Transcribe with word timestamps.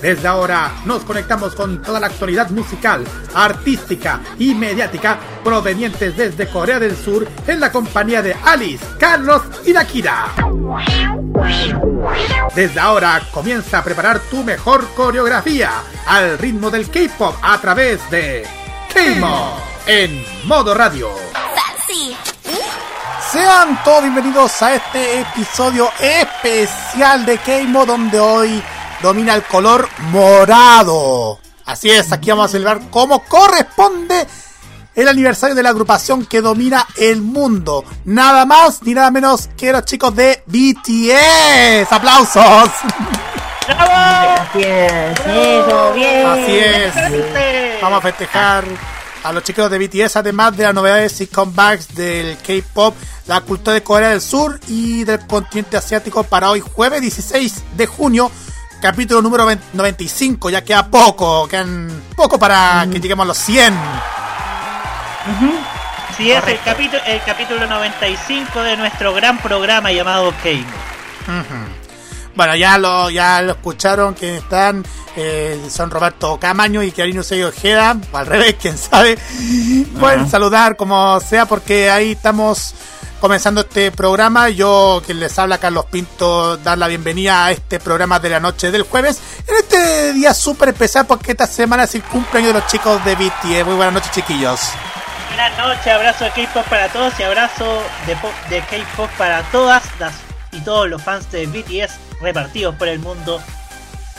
Desde 0.00 0.26
ahora 0.26 0.72
nos 0.86 1.04
conectamos 1.04 1.54
con 1.54 1.82
toda 1.82 2.00
la 2.00 2.06
actualidad 2.06 2.48
musical, 2.50 3.04
artística 3.34 4.20
y 4.38 4.54
mediática 4.54 5.18
provenientes 5.44 6.16
desde 6.16 6.48
Corea 6.48 6.78
del 6.78 6.96
Sur 6.96 7.28
en 7.46 7.60
la 7.60 7.70
compañía 7.70 8.22
de 8.22 8.34
Alice, 8.44 8.84
Carlos 8.98 9.42
y 9.66 9.72
Nakira. 9.72 10.28
Desde 12.54 12.80
ahora 12.80 13.20
comienza 13.30 13.78
a 13.78 13.84
preparar 13.84 14.20
tu 14.20 14.42
mejor 14.42 14.88
coreografía 14.94 15.70
al 16.06 16.38
ritmo 16.38 16.70
del 16.70 16.88
K-pop 16.90 17.36
a 17.42 17.60
través 17.60 18.10
de 18.10 18.46
K-Mo 18.94 19.56
en 19.86 20.24
modo 20.44 20.74
radio. 20.74 21.10
Sean 23.30 23.80
todos 23.84 24.02
bienvenidos 24.02 24.60
a 24.62 24.74
este 24.74 25.20
episodio 25.20 25.90
especial 26.00 27.24
de 27.24 27.38
K-Mo 27.38 27.86
donde 27.86 28.18
hoy 28.18 28.62
domina 29.02 29.34
el 29.34 29.42
color 29.42 29.88
morado. 30.10 31.38
Así 31.64 31.90
es, 31.90 32.12
aquí 32.12 32.30
vamos 32.30 32.46
a 32.46 32.48
celebrar 32.48 32.80
como 32.90 33.22
corresponde 33.24 34.26
el 34.94 35.08
aniversario 35.08 35.54
de 35.54 35.62
la 35.62 35.70
agrupación 35.70 36.26
que 36.26 36.40
domina 36.40 36.86
el 36.96 37.20
mundo. 37.20 37.84
Nada 38.04 38.44
más 38.44 38.82
ni 38.82 38.94
nada 38.94 39.10
menos 39.10 39.48
que 39.56 39.72
los 39.72 39.84
chicos 39.84 40.14
de 40.14 40.42
BTS. 40.46 41.92
¡Aplausos! 41.92 42.70
Así 43.68 44.62
es, 44.62 45.20
eso, 45.26 45.92
bien. 45.94 46.26
Así 46.26 46.58
es. 46.58 47.80
Vamos 47.80 47.98
a 47.98 48.02
festejar 48.02 48.64
a 49.22 49.32
los 49.32 49.44
chicos 49.44 49.70
de 49.70 49.78
BTS, 49.78 50.16
además 50.16 50.56
de 50.56 50.64
las 50.64 50.74
novedades 50.74 51.20
y 51.20 51.26
comebacks 51.26 51.94
del 51.94 52.36
K-pop, 52.38 52.94
la 53.26 53.40
cultura 53.42 53.74
de 53.74 53.82
Corea 53.82 54.10
del 54.10 54.20
Sur 54.20 54.58
y 54.66 55.04
del 55.04 55.26
continente 55.26 55.76
asiático 55.76 56.24
para 56.24 56.50
hoy, 56.50 56.60
jueves 56.60 57.00
16 57.00 57.76
de 57.76 57.86
junio, 57.86 58.30
capítulo 58.80 59.22
número 59.22 59.46
95. 59.72 60.50
Ya 60.50 60.64
queda 60.64 60.88
poco, 60.88 61.46
quedan 61.46 62.02
poco 62.16 62.38
para 62.38 62.86
que 62.90 63.00
lleguemos 63.00 63.24
a 63.24 63.28
los 63.28 63.38
100. 63.38 63.74
Sí, 66.16 66.30
es 66.32 66.46
el 66.46 66.60
capítulo, 66.60 67.02
el 67.06 67.22
capítulo 67.22 67.66
95 67.66 68.62
de 68.62 68.76
nuestro 68.76 69.14
gran 69.14 69.38
programa 69.38 69.92
llamado 69.92 70.32
Game. 70.42 70.66
Bueno, 72.34 72.56
ya 72.56 72.78
lo, 72.78 73.10
ya 73.10 73.42
lo 73.42 73.52
escucharon 73.52 74.14
que 74.14 74.38
están, 74.38 74.84
eh, 75.16 75.60
son 75.68 75.90
Roberto 75.90 76.38
Camaño 76.40 76.82
y 76.82 76.90
Karino 76.90 77.22
Sello 77.22 77.48
Ojeda, 77.48 77.96
o 78.12 78.16
al 78.16 78.26
revés, 78.26 78.56
quién 78.60 78.78
sabe. 78.78 79.18
Pueden 79.98 80.28
saludar 80.28 80.76
como 80.76 81.20
sea 81.20 81.46
porque 81.46 81.90
ahí 81.90 82.12
estamos 82.12 82.74
comenzando 83.20 83.60
este 83.60 83.92
programa. 83.92 84.48
Yo, 84.48 85.02
quien 85.04 85.20
les 85.20 85.38
habla, 85.38 85.58
Carlos 85.58 85.84
Pinto, 85.86 86.56
dar 86.56 86.78
la 86.78 86.88
bienvenida 86.88 87.46
a 87.46 87.50
este 87.52 87.78
programa 87.78 88.18
de 88.18 88.30
la 88.30 88.40
noche 88.40 88.70
del 88.70 88.82
jueves. 88.82 89.20
En 89.46 89.54
este 89.56 90.12
día 90.14 90.34
súper 90.34 90.70
especial 90.70 91.06
porque 91.06 91.32
esta 91.32 91.46
semana 91.46 91.84
es 91.84 91.94
el 91.94 92.02
cumpleaños 92.02 92.54
de 92.54 92.60
los 92.60 92.68
chicos 92.70 93.04
de 93.04 93.14
BTS. 93.14 93.66
Muy 93.66 93.74
buenas 93.76 93.92
noches, 93.94 94.10
chiquillos. 94.12 94.60
Buenas 95.28 95.58
noches, 95.58 95.86
abrazo 95.92 96.24
de 96.24 96.30
K-pop 96.32 96.66
para 96.68 96.88
todos 96.88 97.12
y 97.18 97.22
abrazo 97.22 97.82
de, 98.06 98.16
pop- 98.16 98.48
de 98.48 98.60
K-pop 98.60 99.08
para 99.16 99.42
todas 99.44 99.82
y 100.52 100.60
todos 100.60 100.88
los 100.88 101.00
fans 101.02 101.30
de 101.30 101.46
BTS 101.46 101.92
repartidos 102.20 102.74
por 102.74 102.88
el 102.88 102.98
mundo 102.98 103.40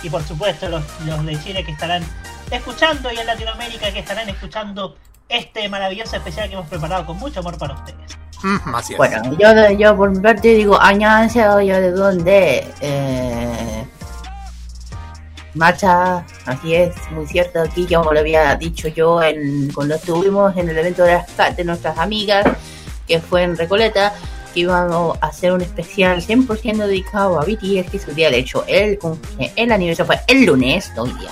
y 0.01 0.09
por 0.09 0.23
supuesto 0.23 0.67
los, 0.69 0.83
los 1.05 1.23
de 1.25 1.37
Chile 1.43 1.63
que 1.65 1.71
estarán 1.73 2.03
escuchando 2.49 3.11
y 3.11 3.19
en 3.19 3.27
Latinoamérica 3.27 3.91
que 3.91 3.99
estarán 3.99 4.29
escuchando 4.29 4.95
este 5.29 5.67
maravilloso 5.69 6.15
especial 6.15 6.47
que 6.47 6.55
hemos 6.55 6.67
preparado 6.69 7.05
con 7.05 7.17
mucho 7.17 7.41
amor 7.41 7.57
para 7.57 7.73
ustedes. 7.75 8.17
Bueno, 8.97 9.37
yo, 9.37 9.71
yo 9.77 9.95
por 9.95 10.11
mi 10.11 10.19
parte 10.19 10.55
digo, 10.55 10.79
añadanse 10.79 11.39
yo 11.39 11.81
de 11.81 11.91
donde 11.91 12.67
eh, 12.81 13.85
marcha, 15.53 16.25
así 16.45 16.75
es, 16.75 16.95
muy 17.11 17.27
cierto 17.27 17.61
aquí, 17.61 17.85
como 17.85 18.13
lo 18.13 18.19
había 18.19 18.55
dicho 18.55 18.87
yo 18.87 19.21
en, 19.21 19.71
cuando 19.73 19.95
estuvimos 19.95 20.55
en 20.57 20.69
el 20.69 20.77
evento 20.77 21.03
de, 21.03 21.21
las, 21.37 21.55
de 21.55 21.63
nuestras 21.63 21.97
amigas, 21.97 22.45
que 23.07 23.19
fue 23.19 23.43
en 23.43 23.57
Recoleta, 23.57 24.13
que 24.53 24.61
íbamos 24.61 25.17
a 25.21 25.27
hacer 25.27 25.51
un 25.51 25.61
especial 25.61 26.21
100% 26.21 26.77
dedicado 26.77 27.39
a 27.39 27.45
BTS, 27.45 27.91
que 27.91 27.99
su 27.99 28.11
día, 28.11 28.29
de 28.29 28.39
hecho, 28.39 28.63
el, 28.67 28.99
el 29.55 29.71
aniversario 29.71 30.07
fue 30.07 30.21
el 30.27 30.45
lunes, 30.45 30.91
hoy 30.97 31.13
día. 31.13 31.31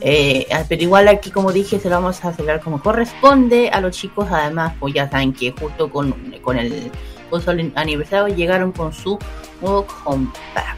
Eh, 0.00 0.46
pero 0.68 0.82
igual 0.82 1.08
aquí, 1.08 1.30
como 1.30 1.52
dije, 1.52 1.78
se 1.78 1.88
lo 1.88 1.96
vamos 1.96 2.24
a 2.24 2.32
celebrar 2.32 2.60
como 2.60 2.82
corresponde 2.82 3.70
a 3.70 3.80
los 3.80 3.96
chicos. 3.96 4.26
Además, 4.30 4.74
pues 4.80 4.94
ya 4.94 5.10
saben 5.10 5.32
que 5.32 5.52
justo 5.52 5.90
con, 5.90 6.12
con 6.42 6.58
el 6.58 6.90
con 7.30 7.40
su 7.40 7.50
aniversario 7.76 8.34
llegaron 8.34 8.72
con 8.72 8.92
su 8.92 9.18
nuevo 9.60 9.86
comeback. 9.86 10.76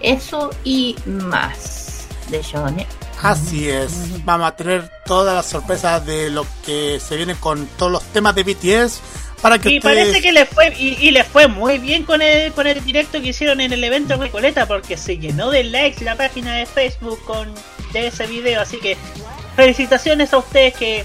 Eso 0.00 0.50
y 0.62 0.94
más 1.06 2.06
de 2.30 2.42
Shone. 2.42 2.86
Así 3.20 3.68
es, 3.68 4.24
vamos 4.24 4.46
a 4.46 4.54
tener 4.54 4.88
todas 5.04 5.34
las 5.34 5.46
sorpresas 5.46 6.06
de 6.06 6.30
lo 6.30 6.46
que 6.64 7.00
se 7.00 7.16
viene 7.16 7.34
con 7.34 7.66
todos 7.76 7.90
los 7.90 8.02
temas 8.04 8.34
de 8.36 8.44
BTS 8.44 9.00
para 9.42 9.58
que 9.58 9.70
Y 9.70 9.78
ustedes... 9.78 9.96
parece 10.08 10.20
que 10.20 10.32
les 10.32 10.48
fue 10.48 10.74
y, 10.78 10.94
y 11.00 11.10
les 11.10 11.26
fue 11.26 11.46
muy 11.48 11.78
bien 11.78 12.04
con 12.04 12.20
el 12.22 12.52
con 12.52 12.66
el 12.66 12.84
directo 12.84 13.20
que 13.20 13.28
hicieron 13.28 13.60
en 13.60 13.72
el 13.72 13.82
evento 13.84 14.16
de 14.16 14.24
Recoleta 14.24 14.66
porque 14.66 14.96
se 14.96 15.18
llenó 15.18 15.50
de 15.50 15.64
likes 15.64 16.04
la 16.04 16.16
página 16.16 16.54
de 16.54 16.66
Facebook 16.66 17.18
con 17.24 17.52
de 17.92 18.08
ese 18.08 18.26
video, 18.26 18.60
así 18.60 18.76
que 18.78 18.96
felicitaciones 19.56 20.32
a 20.32 20.38
ustedes 20.38 20.74
que 20.74 21.04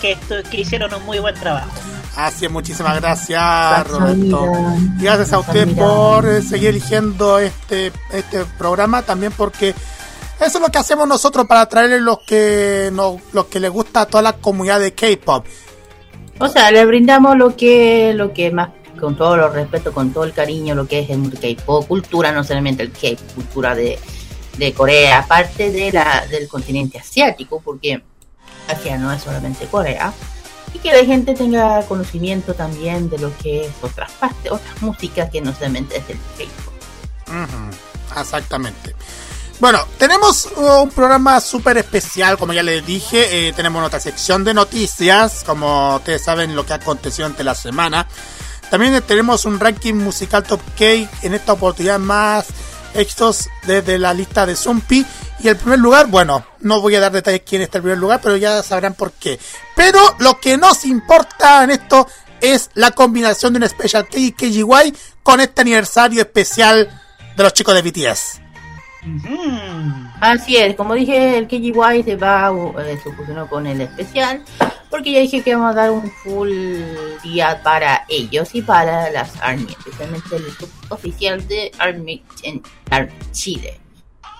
que, 0.00 0.12
esto- 0.12 0.42
que 0.50 0.60
hicieron 0.60 0.92
un 0.92 1.04
muy 1.04 1.20
buen 1.20 1.34
trabajo. 1.36 1.70
Así 2.16 2.44
es, 2.44 2.50
muchísimas 2.50 2.96
gracias, 3.00 3.40
Gracias, 3.40 3.88
Roberto. 3.88 4.52
gracias 4.98 5.32
a 5.32 5.38
usted 5.38 5.68
por 5.76 6.28
eh, 6.28 6.42
seguir 6.42 6.70
eligiendo 6.70 7.38
este, 7.38 7.92
este 8.12 8.44
programa, 8.58 9.02
también 9.02 9.32
porque 9.32 9.70
eso 10.40 10.58
es 10.58 10.60
lo 10.60 10.68
que 10.70 10.78
hacemos 10.78 11.06
nosotros 11.08 11.46
para 11.46 11.66
traerles 11.66 12.02
los 12.02 12.18
que 12.18 12.90
nos, 12.92 13.16
los 13.32 13.46
que 13.46 13.60
les 13.60 13.70
gusta 13.70 14.02
a 14.02 14.06
toda 14.06 14.22
la 14.22 14.32
comunidad 14.34 14.80
de 14.80 14.92
K-pop. 14.92 15.46
O 16.42 16.48
sea, 16.48 16.72
le 16.72 16.84
brindamos 16.84 17.36
lo 17.36 17.54
que, 17.54 18.12
lo 18.14 18.34
que 18.34 18.50
más, 18.50 18.70
con 18.98 19.16
todo 19.16 19.36
el 19.36 19.52
respeto, 19.52 19.94
con 19.94 20.12
todo 20.12 20.24
el 20.24 20.32
cariño, 20.32 20.74
lo 20.74 20.88
que 20.88 20.98
es 20.98 21.10
el 21.10 21.30
K-pop, 21.30 21.86
cultura, 21.86 22.32
no 22.32 22.42
solamente 22.42 22.82
el 22.82 22.90
K-pop, 22.90 23.34
cultura 23.36 23.76
de, 23.76 23.96
de 24.58 24.72
Corea, 24.72 25.20
aparte 25.20 25.70
de 25.70 25.92
la, 25.92 26.26
del 26.26 26.48
continente 26.48 26.98
asiático, 26.98 27.62
porque 27.64 28.02
Asia 28.66 28.98
no 28.98 29.12
es 29.12 29.22
solamente 29.22 29.66
Corea, 29.66 30.12
y 30.74 30.80
que 30.80 30.90
la 30.90 31.04
gente 31.04 31.34
tenga 31.34 31.80
conocimiento 31.82 32.54
también 32.54 33.08
de 33.08 33.18
lo 33.18 33.30
que 33.38 33.66
es 33.66 33.72
otras 33.80 34.10
partes, 34.10 34.50
otras 34.50 34.82
músicas 34.82 35.30
que 35.30 35.40
no 35.40 35.54
solamente 35.54 35.98
es 35.98 36.10
el 36.10 36.16
K-pop. 36.16 36.74
Ujú, 37.28 38.20
exactamente. 38.20 38.96
Bueno, 39.62 39.86
tenemos 39.96 40.48
uh, 40.56 40.82
un 40.82 40.90
programa 40.90 41.40
súper 41.40 41.78
especial, 41.78 42.36
como 42.36 42.52
ya 42.52 42.64
les 42.64 42.84
dije. 42.84 43.46
eh, 43.46 43.52
tenemos 43.52 43.78
nuestra 43.78 44.00
sección 44.00 44.42
de 44.42 44.54
noticias, 44.54 45.44
como 45.46 45.94
ustedes 45.94 46.20
saben 46.20 46.56
lo 46.56 46.66
que 46.66 46.72
ha 46.72 46.76
acontecido 46.82 47.26
ante 47.26 47.44
la 47.44 47.54
semana. 47.54 48.08
También 48.72 49.00
tenemos 49.02 49.44
un 49.44 49.60
ranking 49.60 49.94
musical 49.94 50.42
top 50.42 50.60
K, 50.76 51.08
en 51.22 51.34
esta 51.34 51.52
oportunidad 51.52 52.00
más 52.00 52.46
éxitos 52.92 53.48
desde 53.64 54.00
la 54.00 54.12
lista 54.12 54.46
de 54.46 54.56
Zumpi. 54.56 55.06
Y 55.38 55.46
el 55.46 55.56
primer 55.56 55.78
lugar, 55.78 56.08
bueno, 56.08 56.44
no 56.58 56.80
voy 56.80 56.96
a 56.96 57.00
dar 57.00 57.12
detalles 57.12 57.42
quién 57.46 57.62
está 57.62 57.78
en 57.78 57.82
el 57.82 57.84
primer 57.84 57.98
lugar, 57.98 58.20
pero 58.20 58.36
ya 58.36 58.64
sabrán 58.64 58.94
por 58.94 59.12
qué. 59.12 59.38
Pero 59.76 60.16
lo 60.18 60.40
que 60.40 60.58
nos 60.58 60.84
importa 60.84 61.62
en 61.62 61.70
esto 61.70 62.08
es 62.40 62.68
la 62.74 62.90
combinación 62.90 63.52
de 63.52 63.60
un 63.60 63.68
Special 63.68 64.08
K 64.08 64.18
y 64.18 64.32
KGY 64.32 64.92
con 65.22 65.40
este 65.40 65.60
aniversario 65.60 66.20
especial 66.20 67.00
de 67.36 67.42
los 67.44 67.52
chicos 67.52 67.76
de 67.76 67.82
BTS. 67.82 68.41
Así 70.20 70.56
es, 70.56 70.76
como 70.76 70.94
dije, 70.94 71.36
el 71.36 71.48
KGY 71.48 72.04
se 72.04 72.16
va, 72.16 72.52
eh, 72.84 72.98
se 73.02 73.12
fusionó 73.12 73.48
con 73.48 73.66
el 73.66 73.80
especial, 73.80 74.42
porque 74.90 75.12
ya 75.12 75.20
dije 75.20 75.42
que 75.42 75.54
vamos 75.56 75.72
a 75.72 75.74
dar 75.74 75.90
un 75.90 76.08
full 76.08 76.52
día 77.24 77.60
para 77.64 78.04
ellos 78.08 78.54
y 78.54 78.62
para 78.62 79.10
las 79.10 79.34
ARMY, 79.40 79.72
especialmente 79.72 80.36
el 80.36 80.44
oficial 80.88 81.46
de 81.48 81.72
ARMY 81.78 82.22
en 82.44 82.62
Chile. 83.32 83.80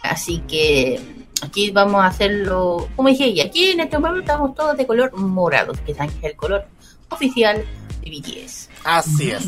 Así 0.05 0.39
que 0.49 1.01
aquí 1.43 1.71
vamos 1.71 2.03
a 2.03 2.07
hacerlo, 2.07 2.89
como 2.95 3.09
dije, 3.09 3.29
y 3.29 3.41
aquí 3.41 3.71
en 3.71 3.81
este 3.81 3.99
momento 3.99 4.21
estamos 4.21 4.55
todos 4.55 4.77
de 4.77 4.87
color 4.87 5.13
morado, 5.17 5.73
que 5.85 5.93
es 5.93 5.99
el 6.23 6.37
color 6.37 6.67
oficial 7.09 7.65
de 8.01 8.11
BTS. 8.11 8.69
Así 8.85 9.33
es. 9.33 9.43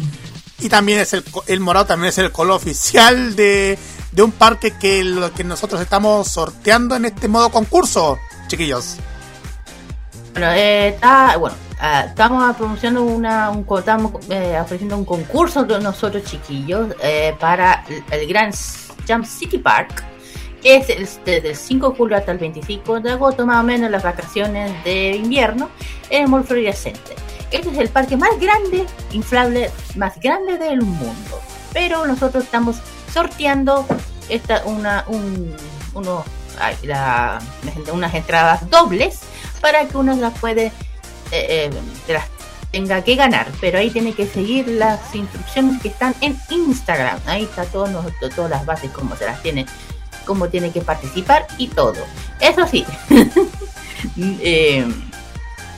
Y 0.61 0.69
también 0.69 1.01
es 1.01 1.13
el, 1.13 1.25
el 1.47 1.61
morado 1.61 1.87
también 1.87 2.09
es 2.09 2.19
el 2.19 2.33
color 2.33 2.57
oficial 2.57 3.37
de, 3.37 3.77
de 4.15 4.23
un 4.23 4.31
parque 4.33 4.73
que 4.73 5.03
lo 5.05 5.33
que 5.33 5.45
nosotros 5.45 5.81
estamos 5.81 6.29
sorteando 6.29 6.95
en 6.97 7.05
este 7.07 7.29
modo 7.29 7.51
concurso, 7.51 8.19
chiquillos. 8.47 8.97
Bueno, 10.33 10.51
eh, 10.53 10.89
está, 10.89 11.37
bueno 11.37 11.57
ah, 11.81 12.07
estamos 12.09 12.57
promocionando 12.57 13.03
una, 13.05 13.51
un, 13.51 13.67
estamos 13.79 14.13
eh, 14.31 14.59
ofreciendo 14.61 14.97
un 14.97 15.05
concurso 15.05 15.65
de 15.65 15.79
nosotros 15.81 16.25
chiquillos 16.25 16.95
eh, 17.03 17.35
para 17.39 17.85
el, 17.89 18.03
el 18.11 18.29
Grand 18.29 18.55
Jump 19.09 19.25
City 19.25 19.59
Park, 19.59 20.03
que 20.63 20.77
es 20.77 20.91
el- 20.91 21.09
desde 21.25 21.51
el 21.51 21.57
5 21.57 21.91
de 21.91 21.97
julio 21.97 22.17
hasta 22.17 22.33
el 22.33 22.39
25 22.39 23.01
de 23.01 23.13
agosto, 23.13 23.47
más 23.47 23.61
o 23.61 23.63
menos 23.65 23.91
las 23.91 24.03
vacaciones 24.03 24.73
de 24.85 25.17
invierno, 25.17 25.71
en 26.11 26.31
Mall 26.31 26.45
Florida 26.45 26.73
Center. 26.73 27.17
Este 27.51 27.71
es 27.71 27.79
el 27.79 27.89
parque 27.89 28.17
más 28.17 28.31
grande, 28.41 28.87
inflable, 29.13 29.71
más 29.97 30.19
grande 30.21 30.59
del 30.59 30.83
mundo. 30.83 31.41
Pero 31.73 32.07
nosotros 32.07 32.43
estamos 32.45 32.77
sorteando 33.15 33.87
esta, 34.29 34.63
una, 34.65 35.05
un, 35.07 35.55
unos, 35.95 36.25
ay, 36.61 36.77
la- 36.83 37.41
unas 37.93 38.13
entradas 38.15 38.69
dobles 38.69 39.21
para 39.61 39.87
que 39.87 39.97
uno 39.97 40.15
las 40.17 40.37
puede, 40.39 40.67
eh, 41.31 41.71
eh, 41.71 41.71
las 42.13 42.25
tenga 42.73 43.03
que 43.05 43.15
ganar. 43.15 43.47
Pero 43.61 43.79
ahí 43.79 43.91
tiene 43.91 44.13
que 44.15 44.27
seguir 44.27 44.67
las 44.67 45.15
instrucciones 45.15 45.81
que 45.81 45.89
están 45.89 46.13
en 46.21 46.37
Instagram. 46.51 47.21
Ahí 47.27 47.45
está 47.45 47.65
todo, 47.67 47.87
nos- 47.87 48.07
todas 48.35 48.51
las 48.51 48.67
bases, 48.67 48.91
cómo 48.91 49.15
se 49.17 49.27
las 49.27 49.41
tiene, 49.43 49.65
cómo 50.27 50.49
tiene 50.49 50.73
que 50.73 50.81
participar 50.81 51.47
y 51.57 51.69
todo. 51.69 52.05
Eso 52.41 52.67
sí. 52.67 52.85
eh, 54.19 54.85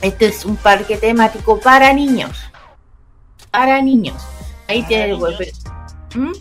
este 0.01 0.27
es 0.27 0.45
un 0.47 0.57
parque 0.57 0.97
temático 0.97 1.61
para 1.61 1.93
niños. 1.93 2.39
Para 3.51 3.81
niños. 3.83 4.23
Ahí 4.69 4.79
Para 4.83 4.89
tiene 4.89 5.07
niños. 5.13 5.35
¿Mm? 6.15 6.33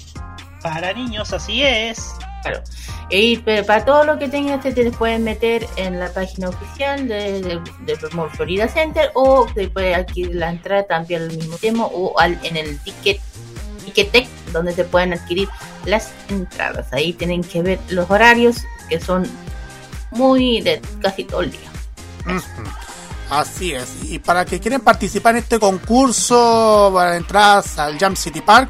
Para 0.66 0.94
niños, 0.94 1.32
así 1.32 1.62
es. 1.62 2.16
Claro. 2.42 2.64
Y 3.12 3.38
pero 3.38 3.64
para 3.68 3.86
todo 3.86 4.04
lo 4.04 4.18
que 4.18 4.28
tengas, 4.28 4.64
te, 4.64 4.72
te 4.72 4.90
pueden 4.90 5.24
meter 5.24 5.68
en 5.76 6.00
la 6.00 6.12
página 6.12 6.50
oficial 6.50 7.08
de, 7.08 7.40
de, 7.40 7.62
de 7.82 7.96
Florida 8.32 8.68
Center 8.68 9.12
o 9.14 9.46
te 9.54 9.68
puede 9.68 9.94
adquirir 9.94 10.34
la 10.34 10.50
entrada 10.50 10.82
también 10.88 11.22
al 11.22 11.38
mismo 11.38 11.58
tiempo 11.58 11.84
o 11.94 12.20
al, 12.20 12.40
en 12.42 12.58
el 12.58 12.80
ticket 12.80 13.22
Ticketek 13.86 14.28
donde 14.52 14.74
te 14.74 14.86
pueden 14.86 15.14
adquirir 15.14 15.48
las 15.86 16.12
entradas. 16.30 16.92
Ahí 16.94 17.14
tienen 17.14 17.44
que 17.44 17.62
ver 17.62 17.80
los 17.90 18.10
horarios 18.10 18.58
que 18.90 19.00
son 19.00 19.30
muy 20.10 20.62
de 20.62 20.82
casi 21.00 21.26
todo 21.26 21.42
el 21.42 21.52
día. 21.52 21.70
Así 23.30 23.72
es. 23.72 23.88
Y 24.04 24.18
para 24.18 24.46
que 24.46 24.60
quieren 24.60 24.82
participar 24.82 25.36
en 25.36 25.44
este 25.44 25.60
concurso 25.60 26.90
para 26.92 27.18
entradas 27.18 27.78
al 27.78 28.00
Jump 28.00 28.18
City 28.18 28.42
Park, 28.42 28.70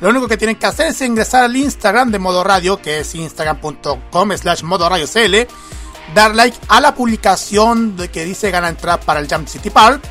lo 0.00 0.08
único 0.10 0.28
que 0.28 0.36
tienen 0.36 0.56
que 0.56 0.66
hacer 0.66 0.88
es 0.88 1.00
ingresar 1.00 1.44
al 1.44 1.56
Instagram 1.56 2.10
de 2.10 2.18
Modo 2.18 2.44
Radio, 2.44 2.80
que 2.80 3.00
es 3.00 3.14
instagram.com 3.14 4.32
slash 4.36 4.62
Modo 4.62 4.88
Radio 4.88 5.06
CL, 5.06 5.46
dar 6.14 6.34
like 6.34 6.56
a 6.68 6.80
la 6.80 6.94
publicación 6.94 7.96
de 7.96 8.10
que 8.10 8.24
dice 8.24 8.50
gana 8.50 8.68
entrada 8.68 9.00
para 9.00 9.20
el 9.20 9.28
Jump 9.28 9.48
City 9.48 9.70
Park 9.70 10.02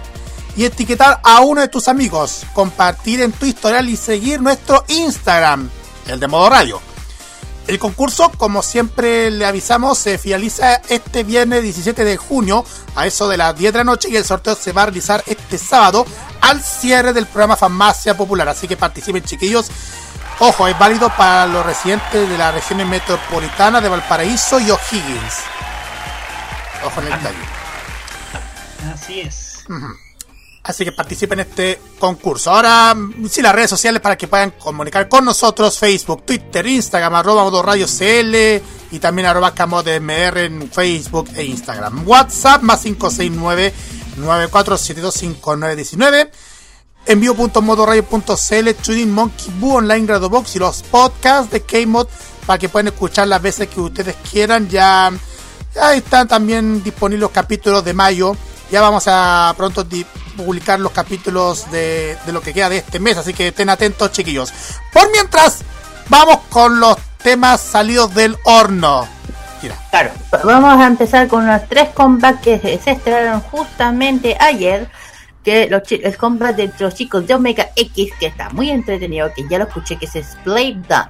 y 0.55 0.65
etiquetar 0.65 1.19
a 1.23 1.41
uno 1.41 1.61
de 1.61 1.67
tus 1.67 1.87
amigos, 1.87 2.45
compartir 2.53 3.21
en 3.21 3.31
tu 3.31 3.45
historial 3.45 3.89
y 3.89 3.97
seguir 3.97 4.41
nuestro 4.41 4.83
Instagram, 4.87 5.69
el 6.07 6.19
de 6.19 6.27
Modo 6.27 6.49
Radio. 6.49 6.92
El 7.67 7.79
concurso, 7.79 8.29
como 8.31 8.61
siempre 8.61 9.31
le 9.31 9.45
avisamos, 9.45 9.97
se 9.97 10.17
finaliza 10.17 10.75
este 10.89 11.23
viernes 11.23 11.63
17 11.63 12.03
de 12.03 12.17
junio 12.17 12.65
a 12.95 13.07
eso 13.07 13.29
de 13.29 13.37
las 13.37 13.55
10 13.57 13.71
de 13.71 13.79
la 13.79 13.83
noche 13.85 14.09
y 14.09 14.17
el 14.17 14.25
sorteo 14.25 14.55
se 14.55 14.73
va 14.73 14.83
a 14.83 14.85
realizar 14.87 15.23
este 15.27 15.57
sábado 15.57 16.05
al 16.41 16.61
cierre 16.61 17.13
del 17.13 17.25
programa 17.25 17.55
Farmacia 17.55 18.17
Popular. 18.17 18.49
Así 18.49 18.67
que 18.67 18.75
participen 18.75 19.23
chiquillos. 19.23 19.71
Ojo, 20.39 20.67
es 20.67 20.77
válido 20.77 21.09
para 21.15 21.45
los 21.45 21.65
residentes 21.65 22.27
de 22.27 22.37
las 22.37 22.53
regiones 22.53 22.85
metropolitanas 22.87 23.81
de 23.81 23.87
Valparaíso 23.87 24.59
y 24.59 24.69
O'Higgins. 24.69 25.35
Ojo 26.85 26.99
en 26.99 27.07
el 27.07 27.13
detalle. 27.13 27.37
Así 28.93 29.21
es. 29.21 29.63
Así 30.63 30.85
que 30.85 30.93
participen 30.93 31.39
en 31.39 31.49
este 31.49 31.81
concurso. 31.99 32.51
Ahora, 32.51 32.95
sí, 33.29 33.41
las 33.41 33.53
redes 33.53 33.69
sociales 33.69 34.01
para 34.01 34.17
que 34.17 34.29
puedan 34.29 34.51
comunicar 34.51 35.09
con 35.09 35.25
nosotros: 35.25 35.77
Facebook, 35.77 36.25
Twitter, 36.25 36.65
Instagram, 36.65 37.15
arroba 37.15 37.61
Radio 37.61 37.85
CL 37.85 38.61
y 38.91 38.99
también 38.99 39.27
arroba 39.27 39.53
CamodMR 39.53 40.37
en 40.37 40.71
Facebook 40.71 41.31
e 41.35 41.43
Instagram. 41.43 42.07
WhatsApp 42.07 42.61
más 42.61 42.79
569 42.81 43.73
94725919 44.17 46.29
envío.modoradio.cl, 47.05 48.73
Tuning 48.81 49.11
Monkey 49.11 49.53
Boo, 49.59 49.77
Online 49.77 50.05
Gradobox 50.05 50.55
y 50.55 50.59
los 50.59 50.83
podcasts 50.83 51.51
de 51.51 51.61
K-Mod 51.61 52.07
para 52.45 52.59
que 52.59 52.69
puedan 52.69 52.87
escuchar 52.87 53.27
las 53.27 53.41
veces 53.41 53.67
que 53.67 53.79
ustedes 53.79 54.15
quieran. 54.29 54.69
Ya, 54.69 55.11
ya 55.73 55.93
están 55.93 56.27
también 56.27 56.83
disponibles 56.83 57.21
los 57.21 57.31
capítulos 57.31 57.83
de 57.83 57.93
mayo. 57.93 58.35
Ya 58.71 58.81
vamos 58.81 59.03
a 59.07 59.53
pronto 59.57 59.83
publicar 60.35 60.79
los 60.79 60.91
capítulos 60.91 61.69
de, 61.71 62.17
de 62.25 62.31
lo 62.33 62.41
que 62.41 62.53
queda 62.53 62.69
de 62.69 62.77
este 62.77 62.99
mes, 62.99 63.17
así 63.17 63.33
que 63.33 63.49
estén 63.49 63.69
atentos, 63.69 64.11
chiquillos. 64.11 64.53
Por 64.91 65.11
mientras, 65.11 65.61
vamos 66.09 66.39
con 66.49 66.79
los 66.79 66.97
temas 67.23 67.61
salidos 67.61 68.13
del 68.13 68.37
horno. 68.45 69.07
Claro, 69.91 70.11
vamos 70.43 70.77
a 70.77 70.87
empezar 70.87 71.27
con 71.29 71.47
los 71.47 71.67
tres 71.69 71.89
combats 71.89 72.41
que 72.41 72.59
se 72.59 72.91
estrenaron 72.91 73.39
justamente 73.41 74.35
ayer. 74.39 74.89
Que 75.43 75.67
los 75.69 75.83
el 75.91 76.15
combat 76.15 76.55
de 76.55 76.71
los 76.79 76.95
chicos 76.95 77.27
de 77.27 77.33
Omega 77.33 77.69
X, 77.75 78.11
que 78.17 78.27
está 78.27 78.49
muy 78.51 78.69
entretenido, 78.69 79.29
que 79.33 79.45
ya 79.49 79.57
lo 79.57 79.65
escuché, 79.65 79.97
que 79.97 80.05
es 80.05 80.37
Blade 80.45 80.81
Down. 80.87 81.09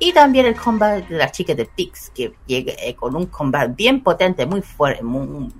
Y 0.00 0.12
también 0.12 0.46
el 0.46 0.56
combat 0.56 1.06
de 1.08 1.16
las 1.16 1.30
chicas 1.30 1.56
de 1.56 1.64
Pix, 1.66 2.10
que 2.12 2.32
llega 2.46 2.72
eh, 2.78 2.96
con 2.96 3.14
un 3.14 3.26
combat 3.26 3.70
bien 3.76 4.02
potente, 4.02 4.46
muy 4.46 4.62
fuerte, 4.62 5.04
muy- 5.04 5.52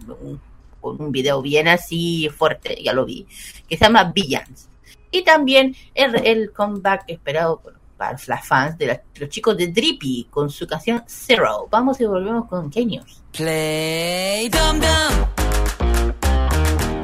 con 0.88 1.02
un 1.02 1.12
video 1.12 1.42
bien 1.42 1.68
así 1.68 2.30
fuerte, 2.30 2.78
ya 2.84 2.94
lo 2.94 3.06
vi, 3.06 3.25
que 3.68 3.78
se 3.78 3.86
llama 3.86 4.12
Villains. 4.14 4.70
Y 5.12 5.24
también 5.24 5.75
el, 5.96 6.16
el 6.25 6.52
comeback 6.52 7.04
esperado 7.08 7.60
por- 7.62 7.80
para 7.98 8.18
los 8.28 8.46
fans 8.46 8.78
de 8.78 8.88
la- 8.88 9.02
los 9.16 9.30
chicos 9.30 9.56
de 9.56 9.68
Drippy 9.68 10.28
con 10.30 10.50
su 10.50 10.66
canción 10.68 11.04
Zero. 11.08 11.68
Vamos 11.72 12.02
y 12.02 12.06
volvemos 12.06 12.48
con 12.50 12.70
K-News. 12.70 13.22
Play 13.31 14.50
dum 14.50 14.80
dum. 14.80 15.14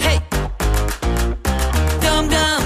Hey. 0.02 0.20
Dum 2.02 2.28
dum. 2.30 2.62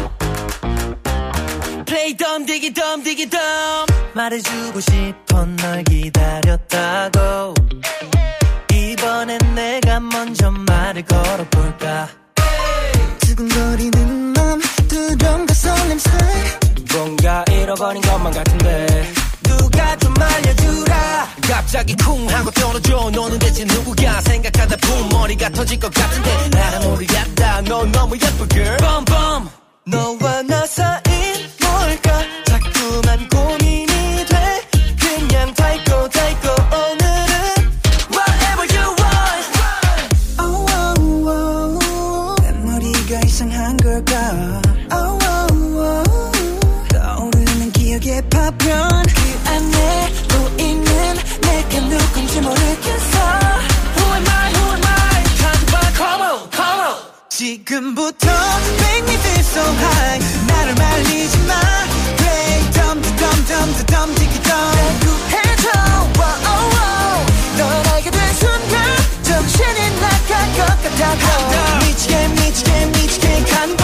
Play 1.86 2.14
dum 2.14 2.46
diggy 2.46 2.72
dum 2.72 3.04
diggy 3.04 3.26
dum. 3.30 3.86
말해주고 4.16 4.80
싶어 4.80 5.44
널 5.58 5.84
기다렸다고. 5.84 7.54
말을 10.99 11.05
걸어볼까. 11.05 12.09
두근거리는 13.21 14.33
맘 14.35 14.61
두려움과 14.89 15.55
설렘 15.55 15.99
사이. 15.99 16.19
뭔가 16.93 17.45
잃어버린 17.51 18.03
것만 18.03 18.33
같은데. 18.33 19.13
누가 19.43 19.97
좀 19.97 20.15
알려주라. 20.19 21.29
갑자기 21.43 21.95
쿵 21.97 22.29
하고 22.29 22.51
떨어져. 22.51 23.11
너는 23.11 23.39
대체 23.39 23.65
누구야 23.65 24.21
생각하다 24.23 24.77
붐 24.77 25.09
머리가 25.11 25.51
터질 25.51 25.79
것 25.79 25.93
같은데. 25.93 26.49
나랑 26.51 26.83
모르겠다. 26.83 27.61
넌 27.63 27.93
너무 27.93 28.17
예뻐 28.17 28.49
girl. 28.49 28.77
뻔뻔 28.79 29.49
너와 29.85 30.43
나 30.43 30.67
사이 30.67 31.08
처음부터 58.09 58.31
Make 58.81 59.05
me 59.05 59.17
feel 59.21 59.41
so 59.41 59.61
high 59.61 60.19
나를 60.47 60.75
말리지 60.75 61.39
마 61.47 61.55
Play 62.17 62.71
dumb 62.73 63.03
dumb 63.17 63.45
dumb 63.47 63.75
dumb 63.87 64.15
dumb 64.15 64.43
dumb 64.43 65.19
해줘 65.33 65.69
wow, 66.17 66.37
oh, 66.49 66.73
oh. 66.79 67.27
널 67.59 67.63
알게 67.95 68.11
된 68.11 68.21
순간 68.35 68.81
정신이 69.23 70.01
나갈 70.01 70.33
것 70.57 70.61
같아 70.83 71.79
미치게 71.81 72.29
미치게 72.29 72.87
미치게 72.87 73.45
간다 73.45 73.78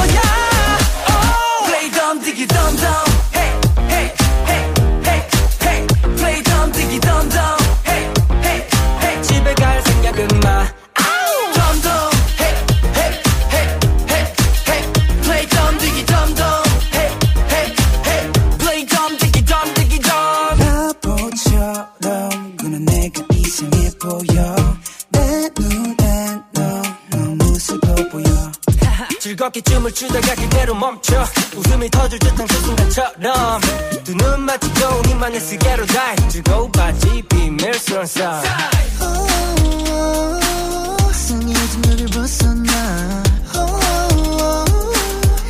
춤을 29.52 29.92
추다가 29.92 30.34
그대로 30.34 30.74
멈춰. 30.74 31.24
웃음이 31.56 31.90
터질 31.90 32.18
듯한 32.18 32.46
그 32.46 32.54
순간처럼. 32.60 33.60
두 34.04 34.14
눈 34.16 34.40
마주고 34.42 35.02
니만의 35.06 35.40
세계로 35.40 35.86
dive 35.86 36.28
즐거워봤지 36.28 37.22
비밀스러운 37.28 38.06
상해진 41.12 41.82
너를 41.82 42.06
벗어나. 42.06 43.22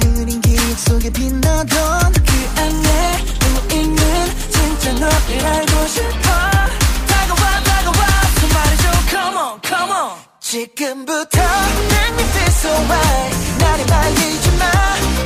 흐린 0.01 0.41
기억 0.41 0.79
속에 0.79 1.11
빛나던 1.11 2.13
그 2.13 2.61
안에 2.61 3.25
누워있는 3.41 4.31
진짜 4.51 4.93
너를 4.93 5.47
알고 5.47 5.87
싶어 5.89 6.54
지금부터 10.55 11.41
me 12.15 12.23
feel 12.31 12.53
so 12.63 12.71
right 12.87 13.59
나를 13.59 13.85
말리지 13.87 14.51
마. 14.53 14.71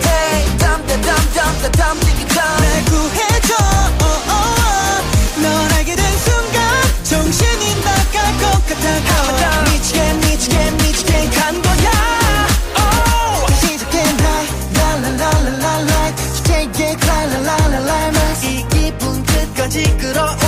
Hey 0.09 0.57
dump 0.57 0.87
the 0.89 0.97
dump 1.05 1.35
dump 1.37 1.57
the 1.61 1.71
dump 1.77 2.01
dig 2.01 2.17
it 2.17 2.33
날 2.33 2.85
구해줘. 2.89 3.53
Oh, 4.01 4.09
oh, 4.09 4.33
oh. 4.33 5.43
널 5.43 5.53
알게 5.77 5.97
된 5.97 6.05
순간 6.25 6.59
정신이 7.05 7.77
나갈 7.85 8.17
것 8.41 8.57
같아 8.73 9.65
미치게 9.69 10.13
미치게 10.15 10.71
미치게 10.81 11.13
간 11.37 11.61
거야. 11.61 11.93
Oh. 12.81 13.53
시작된 13.61 14.01
high 14.01 14.49
랄랄랄랄랄라 14.73 16.17
주제에 16.17 16.97
클랄랄랄랄라 16.97 18.19
이 18.45 18.65
기분 18.71 19.23
끝까지 19.27 19.95
끌어올 19.99 20.48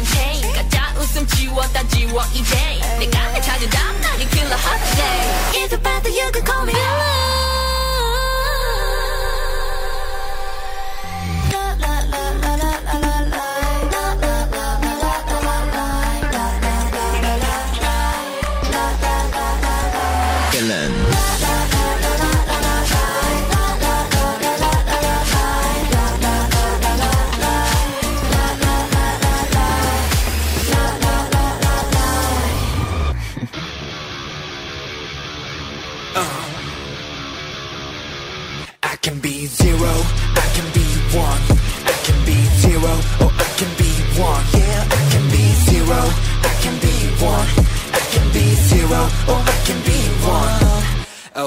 묶던 0.00 0.04
체인 0.04 0.52
가짜 0.52 0.94
웃음 0.98 1.26
지웠다 1.26 1.86
지워 1.88 2.22
이제 2.32 2.56
내가 2.98 3.30
내 3.32 3.40
찾은 3.40 3.68
나를 4.00 4.28
킬러 4.30 4.56
holiday 4.56 5.79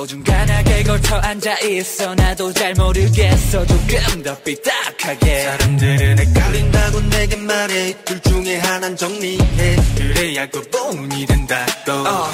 어중간하게 0.04 0.82
걸터 0.82 1.16
앉아있어. 1.16 2.14
나도 2.14 2.52
잘 2.52 2.74
모르겠어 2.74 3.64
조금 3.64 4.22
더 4.22 4.36
삐딱하게. 4.38 5.44
사람들은 5.44 6.18
헷갈린다고 6.18 7.00
내게 7.08 7.36
말해. 7.36 7.94
둘 8.04 8.20
중에 8.20 8.58
하나는 8.58 8.96
정리해. 8.98 9.76
그래야 9.96 10.46
구분이 10.50 11.24
된다고. 11.24 11.92
어, 12.06 12.28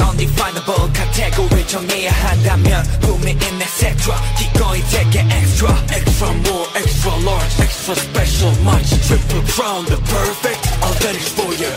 undefinable 0.00 0.92
카테고리 0.92 1.66
정해야 1.68 2.10
한다면 2.10 2.84
꿈이 3.00 3.30
있는 3.30 3.66
섹터 3.66 4.12
기꺼이 4.38 4.82
되게 4.90 5.20
extra. 5.20 5.72
Extra 5.94 6.28
more, 6.28 6.70
extra 6.74 7.14
large, 7.22 7.62
extra 7.62 7.94
special. 7.94 8.52
Much 8.62 8.90
Triple 9.06 9.44
crown, 9.46 9.84
the 9.86 9.96
perfect 9.96 10.68
advantage 10.82 11.30
for 11.34 11.54
you. 11.54 11.72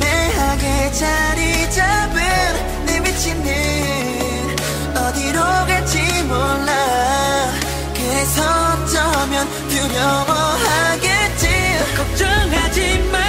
애매하게 0.00 0.92
자리 0.92 1.70
잡은 1.70 2.86
내 2.86 2.98
위치는 3.00 4.01
어디로 4.96 5.40
갈지 5.66 5.98
몰라. 6.24 7.52
그래서 7.94 8.42
어쩌면 8.42 9.48
두려워하겠지. 9.68 11.48
걱정하지 11.96 13.08
마 13.12 13.21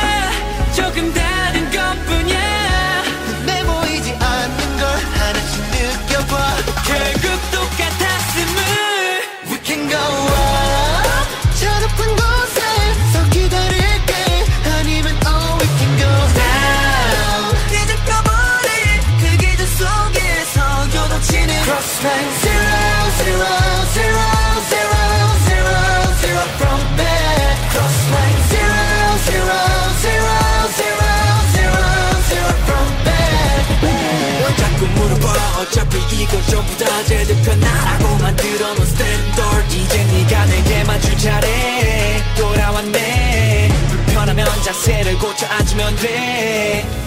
어차피 35.63 35.97
이거 36.21 36.41
전부 36.43 36.77
다 36.77 37.03
제대편하라고 37.05 38.17
만들어 38.17 38.73
놓은 38.73 38.85
스탠더드 38.85 39.75
이제 39.75 40.03
네가 40.03 40.45
내게 40.45 40.83
맞출 40.83 41.17
차례 41.17 42.21
돌아왔네 42.37 43.69
불편하면 43.89 44.45
자세를 44.63 45.17
고쳐 45.19 45.47
앉으면 45.47 45.95
돼 45.95 47.02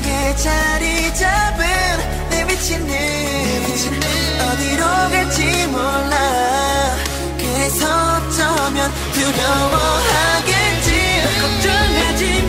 애매하게 0.00 0.36
자리 0.36 1.14
잡은 1.14 1.66
내 2.30 2.44
위치는 2.44 2.90
어디로 4.40 4.84
갈지 5.10 5.66
몰라. 5.68 6.96
그래서 7.38 7.86
어쩌면 8.16 8.90
두려워하겠지. 9.12 10.88
걱정하지 11.40 12.39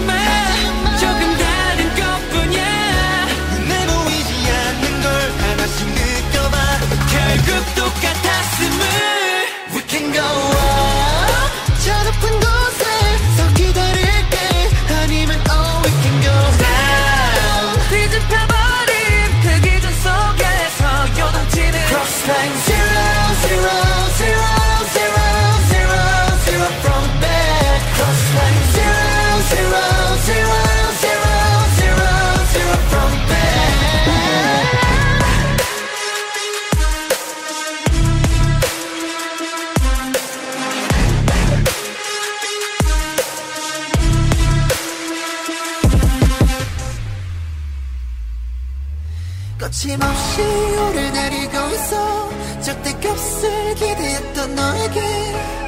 너에게 54.55 54.99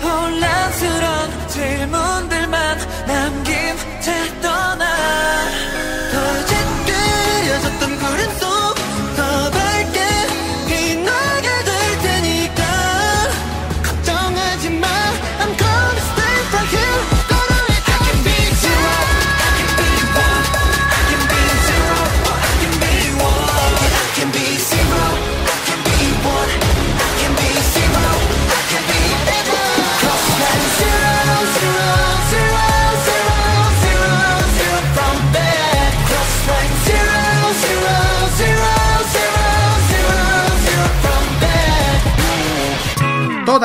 혼란스러운 0.01 1.47
질문들만 1.47 2.77
남긴 3.07 3.75
채 4.01 4.41
떠나 4.41 5.02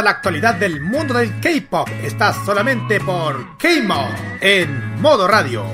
La 0.03 0.11
actualidad 0.11 0.55
del 0.55 0.81
mundo 0.81 1.15
del 1.15 1.41
K-pop 1.41 1.89
está 2.05 2.33
solamente 2.45 3.01
por 3.01 3.59
K-Mod 3.59 4.15
en 4.41 5.01
modo 5.01 5.27
radio. 5.27 5.65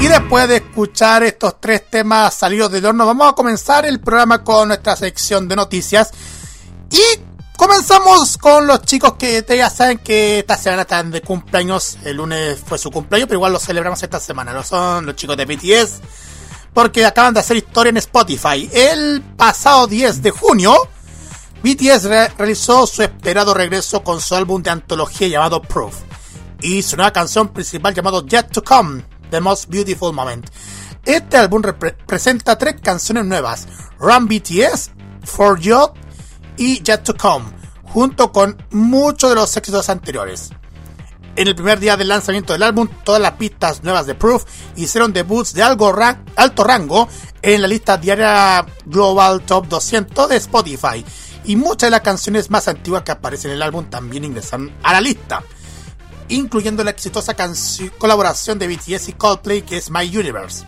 Y 0.00 0.08
después 0.08 0.48
de 0.48 0.56
escuchar 0.56 1.22
estos 1.22 1.60
tres 1.60 1.90
temas 1.90 2.32
salidos 2.32 2.72
del 2.72 2.86
horno, 2.86 3.04
vamos 3.04 3.30
a 3.30 3.34
comenzar 3.34 3.84
el 3.84 4.00
programa 4.00 4.42
con 4.42 4.68
nuestra 4.68 4.96
sección 4.96 5.46
de 5.46 5.56
noticias. 5.56 6.10
Y 6.90 7.02
comenzamos 7.54 8.38
con 8.38 8.66
los 8.66 8.80
chicos 8.82 9.12
que 9.18 9.44
ya 9.46 9.68
saben 9.68 9.98
que 9.98 10.38
esta 10.38 10.56
semana 10.56 10.82
están 10.82 11.10
de 11.10 11.20
cumpleaños. 11.20 11.98
El 12.02 12.16
lunes 12.16 12.60
fue 12.64 12.78
su 12.78 12.90
cumpleaños, 12.90 13.28
pero 13.28 13.40
igual 13.40 13.52
lo 13.52 13.58
celebramos 13.58 14.02
esta 14.02 14.20
semana. 14.20 14.54
No 14.54 14.64
son 14.64 15.04
los 15.04 15.16
chicos 15.16 15.36
de 15.36 15.44
BTS, 15.44 16.00
porque 16.72 17.04
acaban 17.04 17.34
de 17.34 17.40
hacer 17.40 17.58
historia 17.58 17.90
en 17.90 17.98
Spotify. 17.98 18.70
El 18.72 19.20
pasado 19.36 19.86
10 19.86 20.22
de 20.22 20.30
junio, 20.30 20.74
BTS 21.62 22.04
re- 22.04 22.28
realizó 22.38 22.86
su 22.86 23.02
esperado 23.02 23.52
regreso 23.54 24.02
con 24.02 24.20
su 24.20 24.34
álbum 24.34 24.62
de 24.62 24.70
antología 24.70 25.28
llamado 25.28 25.60
Proof 25.60 25.94
y 26.62 26.82
su 26.82 26.96
nueva 26.96 27.12
canción 27.12 27.48
principal 27.48 27.94
llamado 27.94 28.26
Yet 28.26 28.50
to 28.52 28.62
Come, 28.64 29.04
The 29.30 29.40
Most 29.40 29.68
Beautiful 29.68 30.12
Moment. 30.12 30.48
Este 31.04 31.36
álbum 31.36 31.62
presenta 32.06 32.56
tres 32.58 32.76
canciones 32.82 33.24
nuevas, 33.24 33.66
Run 33.98 34.26
BTS, 34.26 34.90
For 35.24 35.58
You 35.60 35.90
y 36.56 36.82
Yet 36.82 37.02
to 37.04 37.14
Come, 37.16 37.46
junto 37.84 38.32
con 38.32 38.62
muchos 38.70 39.30
de 39.30 39.36
los 39.36 39.54
éxitos 39.56 39.88
anteriores. 39.88 40.50
En 41.36 41.46
el 41.48 41.54
primer 41.54 41.78
día 41.78 41.96
del 41.96 42.08
lanzamiento 42.08 42.52
del 42.52 42.62
álbum, 42.64 42.88
todas 43.04 43.20
las 43.20 43.32
pistas 43.32 43.82
nuevas 43.82 44.04
de 44.06 44.14
Proof 44.14 44.44
hicieron 44.76 45.12
debuts 45.12 45.54
de 45.54 45.62
algo 45.62 45.94
alto 46.36 46.64
rango 46.64 47.08
en 47.40 47.62
la 47.62 47.68
lista 47.68 47.96
diaria 47.96 48.66
Global 48.84 49.40
Top 49.42 49.66
200 49.68 50.28
de 50.28 50.36
Spotify. 50.36 51.04
Y 51.44 51.56
muchas 51.56 51.88
de 51.88 51.92
las 51.92 52.02
canciones 52.02 52.50
más 52.50 52.68
antiguas 52.68 53.02
que 53.02 53.12
aparecen 53.12 53.50
en 53.50 53.56
el 53.56 53.62
álbum 53.62 53.88
también 53.88 54.24
ingresaron 54.24 54.70
a 54.82 54.92
la 54.92 55.00
lista, 55.00 55.42
incluyendo 56.28 56.84
la 56.84 56.90
exitosa 56.90 57.34
colaboración 57.98 58.58
de 58.58 58.68
BTS 58.68 59.08
y 59.08 59.14
Coldplay 59.14 59.62
que 59.62 59.78
es 59.78 59.90
My 59.90 60.14
Universe. 60.16 60.64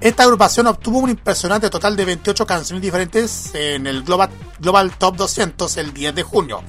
Esta 0.00 0.24
agrupación 0.24 0.66
obtuvo 0.66 0.98
un 0.98 1.10
impresionante 1.10 1.70
total 1.70 1.94
de 1.96 2.04
28 2.04 2.44
canciones 2.46 2.82
diferentes 2.82 3.54
en 3.54 3.86
el 3.86 4.02
Global, 4.02 4.28
Global 4.58 4.92
Top 4.98 5.16
200 5.16 5.74
el 5.78 5.94
10 5.94 6.14
de 6.14 6.22
junio. 6.22 6.62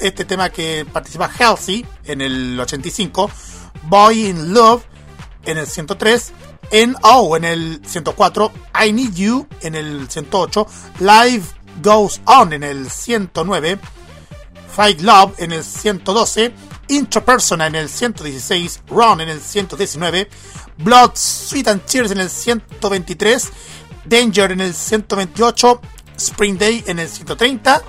este 0.00 0.24
tema 0.24 0.48
que 0.48 0.86
participa 0.90 1.28
Healthy 1.28 1.84
en 2.04 2.22
el 2.22 2.58
85, 2.58 3.30
Boy 3.84 4.28
in 4.28 4.54
Love 4.54 4.82
en 5.44 5.58
el 5.58 5.66
103, 5.66 6.32
N.O. 6.70 7.36
en 7.36 7.44
el 7.44 7.82
104, 7.86 8.52
I 8.86 8.92
Need 8.92 9.14
You 9.14 9.46
en 9.60 9.74
el 9.74 10.08
108, 10.08 10.66
Life 11.00 11.54
Goes 11.82 12.20
On 12.24 12.52
en 12.52 12.62
el 12.62 12.90
109, 12.90 13.78
Fight 14.74 15.00
Love 15.00 15.34
en 15.38 15.52
el 15.52 15.62
112, 15.62 16.52
Intrapersona 16.88 17.66
en 17.66 17.74
el 17.74 17.88
116, 17.88 18.82
Run 18.88 19.20
en 19.20 19.28
el 19.28 19.40
119, 19.40 20.28
Blood, 20.78 21.12
Sweet 21.14 21.68
and 21.68 21.84
Tears 21.84 22.10
en 22.10 22.20
el 22.20 22.30
123, 22.30 23.50
Danger 24.04 24.52
en 24.52 24.60
el 24.60 24.74
128, 24.74 25.80
Spring 26.16 26.58
Day 26.58 26.84
en 26.86 26.98
el 26.98 27.08
130, 27.08 27.82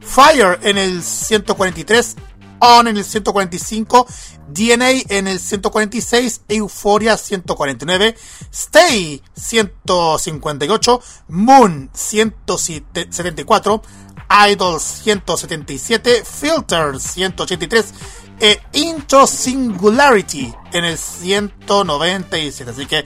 Fire 0.00 0.58
en 0.62 0.78
el 0.78 1.02
143, 1.02 2.16
On 2.60 2.88
en 2.88 2.96
el 2.96 3.04
145, 3.04 4.06
DNA 4.48 4.90
en 5.08 5.28
el 5.28 5.38
146, 5.38 6.42
Euphoria 6.48 7.16
149, 7.16 8.16
Stay 8.52 9.22
158, 9.34 11.02
Moon 11.28 11.90
174, 11.94 13.82
Idol 14.48 14.80
177, 14.80 16.24
Filter 16.24 17.00
183 17.00 17.94
e 18.40 18.58
Intro 18.72 19.26
Singularity 19.26 20.52
en 20.72 20.84
el 20.84 20.96
197. 20.98 22.70
Así 22.70 22.86
que 22.86 23.04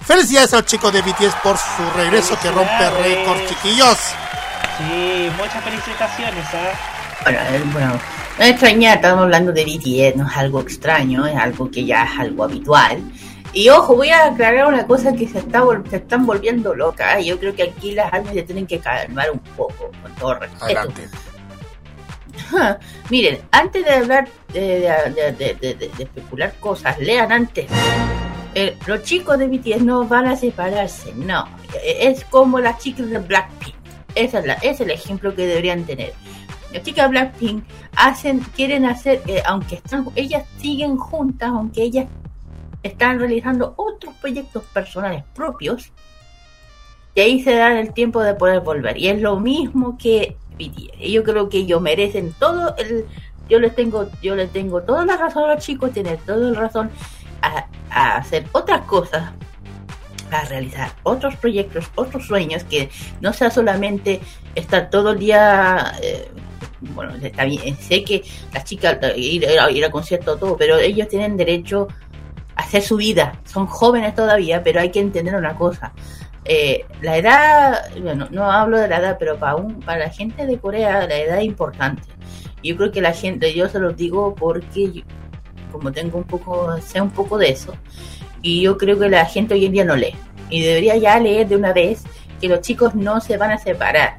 felicidades 0.00 0.52
a 0.54 0.56
los 0.58 0.66
chicos 0.66 0.92
de 0.92 1.02
BTS 1.02 1.34
por 1.42 1.56
su 1.56 1.82
regreso 1.96 2.38
que 2.40 2.50
rompe 2.50 2.90
récord, 3.02 3.38
chiquillos. 3.48 3.98
Sí, 4.78 5.30
muchas 5.38 5.62
felicitaciones, 5.64 6.44
¿ah? 6.52 7.20
Bueno, 7.24 7.38
eh, 7.40 7.62
bueno, 7.72 8.00
no 8.38 8.44
es 8.44 8.50
extrañar, 8.50 8.96
estamos 8.96 9.22
hablando 9.22 9.52
de 9.52 9.64
BTS, 9.64 10.16
no 10.16 10.28
es 10.28 10.36
algo 10.36 10.60
extraño, 10.60 11.26
es 11.26 11.36
algo 11.36 11.70
que 11.70 11.84
ya 11.84 12.04
es 12.04 12.18
algo 12.18 12.44
habitual. 12.44 13.00
Y 13.52 13.68
ojo, 13.68 13.94
voy 13.94 14.10
a 14.10 14.26
aclarar 14.26 14.66
una 14.66 14.84
cosa 14.84 15.12
que 15.12 15.28
se, 15.28 15.38
está, 15.38 15.62
vol- 15.62 15.88
se 15.88 15.96
están 15.96 16.26
volviendo 16.26 16.74
locas. 16.74 17.18
¿eh? 17.18 17.24
Yo 17.26 17.38
creo 17.38 17.54
que 17.54 17.62
aquí 17.62 17.92
las 17.92 18.12
armas 18.12 18.34
se 18.34 18.42
tienen 18.42 18.66
que 18.66 18.80
calmar 18.80 19.30
un 19.30 19.38
poco, 19.38 19.92
con 20.02 20.12
todo 20.16 20.34
respeto. 20.34 20.64
Adelante. 20.64 21.08
Miren, 23.10 23.38
antes 23.50 23.84
de 23.84 23.90
hablar 23.92 24.28
de, 24.52 24.80
de- 24.80 25.90
especular 25.98 26.54
cosas, 26.60 26.98
lean 26.98 27.32
antes. 27.32 27.66
Eh, 28.54 28.76
los 28.86 29.02
chicos 29.02 29.36
de 29.38 29.48
BTS 29.48 29.82
no 29.82 30.06
van 30.06 30.26
a 30.26 30.36
separarse, 30.36 31.12
no. 31.14 31.46
Eh, 31.82 32.08
Es 32.08 32.24
como 32.24 32.60
las 32.60 32.78
chicas 32.78 33.08
de 33.10 33.18
Blackpink. 33.18 33.74
Esa 34.14 34.38
es 34.38 34.46
la, 34.46 34.54
es 34.54 34.80
el 34.80 34.90
ejemplo 34.90 35.34
que 35.34 35.46
deberían 35.46 35.84
tener. 35.84 36.12
Las 36.72 36.82
chicas 36.84 37.10
Blackpink 37.10 37.64
hacen, 37.96 38.40
quieren 38.54 38.84
hacer, 38.84 39.22
eh, 39.26 39.42
aunque 39.46 39.76
están, 39.76 40.06
ellas 40.14 40.44
siguen 40.60 40.96
juntas, 40.96 41.48
aunque 41.50 41.82
ellas 41.82 42.06
están 42.82 43.18
realizando 43.18 43.74
otros 43.76 44.14
proyectos 44.16 44.62
personales 44.72 45.24
propios, 45.34 45.90
y 47.16 47.20
ahí 47.20 47.42
se 47.42 47.54
dan 47.54 47.76
el 47.76 47.92
tiempo 47.92 48.20
de 48.22 48.34
poder 48.34 48.60
volver. 48.60 48.98
Y 48.98 49.08
es 49.08 49.20
lo 49.20 49.38
mismo 49.40 49.96
que 49.98 50.36
BTS. 50.58 51.10
Yo 51.10 51.22
creo 51.24 51.48
que 51.48 51.58
ellos 51.58 51.80
merecen 51.80 52.32
todo 52.38 52.74
el. 52.76 53.04
Yo 53.48 53.58
les 53.58 53.74
tengo, 53.74 54.08
yo 54.22 54.34
les 54.36 54.50
tengo 54.52 54.82
toda 54.82 55.04
la 55.04 55.16
razón 55.16 55.44
a 55.44 55.54
los 55.54 55.64
chicos, 55.64 55.92
tienen 55.92 56.16
toda 56.18 56.38
la 56.38 56.58
razón 56.60 56.90
a, 57.42 57.66
hacer 58.16 58.46
otras 58.52 58.82
cosas, 58.82 59.32
a 60.30 60.44
realizar 60.46 60.90
otros 61.02 61.36
proyectos, 61.36 61.90
otros 61.94 62.26
sueños, 62.26 62.64
que 62.64 62.88
no 63.20 63.32
sea 63.32 63.50
solamente 63.50 64.20
estar 64.54 64.88
todo 64.90 65.10
el 65.10 65.18
día. 65.18 65.92
eh, 66.02 66.28
bueno, 66.80 67.14
está 67.22 67.44
bien, 67.44 67.76
sé 67.76 68.02
que 68.04 68.22
las 68.52 68.64
chicas 68.64 68.98
ir, 69.16 69.42
ir 69.44 69.58
a- 69.58 69.70
ir 69.70 69.84
a 69.84 69.90
conciertos, 69.90 70.38
todo, 70.40 70.56
pero 70.56 70.78
ellos 70.78 71.08
tienen 71.08 71.36
derecho 71.36 71.88
a 72.56 72.62
hacer 72.62 72.82
su 72.82 72.96
vida. 72.96 73.38
Son 73.44 73.66
jóvenes 73.66 74.14
todavía, 74.14 74.62
pero 74.62 74.80
hay 74.80 74.90
que 74.90 75.00
entender 75.00 75.34
una 75.34 75.54
cosa 75.56 75.92
eh, 76.44 76.84
la 77.00 77.16
edad, 77.16 77.90
bueno, 78.00 78.28
no 78.30 78.50
hablo 78.50 78.78
de 78.78 78.88
la 78.88 78.98
edad, 78.98 79.16
pero 79.18 79.38
para, 79.38 79.56
un, 79.56 79.80
para 79.80 79.98
la 79.98 80.10
gente 80.10 80.46
de 80.46 80.58
Corea 80.58 81.06
la 81.06 81.16
edad 81.16 81.38
es 81.38 81.44
importante. 81.44 82.02
Yo 82.62 82.76
creo 82.76 82.92
que 82.92 83.00
la 83.00 83.12
gente, 83.12 83.54
yo 83.54 83.68
se 83.68 83.78
los 83.78 83.96
digo 83.96 84.34
porque 84.34 85.04
como 85.70 85.92
tengo 85.92 86.18
un 86.18 86.24
poco, 86.24 86.78
sé 86.80 87.00
un 87.00 87.10
poco 87.10 87.36
de 87.36 87.50
eso, 87.50 87.74
y 88.42 88.62
yo 88.62 88.78
creo 88.78 88.98
que 88.98 89.08
la 89.08 89.24
gente 89.24 89.54
hoy 89.54 89.64
en 89.64 89.72
día 89.72 89.84
no 89.84 89.96
lee. 89.96 90.14
Y 90.50 90.62
debería 90.62 90.96
ya 90.96 91.18
leer 91.18 91.48
de 91.48 91.56
una 91.56 91.72
vez 91.72 92.04
que 92.40 92.48
los 92.48 92.60
chicos 92.60 92.94
no 92.94 93.20
se 93.20 93.36
van 93.36 93.50
a 93.50 93.58
separar. 93.58 94.18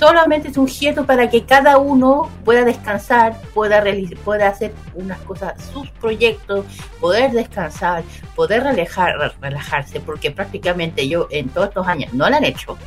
Solamente 0.00 0.48
es 0.48 0.56
un 0.56 0.66
gesto 0.66 1.04
para 1.04 1.28
que 1.28 1.44
cada 1.44 1.76
uno 1.76 2.30
pueda 2.42 2.64
descansar, 2.64 3.38
pueda, 3.52 3.84
pueda 4.24 4.48
hacer 4.48 4.72
unas 4.94 5.18
cosas, 5.18 5.62
sus 5.74 5.90
proyectos, 5.90 6.64
poder 6.98 7.32
descansar, 7.32 8.02
poder 8.34 8.62
relajar, 8.62 9.34
relajarse, 9.42 10.00
porque 10.00 10.30
prácticamente 10.30 11.06
yo 11.06 11.28
en 11.30 11.50
todos 11.50 11.68
estos 11.68 11.86
años 11.86 12.14
no 12.14 12.30
lo 12.30 12.34
han 12.34 12.44
hecho 12.44 12.78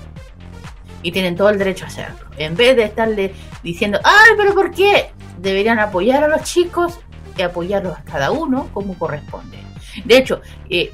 y 1.03 1.11
tienen 1.11 1.35
todo 1.35 1.49
el 1.49 1.59
derecho 1.59 1.85
a 1.85 1.89
hacerlo. 1.89 2.25
En 2.37 2.55
vez 2.55 2.75
de 2.75 2.85
estarle 2.85 3.35
diciendo, 3.61 3.99
ay, 4.03 4.31
pero 4.35 4.55
¿por 4.55 4.71
qué? 4.71 5.11
Deberían 5.37 5.77
apoyar 5.77 6.23
a 6.23 6.27
los 6.27 6.41
chicos 6.41 6.99
y 7.37 7.43
apoyarlos 7.43 7.95
a 7.95 8.03
cada 8.05 8.31
uno 8.31 8.69
como 8.73 8.97
corresponde. 8.97 9.59
De 10.03 10.17
hecho, 10.17 10.41
eh, 10.67 10.91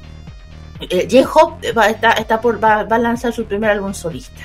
eh, 0.80 1.08
J-Hope 1.10 1.72
va, 1.72 1.88
está, 1.88 2.12
está 2.12 2.42
por, 2.42 2.62
va 2.62 2.80
a 2.80 2.98
lanzar 2.98 3.32
su 3.32 3.46
primer 3.46 3.70
álbum 3.70 3.94
solista. 3.94 4.42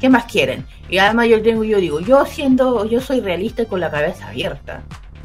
¿Qué 0.00 0.08
más 0.08 0.24
quieren? 0.26 0.64
Y 0.88 0.98
además 0.98 1.28
yo 1.28 1.42
tengo, 1.42 1.64
yo 1.64 1.78
digo, 1.78 2.00
yo 2.00 2.24
siendo, 2.24 2.84
yo 2.84 3.00
soy 3.00 3.20
realista 3.20 3.62
y 3.62 3.66
con 3.66 3.80
la 3.80 3.90
cabeza 3.90 4.28
abierta. 4.28 4.82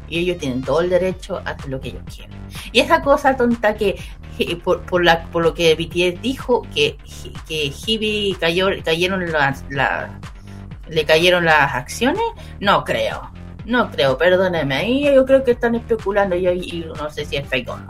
Y 0.08 0.18
ellos 0.18 0.38
tienen 0.38 0.62
todo 0.62 0.80
el 0.80 0.90
derecho 0.90 1.38
a 1.44 1.50
hacer 1.50 1.70
lo 1.70 1.80
que 1.80 1.88
ellos 1.90 2.02
quieran. 2.14 2.36
Y 2.72 2.80
esa 2.80 3.00
cosa 3.00 3.36
tonta 3.36 3.74
que, 3.74 3.96
por, 4.62 4.82
por, 4.82 5.04
la, 5.04 5.24
por 5.26 5.42
lo 5.42 5.54
que 5.54 5.74
BTS 5.74 6.20
dijo, 6.20 6.62
que, 6.74 6.98
que 7.48 7.72
Hibi 7.86 8.36
cayó, 8.38 8.68
cayeron 8.84 9.30
las, 9.32 9.64
la- 9.70 10.18
le 10.88 11.04
cayeron 11.06 11.44
las 11.46 11.74
acciones, 11.74 12.22
no 12.60 12.84
creo. 12.84 13.30
No 13.64 13.90
creo, 13.90 14.18
perdónenme. 14.18 14.74
Ahí 14.74 15.04
yo 15.14 15.24
creo 15.24 15.42
que 15.42 15.52
están 15.52 15.74
especulando 15.74 16.36
y 16.36 16.84
no 16.98 17.08
sé 17.10 17.24
si 17.24 17.36
es 17.36 17.48
fake 17.48 17.68
o 17.70 17.76
no. 17.78 17.88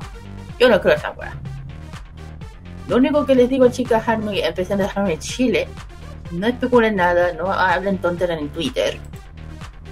Yo 0.61 0.69
no 0.69 0.81
creo 0.81 0.95
esa 0.95 1.11
weá. 1.13 1.33
Lo 2.89 2.97
único 2.97 3.25
que 3.27 3.35
les 3.35 3.49
digo, 3.49 3.69
chicas, 3.71 4.07
Harmony, 4.07 4.39
empezando 4.43 4.85
a 4.85 4.89
Harmony 4.89 5.19
Chile, 5.19 5.67
no 6.31 6.47
especulen 6.47 6.97
nada, 6.97 7.33
no 7.33 7.53
hablen 7.53 7.99
tonteras 7.99 8.39
en 8.39 8.49
Twitter. 8.49 8.99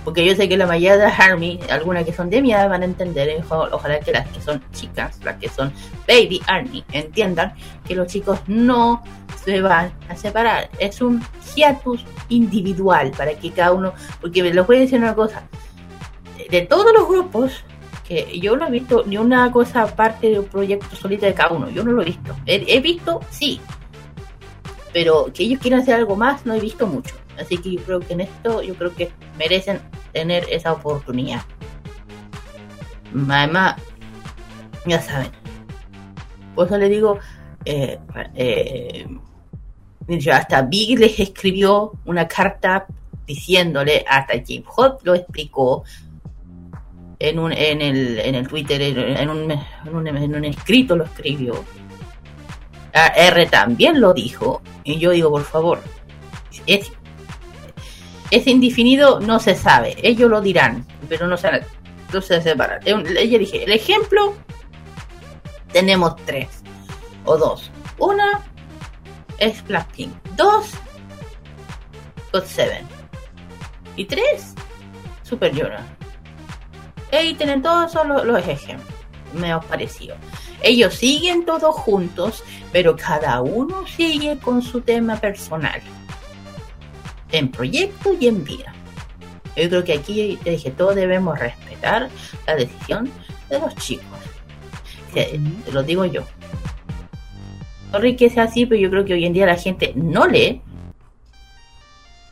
Porque 0.05 0.25
yo 0.27 0.35
sé 0.35 0.49
que 0.49 0.57
la 0.57 0.67
mayoría 0.67 0.97
de 0.97 1.05
Army, 1.05 1.61
algunas 1.71 2.05
que 2.05 2.13
son 2.13 2.29
de 2.29 2.43
mi 2.43 2.53
edad, 2.53 2.69
van 2.69 2.83
a 2.83 2.87
entender. 2.87 3.41
Ojalá 3.49 4.01
que 4.01 4.11
las 4.11 4.27
que 4.31 4.41
son 4.41 4.61
chicas, 4.73 5.21
las 5.23 5.37
que 5.37 5.49
son 5.49 5.73
Baby 6.09 6.43
Army, 6.49 6.85
entiendan 6.91 7.55
que 7.87 7.95
los 7.95 8.09
chicos 8.09 8.41
no 8.49 9.05
se 9.45 9.61
van 9.61 9.93
a 10.09 10.17
separar. 10.17 10.71
Es 10.81 11.01
un 11.01 11.23
hiatus 11.55 12.05
individual 12.31 13.13
para 13.17 13.35
que 13.35 13.53
cada 13.53 13.73
uno. 13.73 13.93
Porque 14.21 14.43
les 14.43 14.67
voy 14.67 14.79
a 14.79 14.81
decir 14.81 14.99
una 14.99 15.15
cosa: 15.15 15.45
de 16.51 16.63
todos 16.63 16.93
los 16.93 17.07
grupos, 17.07 17.63
que 18.05 18.41
yo 18.41 18.57
no 18.57 18.67
he 18.67 18.71
visto 18.73 19.05
ni 19.07 19.19
una 19.19 19.53
cosa 19.53 19.83
aparte 19.83 20.31
de 20.31 20.41
un 20.41 20.47
proyecto 20.47 20.97
solito 20.97 21.27
de 21.27 21.35
cada 21.35 21.51
uno. 21.51 21.71
Yo 21.71 21.85
no 21.85 21.93
lo 21.93 22.03
he 22.03 22.07
visto. 22.07 22.35
He 22.47 22.81
visto, 22.81 23.21
sí, 23.31 23.61
pero 24.93 25.33
que 25.33 25.45
ellos 25.45 25.61
quieran 25.61 25.81
hacer 25.81 25.95
algo 25.95 26.17
más 26.17 26.45
no 26.47 26.55
he 26.55 26.61
visto 26.61 26.87
mucho. 26.87 27.15
Así 27.39 27.57
que 27.59 27.73
yo 27.73 27.83
creo 27.83 28.01
que 28.01 28.13
en 28.13 28.21
esto 28.23 28.63
yo 28.63 28.75
creo 28.75 28.95
que 28.95 29.11
merecen 29.39 29.81
tener 30.13 30.45
esa 30.51 30.73
oportunidad. 30.73 31.43
Además 33.29 33.77
ya 34.87 35.01
saben. 35.01 35.31
Por 36.55 36.67
eso 36.67 36.79
le 36.79 36.89
digo 36.89 37.19
eh, 37.65 37.99
eh, 38.35 39.07
hasta 40.31 40.63
Big 40.63 40.99
les 40.99 41.19
escribió 41.21 41.93
una 42.05 42.27
carta 42.29 42.87
diciéndole 43.27 44.05
hasta 44.09 44.39
Jim 44.41 44.63
Hot 44.67 45.01
lo 45.05 45.15
explicó 45.15 45.85
en 47.19 47.39
un 47.39 47.53
en 47.53 47.81
el 47.81 48.19
en 48.19 48.35
el 48.35 48.49
Twitter 48.49 48.83
en, 48.83 49.31
un, 49.31 49.51
en 49.51 50.35
un 50.35 50.45
escrito 50.45 50.97
lo 50.97 51.05
escribió 51.05 51.65
a 52.95 53.07
R 53.09 53.47
también 53.47 54.01
lo 54.01 54.13
dijo. 54.15 54.63
Y 54.85 54.99
yo 54.99 55.11
digo, 55.11 55.31
por 55.31 55.45
favor, 55.45 55.81
es- 56.67 56.93
indefinido, 58.47 59.21
no 59.21 59.39
se 59.39 59.55
sabe. 59.55 59.97
Ellos 60.03 60.31
lo 60.31 60.41
dirán, 60.41 60.87
pero 61.09 61.27
no 61.27 61.37
se, 61.37 61.65
no 62.13 62.21
se 62.23 62.41
separan. 62.43 62.81
Dije, 62.85 63.65
el 63.65 63.73
ejemplo, 63.73 64.35
tenemos 65.73 66.17
tres 66.25 66.49
o 67.25 67.37
dos. 67.37 67.71
Una 67.99 68.41
es 69.39 69.63
Blackpink. 69.67 70.13
Dos, 70.37 70.71
God 72.33 72.45
Seven. 72.45 72.87
Y 73.97 74.07
tres, 74.07 74.55
Super 75.23 75.51
Junior. 75.51 75.79
Ahí 77.13 77.35
tienen 77.35 77.61
todos 77.63 77.95
los, 78.07 78.25
los 78.25 78.49
ejemplos. 78.49 78.89
Me 79.35 79.55
os 79.55 79.65
pareció. 79.67 80.15
Ellos 80.63 80.95
siguen 80.95 81.45
todos 81.45 81.75
juntos, 81.75 82.45
pero 82.73 82.97
cada 82.97 83.41
uno 83.41 83.87
sigue 83.87 84.39
con 84.39 84.63
su 84.63 84.81
tema 84.81 85.17
personal. 85.17 85.81
En 87.33 87.51
proyecto 87.51 88.15
y 88.19 88.29
en 88.29 88.45
vida. 88.45 88.73
Yo 89.57 89.69
creo 89.69 89.85
que 89.85 89.93
aquí 89.95 90.39
te 90.43 90.51
dije, 90.51 90.71
todos 90.71 90.95
debemos 90.95 91.39
respetar 91.39 92.09
la 92.47 92.57
decisión 92.57 93.11
de 93.51 93.59
los 93.59 93.75
chicos. 93.77 94.07
Que, 95.13 95.41
Te 95.65 95.73
lo 95.73 95.83
digo 95.83 96.05
yo. 96.05 96.23
Sorry 97.91 98.17
que 98.17 98.31
sea 98.31 98.45
así, 98.45 98.65
pero 98.65 98.81
yo 98.81 98.89
creo 98.89 99.05
que 99.05 99.15
hoy 99.15 99.27
en 99.27 99.35
día 99.35 99.45
la 99.45 99.57
gente 99.57 99.93
no 99.95 100.27
lee, 100.27 100.63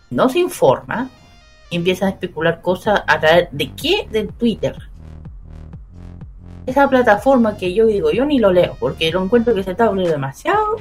no 0.09 0.29
se 0.29 0.39
informa 0.39 1.11
y 1.69 1.77
empieza 1.77 2.07
a 2.07 2.11
especular 2.11 2.63
cosas 2.63 3.03
a 3.07 3.21
través 3.21 3.49
de 3.53 3.71
qué? 3.75 4.09
Del 4.11 4.29
Twitter. 4.29 4.90
Esa 6.67 6.89
plataforma 6.89 7.57
que 7.57 7.75
yo 7.75 7.87
digo, 7.87 8.11
yo 8.11 8.25
ni 8.25 8.39
lo 8.39 8.53
leo 8.53 8.77
porque 8.79 9.11
lo 9.11 9.23
encuentro 9.25 9.55
que 9.55 9.63
se 9.63 9.73
está 9.73 9.85
abriendo 9.87 10.13
demasiado. 10.13 10.77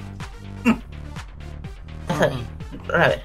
A 2.94 3.08
ver. 3.08 3.24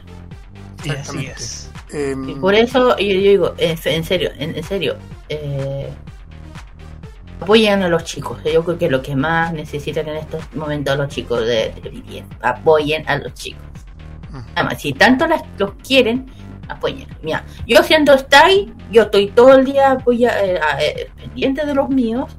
Sí, 0.82 0.90
así 0.90 1.26
es. 1.26 1.70
Em, 1.92 2.28
Y 2.30 2.34
por 2.36 2.54
eso 2.54 2.96
yo, 2.98 3.04
yo 3.06 3.20
digo, 3.30 3.54
en, 3.58 3.78
en 3.84 4.04
serio, 4.04 4.30
en, 4.38 4.56
en 4.56 4.62
serio, 4.62 4.96
eh, 5.28 5.88
apoyen 7.40 7.82
a 7.82 7.88
los 7.88 8.04
chicos. 8.04 8.38
Yo 8.44 8.64
creo 8.64 8.78
que 8.78 8.90
lo 8.90 9.02
que 9.02 9.16
más 9.16 9.52
necesitan 9.52 10.08
en 10.08 10.16
estos 10.16 10.42
momentos 10.54 10.96
los 10.96 11.08
chicos 11.08 11.40
de, 11.40 11.72
de 11.82 11.90
BTS, 11.90 12.36
apoyen 12.42 13.08
a 13.08 13.16
los 13.18 13.34
chicos. 13.34 13.62
Además, 14.54 14.80
si 14.80 14.92
tanto 14.92 15.26
las, 15.26 15.42
los 15.58 15.74
quieren, 15.86 16.26
apoyen. 16.68 17.06
Mira, 17.22 17.44
yo 17.66 17.82
siendo 17.82 18.12
Stay, 18.14 18.72
yo 18.90 19.02
estoy 19.02 19.28
todo 19.28 19.54
el 19.54 19.64
día 19.64 19.92
apoya, 19.92 20.44
eh, 20.44 20.60
eh, 20.80 21.10
pendiente 21.16 21.64
de 21.64 21.74
los 21.74 21.88
míos. 21.88 22.34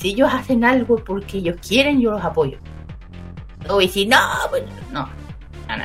Si 0.00 0.08
ellos 0.10 0.32
hacen 0.32 0.64
algo 0.64 0.96
porque 0.96 1.38
ellos 1.38 1.56
quieren, 1.66 2.00
yo 2.00 2.12
los 2.12 2.24
apoyo. 2.24 2.56
No 3.66 3.74
voy 3.74 3.84
a 3.84 3.86
decir, 3.86 4.08
no, 4.08 4.18
pues, 4.48 4.62
no, 4.90 5.02
no. 5.68 5.84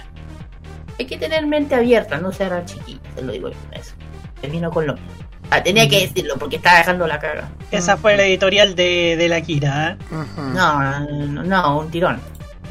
Hay 0.98 1.06
que 1.06 1.18
tener 1.18 1.46
mente 1.46 1.76
abierta, 1.76 2.18
no 2.18 2.32
ser 2.32 2.64
chiquita, 2.64 3.10
te 3.16 3.22
lo 3.22 3.34
digo 3.34 3.50
yo. 3.50 3.56
Eso. 3.74 3.94
Termino 4.40 4.72
con 4.72 4.88
lo 4.88 4.94
mismo. 4.94 5.10
Ah, 5.52 5.62
tenía 5.62 5.88
que 5.90 6.08
decirlo 6.08 6.36
porque 6.40 6.56
estaba 6.56 6.78
dejando 6.78 7.06
la 7.06 7.20
caga. 7.20 7.50
Esa 7.70 7.98
fue 7.98 8.16
la 8.16 8.24
editorial 8.24 8.74
de, 8.76 9.16
de 9.18 9.28
la 9.30 9.42
Kira, 9.42 9.90
¿eh? 9.92 9.98
ujú, 10.10 10.42
No, 10.42 11.00
no, 11.10 11.44
no, 11.44 11.80
un 11.80 11.92
tirón. 11.92 12.20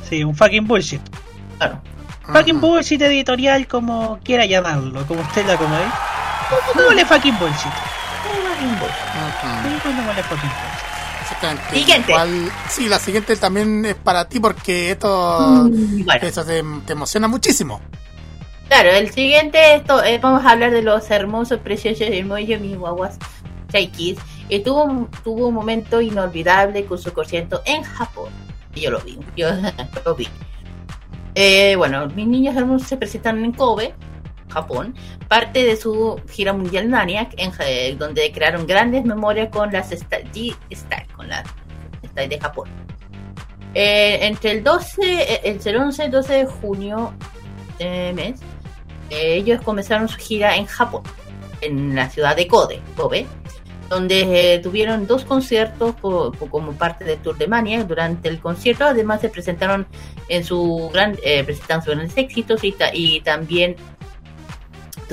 Sí, 0.09 0.24
un 0.24 0.35
fucking 0.35 0.66
bullshit. 0.66 1.02
Claro. 1.59 1.80
Fucking 2.33 2.61
bullshit 2.61 3.02
editorial, 3.02 3.66
como 3.68 4.18
quiera 4.24 4.46
llamarlo, 4.46 5.07
como 5.07 5.20
usted 5.20 5.46
la 5.46 5.52
acomode. 5.52 5.85
Póngale 6.72 7.04
fucking 7.04 7.38
bullshit. 7.38 7.66
Ujú. 7.66 8.87
Sí, 9.62 9.78
póngale 9.83 10.22
fucking 10.22 10.48
bullshit. 10.48 10.73
Exactamente. 11.52 11.78
Siguiente. 11.78 12.12
Igual- 12.12 12.52
sí, 12.70 12.88
la 12.88 12.98
siguiente 12.98 13.37
también 13.37 13.85
es 13.85 13.94
para 13.94 14.28
ti 14.28 14.40
porque 14.40 14.90
esto, 14.90 15.38
Mm, 15.70 16.04
bueno. 16.04 16.20
eso 16.26 16.44
te, 16.44 16.62
te 16.87 16.92
emociona 16.92 17.28
muchísimo. 17.28 17.80
Claro, 18.68 18.90
el 18.90 19.11
siguiente, 19.12 19.76
esto, 19.76 20.02
eh, 20.02 20.18
vamos 20.22 20.44
a 20.44 20.50
hablar 20.50 20.70
de 20.70 20.83
los 20.83 21.11
hermosos, 21.11 21.59
preciosos 21.61 22.09
y 22.09 22.18
hermosos 22.18 22.61
mis 22.61 22.76
guaguas 22.78 23.18
Stray 23.68 23.88
Kids. 23.88 24.20
Y 24.48 24.61
tuvo, 24.61 25.09
tuvo 25.22 25.48
un 25.48 25.54
momento 25.54 26.00
inolvidable 26.00 26.85
con 26.87 26.98
su 26.98 27.12
concierto 27.12 27.62
en 27.66 27.83
Japón. 27.83 28.30
Yo 28.74 28.90
lo 28.90 29.00
vi, 29.00 29.18
yo 29.37 29.48
lo 30.04 30.14
vi. 30.14 30.28
Eh, 31.35 31.74
bueno, 31.76 32.07
mis 32.09 32.26
niños 32.26 32.57
hermosos 32.57 32.88
se 32.88 32.96
presentan 32.96 33.44
en 33.44 33.52
Kobe, 33.52 33.94
Japón, 34.55 34.95
parte 35.29 35.64
de 35.64 35.77
su 35.77 36.21
gira 36.31 36.53
mundial 36.53 36.88
Maniac, 36.88 37.35
en, 37.37 37.53
eh, 37.61 37.97
donde 37.99 38.33
crearon 38.33 38.67
grandes 38.67 39.05
memorias 39.05 39.49
con 39.51 39.73
las 39.73 39.90
G-Style, 39.90 41.07
con 41.14 41.29
las 41.29 41.45
Style 42.07 42.29
de 42.29 42.40
Japón. 42.40 42.69
Eh, 43.75 44.19
entre 44.23 44.53
el 44.53 44.62
12, 44.62 45.03
eh, 45.03 45.59
el 45.64 45.77
11 45.77 46.05
y 46.05 46.09
12 46.09 46.33
de 46.35 46.47
junio 46.47 47.12
de 47.79 48.12
mes, 48.14 48.40
eh, 49.11 49.35
ellos 49.35 49.61
comenzaron 49.62 50.09
su 50.09 50.19
gira 50.19 50.57
en 50.57 50.67
Japón, 50.67 51.03
en 51.61 51.95
la 51.95 52.09
ciudad 52.09 52.37
de 52.37 52.47
Kobe, 52.47 52.81
Kobe 52.97 53.27
donde 53.88 54.55
eh, 54.55 54.59
tuvieron 54.59 55.07
dos 55.07 55.25
conciertos 55.25 55.95
como 55.97 56.73
parte 56.73 57.05
del 57.05 57.19
Tour 57.19 57.37
de 57.37 57.47
Mania. 57.47 57.85
Durante 57.85 58.29
el 58.29 58.40
concierto, 58.40 58.85
además, 58.85 59.21
se 59.21 59.29
presentaron 59.29 59.87
en 60.29 60.45
su 60.45 60.90
gran, 60.93 61.17
eh, 61.23 61.45
presentaron 61.45 61.85
grandes 61.85 62.17
éxitos 62.17 62.61
y 62.64 63.21
también 63.21 63.77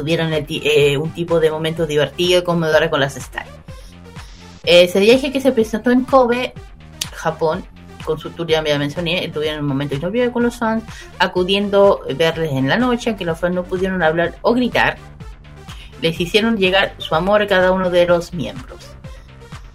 tuvieron 0.02 0.32
eh, 0.34 0.98
un 0.98 1.12
tipo 1.12 1.40
de 1.40 1.52
momentos 1.52 1.88
divertidos 1.88 2.42
y 2.42 2.46
conmovedores 2.46 2.90
con 2.90 3.00
las 3.00 3.16
stars. 3.18 3.50
Eh, 4.64 4.88
se 4.88 5.00
dije 5.00 5.32
que 5.32 5.40
se 5.42 5.52
presentó 5.52 5.92
en 5.92 6.04
Kobe, 6.06 6.54
Japón, 7.14 7.64
con 8.04 8.18
su 8.20 8.32
tour 8.32 8.48
ya 8.48 8.62
me 8.64 8.76
mencioné, 8.80 9.28
tuvieron 9.30 9.60
un 9.62 9.68
momento 9.68 9.96
inolvidable 9.96 10.32
con 10.32 10.44
los 10.44 10.58
fans, 10.58 10.84
acudiendo 11.20 12.02
a 12.10 12.14
verles 12.14 12.52
en 12.52 12.68
la 12.68 12.78
noche, 12.78 13.10
aunque 13.12 13.26
los 13.26 13.40
fans 13.40 13.54
no 13.56 13.64
pudieron 13.64 14.02
hablar 14.02 14.36
o 14.42 14.54
gritar, 14.54 14.98
les 16.02 16.20
hicieron 16.20 16.58
llegar 16.58 16.96
su 16.98 17.14
amor 17.14 17.44
a 17.44 17.48
cada 17.48 17.72
uno 17.72 17.90
de 17.92 18.08
los 18.08 18.34
miembros. 18.34 18.88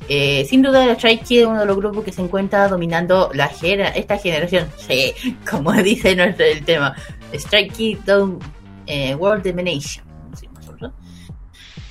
Eh, 0.09 0.45
sin 0.49 0.63
duda, 0.63 0.85
el 0.85 0.97
Stray 0.97 1.19
Kids 1.19 1.41
es 1.43 1.47
uno 1.47 1.61
de 1.61 1.67
los 1.67 1.77
grupos 1.77 2.05
que 2.05 2.13
se 2.13 2.23
encuentra 2.23 2.69
dominando 2.69 3.31
la 3.35 3.49
gera- 3.49 3.89
esta 3.89 4.19
generación. 4.19 4.69
Sí, 4.79 5.13
como 5.49 5.73
dice 5.73 6.15
nuestro 6.15 6.45
el 6.47 6.65
tema, 6.65 6.95
Dom- 7.33 8.39
eh, 8.87 9.15
World 9.17 9.45
Domination. 9.45 10.05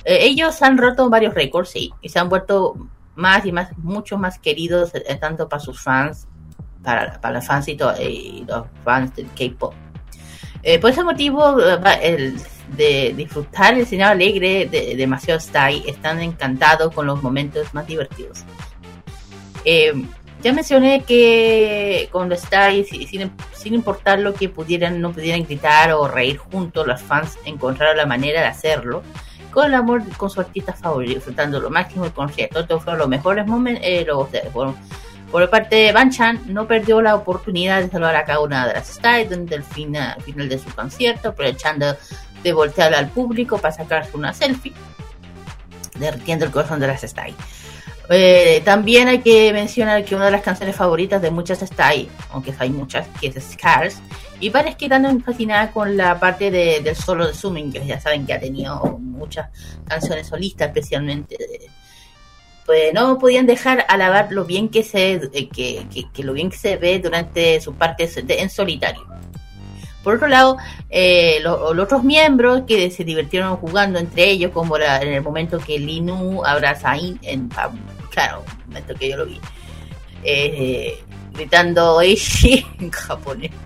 Eh, 0.08 0.18
ellos 0.22 0.62
han 0.62 0.78
roto 0.78 1.10
varios 1.10 1.34
récords, 1.34 1.70
sí, 1.70 1.92
y 2.00 2.08
se 2.08 2.18
han 2.20 2.28
vuelto 2.28 2.76
más 3.16 3.44
y 3.44 3.50
más, 3.50 3.76
mucho 3.78 4.16
más 4.18 4.38
queridos, 4.38 4.92
eh, 4.94 5.16
tanto 5.20 5.48
para 5.48 5.60
sus 5.60 5.82
fans, 5.82 6.28
para, 6.82 7.20
para 7.20 7.34
los 7.34 7.46
fans 7.46 7.66
y, 7.66 7.74
to- 7.76 7.92
los 8.46 8.66
fans 8.84 9.14
del 9.16 9.26
K-pop. 9.36 9.74
Eh, 10.62 10.78
por 10.78 10.90
ese 10.90 11.02
motivo, 11.02 11.56
el, 12.02 12.40
de 12.76 13.14
disfrutar 13.16 13.74
el 13.74 13.84
cine 13.86 14.04
alegre 14.04 14.66
de 14.66 14.94
demasiado 14.96 15.40
style, 15.40 15.82
están 15.88 16.20
encantados 16.20 16.94
con 16.94 17.06
los 17.06 17.20
momentos 17.22 17.74
más 17.74 17.86
divertidos. 17.86 18.44
Ya 20.42 20.52
mencioné 20.52 21.02
que 21.02 22.08
con 22.12 22.30
style, 22.36 22.84
si- 22.84 23.06
sin, 23.06 23.32
sin 23.54 23.74
importar 23.74 24.20
lo 24.20 24.34
que 24.34 24.48
pudieran, 24.48 25.00
no 25.00 25.10
pudieran 25.10 25.42
gritar 25.44 25.92
o 25.92 26.06
reír 26.06 26.36
juntos, 26.36 26.86
los 26.86 27.02
fans 27.02 27.36
encontraron 27.44 27.96
la 27.96 28.06
manera 28.06 28.42
de 28.42 28.46
hacerlo 28.46 29.02
con 29.56 29.64
el 29.64 29.74
amor 29.74 30.02
con 30.18 30.28
su 30.28 30.38
artista 30.38 30.74
favorito, 30.74 31.14
disfrutando 31.14 31.58
lo 31.58 31.70
máximo 31.70 32.04
del 32.04 32.12
concierto. 32.12 32.60
Estos 32.60 32.84
fueron 32.84 32.98
los 32.98 33.08
mejores 33.08 33.46
momentos. 33.46 33.82
Eh, 33.86 34.06
por 35.32 35.48
parte 35.48 35.76
de 35.76 35.92
Van 35.92 36.10
Chan, 36.10 36.42
no 36.48 36.66
perdió 36.66 37.00
la 37.00 37.14
oportunidad 37.14 37.80
de 37.80 37.88
saludar 37.88 38.16
a 38.16 38.26
cada 38.26 38.40
una 38.40 38.66
de 38.66 38.74
las 38.74 38.90
stars 38.90 39.30
durante 39.30 39.54
el 39.54 39.62
final, 39.62 40.20
final 40.20 40.50
de 40.50 40.58
su 40.58 40.68
concierto, 40.74 41.30
aprovechando 41.30 41.96
de 42.42 42.52
voltear 42.52 42.92
al 42.92 43.08
público 43.08 43.56
para 43.56 43.72
sacarse 43.72 44.14
una 44.14 44.34
selfie, 44.34 44.74
derritiendo 45.98 46.44
el 46.44 46.50
corazón 46.50 46.78
de 46.78 46.88
las 46.88 47.02
stars. 47.02 47.32
Eh, 48.08 48.62
también 48.64 49.08
hay 49.08 49.18
que 49.18 49.52
mencionar 49.52 50.04
que 50.04 50.14
una 50.14 50.26
de 50.26 50.30
las 50.30 50.42
canciones 50.42 50.76
favoritas 50.76 51.20
de 51.20 51.30
muchas 51.32 51.60
stars, 51.62 52.06
aunque 52.30 52.54
hay 52.58 52.70
muchas, 52.70 53.06
que 53.20 53.26
es 53.28 53.52
Scars, 53.52 54.00
y 54.38 54.50
parece 54.50 54.76
que 54.76 54.88
tan 54.88 55.20
fascinada 55.22 55.72
con 55.72 55.96
la 55.96 56.20
parte 56.20 56.50
de- 56.52 56.80
del 56.80 56.94
solo 56.94 57.26
de 57.26 57.34
Summing, 57.34 57.72
que 57.72 57.84
ya 57.84 58.00
saben 58.00 58.24
que 58.24 58.32
ha 58.34 58.38
tenido 58.40 58.98
muchas 59.00 59.48
canciones 59.88 60.28
solistas, 60.28 60.68
especialmente 60.68 61.36
pues 62.64 62.92
no 62.92 63.16
podían 63.18 63.46
dejar 63.46 63.86
alabar 63.88 64.26
lo 64.32 64.44
bien 64.44 64.68
que 64.68 64.82
se 64.82 65.12
eh, 65.12 65.48
que, 65.48 65.86
que- 65.92 66.08
que 66.12 66.22
lo 66.24 66.32
bien 66.32 66.50
que 66.50 66.56
se 66.56 66.76
ve 66.76 66.98
durante 66.98 67.60
sus 67.60 67.76
partes 67.76 68.16
en 68.26 68.50
solitario. 68.50 69.06
Por 70.02 70.16
otro 70.16 70.26
lado, 70.28 70.56
eh, 70.90 71.38
lo- 71.42 71.72
los 71.74 71.84
otros 71.84 72.02
miembros 72.04 72.62
que 72.66 72.90
se 72.90 73.04
divirtieron 73.04 73.56
jugando 73.56 73.98
entre 74.00 74.30
ellos, 74.30 74.50
como 74.52 74.78
la- 74.78 75.00
en 75.00 75.12
el 75.14 75.22
momento 75.22 75.58
que 75.58 75.78
Linu 75.78 76.44
abraza 76.44 76.90
a 76.92 76.98
In, 76.98 77.18
en, 77.22 77.48
claro, 78.16 78.42
momento 78.66 78.94
que 78.94 79.10
yo 79.10 79.18
lo 79.18 79.26
vi, 79.26 79.38
eh, 80.24 81.04
gritando 81.34 82.00
Eishi 82.00 82.66
en 82.80 82.90
japonés. 82.90 83.50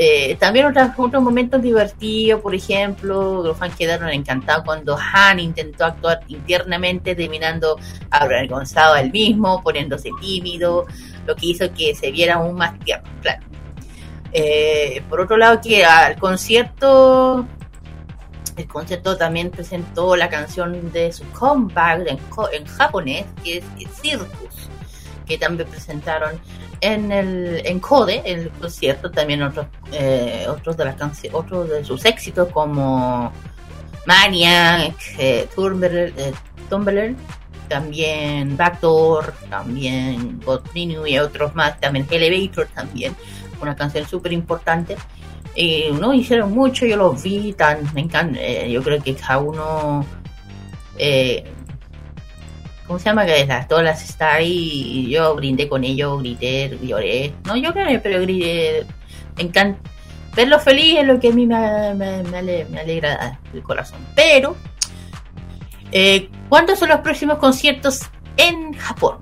Eh, 0.00 0.36
también 0.38 0.66
otros, 0.66 0.90
otros 0.96 1.22
momentos 1.22 1.60
divertidos, 1.60 2.40
por 2.40 2.54
ejemplo, 2.54 3.42
los 3.42 3.56
fans 3.56 3.74
quedaron 3.74 4.10
encantados 4.10 4.62
cuando 4.64 4.96
Han 4.96 5.40
intentó 5.40 5.86
actuar 5.86 6.20
internamente, 6.28 7.16
terminando 7.16 7.78
avergonzado 8.10 8.94
él 8.96 9.10
mismo, 9.10 9.60
poniéndose 9.62 10.10
tímido, 10.20 10.86
lo 11.26 11.34
que 11.34 11.46
hizo 11.46 11.72
que 11.72 11.94
se 11.96 12.12
viera 12.12 12.34
aún 12.34 12.56
más 12.56 12.78
tierno, 12.80 13.08
claro. 13.22 13.42
Eh, 14.32 15.02
por 15.08 15.20
otro 15.20 15.36
lado, 15.36 15.60
que 15.60 15.84
al 15.84 16.16
concierto 16.16 17.46
el 18.58 18.66
concierto 18.66 19.16
también 19.16 19.50
presentó 19.50 20.16
la 20.16 20.28
canción 20.28 20.92
de 20.92 21.12
su 21.12 21.24
comeback 21.30 22.08
en, 22.52 22.66
japonés, 22.66 23.24
que 23.42 23.58
es 23.58 23.64
Circus, 24.00 24.68
que 25.26 25.38
también 25.38 25.68
presentaron 25.68 26.40
en 26.80 27.12
el 27.12 27.62
en 27.64 27.78
Code, 27.80 28.22
el 28.24 28.50
concierto, 28.50 29.10
también 29.10 29.42
otros 29.42 29.66
eh, 29.92 30.46
otros 30.48 30.76
de 30.76 30.84
las 30.84 30.96
otros 31.32 31.68
de 31.68 31.84
sus 31.84 32.04
éxitos 32.04 32.48
como 32.48 33.32
Maniac, 34.06 34.94
eh, 35.18 35.48
Tumblr, 35.54 36.12
eh, 36.16 37.14
también 37.68 38.56
Backdoor, 38.56 39.34
también 39.50 40.40
y 41.06 41.18
otros 41.18 41.54
más, 41.54 41.78
también 41.78 42.06
Elevator 42.10 42.66
también, 42.74 43.14
una 43.60 43.76
canción 43.76 44.06
súper 44.08 44.32
importante. 44.32 44.96
Y 45.54 45.86
no 45.98 46.14
hicieron 46.14 46.52
mucho, 46.52 46.86
yo 46.86 46.96
los 46.96 47.22
vi, 47.22 47.52
tan, 47.52 47.92
me 47.94 48.02
encanta, 48.02 48.38
eh, 48.40 48.70
yo 48.70 48.82
creo 48.82 49.02
que 49.02 49.14
cada 49.14 49.38
uno, 49.38 50.06
eh, 50.96 51.44
¿cómo 52.86 52.98
se 53.00 53.06
llama? 53.06 53.26
Que 53.26 53.44
las, 53.44 53.66
todas 53.66 54.08
está 54.08 54.34
ahí, 54.34 54.52
y 55.06 55.10
yo 55.10 55.34
brindé 55.34 55.68
con 55.68 55.82
ellos, 55.82 56.20
grité, 56.20 56.78
lloré, 56.82 57.34
no 57.44 57.56
lloré, 57.56 57.98
pero 57.98 58.20
grité, 58.20 58.86
me 59.36 59.42
encanta, 59.44 59.80
verlos 60.36 60.62
feliz 60.62 60.98
es 61.00 61.06
lo 61.06 61.18
que 61.18 61.28
a 61.28 61.32
mí 61.32 61.44
me, 61.44 61.92
me, 61.94 62.22
me 62.22 62.38
ale- 62.38 62.66
me 62.70 62.80
alegra 62.80 63.40
el 63.52 63.62
corazón, 63.62 63.98
pero, 64.14 64.54
eh, 65.90 66.28
¿cuándo 66.48 66.76
son 66.76 66.90
los 66.90 67.00
próximos 67.00 67.38
conciertos 67.38 68.02
en 68.36 68.74
Japón? 68.74 69.16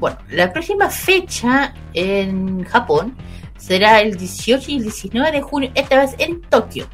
Bueno, 0.00 0.18
la 0.30 0.52
próxima 0.52 0.90
fecha 0.90 1.72
en 1.94 2.64
Japón 2.64 3.16
será 3.62 4.00
el 4.00 4.16
18 4.16 4.70
y 4.72 4.76
el 4.76 4.82
19 4.82 5.32
de 5.32 5.40
junio, 5.40 5.70
esta 5.74 6.00
vez 6.00 6.14
en 6.18 6.40
Tokio. 6.42 6.86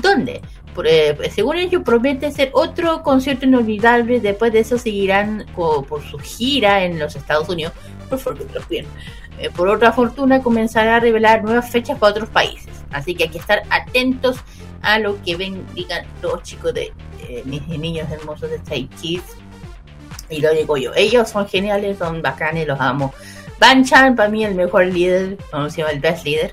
Donde, 0.00 0.40
eh, 0.84 1.30
según 1.34 1.56
ellos, 1.56 1.82
promete 1.84 2.30
ser 2.30 2.50
otro 2.54 3.02
concierto 3.02 3.46
inolvidable. 3.46 4.20
Después 4.20 4.52
de 4.52 4.60
eso 4.60 4.78
seguirán 4.78 5.44
por 5.56 6.02
su 6.08 6.18
gira 6.18 6.84
en 6.84 6.98
los 6.98 7.16
Estados 7.16 7.48
Unidos. 7.48 7.72
Por 8.08 8.68
bien. 8.68 8.86
Eh, 9.38 9.50
por 9.50 9.68
otra 9.68 9.92
fortuna, 9.92 10.40
comenzará 10.40 10.96
a 10.96 11.00
revelar 11.00 11.42
nuevas 11.42 11.68
fechas 11.70 11.98
para 11.98 12.12
otros 12.12 12.28
países. 12.28 12.72
Así 12.92 13.14
que 13.14 13.24
hay 13.24 13.30
que 13.30 13.38
estar 13.38 13.62
atentos 13.70 14.36
a 14.82 14.98
lo 14.98 15.20
que 15.22 15.36
ven, 15.36 15.66
digan 15.74 16.04
los 16.22 16.42
chicos 16.42 16.74
de 16.74 16.92
eh, 17.28 17.42
niños 17.44 18.10
hermosos 18.10 18.50
de 18.50 18.58
Stray 18.58 18.88
Kids. 19.00 19.36
Y 20.28 20.40
lo 20.40 20.52
digo 20.54 20.76
yo, 20.76 20.92
ellos 20.94 21.28
son 21.28 21.46
geniales, 21.48 21.98
son 21.98 22.22
bacanes, 22.22 22.66
los 22.66 22.80
amo. 22.80 23.12
Banchan 23.62 24.16
para 24.16 24.28
mí 24.28 24.44
el 24.44 24.56
mejor 24.56 24.86
líder, 24.86 25.38
no 25.52 25.70
se 25.70 25.78
llama 25.78 25.92
el 25.92 26.00
best 26.00 26.24
líder, 26.24 26.52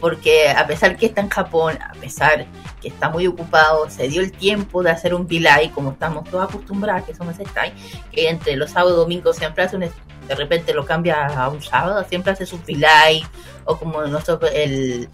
porque 0.00 0.48
a 0.48 0.66
pesar 0.66 0.96
que 0.96 1.04
está 1.04 1.20
en 1.20 1.28
Japón, 1.28 1.78
a 1.82 1.92
pesar 2.00 2.46
que 2.80 2.88
está 2.88 3.10
muy 3.10 3.26
ocupado, 3.26 3.90
se 3.90 4.08
dio 4.08 4.22
el 4.22 4.32
tiempo 4.32 4.82
de 4.82 4.88
hacer 4.88 5.12
un 5.12 5.26
delay, 5.26 5.68
como 5.68 5.90
estamos 5.90 6.24
todos 6.30 6.48
acostumbrados 6.48 7.04
que 7.04 7.14
somos 7.14 7.36
Stray, 7.36 7.74
que 8.10 8.30
entre 8.30 8.56
los 8.56 8.70
sábados 8.70 8.96
y 8.96 9.00
domingos 9.00 9.36
siempre 9.36 9.64
hace 9.64 9.76
un, 9.76 9.82
de 9.82 10.34
repente 10.34 10.72
lo 10.72 10.86
cambia 10.86 11.26
a 11.26 11.50
un 11.50 11.60
sábado, 11.60 12.02
siempre 12.08 12.32
hace 12.32 12.46
su 12.46 12.58
delay, 12.64 13.22
o 13.66 13.76
como 13.76 14.00
nosotros 14.06 14.50
el, 14.54 15.10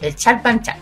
el 0.00 0.16
chat 0.16 0.42
Banchan. 0.42 0.78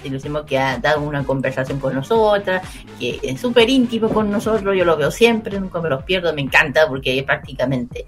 Si 0.00 0.28
lo 0.28 0.46
que 0.46 0.56
ha 0.56 0.78
dado 0.78 1.00
una 1.00 1.24
conversación 1.24 1.80
con 1.80 1.92
nosotras, 1.92 2.62
que 3.00 3.18
es 3.24 3.40
súper 3.40 3.68
íntimo 3.68 4.08
con 4.08 4.30
nosotros, 4.30 4.76
yo 4.78 4.84
lo 4.84 4.96
veo 4.96 5.10
siempre, 5.10 5.58
nunca 5.58 5.80
me 5.80 5.88
los 5.88 6.04
pierdo, 6.04 6.32
me 6.32 6.42
encanta 6.42 6.86
porque 6.86 7.20
prácticamente 7.24 8.06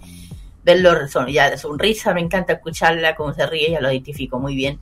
verlo 0.68 0.92
ya 1.28 1.48
de 1.48 1.56
sonrisa, 1.56 2.12
me 2.12 2.20
encanta 2.20 2.52
escucharla, 2.52 3.14
cómo 3.14 3.32
se 3.32 3.46
ríe, 3.46 3.70
ya 3.70 3.80
lo 3.80 3.90
identifico 3.90 4.38
muy 4.38 4.54
bien. 4.54 4.78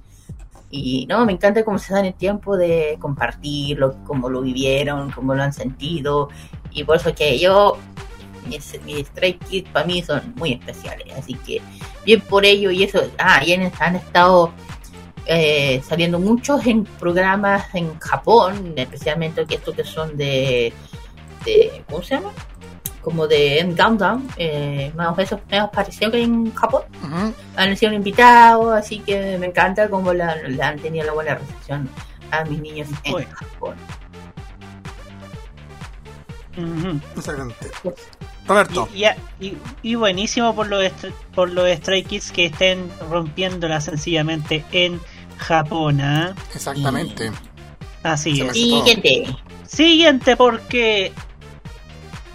Y 0.68 1.07
no, 1.07 1.25
me 1.25 1.33
encanta 1.33 1.64
cómo 1.64 1.79
se 1.79 1.94
dan 1.94 2.07
el 2.07 2.14
tiempo 2.14 2.57
de 2.57 2.96
compartirlo, 2.99 3.96
cómo 4.05 4.29
lo 4.29 4.42
vivieron, 4.42 5.12
cómo 5.12 5.33
lo 5.35 5.42
han 5.44 5.53
sentido. 5.53 6.29
Y 6.72 6.83
por 6.83 6.96
eso 6.96 7.14
que 7.14 7.38
yo, 7.38 7.79
mis, 8.49 8.83
mis 8.85 9.07
Stray 9.07 9.35
Kids 9.35 9.70
para 9.70 9.87
mí 9.87 10.03
son 10.03 10.35
muy 10.35 10.55
especiales. 10.55 11.07
Así 11.16 11.35
que 11.35 11.62
bien 12.05 12.20
por 12.20 12.44
ello 12.44 12.72
y 12.72 12.83
eso. 12.83 13.09
Ah, 13.16 13.40
y 13.46 13.53
han 13.53 13.94
estado 13.94 14.53
eh, 15.27 15.81
saliendo 15.87 16.18
muchos 16.18 16.66
en 16.66 16.83
programas 16.83 17.72
en 17.75 17.96
Japón, 18.01 18.75
especialmente 18.77 19.46
que 19.46 19.55
estos 19.55 19.77
que 19.77 19.85
son 19.85 20.16
de, 20.16 20.72
de 21.44 21.85
¿cómo 21.88 22.03
se 22.03 22.16
llama? 22.16 22.33
Como 23.07 23.29
de 23.29 23.61
M 23.61 23.73
Countdown, 23.77 24.29
eh, 24.37 24.90
más 24.97 25.11
o 25.12 25.14
menos 25.14 25.38
me 25.49 25.69
pareció 25.69 26.11
que 26.11 26.25
en 26.25 26.53
Japón 26.53 26.83
han 27.55 27.77
sido 27.77 27.92
invitados, 27.92 28.75
así 28.77 28.99
que 28.99 29.38
me 29.38 29.47
encanta 29.47 29.88
cómo 29.88 30.12
la, 30.12 30.37
la 30.49 30.69
han 30.71 30.79
tenido 30.81 31.07
la 31.07 31.12
buena 31.12 31.37
recepción 31.37 31.88
a 32.33 32.42
mis 32.47 32.59
niños 32.61 32.88
en 33.05 33.12
Bueno. 33.12 33.29
Japón. 33.33 33.77
Roberto. 38.49 38.88
Y, 38.92 39.05
y- 39.05 39.09
y- 39.40 39.59
y 39.83 39.95
buenísimo 39.95 40.53
por 40.55 40.66
los, 40.69 40.85
por 41.35 41.51
los 41.51 41.69
Stray 41.79 42.03
Kids 42.03 42.33
que 42.33 42.47
estén 42.47 42.90
rompiéndola 43.09 43.81
sencillamente 43.81 44.64
en 44.73 45.01
Japón. 45.38 46.01
¿ah? 46.01 46.35
Exactamente. 46.55 47.31
Así 48.03 48.40
es. 48.40 48.53
Siguiente. 48.53 49.37
Siguiente, 49.66 50.37
porque 50.37 51.12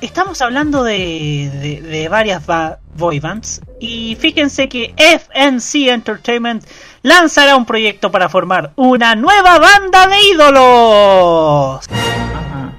estamos 0.01 0.41
hablando 0.41 0.83
de, 0.83 1.49
de, 1.53 1.81
de 1.81 2.09
varias 2.09 2.45
ba- 2.45 2.79
boy 2.95 3.19
bands. 3.19 3.61
Y 3.79 4.15
fíjense 4.19 4.67
que 4.69 4.93
FNC 4.97 5.89
Entertainment 5.89 6.63
lanzará 7.03 7.55
un 7.55 7.65
proyecto 7.65 8.11
para 8.11 8.29
formar 8.29 8.71
una 8.75 9.15
nueva 9.15 9.59
banda 9.59 10.07
de 10.07 10.21
ídolos. 10.33 11.85
Ajá. 11.89 12.73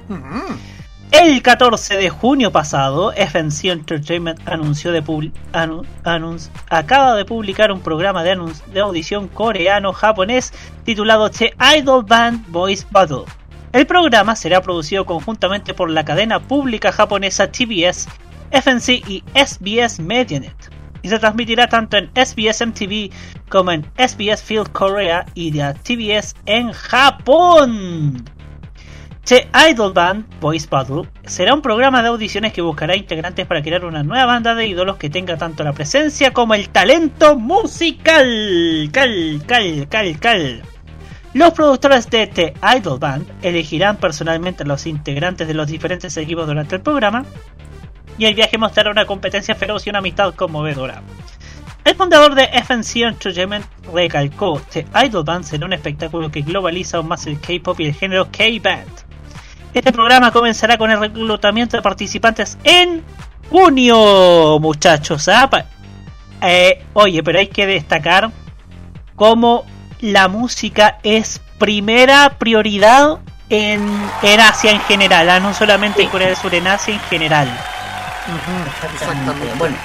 El 1.10 1.42
14 1.42 1.96
de 1.98 2.08
junio 2.08 2.50
pasado, 2.52 3.12
FNC 3.12 3.64
Entertainment 3.66 4.40
anunció 4.48 4.92
de 4.92 5.02
publi- 5.04 5.32
anu- 5.52 5.84
anun- 6.04 6.48
acaba 6.70 7.14
de 7.14 7.24
publicar 7.26 7.70
un 7.70 7.80
programa 7.80 8.22
de, 8.24 8.38
de 8.72 8.80
audición 8.80 9.28
coreano-japonés 9.28 10.52
titulado 10.84 11.30
The 11.30 11.54
Idol 11.76 12.04
Band 12.04 12.46
Voice 12.48 12.86
Battle. 12.90 13.24
El 13.72 13.86
programa 13.86 14.36
será 14.36 14.60
producido 14.60 15.06
conjuntamente 15.06 15.72
por 15.72 15.88
la 15.88 16.04
cadena 16.04 16.40
pública 16.40 16.92
japonesa 16.92 17.50
TBS, 17.50 18.06
FNC 18.50 18.88
y 19.08 19.24
SBS 19.34 19.98
Medianet. 19.98 20.70
Y 21.00 21.08
se 21.08 21.18
transmitirá 21.18 21.68
tanto 21.68 21.96
en 21.96 22.10
SBS 22.14 22.66
MTV 22.66 23.10
como 23.48 23.72
en 23.72 23.86
SBS 23.96 24.42
Field 24.42 24.70
Korea 24.72 25.24
y 25.34 25.52
de 25.52 25.72
TBS 25.72 26.36
en 26.44 26.70
Japón. 26.72 28.22
The 29.24 29.48
Idol 29.70 29.94
Band 29.94 30.26
Voice 30.40 30.66
Battle 30.68 31.08
será 31.24 31.54
un 31.54 31.62
programa 31.62 32.02
de 32.02 32.08
audiciones 32.08 32.52
que 32.52 32.60
buscará 32.60 32.94
integrantes 32.94 33.46
para 33.46 33.62
crear 33.62 33.86
una 33.86 34.02
nueva 34.02 34.26
banda 34.26 34.54
de 34.54 34.66
ídolos 34.66 34.96
que 34.96 35.08
tenga 35.08 35.38
tanto 35.38 35.64
la 35.64 35.72
presencia 35.72 36.32
como 36.34 36.54
el 36.54 36.68
talento 36.68 37.38
musical. 37.38 38.90
Cal, 38.92 39.42
cal, 39.46 39.88
cal, 39.88 40.20
cal. 40.20 40.62
Los 41.34 41.54
productores 41.54 42.10
de 42.10 42.26
The 42.26 42.54
Idol 42.76 42.98
Band 42.98 43.26
elegirán 43.42 43.96
personalmente 43.96 44.64
a 44.64 44.66
los 44.66 44.86
integrantes 44.86 45.48
de 45.48 45.54
los 45.54 45.66
diferentes 45.66 46.14
equipos 46.18 46.46
durante 46.46 46.76
el 46.76 46.82
programa 46.82 47.24
y 48.18 48.26
el 48.26 48.34
viaje 48.34 48.58
mostrará 48.58 48.90
una 48.90 49.06
competencia 49.06 49.54
feroz 49.54 49.86
y 49.86 49.90
una 49.90 50.00
amistad 50.00 50.34
conmovedora. 50.34 51.02
El 51.84 51.96
fundador 51.96 52.34
de 52.34 52.44
FNC 52.44 52.96
Entertainment 52.96 53.64
recalcó 53.92 54.60
que 54.70 54.86
Idol 55.04 55.24
Band 55.24 55.44
será 55.44 55.66
un 55.66 55.72
espectáculo 55.72 56.30
que 56.30 56.42
globaliza 56.42 56.98
aún 56.98 57.08
más 57.08 57.26
el 57.26 57.40
K-pop 57.40 57.80
y 57.80 57.86
el 57.86 57.94
género 57.94 58.28
K-Band. 58.30 59.02
Este 59.72 59.90
programa 59.90 60.30
comenzará 60.32 60.76
con 60.76 60.90
el 60.90 61.00
reclutamiento 61.00 61.78
de 61.78 61.82
participantes 61.82 62.58
en 62.62 63.02
junio, 63.48 64.58
muchachos. 64.60 65.28
¿ah? 65.28 65.48
Eh, 66.42 66.84
oye, 66.92 67.22
pero 67.22 67.38
hay 67.38 67.46
que 67.48 67.66
destacar 67.66 68.30
cómo 69.16 69.64
la 70.02 70.26
música 70.26 70.98
es 71.04 71.40
primera 71.58 72.36
prioridad 72.38 73.20
en, 73.48 73.80
en 74.22 74.40
Asia 74.40 74.72
en 74.72 74.80
general, 74.80 75.30
¿ah? 75.30 75.38
no 75.38 75.54
solamente 75.54 76.02
en 76.02 76.08
Corea 76.08 76.26
del 76.26 76.36
Sur, 76.36 76.54
en 76.54 76.66
Asia 76.66 76.94
en 76.94 77.00
general. 77.02 77.48
Exactamente. 78.92 79.54
Bueno, 79.58 79.76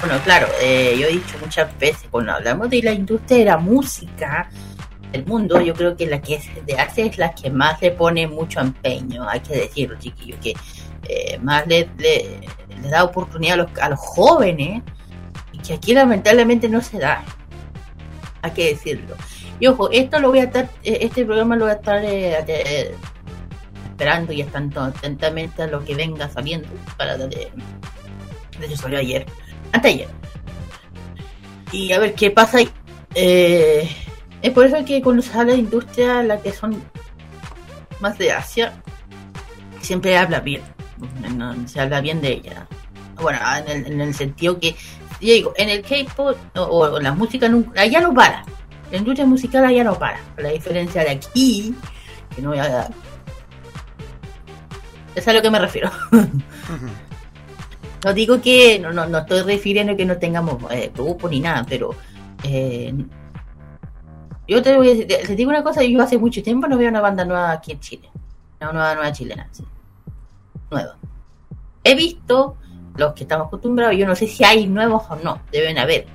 bueno, 0.00 0.18
claro, 0.24 0.48
eh, 0.60 0.96
yo 0.98 1.06
he 1.06 1.12
dicho 1.12 1.36
muchas 1.40 1.78
veces, 1.78 2.08
cuando 2.10 2.32
hablamos 2.32 2.68
de 2.68 2.82
la 2.82 2.92
industria 2.92 3.38
de 3.38 3.44
la 3.44 3.56
música 3.56 4.50
del 5.12 5.24
mundo, 5.24 5.60
yo 5.60 5.72
creo 5.72 5.96
que 5.96 6.06
la 6.06 6.20
que 6.20 6.34
es 6.34 6.66
de 6.66 6.74
Asia 6.74 7.06
es 7.06 7.16
la 7.16 7.32
que 7.32 7.48
más 7.48 7.80
le 7.80 7.92
pone 7.92 8.26
mucho 8.26 8.58
empeño, 8.58 9.28
hay 9.28 9.38
que 9.38 9.54
decirlo, 9.54 9.96
chiquillos, 10.00 10.40
que 10.40 10.52
eh, 11.08 11.38
más 11.38 11.64
le, 11.68 11.88
le, 11.98 12.40
le 12.82 12.88
da 12.88 13.04
oportunidad 13.04 13.54
a 13.54 13.56
los, 13.58 13.78
a 13.78 13.88
los 13.90 14.00
jóvenes 14.00 14.82
y 15.52 15.58
que 15.58 15.74
aquí 15.74 15.94
lamentablemente 15.94 16.68
no 16.68 16.80
se 16.80 16.98
da. 16.98 17.22
Hay 18.42 18.50
que 18.50 18.66
decirlo. 18.70 19.14
Y 19.60 19.66
ojo, 19.66 19.90
esto 19.90 20.18
lo 20.18 20.30
voy 20.30 20.40
a 20.40 20.44
estar, 20.44 20.68
eh, 20.82 20.98
este 21.02 21.24
programa 21.24 21.56
lo 21.56 21.64
voy 21.66 21.72
a 21.72 21.76
estar 21.76 22.04
eh, 22.04 22.44
eh, 22.46 22.94
esperando 23.90 24.32
y 24.32 24.40
estando 24.40 24.82
atentamente 24.82 25.62
a 25.62 25.66
lo 25.68 25.84
que 25.84 25.94
venga 25.94 26.28
saliendo 26.28 26.68
para 26.96 27.16
de 27.16 27.50
hecho 28.62 28.76
salió 28.76 28.98
ayer, 28.98 29.26
anteayer. 29.72 30.08
Y 31.72 31.92
a 31.92 31.98
ver 31.98 32.14
qué 32.14 32.30
pasa 32.30 32.58
ahí. 32.58 32.68
Eh, 33.14 33.88
es 34.42 34.50
por 34.52 34.66
eso 34.66 34.84
que 34.84 35.02
cuando 35.02 35.24
habla 35.34 35.52
de 35.52 35.58
industria, 35.58 36.22
la 36.22 36.40
que 36.40 36.52
son 36.52 36.82
más 38.00 38.18
de 38.18 38.32
Asia, 38.32 38.72
siempre 39.80 40.16
habla 40.16 40.40
bien. 40.40 40.62
Se 41.66 41.80
habla 41.80 42.00
bien 42.00 42.20
de 42.20 42.32
ella. 42.32 42.66
Bueno, 43.20 43.38
en 43.58 43.68
el, 43.68 43.92
en 43.92 44.00
el 44.00 44.14
sentido 44.14 44.58
que, 44.58 44.72
yo 45.20 45.32
digo, 45.32 45.52
en 45.56 45.68
el 45.68 45.82
K-pop 45.82 46.36
o, 46.56 46.62
o 46.62 47.00
la 47.00 47.12
música 47.12 47.48
nunca- 47.48 47.80
allá 47.80 48.00
no 48.00 48.12
para. 48.14 48.44
La 48.94 48.98
industria 49.00 49.26
musical 49.26 49.64
allá 49.64 49.82
no 49.82 49.98
para. 49.98 50.20
La 50.36 50.50
diferencia 50.50 51.02
de 51.02 51.10
aquí, 51.10 51.74
que 52.32 52.40
no 52.40 52.50
voy 52.50 52.58
a. 52.60 52.88
Es 55.16 55.26
a 55.26 55.32
lo 55.32 55.42
que 55.42 55.50
me 55.50 55.58
refiero. 55.58 55.90
No 58.04 58.12
digo 58.14 58.40
que 58.40 58.78
no, 58.78 58.92
no, 58.92 59.06
no 59.06 59.18
estoy 59.18 59.42
refiriendo 59.42 59.96
que 59.96 60.04
no 60.04 60.16
tengamos 60.18 60.62
eh, 60.70 60.92
grupo 60.94 61.28
ni 61.28 61.40
nada, 61.40 61.66
pero 61.68 61.90
eh, 62.44 62.94
yo 64.46 64.62
te, 64.62 64.76
voy 64.76 64.90
a 64.90 64.94
decir- 64.94 65.26
te 65.26 65.34
digo 65.34 65.50
una 65.50 65.64
cosa, 65.64 65.82
yo 65.82 66.00
hace 66.00 66.16
mucho 66.16 66.40
tiempo 66.40 66.68
no 66.68 66.78
veo 66.78 66.88
una 66.90 67.00
banda 67.00 67.24
nueva 67.24 67.50
aquí 67.50 67.72
en 67.72 67.80
Chile. 67.80 68.08
Una 68.60 68.72
nueva, 68.72 68.94
nueva 68.94 69.12
chilena, 69.12 69.48
sí. 69.50 69.64
Nueva. 70.70 70.96
He 71.82 71.96
visto 71.96 72.58
los 72.96 73.12
que 73.14 73.24
estamos 73.24 73.48
acostumbrados, 73.48 73.96
yo 73.96 74.06
no 74.06 74.14
sé 74.14 74.28
si 74.28 74.44
hay 74.44 74.68
nuevos 74.68 75.02
o 75.08 75.16
no, 75.16 75.40
deben 75.50 75.78
haber. 75.78 76.06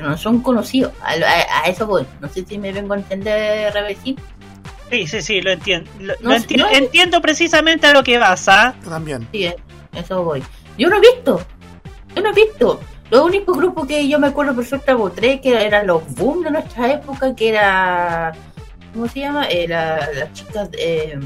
Pero 0.00 0.10
no 0.12 0.16
son 0.18 0.40
conocidos, 0.40 0.92
a, 1.02 1.10
a- 1.12 1.64
a 1.64 1.68
eso 1.68 1.86
voy. 1.86 2.06
No 2.20 2.28
sé 2.28 2.44
si 2.46 2.56
me 2.58 2.72
vengo 2.72 2.94
a 2.94 2.96
entender, 2.96 3.72
Rebecín. 3.74 4.16
Sí, 4.90 5.06
sí, 5.06 5.20
sí, 5.22 5.40
lo 5.42 5.50
entiendo. 5.52 5.90
Lo, 6.00 6.14
No 6.22 6.30
lo 6.30 6.38
sé, 6.38 6.48
enti- 6.48 6.56
no- 6.58 6.70
Entiendo 6.70 7.20
precisamente 7.20 7.86
a 7.86 7.92
lo 7.92 8.02
que 8.02 8.16
vas, 8.18 8.48
¿ah? 8.48 8.74
También. 8.88 9.28
Sí, 9.30 9.44
eh, 9.44 9.56
eso 9.94 10.24
voy. 10.24 10.42
Yo 10.78 10.88
no 10.88 10.96
he 10.96 11.00
visto. 11.00 11.40
Yo 12.16 12.22
no 12.22 12.30
he 12.30 12.32
visto. 12.32 12.80
Los 13.10 13.20
únicos 13.22 13.56
grupos 13.58 13.86
que 13.86 14.08
yo 14.08 14.18
me 14.18 14.28
acuerdo 14.28 14.54
perfectamente 14.56 15.16
tres 15.20 15.40
que 15.42 15.66
eran 15.66 15.86
los 15.86 16.02
boom 16.14 16.42
de 16.44 16.50
nuestra 16.50 16.90
época, 16.92 17.34
que 17.36 17.50
era. 17.50 18.32
¿Cómo 18.94 19.06
se 19.06 19.20
llama? 19.20 19.44
Eh, 19.48 19.68
la- 19.68 20.08
las 20.14 20.32
chicas. 20.32 20.68
Eh, 20.78 21.18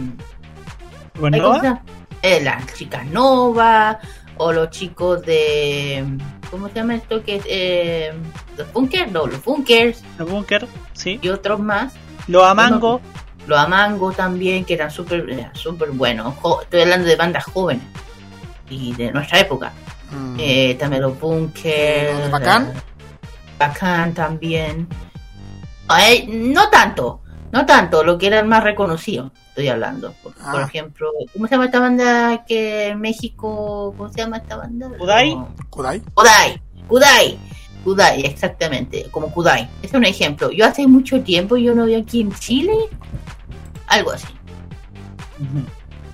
Bueno, 1.19 1.37
ay, 1.37 1.41
¿cómo 1.43 1.61
se 1.61 1.67
llama? 1.67 1.83
Eh, 2.23 2.41
las 2.43 2.75
chicas 2.75 3.07
Nova. 3.07 4.01
O 4.37 4.53
los 4.53 4.69
chicos 4.71 5.23
de. 5.25 6.05
¿Cómo 6.51 6.69
se 6.69 6.75
llama 6.75 6.97
esto? 6.97 7.23
Que 7.23 7.37
es. 7.37 8.15
Los 8.57 8.73
Bunkers. 8.73 9.11
No, 9.13 9.27
los 9.27 9.45
Bunkers. 9.45 10.03
los 10.19 10.31
Bunker, 10.31 10.67
sí. 10.93 11.19
Y 11.23 11.29
otros 11.29 11.61
más. 11.61 11.95
Los 12.29 12.45
Amango, 12.45 13.01
Los 13.47 13.59
Amango 13.59 14.13
también, 14.13 14.65
que 14.65 14.75
eran 14.75 14.91
súper 14.91 15.51
súper 15.55 15.91
buenos. 15.91 16.35
Jo- 16.41 16.63
Estoy 16.63 16.83
hablando 16.83 17.07
de 17.09 17.17
bandas 17.17 17.45
jóvenes. 17.45 17.83
Y 18.71 18.95
de 18.95 19.13
nuestra 19.13 19.41
época. 19.41 19.73
Mm. 20.11 20.37
Eh, 20.39 20.75
también 20.79 21.03
los 21.03 21.19
bunkers. 21.21 22.13
¿Los 22.15 22.23
de 22.25 22.29
Bacán? 22.31 22.73
eh, 22.75 22.81
Bacán 23.59 24.15
también. 24.15 24.89
Ay, 25.89 26.27
no 26.27 26.71
tanto, 26.71 27.21
no 27.53 27.67
tanto, 27.67 28.03
lo 28.03 28.17
que 28.17 28.29
era 28.29 28.41
el 28.41 28.47
más 28.47 28.65
reconocido, 28.65 29.31
estoy 29.49 29.69
hablando. 29.69 30.13
Por, 30.23 30.33
por 30.35 30.63
Ah. 30.63 30.65
ejemplo, 30.67 31.11
¿cómo 31.33 31.47
se 31.47 31.53
llama 31.53 31.67
esta 31.67 31.81
banda 31.81 32.45
que 32.47 32.89
en 32.89 33.01
México, 33.01 33.95
¿cómo 33.97 34.09
se 34.11 34.19
llama 34.19 34.39
esta 34.39 34.57
banda? 34.57 34.89
¿Kudai? 34.99 35.35
No. 35.35 35.49
Kudai. 35.69 36.01
Kudai, 36.15 36.63
Kudai, 36.89 37.39
Kudai, 37.85 38.25
exactamente, 38.25 39.07
como 39.11 39.31
Kudai. 39.31 39.69
Este 39.83 39.89
es 39.89 39.95
un 39.95 40.07
ejemplo. 40.07 40.51
Yo 40.51 40.65
hace 40.65 40.87
mucho 40.87 41.23
tiempo 41.23 41.57
yo 41.59 41.75
no 41.75 41.85
vi 41.85 41.95
aquí 41.95 42.23
en 42.23 42.33
Chile 42.33 42.73
algo 43.87 44.13
así. 44.13 44.27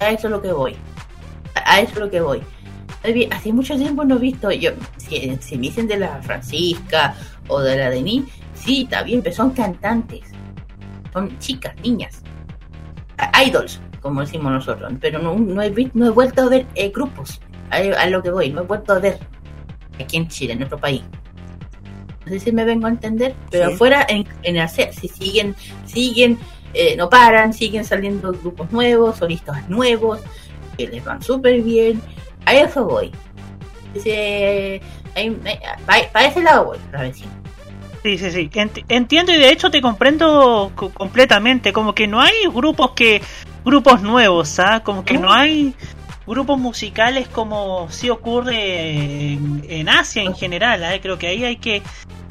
A 0.01 0.11
eso 0.11 0.27
es 0.27 0.31
lo 0.33 0.43
que 0.43 0.53
voy. 0.53 0.77
A 1.65 1.81
eso 1.81 1.93
es 1.93 1.99
lo 2.01 2.11
que 2.11 2.21
voy. 2.21 2.43
Hace 3.31 3.53
mucho 3.53 3.77
tiempo 3.77 4.05
no 4.05 4.17
he 4.17 4.19
visto. 4.19 4.51
Yo, 4.51 4.73
si, 4.97 5.37
si 5.41 5.57
me 5.57 5.63
dicen 5.63 5.87
de 5.87 5.99
la 5.99 6.21
Francisca 6.23 7.15
o 7.49 7.61
de 7.61 7.77
la 7.77 7.91
Denis, 7.91 8.25
sí, 8.55 8.83
está 8.83 9.03
bien, 9.05 9.23
pero 9.23 9.35
son 9.35 9.51
cantantes. 9.51 10.23
Son 11.13 11.39
chicas, 11.39 11.75
niñas. 11.83 12.23
Idols, 13.47 13.81
como 14.01 14.23
decimos 14.23 14.53
nosotros. 14.53 14.93
Pero 15.01 15.21
no, 15.21 15.39
no, 15.39 15.63
he, 15.63 15.91
no 15.95 16.07
he 16.07 16.11
vuelto 16.11 16.43
a 16.43 16.49
ver 16.49 16.67
eh, 16.75 16.91
grupos. 16.91 17.41
A, 17.71 17.77
a 17.77 18.07
lo 18.09 18.23
que 18.23 18.31
voy, 18.31 18.51
no 18.51 18.63
he 18.63 18.67
vuelto 18.67 18.93
a 18.93 18.99
ver 18.99 19.21
aquí 19.99 20.17
en 20.17 20.29
Chile, 20.29 20.55
en 20.55 20.59
nuestro 20.59 20.79
país. 20.79 21.03
No 22.31 22.39
sé 22.39 22.45
si 22.45 22.53
me 22.53 22.65
vengo 22.65 22.87
a 22.87 22.91
entender, 22.91 23.35
pero 23.51 23.67
Sí. 23.69 23.75
afuera 23.75 24.07
en, 24.09 24.25
en 24.45 24.59
hacer, 24.59 24.95
si 24.95 25.09
siguen, 25.09 25.57
siguen, 25.85 26.39
eh, 26.75 26.95
no 26.97 27.11
paran, 27.11 27.53
siguen 27.53 27.85
saliendo 27.85 28.31
grupos 28.33 28.71
nuevos, 28.71 29.17
solistas 29.19 29.69
nuevos, 29.69 30.21
que 30.79 30.87
les 30.87 31.05
van 31.05 31.21
súper 31.21 31.61
bien. 31.61 32.01
A 32.47 32.55
eso 32.55 32.85
voy. 32.85 33.11
Ese, 33.95 34.81
ahí- 35.17 35.37
ahí- 35.45 35.59
pa- 35.87 36.13
para 36.13 36.27
ese 36.29 36.41
lado 36.43 36.67
voy, 36.67 36.79
la 36.93 37.03
vecina. 37.03 37.33
Sí, 38.03 38.17
sí, 38.17 38.31
sí. 38.31 38.49
Ent- 38.55 38.85
entiendo 38.89 39.33
y 39.33 39.37
de 39.39 39.51
hecho 39.51 39.71
te 39.71 39.83
comprendo 39.83 40.71
co- 40.75 40.91
completamente. 40.91 41.73
Como 41.73 41.95
que 41.95 42.07
no 42.07 42.21
hay 42.21 42.33
grupos 42.55 42.93
que. 42.93 43.21
Grupos 43.63 44.01
nuevos, 44.01 44.59
¿ah? 44.59 44.81
Como 44.83 45.05
que 45.05 45.19
no 45.19 45.31
hay 45.31 45.75
grupos 46.31 46.59
musicales 46.59 47.29
como 47.29 47.89
sí 47.91 48.09
ocurre 48.09 49.33
en, 49.33 49.65
en 49.69 49.89
Asia 49.89 50.23
en 50.23 50.35
general. 50.35 50.83
¿ah? 50.85 50.93
Creo 51.03 51.19
que 51.19 51.27
ahí 51.27 51.45
hay 51.45 51.57
que. 51.57 51.83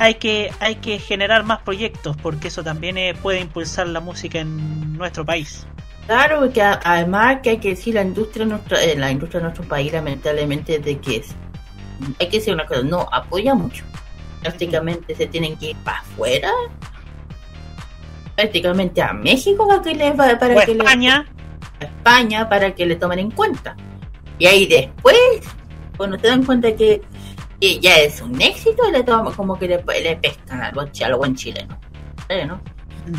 Hay 0.01 0.15
que, 0.15 0.49
hay 0.61 0.75
que 0.75 0.97
generar 0.97 1.43
más 1.43 1.59
proyectos 1.61 2.15
porque 2.15 2.47
eso 2.47 2.63
también 2.63 2.97
eh, 2.97 3.13
puede 3.21 3.41
impulsar 3.41 3.85
la 3.87 3.99
música 3.99 4.39
en 4.39 4.97
nuestro 4.97 5.25
país. 5.25 5.67
Claro, 6.07 6.49
que 6.53 6.61
además 6.61 7.39
que 7.43 7.49
hay 7.49 7.57
que 7.57 7.71
decir 7.71 7.95
la 7.95 8.01
industria 8.03 8.45
nuestra, 8.45 8.81
eh, 8.81 8.95
la 8.97 9.11
industria 9.11 9.39
de 9.41 9.43
nuestro 9.47 9.65
país 9.67 9.91
lamentablemente 9.91 10.79
de 10.79 10.97
que 10.99 11.17
es, 11.17 11.35
hay 12.17 12.29
que 12.29 12.37
decir 12.37 12.53
una 12.53 12.65
cosa, 12.65 12.81
no 12.81 13.09
apoya 13.11 13.53
mucho. 13.55 13.83
Prácticamente 14.41 15.13
se 15.15 15.27
tienen 15.27 15.57
que 15.57 15.71
ir 15.71 15.75
para 15.83 15.99
afuera, 15.99 16.49
prácticamente 18.35 19.01
a 19.01 19.11
México 19.13 19.67
para 19.67 19.81
que 19.81 19.95
le 19.95 20.11
para, 20.13 20.39
para 20.39 20.65
que 20.65 20.73
le- 20.75 20.83
España, 20.83 21.25
a 21.81 21.83
España 21.83 22.47
para 22.49 22.73
que 22.73 22.85
le 22.85 22.95
tomen 22.95 23.19
en 23.19 23.31
cuenta. 23.31 23.75
Y 24.39 24.45
ahí 24.47 24.65
después, 24.65 25.15
cuando 25.97 26.17
te 26.17 26.27
dan 26.29 26.43
cuenta 26.45 26.73
que, 26.75 27.01
que 27.59 27.79
ya 27.79 27.97
es 27.97 28.21
un 28.21 28.41
éxito, 28.41 28.89
le 28.91 29.03
toman 29.03 29.33
como 29.33 29.59
que 29.59 29.67
le, 29.67 29.83
le 30.01 30.15
pescan 30.17 30.61
al 30.61 30.73
buen, 30.73 30.89
al 31.03 31.15
buen 31.15 31.35
chileno. 31.35 31.77
¿Sí, 32.29 32.35
no? 32.47 32.59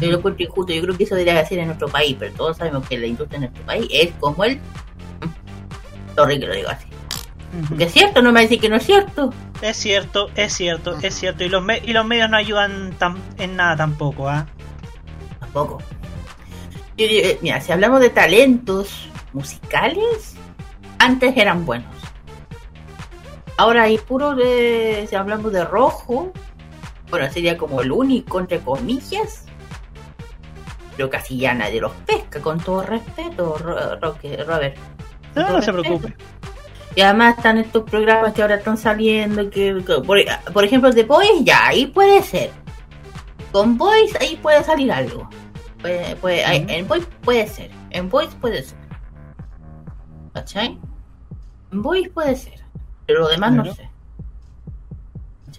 Yo 0.01 0.11
lo 0.11 0.19
encuentro 0.19 0.45
injusto, 0.47 0.73
yo 0.73 0.83
creo 0.83 0.97
que 0.97 1.05
eso 1.05 1.15
debería 1.15 1.45
ser 1.45 1.59
en 1.59 1.67
nuestro 1.67 1.89
país, 1.89 2.17
pero 2.19 2.33
todos 2.35 2.57
sabemos 2.57 2.87
que 2.89 2.97
la 2.99 3.07
industria 3.07 3.37
en 3.37 3.43
nuestro 3.43 3.65
país 3.65 3.87
es 3.93 4.13
como 4.21 4.45
el... 4.45 4.59
Sorry 6.17 6.39
que 6.41 6.47
lo 6.47 6.55
digo 6.55 6.69
así. 6.71 6.87
Porque 7.69 7.85
es 7.85 7.93
cierto, 7.93 8.23
no 8.23 8.31
me 8.31 8.43
decir 8.43 8.61
que 8.61 8.69
no 8.69 8.77
es 8.77 8.87
cierto. 8.87 9.35
es 9.61 9.77
cierto, 9.77 10.31
es 10.37 10.53
cierto, 10.55 10.97
es 11.03 11.15
cierto. 11.15 11.43
Y 11.45 11.49
los, 11.49 11.63
me- 11.63 11.79
y 11.85 11.93
los 11.93 12.07
medios 12.07 12.31
no 12.31 12.37
ayudan 12.37 12.97
tam- 12.99 13.19
en 13.39 13.57
nada 13.57 13.77
tampoco, 13.77 14.29
¿ah? 14.29 14.47
Tampoco. 15.41 15.79
Yo 16.97 17.07
eh, 17.09 17.39
mira, 17.43 17.61
si 17.61 17.73
hablamos 17.73 18.01
de 18.01 18.11
talentos 18.11 19.09
musicales, 19.33 20.37
antes 21.01 21.37
eran 21.37 21.67
buenos. 21.67 21.91
Ahora 23.57 23.83
hay 23.83 23.99
puro 23.99 24.35
de. 24.35 25.07
Si 25.11 25.17
hablamos 25.17 25.53
de 25.53 25.65
rojo, 25.65 26.33
bueno, 27.11 27.31
sería 27.33 27.59
como 27.59 27.81
el 27.83 27.91
único, 27.93 28.39
entre 28.41 28.61
comillas. 28.61 29.45
Pero 30.97 31.11
casi 31.11 31.39
ya 31.39 31.55
nadie 31.55 31.81
los 31.81 31.93
pesca, 32.07 32.41
con 32.41 32.59
todo 32.61 32.83
respeto, 32.83 33.57
Robert. 33.59 34.77
No, 35.35 35.49
no 35.51 35.63
se 35.63 35.73
preocupe. 35.73 36.15
Y 36.97 37.03
además 37.03 37.37
están 37.37 37.59
estos 37.59 37.85
programas 37.89 38.33
que 38.35 38.43
ahora 38.43 38.57
están 38.57 38.77
saliendo, 38.77 39.49
que, 39.49 39.83
que- 39.87 40.01
por, 40.05 40.19
por 40.53 40.65
ejemplo, 40.65 40.93
The 40.93 41.05
Boys, 41.05 41.45
ya, 41.45 41.69
ahí 41.69 41.87
puede 41.87 42.23
ser. 42.23 42.51
Con 43.53 43.77
Boys, 43.79 44.15
ahí 44.21 44.37
puede 44.43 44.63
salir 44.65 44.91
algo. 44.93 45.29
Puede, 45.81 46.17
puede- 46.17 46.45
En 46.77 46.87
Boys 46.89 47.07
puede 47.23 47.47
ser. 47.47 47.71
En 47.91 48.09
Boys 48.09 48.35
puede 48.41 48.63
ser. 48.63 48.79
¿Cachai? 50.35 50.79
Boys 51.73 52.09
puede 52.11 52.37
ser. 52.37 52.61
Pero 53.07 53.21
lo 53.21 53.29
demás 53.29 53.53
no 53.53 53.75
sé. 53.75 53.89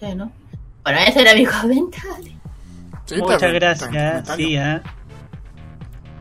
Bueno, 0.00 0.98
ese 1.06 1.20
era 1.20 1.34
mi 1.34 1.46
comentario. 1.60 2.32
Sí, 3.04 3.16
Muchas 3.16 3.52
gracias. 3.52 4.36
Sí, 4.36 4.56
¿ah? 4.56 4.82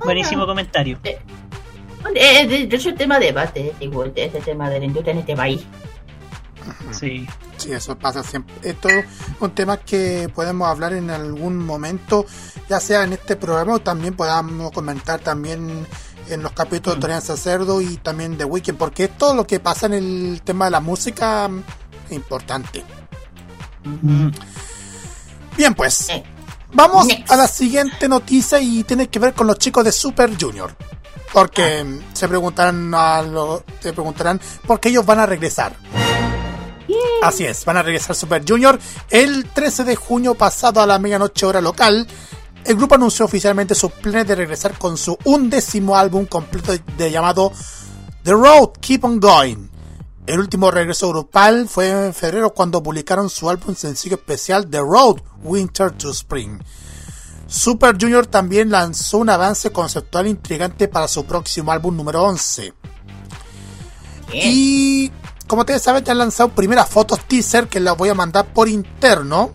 Buenísimo 0.03 0.45
comentario. 0.45 0.99
Eh, 1.03 2.47
de, 2.47 2.67
de 2.67 2.75
hecho, 2.75 2.89
el 2.89 2.95
tema 2.95 3.19
de 3.19 3.27
debate, 3.27 3.73
digo, 3.79 4.03
este 4.03 4.41
tema 4.41 4.69
de 4.69 4.79
la 4.79 4.85
industria 4.85 5.13
en 5.13 5.19
este 5.19 5.35
país. 5.35 5.65
Sí. 6.91 7.27
Sí, 7.57 7.71
eso 7.71 7.97
pasa 7.97 8.23
siempre. 8.23 8.55
Esto 8.63 8.89
es 8.89 9.05
un 9.39 9.51
tema 9.51 9.77
que 9.77 10.29
podemos 10.33 10.67
hablar 10.67 10.93
en 10.93 11.11
algún 11.11 11.57
momento, 11.57 12.25
ya 12.67 12.79
sea 12.79 13.03
en 13.03 13.13
este 13.13 13.35
programa 13.35 13.75
o 13.75 13.79
también 13.79 14.15
podamos 14.15 14.71
comentar 14.71 15.19
también 15.19 15.85
en 16.29 16.43
los 16.43 16.51
capítulos 16.53 16.97
de 16.97 17.01
Torian 17.01 17.21
Sacerdo 17.21 17.81
y 17.81 17.97
también 17.97 18.37
de 18.37 18.45
Weekend, 18.45 18.77
porque 18.77 19.07
todo 19.07 19.33
lo 19.35 19.45
que 19.47 19.59
pasa 19.59 19.85
en 19.87 19.93
el 19.93 20.41
tema 20.43 20.65
de 20.65 20.71
la 20.71 20.79
música 20.79 21.47
mm, 21.47 21.63
es 22.07 22.11
importante. 22.13 22.83
Bien, 25.57 25.73
pues, 25.73 26.07
vamos 26.73 27.07
Next. 27.07 27.31
a 27.31 27.35
la 27.35 27.47
siguiente 27.47 28.07
noticia 28.07 28.59
y 28.59 28.83
tiene 28.83 29.07
que 29.09 29.19
ver 29.19 29.33
con 29.33 29.47
los 29.47 29.57
chicos 29.57 29.83
de 29.83 29.91
Super 29.91 30.31
Junior. 30.39 30.75
Porque 31.33 31.83
mm, 31.83 31.99
se 32.13 32.27
preguntarán 32.27 32.93
a 32.93 33.21
lo- 33.21 33.63
se 33.79 33.93
preguntarán 33.93 34.39
por 34.67 34.79
qué 34.79 34.89
ellos 34.89 35.05
van 35.05 35.19
a 35.19 35.25
regresar. 35.25 35.75
Así 37.23 37.45
es, 37.45 37.63
van 37.65 37.77
a 37.77 37.83
regresar 37.83 38.15
Super 38.15 38.43
Junior 38.47 38.77
el 39.09 39.45
13 39.49 39.83
de 39.83 39.95
junio 39.95 40.33
pasado 40.33 40.81
a 40.81 40.85
la 40.87 40.99
medianoche 40.99 41.45
hora 41.45 41.61
local 41.61 42.07
el 42.65 42.75
grupo 42.75 42.95
anunció 42.95 43.25
oficialmente 43.25 43.75
sus 43.75 43.91
planes 43.91 44.27
de 44.27 44.35
regresar 44.35 44.77
con 44.77 44.97
su 44.97 45.17
undécimo 45.25 45.97
álbum 45.97 46.25
completo 46.25 46.73
de 46.97 47.11
llamado 47.11 47.51
The 48.23 48.31
Road 48.31 48.71
Keep 48.79 49.03
On 49.03 49.19
Going. 49.19 49.69
El 50.27 50.39
último 50.39 50.69
regreso 50.69 51.09
grupal 51.09 51.67
fue 51.67 51.89
en 51.89 52.13
febrero 52.13 52.53
cuando 52.53 52.83
publicaron 52.83 53.29
su 53.29 53.49
álbum 53.49 53.75
sencillo 53.75 54.15
especial 54.15 54.69
The 54.69 54.79
Road 54.79 55.21
Winter 55.43 55.91
to 55.91 56.11
Spring. 56.11 56.59
Super 57.47 57.97
Junior 57.99 58.27
también 58.27 58.69
lanzó 58.69 59.17
un 59.17 59.29
avance 59.29 59.71
conceptual 59.71 60.27
intrigante 60.27 60.87
para 60.87 61.07
su 61.07 61.25
próximo 61.25 61.71
álbum 61.71 61.97
número 61.97 62.23
11. 62.23 62.73
Y 64.33 65.11
como 65.47 65.63
ustedes 65.63 65.81
saben, 65.81 66.03
ya 66.03 66.13
han 66.13 66.19
lanzado 66.19 66.49
primeras 66.49 66.87
fotos 66.87 67.19
teaser 67.27 67.67
que 67.67 67.81
las 67.81 67.97
voy 67.97 68.07
a 68.07 68.13
mandar 68.13 68.53
por 68.53 68.69
interno. 68.69 69.51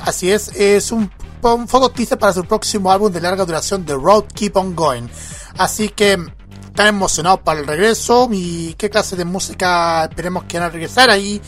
Así 0.00 0.30
es, 0.30 0.48
es 0.54 0.92
un, 0.92 1.10
un 1.42 1.92
teaser 1.94 2.18
para 2.18 2.32
su 2.32 2.44
próximo 2.44 2.90
álbum 2.90 3.12
de 3.12 3.20
larga 3.20 3.44
duración, 3.44 3.84
The 3.84 3.94
Road 3.94 4.24
Keep 4.34 4.56
On 4.56 4.74
Going. 4.74 5.08
Así 5.56 5.88
que 5.88 6.18
están 6.66 6.86
emocionados 6.86 7.40
para 7.40 7.60
el 7.60 7.66
regreso 7.66 8.28
y 8.30 8.74
qué 8.74 8.88
clase 8.88 9.16
de 9.16 9.24
música 9.24 10.04
esperemos 10.04 10.44
que 10.44 10.58
van 10.58 10.68
a 10.68 10.70
regresar 10.70 11.10
ahí. 11.10 11.42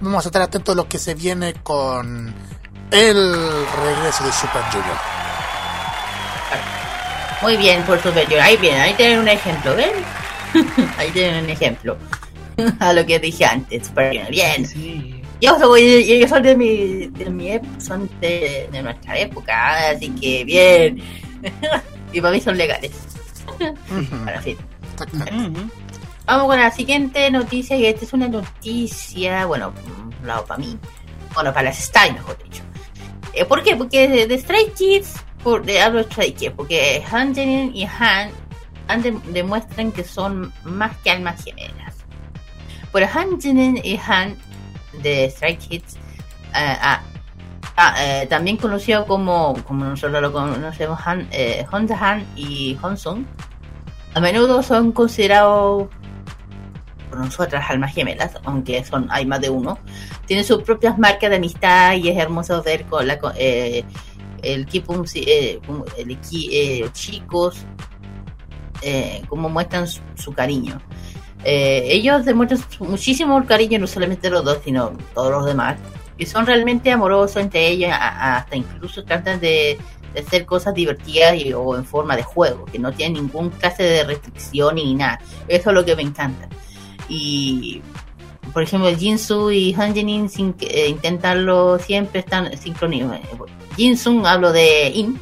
Vamos 0.00 0.24
a 0.24 0.28
estar 0.28 0.42
atentos 0.42 0.74
a 0.74 0.76
lo 0.76 0.88
que 0.88 0.98
se 0.98 1.14
viene 1.14 1.54
con 1.62 2.32
el 2.90 3.66
regreso 3.84 4.24
de 4.24 4.32
Super 4.32 4.62
Junior. 4.70 4.96
Muy 7.42 7.56
bien 7.56 7.82
por 7.82 8.00
Super 8.00 8.24
Junior. 8.24 8.42
Ahí 8.42 8.56
bien, 8.56 8.80
ahí 8.80 8.94
tienen 8.94 9.18
un 9.18 9.28
ejemplo, 9.28 9.74
¿ven? 9.74 9.90
ahí 10.98 11.10
tienen 11.10 11.44
un 11.44 11.50
ejemplo. 11.50 11.96
a 12.78 12.92
lo 12.92 13.04
que 13.04 13.18
dije 13.18 13.44
antes, 13.44 13.88
Super 13.88 14.08
Junior. 14.08 14.30
Bien. 14.30 14.66
Sí. 14.66 15.15
Yo 15.40 15.58
soy, 15.58 16.18
yo 16.20 16.28
soy 16.28 16.42
de 16.42 16.56
mi, 16.56 17.06
de 17.08 17.30
mi 17.30 17.50
son 17.78 18.08
de, 18.20 18.68
de 18.72 18.82
nuestra 18.82 19.18
época, 19.18 19.90
así 19.90 20.08
que 20.10 20.44
bien. 20.44 21.02
y 22.12 22.20
para 22.20 22.32
mí 22.32 22.40
son 22.40 22.56
legales. 22.56 22.92
Para 24.24 24.40
fin. 24.40 24.56
Vamos 26.24 26.46
con 26.46 26.58
la 26.58 26.70
siguiente 26.70 27.30
noticia, 27.30 27.76
y 27.76 27.86
esta 27.86 28.04
es 28.04 28.12
una 28.12 28.28
noticia, 28.28 29.44
bueno, 29.46 29.72
lado 30.24 30.44
para 30.46 30.58
mí, 30.58 30.76
bueno, 31.34 31.52
para 31.52 31.64
las 31.66 31.78
Style, 31.78 32.14
mejor 32.14 32.36
dicho. 32.42 32.62
Eh, 33.34 33.44
¿Por 33.44 33.62
qué? 33.62 33.76
Porque 33.76 34.08
de, 34.08 34.26
de 34.26 34.38
Stray 34.38 34.70
Kids, 34.76 35.14
por, 35.44 35.64
de, 35.64 35.80
hablo 35.80 36.02
de 36.02 36.10
Stray 36.10 36.32
Kids, 36.32 36.54
porque 36.56 37.04
Han 37.12 37.34
Jenin 37.34 37.76
y 37.76 37.84
Han, 37.84 38.30
Han 38.88 39.02
de- 39.02 39.20
demuestran 39.32 39.92
que 39.92 40.02
son 40.02 40.52
más 40.64 40.96
que 40.98 41.10
almas 41.10 41.44
gemelas. 41.44 41.94
Por 42.90 43.04
Han 43.04 43.40
Jenin 43.40 43.78
y 43.84 44.00
Han 44.04 44.34
de 45.02 45.30
Stray 45.30 45.56
Kids, 45.56 45.96
eh, 46.54 46.76
ah, 46.80 47.02
ah, 47.76 47.94
eh, 47.98 48.26
también 48.28 48.56
conocido 48.56 49.06
como, 49.06 49.54
como 49.64 49.84
nosotros 49.84 50.20
lo 50.22 50.32
conocemos, 50.32 50.98
Han, 51.04 51.28
eh, 51.30 51.64
Honda 51.70 51.96
Han 52.00 52.26
y 52.36 52.76
Honsung, 52.80 53.24
a 54.14 54.20
menudo 54.20 54.62
son 54.62 54.92
considerados 54.92 55.88
por 57.10 57.18
nosotras 57.18 57.64
almas 57.68 57.94
gemelas, 57.94 58.32
aunque 58.44 58.82
son 58.84 59.06
hay 59.10 59.26
más 59.26 59.40
de 59.40 59.50
uno. 59.50 59.78
Tienen 60.26 60.44
sus 60.44 60.62
propias 60.62 60.98
marcas 60.98 61.30
de 61.30 61.36
amistad 61.36 61.94
y 61.96 62.08
es 62.08 62.16
hermoso 62.16 62.62
ver 62.62 62.86
con 62.86 63.06
la, 63.06 63.18
eh, 63.36 63.84
el 64.42 64.62
equipo, 64.62 65.04
eh, 65.14 65.60
el 65.98 66.92
chicos, 66.92 67.66
cómo 69.28 69.48
muestran 69.48 69.86
su 69.86 70.32
cariño. 70.32 70.80
Eh, 71.48 71.86
ellos 71.92 72.24
demuestran 72.24 72.60
muchísimo 72.80 73.44
cariño, 73.46 73.78
no 73.78 73.86
solamente 73.86 74.28
los 74.30 74.44
dos, 74.44 74.58
sino 74.64 74.92
todos 75.14 75.30
los 75.30 75.46
demás. 75.46 75.78
Y 76.18 76.26
son 76.26 76.44
realmente 76.44 76.90
amorosos 76.90 77.36
entre 77.36 77.68
ellos, 77.68 77.92
hasta 77.92 78.56
incluso 78.56 79.04
tratan 79.04 79.38
de, 79.38 79.78
hacer 80.18 80.44
cosas 80.44 80.74
divertidas 80.74 81.36
o 81.54 81.76
en 81.76 81.84
forma 81.84 82.16
de 82.16 82.22
juego, 82.22 82.64
que 82.64 82.78
no 82.78 82.92
tienen 82.92 83.22
ningún 83.22 83.50
clase 83.50 83.82
de 83.84 84.04
restricción 84.04 84.74
ni 84.74 84.94
nada. 84.94 85.20
Eso 85.46 85.70
es 85.70 85.74
lo 85.74 85.84
que 85.84 85.94
me 85.94 86.02
encanta. 86.02 86.48
Y 87.08 87.80
por 88.52 88.62
ejemplo, 88.62 88.90
Jinsu 88.96 89.50
y 89.50 89.74
Hanjenin 89.74 90.28
sin 90.28 90.54
eh, 90.60 90.88
intentarlo 90.88 91.78
siempre 91.78 92.20
están 92.20 92.56
sincronizados. 92.56 93.20
Jinsun 93.76 94.26
hablo 94.26 94.52
de 94.52 94.88
In. 94.88 95.20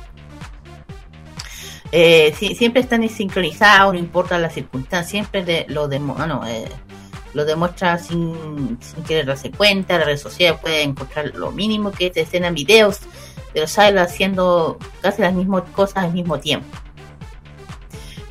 Eh, 1.97 2.34
sí, 2.36 2.57
siempre 2.57 2.82
están 2.82 3.09
sincronizados, 3.09 3.92
no 3.95 4.01
importa 4.01 4.36
la 4.36 4.51
circunstancia, 4.51 5.20
siempre 5.22 5.45
de- 5.45 5.64
lo, 5.68 5.86
demo, 5.86 6.16
ah, 6.18 6.42
eh, 6.49 6.68
demuestra 7.45 7.99
sin, 7.99 8.76
querer 9.07 9.26
darse 9.26 9.53
cuenta. 9.53 9.97
La 9.97 10.05
red 10.05 10.16
social 10.16 10.59
puede 10.61 10.82
encontrar 10.82 11.26
lo 11.36 11.53
mínimo 11.53 11.92
que 11.92 12.11
te 12.11 12.22
escena 12.22 12.49
en 12.49 12.55
videos, 12.55 12.99
pero 13.53 13.68
sale 13.68 14.01
haciendo 14.01 14.76
casi 15.03 15.22
las 15.22 15.34
mismas 15.34 15.62
cosas 15.70 15.99
al 16.03 16.12
mismo 16.12 16.40
tiempo. 16.40 16.66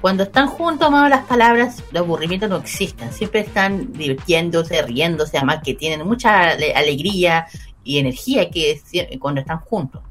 Cuando 0.02 0.24
están 0.24 0.48
juntos, 0.50 0.92
más 0.92 1.10
las 1.10 1.24
palabras 1.26 1.82
de 1.90 2.00
aburrimiento 2.00 2.50
no 2.50 2.58
existen. 2.58 3.14
Siempre 3.14 3.40
están 3.40 3.94
divirtiéndose, 3.94 4.82
riéndose, 4.82 5.38
además 5.38 5.62
que 5.64 5.74
tienen 5.74 6.06
mucha 6.06 6.50
ale- 6.50 6.74
alegría 6.74 7.48
y 7.82 8.00
energía 8.00 8.50
que 8.52 8.82
cuando 9.22 9.40
están 9.40 9.60
juntos. 9.60 10.02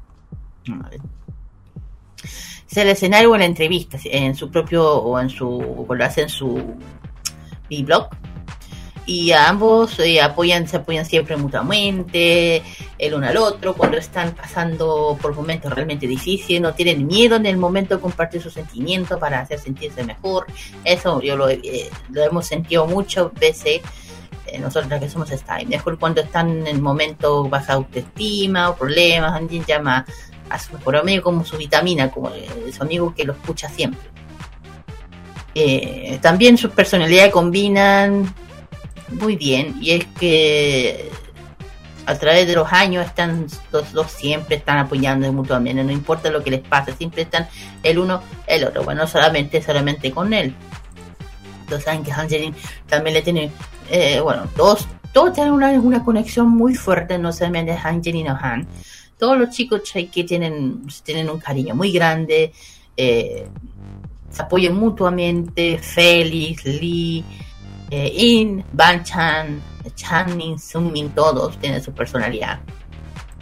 Es 2.73 2.77
el 2.77 2.89
escenario 2.89 3.29
o 3.29 3.35
en 3.35 3.41
la 3.41 3.45
entrevista, 3.45 3.99
en 4.03 4.33
su 4.33 4.49
propio, 4.49 4.95
o 4.95 5.19
en 5.19 5.29
su, 5.29 5.83
cuando 5.85 6.05
hacen 6.05 6.27
su 6.27 6.75
blog. 7.69 8.07
Y 9.05 9.31
ambos 9.31 9.99
eh, 9.99 10.19
apoyan, 10.19 10.67
se 10.67 10.77
apoyan 10.77 11.05
siempre 11.05 11.37
mutuamente, 11.37 12.63
el 12.97 13.13
uno 13.13 13.27
al 13.27 13.37
otro, 13.37 13.75
cuando 13.75 13.97
están 13.97 14.31
pasando 14.31 15.15
por 15.21 15.35
momentos 15.35 15.71
realmente 15.71 16.07
difíciles, 16.07 16.63
no 16.63 16.73
tienen 16.73 17.05
miedo 17.05 17.35
en 17.35 17.45
el 17.45 17.57
momento 17.57 17.93
de 17.93 18.01
compartir 18.01 18.41
sus 18.41 18.53
sentimientos 18.53 19.19
para 19.19 19.41
hacer 19.41 19.59
sentirse 19.59 20.03
mejor. 20.03 20.47
Eso 20.83 21.21
yo 21.21 21.37
lo, 21.37 21.49
eh, 21.49 21.91
lo 22.09 22.23
hemos 22.23 22.47
sentido 22.47 22.87
muchas 22.87 23.31
veces 23.35 23.81
eh, 24.47 24.57
nosotros 24.57 24.99
que 24.99 25.09
somos 25.09 25.29
Style. 25.29 25.67
Mejor 25.67 25.99
cuando 25.99 26.21
están 26.21 26.65
en 26.65 26.81
momentos 26.81 27.47
baja 27.51 27.73
autoestima 27.73 28.71
o 28.71 28.75
problemas, 28.75 29.31
alguien 29.31 29.63
llama 29.63 30.07
a 30.53 30.59
su 30.59 30.71
mejor 30.73 30.97
amigo 30.97 31.23
como 31.23 31.43
su 31.43 31.57
vitamina, 31.57 32.11
como 32.11 32.31
su 32.71 32.83
amigo 32.83 33.13
que 33.15 33.23
lo 33.23 33.33
escucha 33.33 33.67
siempre. 33.69 34.07
Eh, 35.55 36.19
también 36.21 36.57
sus 36.57 36.71
personalidades 36.71 37.31
combinan 37.31 38.31
muy 39.09 39.35
bien 39.35 39.75
y 39.81 39.91
es 39.91 40.05
que 40.19 41.11
a 42.05 42.15
través 42.15 42.47
de 42.47 42.55
los 42.55 42.71
años 42.71 43.05
están 43.05 43.47
los 43.71 43.93
dos 43.93 44.11
siempre 44.11 44.57
están 44.57 44.77
apoyando 44.77 45.31
mutuamente 45.31 45.83
no 45.83 45.91
importa 45.91 46.31
lo 46.31 46.43
que 46.43 46.51
les 46.51 46.61
pase 46.61 46.93
siempre 46.93 47.21
están 47.21 47.47
el 47.83 47.99
uno 47.99 48.21
el 48.47 48.63
otro 48.63 48.83
bueno 48.83 49.05
solamente 49.05 49.61
solamente 49.61 50.11
con 50.11 50.33
él 50.33 50.55
todos 51.69 51.83
saben 51.83 52.03
que 52.03 52.11
Angelin 52.11 52.55
también 52.87 53.13
le 53.13 53.21
tiene 53.21 53.51
eh, 53.91 54.19
bueno 54.19 54.47
todos 54.55 54.87
todos 55.13 55.33
tienen 55.33 55.53
una, 55.53 55.69
una 55.69 56.03
conexión 56.03 56.49
muy 56.49 56.73
fuerte 56.73 57.19
no 57.19 57.31
solamente 57.31 57.71
Angelin 57.71 58.29
o 58.29 58.39
Han 58.41 58.67
todos 59.23 59.37
los 59.37 59.51
chicos 59.51 59.83
que 60.11 60.25
tienen 60.25 60.85
tienen 61.01 61.29
un 61.29 61.39
cariño 61.39 61.73
muy 61.73 61.93
grande 61.93 62.51
eh, 62.97 63.47
se 64.29 64.41
apoyan 64.41 64.75
mutuamente 64.75 65.77
Félix 65.77 66.65
Lee 66.65 67.23
eh, 67.89 68.11
In, 68.17 68.65
Banchan, 68.73 69.61
Channing, 69.95 70.59
Sunmin, 70.59 71.11
todos 71.11 71.57
tienen 71.57 71.81
su 71.81 71.93
personalidad. 71.93 72.59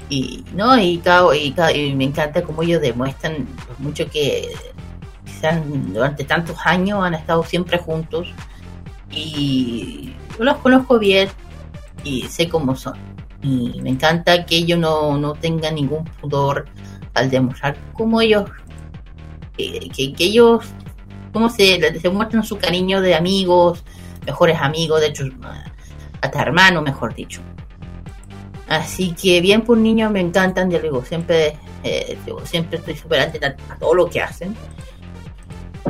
Y, 0.07 0.45
¿no? 0.53 0.77
y, 0.77 1.01
me 1.95 2.03
encanta 2.03 2.43
cómo 2.43 2.61
ellos 2.61 2.79
demuestran 2.79 3.47
mucho 3.79 4.07
que 4.07 4.53
durante 5.87 6.25
tantos 6.25 6.57
años 6.63 7.03
han 7.03 7.15
estado 7.15 7.43
siempre 7.43 7.79
juntos. 7.79 8.27
Y 9.09 10.13
los 10.37 10.57
conozco 10.57 10.99
bien 10.99 11.27
y 12.03 12.27
sé 12.27 12.47
cómo 12.47 12.75
son. 12.75 13.10
Y 13.43 13.81
me 13.81 13.89
encanta 13.89 14.45
que 14.45 14.57
ellos 14.57 14.77
no, 14.77 15.17
no 15.17 15.33
tengan 15.33 15.75
ningún 15.75 16.05
pudor 16.05 16.65
al 17.13 17.29
demostrar 17.29 17.75
cómo 17.93 18.21
ellos, 18.21 18.49
eh, 19.57 19.89
que, 19.89 20.13
que 20.13 20.23
ellos, 20.25 20.65
cómo 21.33 21.49
se, 21.49 21.99
se 21.99 22.09
muestran 22.09 22.43
su 22.43 22.57
cariño 22.57 23.01
de 23.01 23.15
amigos, 23.15 23.83
mejores 24.25 24.57
amigos, 24.59 25.01
de 25.01 25.07
hecho, 25.07 25.25
hasta 26.21 26.41
hermanos, 26.41 26.83
mejor 26.83 27.15
dicho. 27.15 27.41
Así 28.67 29.13
que 29.13 29.41
bien 29.41 29.63
por 29.63 29.77
niños 29.77 30.11
me 30.11 30.21
encantan, 30.21 30.69
ya 30.69 30.79
digo, 30.79 31.03
siempre, 31.03 31.57
eh, 31.83 32.17
siempre 32.45 32.77
estoy 32.77 32.95
súper 32.95 33.19
atenta 33.19 33.55
a 33.69 33.75
todo 33.75 33.93
lo 33.93 34.09
que 34.09 34.21
hacen. 34.21 34.55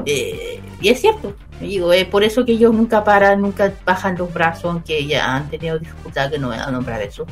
Eh, 0.06 0.62
y 0.82 0.90
es 0.90 1.02
cierto, 1.02 1.36
digo, 1.60 1.94
es 1.94 2.06
por 2.06 2.24
eso 2.24 2.46
que 2.46 2.54
ellos 2.54 2.74
nunca 2.74 3.04
paran, 3.04 3.42
nunca 3.42 3.74
bajan 3.86 4.18
los 4.18 4.34
brazos, 4.34 4.66
aunque 4.66 5.06
ya 5.06 5.36
han 5.36 5.50
tenido 5.50 5.78
dificultad 5.80 6.32
que 6.32 6.40
no 6.40 6.48
voy 6.48 6.58
a 6.58 6.72
nombrar 6.72 7.02
eso. 7.02 7.26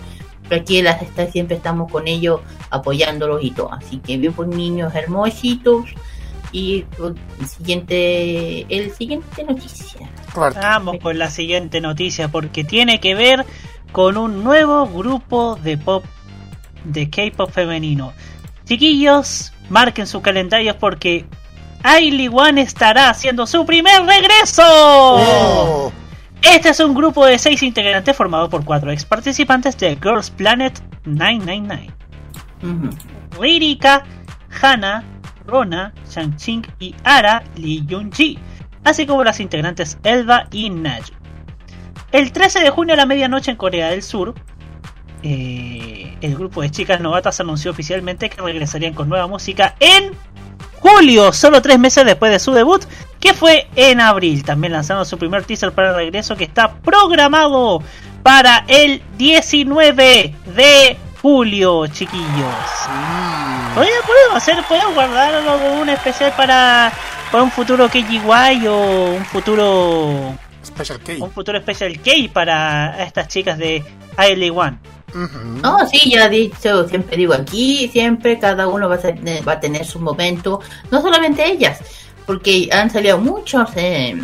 Pero 0.48 0.62
aquí 0.62 0.80
en 0.80 0.86
las 0.86 1.02
estas 1.02 1.32
siempre 1.32 1.58
estamos 1.58 1.92
con 1.92 2.08
ellos 2.08 2.42
apoyándolos 2.70 3.44
y 3.44 3.52
todo. 3.52 3.72
Así 3.72 3.98
que 3.98 4.18
bien 4.18 4.34
por 4.34 4.48
niños 4.48 4.94
hermositos. 4.96 5.86
Y 6.52 6.86
el 6.98 7.48
siguiente, 7.48 8.66
el 8.76 8.92
siguiente 8.92 9.44
noticia. 9.44 10.10
Vamos 10.36 10.98
con 11.00 11.20
la 11.20 11.30
siguiente 11.30 11.80
noticia 11.80 12.30
porque 12.30 12.64
tiene 12.64 13.00
que 13.00 13.14
ver 13.14 13.46
con 13.92 14.18
un 14.18 14.44
nuevo 14.44 14.88
grupo 14.88 15.58
de 15.58 15.78
pop 15.78 16.04
de 16.84 17.10
K-pop 17.12 17.52
femenino. 17.52 18.14
Chiquillos, 18.66 19.54
marquen 19.70 20.08
sus 20.08 20.22
calendarios 20.22 20.76
porque 20.76 21.26
Ailey 21.84 22.30
One 22.32 22.62
estará 22.62 23.10
haciendo 23.10 23.48
su 23.48 23.66
primer 23.66 24.04
regreso. 24.04 24.64
Oh. 24.66 25.92
Este 26.42 26.70
es 26.70 26.80
un 26.80 26.94
grupo 26.94 27.26
de 27.26 27.38
seis 27.38 27.62
integrantes 27.64 28.16
formado 28.16 28.50
por 28.50 28.64
cuatro 28.64 28.92
ex 28.92 29.06
participantes 29.06 29.78
de 29.78 29.96
Girls 29.96 30.30
Planet 30.30 30.82
999. 31.06 31.94
Ujú. 32.64 33.42
Ririka, 33.42 34.04
Hana, 34.62 35.04
Rona, 35.46 35.94
Shang-Ching 36.10 36.66
y 36.80 36.96
Ara 37.04 37.44
Lee 37.56 37.86
Jun-ji, 37.90 38.40
así 38.84 39.06
como 39.06 39.24
las 39.24 39.40
integrantes 39.40 39.98
Elba 40.04 40.48
y 40.52 40.70
Naju. 40.70 41.14
El 42.12 42.32
13 42.32 42.62
de 42.62 42.70
junio 42.70 42.94
a 42.94 42.98
la 42.98 43.06
medianoche 43.06 43.52
en 43.52 43.58
Corea 43.58 43.90
del 43.90 44.02
Sur, 44.02 44.34
eh, 45.22 46.18
el 46.22 46.36
grupo 46.36 46.62
de 46.62 46.72
chicas 46.72 47.02
novatas 47.02 47.40
anunció 47.40 47.72
oficialmente 47.72 48.30
que 48.30 48.42
regresarían 48.42 48.94
con 48.94 49.10
nueva 49.10 49.28
música 49.28 49.76
en 49.80 50.14
julio, 50.82 51.34
solo 51.34 51.62
tres 51.62 51.80
meses 51.80 52.06
después 52.06 52.32
de 52.32 52.40
su 52.40 52.52
debut, 52.52 52.84
que 53.20 53.34
fue 53.34 53.68
en 53.76 54.02
abril. 54.02 54.44
También 54.44 54.74
lanzaron 54.74 55.06
su 55.06 55.18
primer 55.18 55.44
teaser 55.44 55.72
para 55.72 55.90
el 55.90 55.96
regreso 55.96 56.36
que 56.36 56.46
está 56.46 56.74
programado 56.74 57.82
para 58.24 58.66
el 58.68 59.02
19 59.18 60.36
de 60.56 60.98
julio, 61.22 61.88
chiquillos. 61.88 62.26
Mm. 62.90 63.76
Podemos 63.76 64.36
hacer, 64.36 64.64
podemos 64.68 64.94
guardar 64.94 65.36
algo, 65.36 65.82
un 65.82 65.90
especial 65.90 66.34
para, 66.36 66.92
para 67.32 67.44
un 67.44 67.52
futuro 67.52 67.88
KGY 67.90 68.68
o 68.68 69.12
un 69.12 69.26
futuro 69.26 70.36
Special 70.66 71.00
K. 71.00 71.14
un 71.20 71.32
futuro 71.32 71.60
Special 71.60 72.00
K 72.00 72.12
para 72.34 73.04
estas 73.04 73.28
chicas 73.28 73.58
de 73.58 73.84
No, 75.14 75.88
sí, 75.88 76.12
ya 76.12 76.26
he 76.26 76.30
dicho, 76.30 76.88
siempre 76.88 77.18
digo 77.18 77.34
aquí, 77.34 77.90
siempre 77.92 78.40
cada 78.40 78.68
uno 78.68 78.88
va 78.88 78.96
a, 78.96 79.00
tener, 79.00 79.48
va 79.48 79.54
a 79.54 79.60
tener 79.60 79.86
su 79.86 80.00
momento, 80.00 80.62
no 80.92 81.02
solamente 81.02 81.46
ellas, 81.46 81.80
porque 82.26 82.70
han 82.72 82.90
salido 82.90 83.18
muchos 83.18 83.70
eh, 83.76 84.16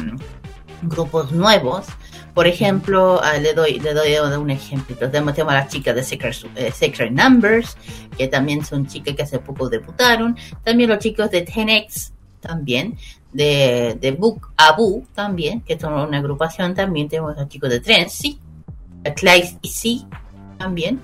grupos 0.84 1.32
nuevos. 1.32 1.88
Por 2.34 2.48
ejemplo, 2.48 3.22
ah, 3.24 3.38
le 3.38 3.54
doy 3.54 3.80
le 3.80 3.94
doy 3.94 4.14
un 4.38 4.50
ejemplo. 4.50 5.10
Tenemos 5.10 5.40
a 5.40 5.44
las 5.46 5.70
chicas 5.70 5.96
de 5.96 6.04
Secret, 6.04 6.36
eh, 6.56 6.72
Secret 6.72 7.12
Numbers, 7.12 7.78
que 8.18 8.28
también 8.28 8.66
son 8.66 8.86
chicas 8.88 9.16
que 9.16 9.24
hace 9.24 9.40
poco 9.40 9.70
debutaron. 9.70 10.38
También 10.62 10.90
los 10.90 11.00
chicos 11.00 11.32
de 11.32 11.46
10X, 11.46 12.12
también. 12.42 12.98
De, 13.32 13.98
de 14.00 14.12
Book 14.12 14.50
Abu, 14.58 15.06
también, 15.14 15.62
que 15.62 15.80
son 15.80 15.94
una 15.94 16.18
agrupación. 16.18 16.76
También 16.76 17.08
tenemos 17.08 17.38
a 17.38 17.42
los 17.42 17.50
chicos 17.50 17.70
de 17.70 17.80
Trency, 17.80 18.38
a 19.06 19.14
Clyde 19.14 19.58
y 19.62 19.70
C, 19.70 20.06
también. 20.58 21.00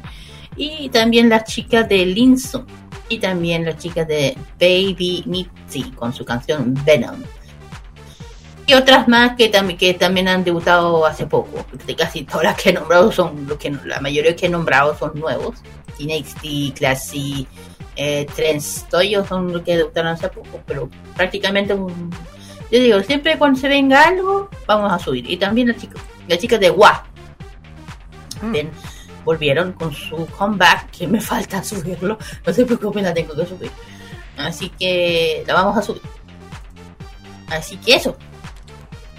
Y 0.55 0.89
también 0.89 1.29
las 1.29 1.45
chicas 1.45 1.87
de 1.87 2.05
Linson. 2.05 2.65
Y 3.09 3.19
también 3.19 3.65
las 3.65 3.77
chicas 3.77 4.07
de 4.07 4.37
Baby 4.59 5.23
Mitzi 5.25 5.91
con 5.91 6.13
su 6.13 6.23
canción 6.25 6.73
Venom. 6.85 7.21
Y 8.67 8.73
otras 8.73 9.07
más 9.07 9.35
que, 9.35 9.49
también 9.49 9.77
que 9.77 9.93
también 9.93 10.27
han 10.27 10.43
debutado 10.43 11.05
hace 11.05 11.25
poco. 11.25 11.65
Casi 11.97 12.23
todas 12.23 12.43
las 12.43 12.55
que 12.61 12.69
he 12.69 12.73
nombrado 12.73 13.11
son, 13.11 13.47
lo 13.47 13.57
que, 13.57 13.69
la 13.85 13.99
mayoría 13.99 14.35
que 14.35 14.45
he 14.45 14.49
nombrado 14.49 14.97
son 14.97 15.19
nuevos. 15.19 15.57
TNXT, 15.97 16.77
Classy, 16.77 17.47
eh, 17.97 18.25
Trends, 18.33 18.85
todos 18.89 19.27
son 19.27 19.51
los 19.51 19.61
que 19.63 19.75
debutaron 19.77 20.13
hace 20.13 20.29
poco. 20.29 20.61
Pero 20.65 20.89
prácticamente, 21.17 21.73
un- 21.73 22.11
yo 22.71 22.79
digo, 22.79 23.01
siempre 23.03 23.37
cuando 23.37 23.59
se 23.59 23.67
venga 23.67 24.07
algo, 24.07 24.49
vamos 24.67 24.91
a 24.93 24.99
subir. 24.99 25.29
Y 25.29 25.35
también 25.35 25.67
las 25.67 25.77
chicas, 25.77 26.01
las 26.29 26.39
chicas 26.39 26.59
de 26.61 26.71
WA. 26.71 27.03
Volvieron 29.23 29.73
con 29.73 29.93
su 29.93 30.25
comeback, 30.27 30.91
que 30.91 31.07
me 31.07 31.19
falta 31.21 31.63
subirlo. 31.63 32.17
No 32.45 32.53
se 32.53 32.65
preocupen, 32.65 33.03
la 33.03 33.13
tengo 33.13 33.35
que 33.35 33.45
subir. 33.45 33.71
Así 34.37 34.69
que 34.69 35.43
la 35.47 35.53
vamos 35.53 35.77
a 35.77 35.81
subir. 35.81 36.01
Así 37.49 37.77
que 37.77 37.95
eso. 37.95 38.15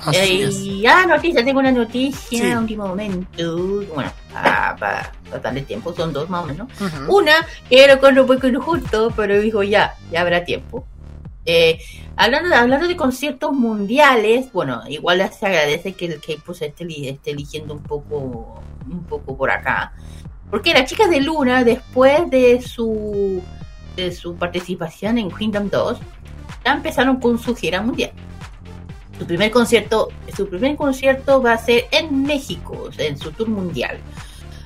Así 0.05 0.19
Eh, 0.19 0.45
es. 0.49 0.57
y 0.57 0.87
ah, 0.87 1.07
noticia, 1.07 1.45
tengo 1.45 1.61
una 1.61 1.71
noticia, 1.71 2.39
Sí. 2.41 2.55
último 2.55 2.89
momento. 2.89 3.57
Bueno, 3.95 4.11
para, 4.33 4.75
para 4.77 5.13
darle 5.41 5.63
tiempo, 5.63 5.95
son 5.95 6.13
dos 6.13 6.29
más 6.29 6.43
o 6.45 6.47
menos. 6.49 6.69
Una, 7.09 7.47
que 7.69 7.85
era 7.85 7.99
con 8.01 8.19
un 8.19 8.27
poco 8.27 8.49
injusto, 8.49 9.13
pero 9.15 9.41
dijo 9.41 9.63
ya, 9.63 9.95
ya 10.11 10.23
habrá 10.23 10.45
tiempo. 10.45 10.85
Eh, 11.45 11.79
hablando, 12.17 12.55
hablando 12.55 12.89
de 12.89 12.97
conciertos 12.97 13.53
mundiales, 13.53 14.51
bueno, 14.53 14.83
igual 14.89 15.29
se 15.39 15.47
agradece 15.47 15.93
que 15.93 16.07
el 16.07 16.21
K-Pop 16.21 16.57
esté 16.61 17.31
eligiendo 17.31 17.75
un 17.75 17.83
poco, 17.83 18.61
un 18.91 19.05
poco 19.05 19.37
por 19.37 19.51
acá. 19.51 19.93
Porque 20.51 20.72
las 20.74 20.89
chicas 20.89 21.09
de 21.11 21.20
Luna, 21.20 21.64
después 21.64 22.28
de 22.30 22.61
su, 22.61 23.43
de 23.97 24.12
su 24.12 24.35
participación 24.37 25.18
en 25.18 25.30
Kingdom 25.30 25.70
2, 25.70 25.99
ya 26.64 26.72
empezaron 26.72 27.16
con 27.16 27.39
su 27.39 27.55
gira 27.57 27.80
mundial. 27.80 28.12
Su 29.18 29.26
primer 29.26 29.51
concierto, 29.51 30.09
su 30.37 30.49
primer 30.49 30.76
concierto 30.76 31.41
va 31.43 31.53
a 31.53 31.59
ser 31.59 31.85
en 31.91 32.22
México, 32.24 32.91
en 32.99 33.16
su 33.18 33.30
tour 33.33 33.49
mundial. 33.49 33.99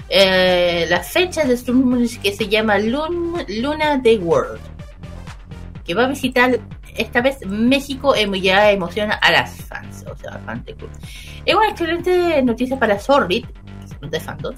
Eh, 0.09 0.87
la 0.89 1.01
fecha 1.01 1.45
de 1.45 1.57
su 1.57 1.65
tour 1.67 2.19
que 2.19 2.33
se 2.33 2.49
llama 2.49 2.79
Lun- 2.79 3.45
Luna 3.49 4.01
the 4.03 4.19
World, 4.19 4.61
que 5.85 5.95
va 5.95 6.05
a 6.05 6.09
visitar 6.09 6.59
esta 6.97 7.21
vez 7.21 7.45
México, 7.47 8.15
em- 8.15 8.33
ya 8.35 8.71
emociona 8.71 9.15
a 9.15 9.31
las 9.33 9.57
fans, 9.63 10.05
o 10.11 10.17
sea, 10.17 10.41
de 10.65 10.75
club. 10.75 10.91
Es 11.45 11.55
una 11.55 11.69
excelente 11.69 12.41
noticia 12.43 12.79
para 12.79 12.99
Sorbit, 12.99 13.47
de 14.11 14.21
fandom, 14.21 14.55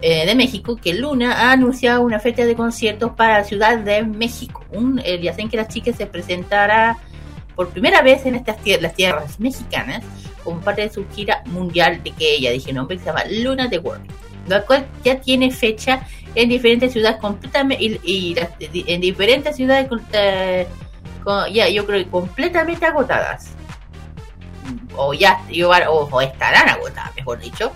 eh, 0.00 0.26
de 0.26 0.34
México, 0.34 0.76
que 0.76 0.94
Luna 0.94 1.32
ha 1.48 1.52
anunciado 1.52 2.02
una 2.02 2.20
fecha 2.20 2.44
de 2.46 2.54
conciertos 2.54 3.12
para 3.16 3.38
la 3.38 3.44
Ciudad 3.44 3.78
de 3.78 4.02
México. 4.04 4.64
Eh, 5.04 5.20
ya 5.22 5.32
saben 5.32 5.48
que 5.48 5.56
la 5.56 5.66
chica 5.68 5.92
se 5.92 6.06
presentará 6.06 6.96
por 7.56 7.70
primera 7.70 8.02
vez 8.02 8.24
en 8.26 8.36
estas 8.36 8.56
las 8.80 8.94
tierras 8.94 9.40
mexicanas 9.40 10.04
como 10.44 10.60
parte 10.60 10.82
de 10.82 10.90
su 10.90 11.04
gira 11.08 11.42
mundial 11.46 12.00
de 12.04 12.12
que 12.12 12.36
ella 12.36 12.52
dije 12.52 12.72
nombre 12.72 12.96
que 12.96 13.02
se 13.02 13.08
llama 13.08 13.24
Luna 13.28 13.68
the 13.68 13.78
World, 13.80 14.06
la 14.46 14.62
cual 14.62 14.86
ya 15.04 15.20
tiene 15.20 15.50
fecha 15.50 16.06
en 16.36 16.48
diferentes 16.48 16.92
ciudades 16.92 17.18
completamente 17.20 17.82
y, 18.04 18.34
las- 18.34 18.50
en 18.60 19.00
diferentes 19.00 19.56
ciudades 19.56 19.88
eh, 20.12 20.66
ya 21.52 21.68
yo 21.68 21.84
creo 21.84 22.08
completamente 22.10 22.86
agotadas 22.86 23.50
o 24.96 25.12
ya 25.12 25.40
o 25.90 26.20
estarán 26.20 26.68
agotadas 26.68 27.14
mejor 27.16 27.40
dicho 27.40 27.72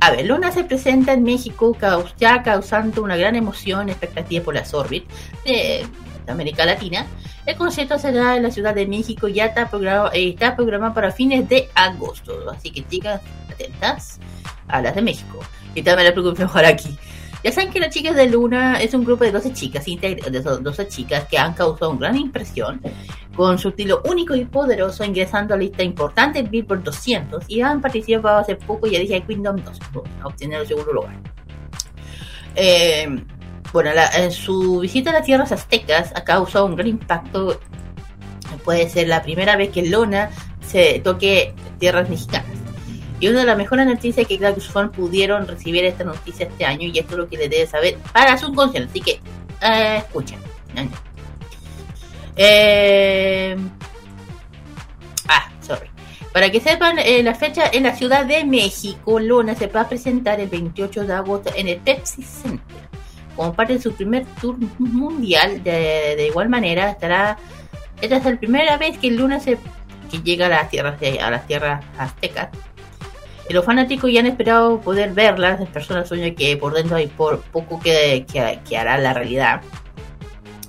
a 0.00 0.10
ver, 0.10 0.26
Luna 0.26 0.52
se 0.52 0.64
presenta 0.64 1.12
en 1.12 1.24
México 1.24 1.76
ya 2.18 2.42
causando 2.42 3.02
una 3.02 3.16
gran 3.16 3.34
emoción 3.34 3.88
y 3.88 3.92
expectativa 3.92 4.44
por 4.44 4.54
las 4.54 4.72
Orbit 4.72 5.04
de, 5.44 5.86
América 6.28 6.66
Latina. 6.66 7.06
El 7.46 7.56
concierto 7.56 7.98
será 7.98 8.36
en 8.36 8.42
la 8.42 8.50
Ciudad 8.50 8.74
de 8.74 8.86
México, 8.86 9.28
ya 9.28 9.46
está 9.46 9.68
programado, 9.70 10.12
eh, 10.12 10.28
está 10.30 10.54
programado 10.54 10.94
para 10.94 11.10
fines 11.10 11.48
de 11.48 11.68
agosto. 11.74 12.50
Así 12.50 12.70
que 12.70 12.86
chicas, 12.86 13.22
atentas 13.50 14.20
a 14.68 14.82
las 14.82 14.94
de 14.94 15.02
México. 15.02 15.40
Y 15.74 15.82
también 15.82 16.08
la 16.08 16.12
preocupo 16.12 16.38
mejor 16.38 16.64
aquí. 16.64 16.96
Ya 17.42 17.52
saben 17.52 17.70
que 17.70 17.80
las 17.80 17.94
chicas 17.94 18.16
de 18.16 18.28
Luna 18.28 18.80
es 18.80 18.92
un 18.94 19.04
grupo 19.04 19.24
de 19.24 19.32
12 19.32 19.52
chicas, 19.52 19.84
de 19.84 20.40
12 20.40 20.88
chicas 20.88 21.24
que 21.28 21.38
han 21.38 21.54
causado 21.54 21.92
una 21.92 22.00
gran 22.08 22.16
impresión 22.16 22.80
con 23.38 23.56
su 23.56 23.68
estilo 23.68 24.02
único 24.04 24.34
y 24.34 24.44
poderoso, 24.44 25.04
ingresando 25.04 25.54
a 25.54 25.56
la 25.56 25.62
lista 25.62 25.84
importante 25.84 26.42
Billboard 26.42 26.82
200 26.82 27.44
y 27.46 27.60
han 27.60 27.80
participado 27.80 28.38
hace 28.38 28.56
poco, 28.56 28.88
ya 28.88 28.98
dije, 28.98 29.22
Kingdom 29.22 29.56
2, 29.64 29.78
a 30.22 30.26
obtener 30.26 30.62
el 30.62 30.66
segundo 30.66 30.92
lugar. 30.92 31.14
Eh, 32.56 33.06
bueno, 33.72 33.92
la- 33.94 34.08
en 34.16 34.32
su 34.32 34.80
visita 34.80 35.10
a 35.10 35.12
las 35.12 35.22
tierras 35.24 35.52
aztecas 35.52 36.12
ha 36.16 36.24
causado 36.24 36.66
un 36.66 36.74
gran 36.74 36.88
impacto. 36.88 37.60
Puede 38.64 38.88
ser 38.90 39.06
la 39.06 39.22
primera 39.22 39.54
vez 39.56 39.70
que 39.70 39.86
Lona 39.88 40.30
se 40.66 40.98
toque 41.04 41.54
tierras 41.78 42.10
mexicanas. 42.10 42.50
Y 43.20 43.28
una 43.28 43.38
de 43.40 43.46
las 43.46 43.56
mejores 43.56 43.86
noticias 43.86 44.26
es 44.28 44.38
que 44.38 44.54
sus 44.54 44.68
fans 44.68 44.90
pudieron 44.96 45.46
recibir 45.46 45.84
esta 45.84 46.02
noticia 46.02 46.46
este 46.46 46.64
año 46.64 46.88
y 46.88 46.98
esto 46.98 47.12
es 47.12 47.18
lo 47.18 47.28
que 47.28 47.36
les 47.36 47.50
debe 47.50 47.68
saber 47.68 47.98
para 48.12 48.36
su 48.36 48.52
concierto. 48.52 48.90
Así 48.90 49.00
que, 49.00 49.20
eh, 49.62 49.98
escuchen. 49.98 50.40
Eh, 52.38 53.56
ah, 55.28 55.50
sorry. 55.60 55.90
Para 56.32 56.50
que 56.50 56.60
sepan, 56.60 56.98
eh, 57.00 57.22
la 57.24 57.34
fecha 57.34 57.68
en 57.72 57.82
la 57.82 57.96
Ciudad 57.96 58.24
de 58.24 58.44
México, 58.44 59.18
Luna 59.18 59.56
se 59.56 59.66
va 59.66 59.82
a 59.82 59.88
presentar 59.88 60.38
el 60.38 60.48
28 60.48 61.04
de 61.04 61.12
agosto 61.12 61.50
en 61.56 61.68
el 61.68 61.78
Pepsi 61.78 62.22
Center. 62.22 62.88
Como 63.34 63.52
parte 63.54 63.74
de 63.74 63.82
su 63.82 63.92
primer 63.92 64.24
tour 64.40 64.56
mundial, 64.78 65.62
de, 65.64 66.26
igual 66.28 66.48
manera, 66.48 66.90
estará. 66.90 67.36
Esta 68.00 68.16
es 68.16 68.24
la 68.24 68.36
primera 68.36 68.76
vez 68.76 68.98
que 68.98 69.10
Luna 69.10 69.40
se 69.40 69.58
que 70.10 70.22
llega 70.22 70.46
a 70.46 70.48
las 70.48 70.70
tierras 70.70 70.96
a 71.20 71.30
las 71.30 71.46
tierras 71.46 71.84
aztecas. 71.98 72.48
Los 73.50 73.64
fanáticos 73.64 74.12
ya 74.12 74.20
han 74.20 74.26
esperado 74.26 74.80
poder 74.80 75.12
verlas. 75.12 75.58
Las 75.58 75.68
personas 75.70 76.08
sueñan 76.08 76.34
que 76.34 76.56
por 76.56 76.74
dentro 76.74 76.96
hay 76.96 77.08
por 77.08 77.40
poco 77.40 77.80
que, 77.80 78.26
que 78.28 78.76
hará 78.76 78.98
la 78.98 79.12
realidad. 79.12 79.62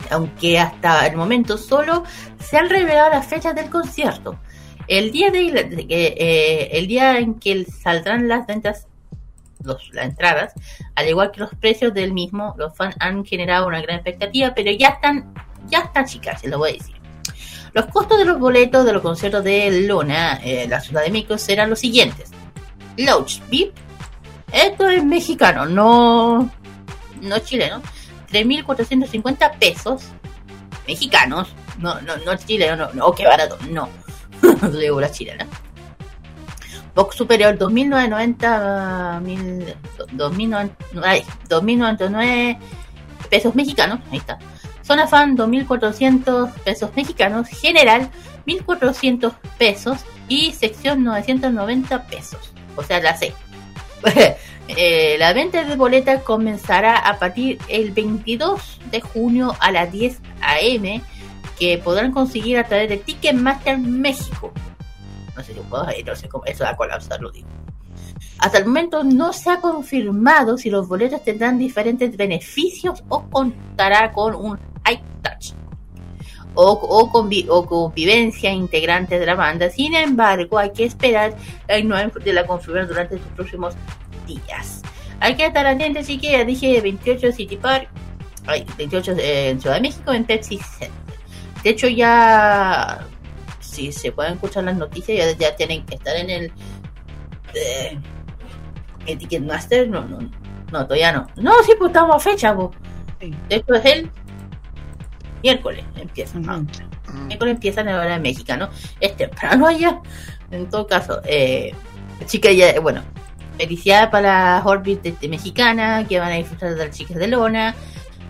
Aunque 0.10 0.60
hasta 0.60 1.06
el 1.08 1.16
momento 1.16 1.58
solo 1.58 2.04
se 2.40 2.58
han 2.58 2.70
revelado 2.70 3.12
las 3.12 3.28
fechas 3.28 3.56
del 3.56 3.70
concierto. 3.70 4.40
Eh, 4.88 6.70
el 6.72 6.88
día 6.88 7.20
en 7.20 7.36
que 7.36 7.66
saldrán 7.66 8.28
las 8.28 8.48
ventas 8.48 8.88
los, 9.64 9.94
las 9.94 10.06
entradas, 10.06 10.54
al 10.96 11.08
igual 11.08 11.32
que 11.32 11.42
los 11.42 11.54
precios 11.56 11.94
del 11.94 12.14
mismo, 12.14 12.56
los 12.58 12.76
fans 12.76 12.96
han 13.00 13.24
generado 13.26 13.68
una 13.68 13.82
gran 13.82 13.98
expectativa, 13.98 14.54
pero 14.56 14.72
ya 14.72 14.90
están, 14.90 15.34
ya 15.68 15.80
están 15.80 16.06
chicas, 16.06 16.42
se 16.42 16.48
lo 16.48 16.58
voy 16.58 16.72
a 16.72 16.74
decir. 16.74 16.96
Los 17.74 17.86
costos 17.88 18.18
de 18.18 18.26
los 18.26 18.40
boletos 18.40 18.86
de 18.86 18.94
los 18.94 19.02
conciertos 19.02 19.44
de 19.44 19.86
Luna, 19.88 20.40
eh, 20.44 20.66
la 20.68 20.80
Ciudad 20.80 21.04
de 21.04 21.12
México, 21.12 21.38
serán 21.38 21.70
los 21.70 21.80
siguientes. 21.80 22.32
Lounge 22.98 23.42
VIP, 23.50 23.74
esto 24.52 24.90
es 24.90 25.04
mexicano, 25.04 25.66
no, 25.66 26.50
no 27.22 27.40
chileno, 27.40 27.82
3.450 28.32 29.58
pesos 29.58 30.04
mexicanos, 30.88 31.54
no, 31.78 32.00
no, 32.02 32.18
no 32.18 32.36
chileno, 32.36 32.76
no, 32.76 32.94
no, 32.94 33.12
qué 33.14 33.26
barato, 33.26 33.58
no, 33.70 33.90
digo 34.80 35.00
la 35.02 35.12
chilena. 35.12 35.48
Box 36.96 37.16
superior 37.16 37.58
2.990, 37.58 39.22
mil- 39.22 39.76
2.090, 40.14 40.72
ay, 41.04 41.24
2.099 41.48 42.58
pesos 43.30 43.56
mexicanos, 43.56 44.00
ahí 44.12 44.18
está. 44.18 44.38
Zona 44.84 45.08
fan 45.08 45.38
2.400 45.38 46.52
pesos 46.64 46.90
mexicanos, 46.96 47.48
general 47.48 48.10
1.400 48.48 49.34
pesos 49.58 50.00
y 50.28 50.52
sección 50.54 51.04
990 51.04 52.08
pesos, 52.08 52.54
o 52.76 52.84
sea 52.84 53.00
la 53.00 53.16
C. 53.16 53.34
Eh, 54.78 55.16
la 55.18 55.34
venta 55.34 55.64
de 55.64 55.76
boletas 55.76 56.22
comenzará 56.22 56.96
a 56.98 57.18
partir 57.18 57.58
el 57.70 57.92
22 57.92 58.80
de 58.92 59.02
junio 59.02 59.56
a 59.60 59.72
las 59.72 59.92
10 59.92 60.22
am 60.42 61.02
que 61.58 61.78
podrán 61.80 62.12
conseguir 62.12 62.58
a 62.60 62.64
través 62.66 62.88
de 62.88 62.98
Ticketmaster 62.98 63.78
México. 63.80 64.54
No 65.36 65.44
sé 65.44 65.54
si 65.54 65.60
puedo, 65.62 65.86
no 66.06 66.16
sé 66.16 66.30
cómo 66.30 66.46
eso 66.46 66.64
va 66.64 66.70
a 66.72 66.78
colapsar, 66.78 67.20
lo 67.20 67.32
digo. 67.32 67.48
Hasta 68.38 68.60
el 68.60 68.66
momento 68.66 69.04
no 69.04 69.34
se 69.34 69.50
ha 69.50 69.60
confirmado 69.60 70.58
si 70.58 70.70
los 70.70 70.88
boletos 70.88 71.24
tendrán 71.24 71.58
diferentes 71.58 72.16
beneficios 72.16 73.04
o 73.10 73.24
contará 73.30 74.12
con 74.14 74.36
un 74.36 74.58
high 74.86 75.02
touch 75.22 75.54
o, 76.54 76.72
o, 76.72 77.12
convi- 77.12 77.48
o 77.50 77.66
convivencia 77.66 78.52
integrante 78.52 79.20
de 79.20 79.26
la 79.26 79.36
banda. 79.36 79.70
Sin 79.70 79.96
embargo, 79.96 80.58
hay 80.58 80.72
que 80.72 80.86
esperar 80.86 81.36
la 81.68 81.78
de 82.24 82.34
la 82.34 82.46
confirmación 82.46 82.88
durante 82.88 83.18
sus 83.18 83.28
próximos 83.28 83.76
días. 84.30 84.82
Hay 85.20 85.36
que 85.36 85.46
estar 85.46 85.66
atentos, 85.66 86.08
ya 86.08 86.46
dije 86.46 86.80
28 86.80 87.32
City 87.32 87.58
Park, 87.58 87.90
ay, 88.46 88.66
28 88.78 89.16
en 89.18 89.60
Ciudad 89.60 89.76
de 89.76 89.82
México, 89.82 90.14
en 90.14 90.24
Pepsi 90.24 90.58
Center. 90.58 90.92
De 91.64 91.70
hecho, 91.72 91.88
ya, 91.88 93.06
si 93.60 93.92
se 93.92 94.12
pueden 94.12 94.34
escuchar 94.34 94.64
las 94.64 94.78
noticias, 94.78 95.18
ya, 95.18 95.50
ya 95.50 95.56
tienen 95.56 95.86
que 95.86 95.96
estar 95.96 96.16
en 96.16 96.30
el, 96.30 96.52
eh, 97.54 98.00
el 99.06 99.18
Ticketmaster. 99.18 99.90
No, 99.90 100.06
no, 100.06 100.20
no, 100.72 100.84
todavía 100.84 101.12
no. 101.12 101.28
No, 101.36 101.52
sí, 101.64 101.74
pues 101.78 101.90
estamos 101.90 102.16
a 102.16 102.20
fecha, 102.20 102.56
pues. 102.56 102.70
De 103.20 103.56
hecho, 103.58 103.74
es 103.74 103.86
el 103.86 104.10
miércoles 105.44 105.84
empieza. 105.98 106.40
Ah, 106.48 106.62
miércoles 107.26 107.56
empieza 107.56 107.82
en 107.82 107.88
la 107.88 108.00
hora 108.00 108.14
de 108.14 108.20
México, 108.20 108.56
¿no? 108.56 108.70
Es 109.02 109.16
temprano 109.18 109.68
allá. 109.68 110.00
En 110.52 110.70
todo 110.70 110.88
caso, 110.88 111.22
eh, 111.26 111.74
chica 112.26 112.52
ya, 112.52 112.80
bueno, 112.80 113.04
felicidades 113.60 114.10
para 114.10 114.56
la 114.56 114.64
Orbit 114.64 115.22
mexicana, 115.28 116.06
que 116.08 116.18
van 116.18 116.32
a 116.32 116.36
disfrutar 116.36 116.76
de 116.76 116.86
las 116.86 116.96
chicas 116.96 117.18
de 117.18 117.28
Lona. 117.28 117.76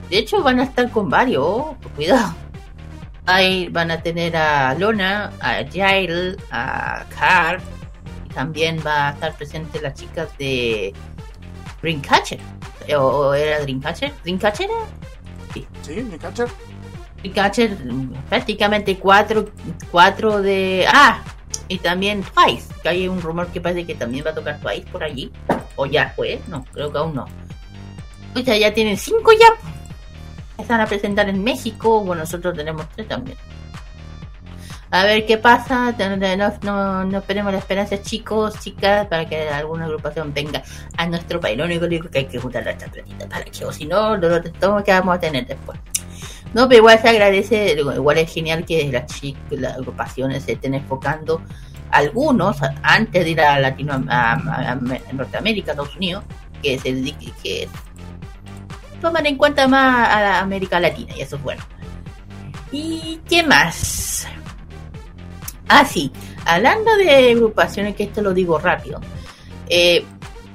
De 0.10 0.18
hecho, 0.18 0.42
van 0.42 0.60
a 0.60 0.64
estar 0.64 0.90
con 0.90 1.08
varios, 1.08 1.46
oh, 1.46 1.78
cuidado. 1.96 2.34
Ahí 3.28 3.70
van 3.70 3.92
a 3.92 4.02
tener 4.02 4.36
a 4.36 4.74
Lona, 4.74 5.32
a 5.40 5.64
Jail, 5.72 6.36
a 6.50 7.06
Carl. 7.16 7.62
Y 8.26 8.34
también 8.34 8.80
va 8.84 9.10
a 9.10 9.12
estar 9.12 9.36
presente 9.36 9.80
las 9.80 9.94
chicas 9.94 10.36
de 10.40 10.94
Dreamcatcher. 11.84 12.40
¿O, 12.98 13.02
o 13.02 13.34
era 13.36 13.60
Dreamcatcher? 13.60 14.12
¿Dreamcatcher? 14.24 14.70
Sí. 15.54 15.68
Sí, 15.84 15.94
Dreamcatcher. 15.94 16.48
Dreamcatcher, 17.22 17.78
prácticamente 18.30 18.98
cuatro, 18.98 19.46
cuatro 19.92 20.42
de... 20.42 20.88
Ah, 20.92 21.22
y 21.68 21.78
también 21.78 22.24
Twice, 22.24 22.74
que 22.82 22.90
hay 22.90 23.08
un 23.08 23.22
rumor 23.22 23.48
que 23.48 23.62
parece 23.62 23.86
que 23.86 23.96
también 23.96 24.26
va 24.26 24.32
a 24.32 24.36
tocar 24.36 24.60
Twice 24.60 24.88
por 24.92 25.04
allí. 25.04 25.32
O 25.76 25.86
ya 25.86 26.14
fue, 26.16 26.42
no, 26.48 26.66
creo 26.72 26.92
que 26.92 26.98
aún 26.98 27.16
no. 27.16 27.26
O 28.36 28.40
sea, 28.40 28.58
ya 28.58 28.74
tienen 28.74 28.98
cinco 28.98 29.32
ya. 29.34 29.48
Están 30.62 30.82
a 30.82 30.88
presentar 30.88 31.30
en 31.30 31.44
México, 31.44 32.04
bueno, 32.04 32.24
nosotros 32.24 32.56
tenemos 32.56 32.88
tres 32.90 33.08
también. 33.08 33.38
A 34.92 35.04
ver 35.04 35.26
qué 35.28 35.38
pasa, 35.38 35.96
no, 36.64 37.06
no, 37.06 37.18
esperemos 37.20 37.52
la 37.52 37.60
esperanza, 37.60 38.02
chicos, 38.02 38.60
chicas, 38.60 39.06
para 39.06 39.30
que 39.30 39.48
alguna 39.48 39.86
agrupación 39.86 40.34
venga 40.34 40.64
a 40.98 41.06
nuestro 41.06 41.40
país. 41.40 41.58
Lo 41.58 41.66
único 41.66 41.88
que 41.88 42.20
hay 42.20 42.26
que 42.26 42.40
juntar 42.40 42.68
esta 42.68 42.88
platita 42.88 43.28
para 43.30 43.46
que, 43.46 43.64
o 43.64 43.72
si 43.72 43.86
no, 43.86 44.18
lo 44.18 44.30
lo 44.30 44.42
que 44.84 44.92
vamos 44.92 45.16
a 45.16 45.20
tener 45.20 45.46
después. 45.46 45.80
No, 46.54 46.68
pero 46.68 46.80
igual 46.80 47.00
se 47.00 47.10
agradece, 47.10 47.74
igual 47.74 48.18
es 48.18 48.34
genial 48.34 48.66
que 48.66 48.92
las 48.92 49.06
chicas, 49.06 49.44
las 49.52 49.76
agrupaciones 49.76 50.44
se 50.44 50.54
estén 50.54 50.74
enfocando, 50.74 51.42
algunos, 51.92 52.58
antes 52.82 53.24
de 53.24 53.30
ir 53.30 53.42
a 53.42 53.60
Latino, 53.60 54.00
Norteamérica, 55.14 55.72
Estados 55.72 55.96
Unidos, 55.96 56.24
que 56.62 56.80
se 56.80 56.94
dedique, 56.94 57.32
que 57.44 57.68
toman 59.02 59.26
en 59.26 59.38
cuenta 59.38 59.68
más 59.68 60.10
a 60.10 60.22
la 60.22 60.40
América 60.40 60.80
Latina, 60.80 61.14
y 61.16 61.22
eso 61.22 61.36
es 61.36 61.44
bueno. 61.44 61.64
¿Y 62.72 63.20
qué 63.28 63.44
más? 63.44 64.28
Ah, 65.68 65.86
sí, 65.86 66.12
hablando 66.46 66.96
de 66.98 67.32
agrupaciones, 67.32 67.96
que 67.96 68.04
esto 68.04 68.22
lo 68.22 68.34
digo 68.34 68.58
rápido, 68.58 69.00
eh, 69.68 70.04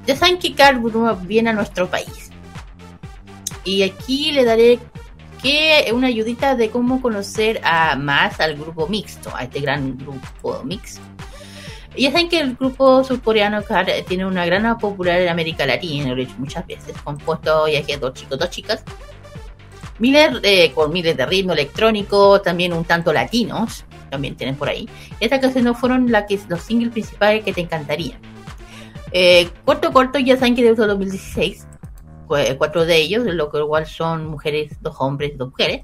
ya 0.07 0.16
saben 0.16 0.38
que 0.38 0.55
Carl 0.55 0.80
Bruno 0.80 1.16
viene 1.16 1.51
a 1.51 1.53
nuestro 1.53 1.88
país. 1.88 2.30
Y 3.64 3.82
aquí 3.82 4.32
le 4.32 4.45
daré 4.45 4.78
que 5.45 5.92
una 5.92 6.09
ayudita 6.09 6.57
de 6.57 6.70
cómo 6.70 7.01
conocer 7.03 7.61
a 7.62 7.95
más 7.97 8.40
al 8.40 8.57
grupo 8.57 8.88
mixto, 8.88 9.30
a 9.36 9.45
este 9.45 9.61
gran 9.61 9.97
grupo 9.99 10.62
mixto. 10.64 11.01
Ya 11.97 12.11
saben 12.11 12.28
que 12.28 12.40
el 12.40 12.57
grupo 12.57 13.05
surcoreano 13.05 13.62
tiene 14.09 14.26
una 14.26 14.45
gran 14.47 14.76
popularidad 14.78 15.24
en 15.24 15.28
América 15.28 15.64
Latina, 15.66 16.09
lo 16.09 16.14
he 16.14 16.24
dicho 16.24 16.34
muchas 16.38 16.66
veces, 16.66 16.95
compuesto 17.05 17.68
ya 17.68 17.82
que 17.82 17.97
dos 17.99 18.14
chicos, 18.14 18.38
dos 18.38 18.51
chicas, 18.51 18.82
miles 19.99 20.30
eh, 20.42 20.72
con 20.74 20.92
miles 20.92 21.16
de 21.16 21.26
ritmo 21.26 21.53
electrónico, 21.53 22.40
también 22.40 22.72
un 22.72 22.84
tanto 22.84 23.12
latinos, 23.12 23.84
también 24.11 24.34
tienen 24.36 24.57
por 24.57 24.68
ahí. 24.70 24.88
Estas 25.20 25.38
canciones 25.40 25.76
fueron 25.78 26.11
la 26.11 26.26
que, 26.26 26.40
los 26.49 26.62
singles 26.62 26.90
principales 26.92 27.45
que 27.45 27.53
te 27.53 27.61
encantarían. 27.61 28.18
Eh, 29.12 29.49
corto, 29.64 29.92
corto, 29.92 30.18
ya 30.18 30.34
saben 30.36 30.57
que 30.57 30.66
en 30.66 30.74
2016, 30.74 31.64
cu- 31.64 31.74
cuatro 32.27 32.85
de 32.85 32.97
ellos, 32.97 33.25
lo 33.27 33.51
que 33.51 33.59
igual 33.59 33.87
son 33.87 34.27
mujeres, 34.27 34.72
dos 34.81 34.97
hombres 34.99 35.37
dos 35.37 35.51
mujeres. 35.51 35.83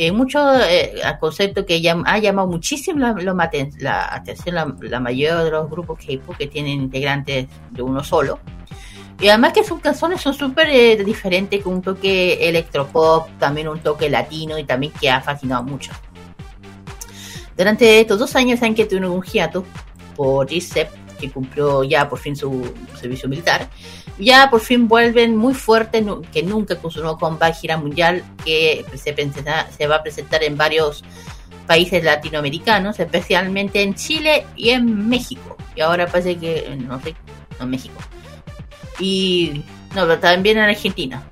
Eh, 0.00 0.12
mucho 0.12 0.38
eh, 0.62 1.00
al 1.02 1.18
concepto 1.18 1.66
que 1.66 1.82
llam- 1.82 2.04
ha 2.06 2.18
llamado 2.18 2.46
muchísimo 2.46 3.00
la, 3.00 3.14
maten- 3.34 3.76
la 3.80 4.14
atención 4.14 4.54
la, 4.54 4.72
la 4.80 5.00
mayoría 5.00 5.42
de 5.42 5.50
los 5.50 5.68
grupos 5.68 5.98
K-pop 5.98 6.36
que 6.36 6.46
tienen 6.46 6.82
integrantes 6.82 7.48
de 7.70 7.82
uno 7.82 8.04
solo. 8.04 8.38
Y 9.20 9.26
además 9.28 9.52
que 9.52 9.64
sus 9.64 9.80
canciones 9.80 10.20
son 10.20 10.34
súper 10.34 10.68
eh, 10.70 11.02
diferentes, 11.02 11.60
con 11.64 11.74
un 11.74 11.82
toque 11.82 12.48
electropop, 12.48 13.28
también 13.40 13.66
un 13.66 13.80
toque 13.80 14.08
latino 14.08 14.56
y 14.56 14.62
también 14.62 14.92
que 14.92 15.10
ha 15.10 15.20
fascinado 15.20 15.64
mucho. 15.64 15.90
Durante 17.56 17.98
estos 17.98 18.20
dos 18.20 18.36
años 18.36 18.60
saben 18.60 18.76
que 18.76 18.84
tuvieron 18.84 19.10
un 19.10 19.22
hiato 19.22 19.64
por 20.14 20.46
GSEP, 20.46 20.88
que 21.18 21.28
cumplió 21.32 21.82
ya 21.82 22.08
por 22.08 22.20
fin 22.20 22.36
su 22.36 22.72
servicio 23.00 23.28
militar. 23.28 23.68
Ya 24.18 24.50
por 24.50 24.60
fin 24.60 24.88
vuelven 24.88 25.36
muy 25.36 25.54
fuerte, 25.54 26.04
que 26.32 26.42
nunca 26.42 26.76
con 26.76 26.90
su 26.90 27.02
gira 27.60 27.76
mundial, 27.76 28.24
que 28.44 28.84
se, 28.96 29.12
presenta- 29.14 29.68
se 29.70 29.86
va 29.86 29.96
a 29.96 30.02
presentar 30.02 30.42
en 30.42 30.56
varios 30.56 31.04
países 31.66 32.02
latinoamericanos, 32.02 32.98
especialmente 32.98 33.82
en 33.82 33.94
Chile 33.94 34.46
y 34.56 34.70
en 34.70 35.08
México. 35.08 35.56
Y 35.76 35.80
ahora 35.82 36.06
parece 36.06 36.36
que, 36.36 36.76
no 36.76 37.00
sé, 37.00 37.14
no, 37.60 37.66
México. 37.66 38.00
Y, 38.98 39.62
no, 39.94 40.02
pero 40.02 40.18
también 40.18 40.58
en 40.58 40.64
Argentina. 40.64 41.22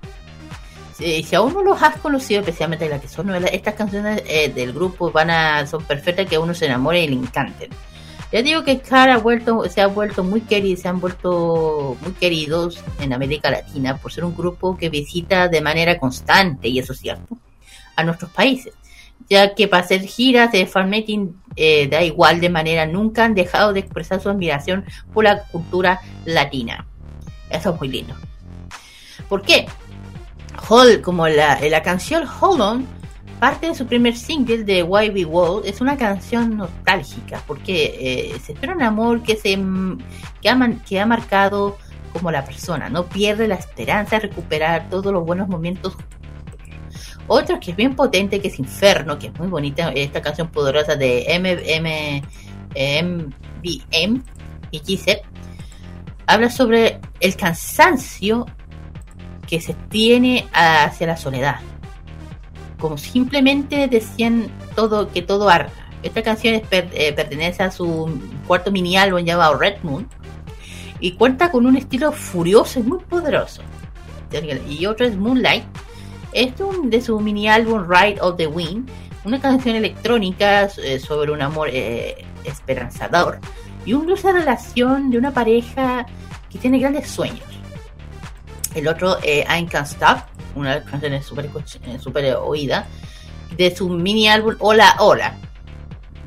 Si, 0.97 1.23
si 1.25 1.35
aún 1.35 1.53
no 1.55 1.63
los 1.63 1.83
has 1.83 1.97
conocido, 1.97 2.41
especialmente 2.41 2.89
las 2.89 3.01
que 3.01 3.09
son 3.09 3.27
nuevas, 3.27 3.51
estas 3.53 3.75
canciones 3.75 4.23
eh, 4.27 4.51
del 4.51 4.73
grupo 4.73 5.11
van 5.11 5.31
a, 5.31 5.67
son 5.67 5.83
perfectas 5.83 6.27
que 6.27 6.37
a 6.37 6.41
uno 6.41 6.55
se 6.55 6.67
enamore 6.67 7.03
y 7.03 7.09
le 7.09 7.15
encanten. 7.15 7.71
Ya 8.37 8.43
digo 8.43 8.65
que 8.65 8.81
Cara 8.81 9.15
ha 9.15 9.19
vuelto, 9.19 9.65
se 9.71 9.81
ha 9.81 9.87
vuelto 9.87 10.23
muy 10.23 10.43
querido, 10.43 10.79
se 10.79 10.89
han 10.89 11.01
vuelto 11.01 11.97
muy 12.03 12.13
queridos 12.13 12.85
en 13.01 13.15
América 13.15 13.51
Latina 13.51 13.97
por 13.97 14.13
ser 14.13 14.27
un 14.27 14.37
grupo 14.37 14.77
que 14.77 14.91
visita 14.91 15.49
de 15.49 15.63
manera 15.63 15.99
constante, 15.99 16.69
y 16.69 16.79
eso 16.79 16.93
es 16.93 16.99
cierto, 16.99 17.39
a 17.97 18.05
nuestros 18.05 18.31
países. 18.33 18.75
Ya 19.31 19.55
que 19.55 19.69
para 19.69 19.85
hacer 19.85 20.03
giras 20.03 20.53
de 20.53 20.67
fan 20.67 20.91
meeting 20.91 21.29
eh, 21.57 21.89
da 21.89 22.03
igual 22.03 22.39
de 22.39 22.51
manera, 22.51 22.85
nunca 22.85 23.25
han 23.25 23.35
dejado 23.35 23.73
de 23.73 23.81
expresar 23.81 24.21
su 24.21 24.29
admiración 24.29 24.85
por 25.15 25.25
la 25.25 25.45
cultura 25.45 26.03
latina. 26.27 26.87
Eso 27.49 27.73
es 27.73 27.81
muy 27.81 27.89
lindo. 27.89 28.15
¿Por 29.31 29.41
qué? 29.41 29.65
Hold, 30.69 31.01
como 31.01 31.27
la, 31.27 31.59
la 31.59 31.83
canción 31.83 32.29
Hold 32.39 32.61
On, 32.61 32.87
parte 33.39 33.69
de 33.69 33.75
su 33.75 33.87
primer 33.87 34.17
single 34.17 34.65
de 34.65 34.83
Why 34.83 35.11
We 35.11 35.25
World, 35.25 35.67
es 35.67 35.81
una 35.81 35.97
canción 35.97 36.57
nostálgica, 36.57 37.43
porque 37.47 37.97
eh, 38.35 38.39
se 38.41 38.53
espera 38.53 38.75
un 38.75 38.83
amor 38.83 39.23
que, 39.23 39.37
se, 39.37 39.59
que, 40.41 40.49
ha, 40.49 40.71
que 40.89 41.01
ha 41.01 41.07
marcado 41.07 41.79
como 42.13 42.31
la 42.31 42.45
persona, 42.45 42.89
no 42.89 43.05
pierde 43.05 43.47
la 43.47 43.57
esperanza 43.57 44.17
de 44.17 44.29
recuperar 44.29 44.89
todos 44.89 45.13
los 45.13 45.25
buenos 45.25 45.49
momentos. 45.49 45.97
Otro 47.29 47.59
que 47.61 47.73
es 47.73 47.77
bien 47.77 47.95
potente, 47.95 48.41
que 48.41 48.49
es 48.49 48.59
Inferno, 48.59 49.19
que 49.19 49.27
es 49.29 49.39
muy 49.39 49.49
bonita, 49.49 49.91
esta 49.91 50.23
canción 50.23 50.49
poderosa 50.49 50.97
de 50.97 51.27
MM, 51.39 52.23
MBM 52.75 54.23
y 54.71 54.79
GZ, 54.79 55.21
habla 56.27 56.51
sobre 56.51 57.01
el 57.21 57.37
cansancio 57.37 58.47
que 59.47 59.61
se 59.61 59.75
tiene 59.75 60.47
hacia 60.53 61.07
la 61.09 61.17
soledad. 61.17 61.61
Como 62.87 62.99
simplemente 62.99 63.89
decían 63.89 64.47
todo 64.77 65.09
que 65.11 65.21
todo 65.21 65.49
arda. 65.49 65.73
Esta 66.05 66.23
canción 66.23 66.55
eh, 66.71 67.13
pertenece 67.17 67.65
a 67.65 67.73
su 67.73 68.17
cuarto 68.47 68.71
mini 68.71 68.97
álbum 68.97 69.25
llamado 69.25 69.57
Red 69.59 69.79
Moon 69.83 70.07
y 71.01 71.11
cuenta 71.17 71.51
con 71.51 71.67
un 71.67 71.77
estilo 71.77 72.13
furioso 72.13 72.79
y 72.79 72.85
muy 72.85 73.01
poderoso. 73.01 73.63
Y 74.69 74.87
otro 74.87 75.05
es 75.05 75.17
Moonlight. 75.17 75.65
Es 76.33 76.53
un- 76.61 76.89
de 76.89 77.01
su 77.01 77.19
mini 77.19 77.49
álbum 77.49 77.89
Ride 77.89 78.21
of 78.21 78.37
the 78.37 78.47
Wind, 78.47 78.89
una 79.25 79.41
canción 79.41 79.75
electrónica 79.75 80.69
eh, 80.81 81.01
sobre 81.01 81.33
un 81.33 81.43
amor 81.43 81.69
eh, 81.73 82.25
esperanzador 82.45 83.41
y 83.85 83.95
una 83.95 84.07
dulce 84.11 84.31
relación 84.33 85.11
de 85.11 85.19
una 85.19 85.33
pareja 85.33 86.07
que 86.49 86.59
tiene 86.59 86.79
grandes 86.79 87.09
sueños. 87.09 87.43
El 88.77 88.87
otro, 88.89 89.19
eh, 89.23 89.45
I 89.49 89.65
Can't 89.67 89.87
Stop, 89.89 90.19
una 90.55 90.83
canciones 90.85 91.25
súper 91.27 91.51
escuch- 91.51 91.81
eh, 91.87 92.35
oída, 92.35 92.87
de 93.57 93.75
su 93.75 93.89
mini 93.89 94.29
álbum 94.29 94.55
Hola 94.59 94.97
Hola, 94.99 95.35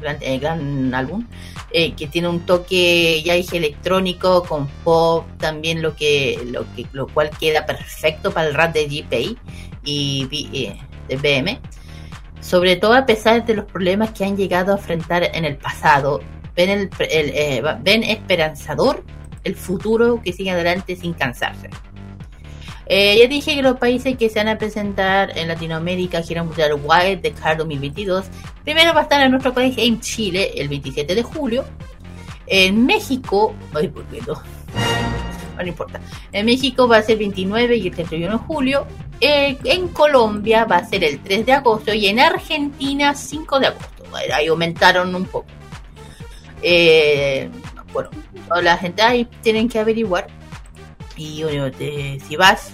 gran, 0.02 0.18
eh, 0.22 0.40
gran 0.40 0.94
álbum, 0.96 1.28
eh, 1.72 1.94
que 1.94 2.08
tiene 2.08 2.28
un 2.28 2.40
toque, 2.48 3.22
ya 3.24 3.36
electrónico, 3.36 4.44
con 4.44 4.68
pop, 4.84 5.28
también 5.38 5.82
lo 5.84 5.96
que, 5.96 6.42
lo 6.48 6.66
que, 6.76 6.88
lo 6.92 7.08
cual 7.08 7.30
queda 7.40 7.66
perfecto 7.68 8.32
para 8.32 8.48
el 8.48 8.56
rap 8.56 8.74
de 8.74 8.88
GPay 8.88 9.38
y 9.84 10.26
B- 10.26 10.80
de 11.08 11.16
BM. 11.18 11.60
Sobre 12.42 12.78
todo 12.78 12.94
a 12.94 13.06
pesar 13.06 13.46
de 13.46 13.54
los 13.54 13.66
problemas 13.66 14.10
que 14.12 14.26
han 14.26 14.36
llegado 14.36 14.74
a 14.74 14.78
enfrentar 14.78 15.24
en 15.36 15.46
el 15.46 15.58
pasado, 15.58 16.22
ven, 16.56 16.70
el, 16.70 16.90
el, 17.12 17.64
ven 17.82 18.04
esperanzador 18.04 19.04
el 19.44 19.56
futuro 19.56 20.20
que 20.24 20.34
sigue 20.34 20.52
adelante 20.52 20.96
sin 20.96 21.14
cansarse. 21.14 21.70
Eh, 22.92 23.20
ya 23.22 23.28
dije 23.28 23.54
que 23.56 23.62
los 23.62 23.78
países 23.78 24.18
que 24.18 24.30
se 24.30 24.40
van 24.40 24.48
a 24.48 24.58
presentar 24.58 25.38
en 25.38 25.48
Latinoamérica 25.48 26.24
gira 26.24 26.44
mundial 26.44 26.74
Wild 26.84 27.22
de 27.22 27.32
CAR 27.34 27.56
2022. 27.58 28.26
Primero 28.64 28.94
va 28.96 29.02
a 29.02 29.04
estar 29.04 29.22
en 29.22 29.30
nuestro 29.30 29.54
país, 29.54 29.76
en 29.78 30.00
Chile, 30.02 30.54
el 30.56 30.68
27 30.70 31.14
de 31.14 31.22
julio. 31.24 31.66
En 32.48 32.86
México, 32.88 33.54
ay, 33.76 33.90
¿por 33.90 34.04
qué 34.06 34.22
no? 34.28 34.42
Importa. 35.64 36.00
En 36.32 36.46
México 36.46 36.88
va 36.88 36.98
a 36.98 37.02
ser 37.04 37.14
el 37.14 37.20
29 37.20 37.76
y 37.76 37.88
el 37.90 37.94
31 37.94 38.32
de 38.32 38.38
julio. 38.46 38.88
Eh, 39.22 39.58
en 39.66 39.90
Colombia 39.90 40.64
va 40.66 40.78
a 40.78 40.86
ser 40.86 41.04
el 41.04 41.20
3 41.20 41.46
de 41.46 41.52
agosto 41.54 41.94
y 41.94 42.08
en 42.08 42.20
Argentina 42.20 43.14
5 43.14 43.60
de 43.60 43.68
agosto. 43.68 44.04
Ahí 44.34 44.48
aumentaron 44.48 45.14
un 45.14 45.26
poco. 45.26 45.46
Eh, 46.62 47.50
bueno, 47.94 48.10
la 48.62 48.78
gente 48.78 49.02
ahí 49.02 49.28
tienen 49.42 49.68
que 49.70 49.80
averiguar. 49.80 50.28
Y 51.18 51.44
bueno, 51.44 51.70
te- 51.72 52.20
si 52.28 52.36
vas, 52.38 52.72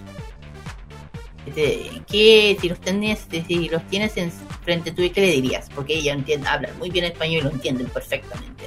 ¿qué, 1.52 2.58
si 2.60 2.70
los 2.70 2.80
tienes, 2.80 3.28
si 3.30 3.70
los 3.70 3.86
tienes 3.88 4.18
en 4.18 4.32
frente 4.64 4.91
tuyo, 4.91 5.12
¿qué 5.14 5.22
le 5.22 5.32
dirías? 5.32 5.70
Porque 5.74 5.96
ella 5.96 6.14
entiende, 6.14 6.48
hablan 6.48 6.78
muy 6.80 6.89
bien 6.89 7.06
español 7.06 7.41
y 7.41 7.43
lo 7.43 7.50
entienden 7.52 7.88
perfectamente. 7.88 8.66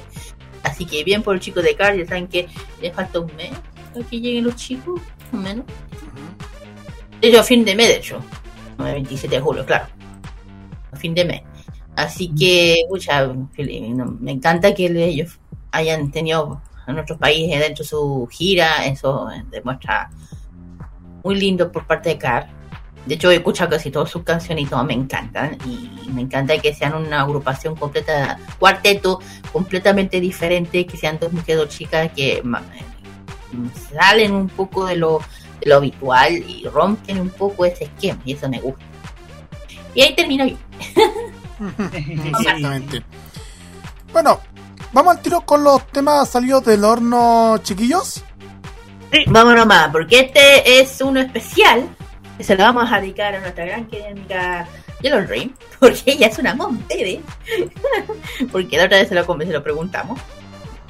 Así 0.63 0.85
que 0.85 1.03
bien 1.03 1.23
por 1.23 1.35
el 1.35 1.41
chico 1.41 1.61
de 1.61 1.75
Car, 1.75 1.95
ya 1.95 2.05
saben 2.05 2.27
que 2.27 2.47
les 2.81 2.93
falta 2.93 3.19
un 3.19 3.35
mes 3.35 3.51
para 3.93 4.05
que 4.05 4.19
lleguen 4.19 4.45
los 4.45 4.55
chicos, 4.55 4.99
más 5.31 5.33
o 5.33 5.37
menos. 5.43 5.65
De 7.21 7.27
hecho, 7.27 7.39
a 7.39 7.43
fin 7.43 7.65
de 7.65 7.75
mes, 7.75 7.87
de 7.87 7.97
hecho. 7.97 8.21
No, 8.77 8.87
el 8.87 8.93
27 8.93 9.35
de 9.35 9.41
julio, 9.41 9.65
claro. 9.65 9.87
A 10.91 10.95
fin 10.95 11.13
de 11.13 11.25
mes. 11.25 11.41
Así 11.95 12.33
que, 12.33 12.83
pucha, 12.87 13.27
me 13.27 14.31
encanta 14.31 14.73
que 14.73 14.85
ellos 14.85 15.37
hayan 15.71 16.11
tenido 16.11 16.61
a 16.85 16.93
nuestros 16.93 17.19
países 17.19 17.59
dentro 17.59 17.83
de 17.83 17.89
su 17.89 18.27
gira. 18.31 18.85
Eso 18.85 19.29
eh, 19.31 19.43
demuestra 19.51 20.09
muy 21.23 21.35
lindo 21.35 21.71
por 21.71 21.85
parte 21.85 22.09
de 22.09 22.17
Car. 22.17 22.58
De 23.05 23.15
hecho, 23.15 23.31
he 23.31 23.35
escuchado 23.35 23.71
casi 23.71 23.91
todas 23.91 24.09
sus 24.09 24.23
canciones 24.23 24.65
y 24.65 24.67
todas 24.67 24.85
me 24.85 24.93
encantan. 24.93 25.57
Y 25.65 26.09
me 26.09 26.21
encanta 26.21 26.57
que 26.59 26.73
sean 26.73 26.95
una 26.95 27.21
agrupación 27.21 27.75
completa, 27.75 28.37
cuarteto 28.59 29.19
completamente 29.51 30.19
diferente, 30.19 30.85
que 30.85 30.97
sean 30.97 31.17
dos 31.19 31.31
mujeres 31.31 31.63
o 31.63 31.65
chicas 31.67 32.11
que 32.15 32.43
salen 33.91 34.33
un 34.33 34.47
poco 34.47 34.85
de 34.85 34.95
lo, 34.95 35.21
de 35.59 35.69
lo 35.69 35.77
habitual 35.77 36.33
y 36.33 36.67
rompen 36.67 37.19
un 37.19 37.29
poco 37.29 37.65
ese 37.65 37.85
esquema. 37.85 38.21
Y 38.25 38.33
eso 38.33 38.49
me 38.49 38.59
gusta. 38.59 38.83
Y 39.95 40.01
ahí 40.01 40.15
termino 40.15 40.45
yo. 40.45 40.55
Exactamente. 41.93 43.03
Bueno, 44.13 44.39
vamos 44.93 45.15
al 45.15 45.21
tiro 45.21 45.41
con 45.41 45.63
los 45.63 45.87
temas 45.87 46.29
salidos 46.29 46.63
del 46.65 46.83
horno, 46.83 47.59
chiquillos. 47.63 48.23
Vamos 49.27 49.55
nomás, 49.55 49.89
porque 49.91 50.19
este 50.19 50.79
es 50.79 51.01
uno 51.01 51.19
especial 51.19 51.89
se 52.43 52.55
lo 52.55 52.63
vamos 52.63 52.91
a 52.91 52.99
dedicar 52.99 53.35
a 53.35 53.39
nuestra 53.39 53.65
gran 53.65 53.85
querida 53.85 54.09
amiga 54.09 54.67
Yellow 55.01 55.25
Rain, 55.27 55.55
porque 55.79 56.03
ella 56.05 56.27
es 56.27 56.37
una 56.37 56.55
montere. 56.55 57.21
porque 58.51 58.77
la 58.77 58.85
otra 58.85 58.97
vez 58.97 59.09
se 59.09 59.15
lo, 59.15 59.25
se 59.25 59.45
lo 59.45 59.63
preguntamos. 59.63 60.19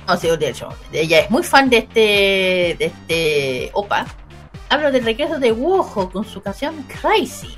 No 0.08 0.18
sé, 0.18 0.36
de 0.38 0.50
hecho, 0.50 0.70
ella 0.92 1.20
es 1.20 1.30
muy 1.30 1.44
fan 1.44 1.70
de 1.70 1.78
este, 1.78 2.76
de 2.80 2.86
este 2.86 3.70
OPA. 3.74 4.08
Hablo 4.70 4.92
del 4.92 5.06
regreso 5.06 5.40
de 5.40 5.52
Wojo 5.52 6.10
con 6.10 6.26
su 6.26 6.42
canción 6.42 6.84
Crazy. 7.02 7.58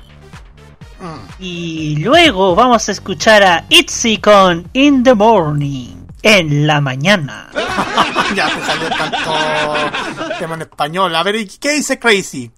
Y 1.38 1.96
luego 1.96 2.54
vamos 2.54 2.88
a 2.88 2.92
escuchar 2.92 3.42
a 3.42 3.64
Itzy 3.68 4.18
con 4.18 4.68
In 4.72 5.02
the 5.02 5.14
Morning, 5.14 6.06
en 6.22 6.66
la 6.66 6.80
mañana. 6.80 7.50
ya 8.36 8.48
te 8.48 8.64
salió 8.64 8.88
tanto 8.90 10.38
tema 10.38 10.54
en 10.54 10.62
español. 10.62 11.16
A 11.16 11.22
ver, 11.22 11.36
¿y 11.36 11.46
¿qué 11.46 11.72
dice 11.72 11.98
Crazy? 11.98 12.50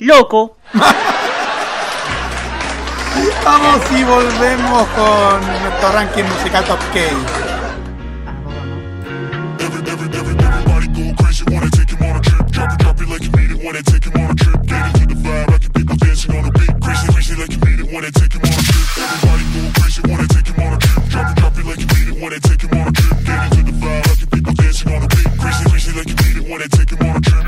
Loco. 0.00 0.56
Vamos 3.44 3.80
y 3.94 4.02
volvemos 4.02 4.88
con 4.96 5.40
nuestro 5.62 5.92
ranking 5.92 6.24
musical 6.24 6.64
Top 6.64 6.80
K. 6.94 7.00
Everybody 9.58 10.08
go 10.08 11.22
crazy, 11.22 11.44
wanna 11.50 11.70
take 11.70 11.90
him 11.90 12.02
on 20.60 20.72
a 20.72 20.78
trip. 20.78 20.99
Drop 21.19 21.29
it, 21.31 21.35
drop 21.37 21.57
it 21.57 21.65
like 21.65 21.79
you 21.79 21.87
mean 21.93 22.07
it, 22.11 22.21
wanna 22.21 22.39
take 22.39 22.55
him 22.55 22.55
on 22.55 22.55
a 22.55 22.55
trip. 22.55 22.55
Get 22.55 22.55
into 22.55 22.55
the 22.55 22.55
vibe, 22.55 22.55
I 22.55 22.55
can 22.55 22.55
people 22.55 22.55
dancing 22.55 22.55
on 22.55 22.55
the 22.55 22.55
beat. 22.55 22.55
Crazy, 22.55 22.55
crazy 22.55 22.55
like 22.55 22.55
you 22.55 22.55
mean 22.55 22.55
it, 22.55 22.55
wanna 22.55 22.55
take 22.55 22.55
him 22.55 22.55
on 22.55 22.55
a 22.55 22.55
trip. 22.55 22.55
Everybody 22.55 22.55
go 22.55 22.55
crazy, 22.55 22.55
wanna 22.55 22.55
take 22.55 22.55
him 22.55 22.55
on 22.55 22.55
a 22.55 22.55
trip. 22.55 22.55
Drop 22.55 22.55
it, 22.55 22.55
drop 22.55 22.55
it 22.55 22.55
like 22.55 22.55
you 22.55 22.55
mean 22.55 22.55
it, 22.55 22.55
wanna 22.55 22.55
take 22.55 22.61
him 22.61 22.73
on 22.75 22.87
a 22.87 22.93
trip. 22.95 23.17
Get 23.25 23.39
into 23.45 23.61
the 23.63 23.73
vibe, 23.81 24.05
I 24.05 24.15
can 24.15 24.27
people 24.29 24.53
dancing 24.53 24.91
on 24.91 25.01
the 25.01 25.09
beat. 25.11 25.29
Crazy, 25.39 25.63
crazy 25.69 25.91
like 25.93 26.09
you 26.09 26.17
mean 26.23 26.37
it, 26.37 26.45
wanna 26.49 26.67
take 26.69 26.89
him 26.91 27.01
on 27.05 27.15
a 27.15 27.21
trip. 27.21 27.45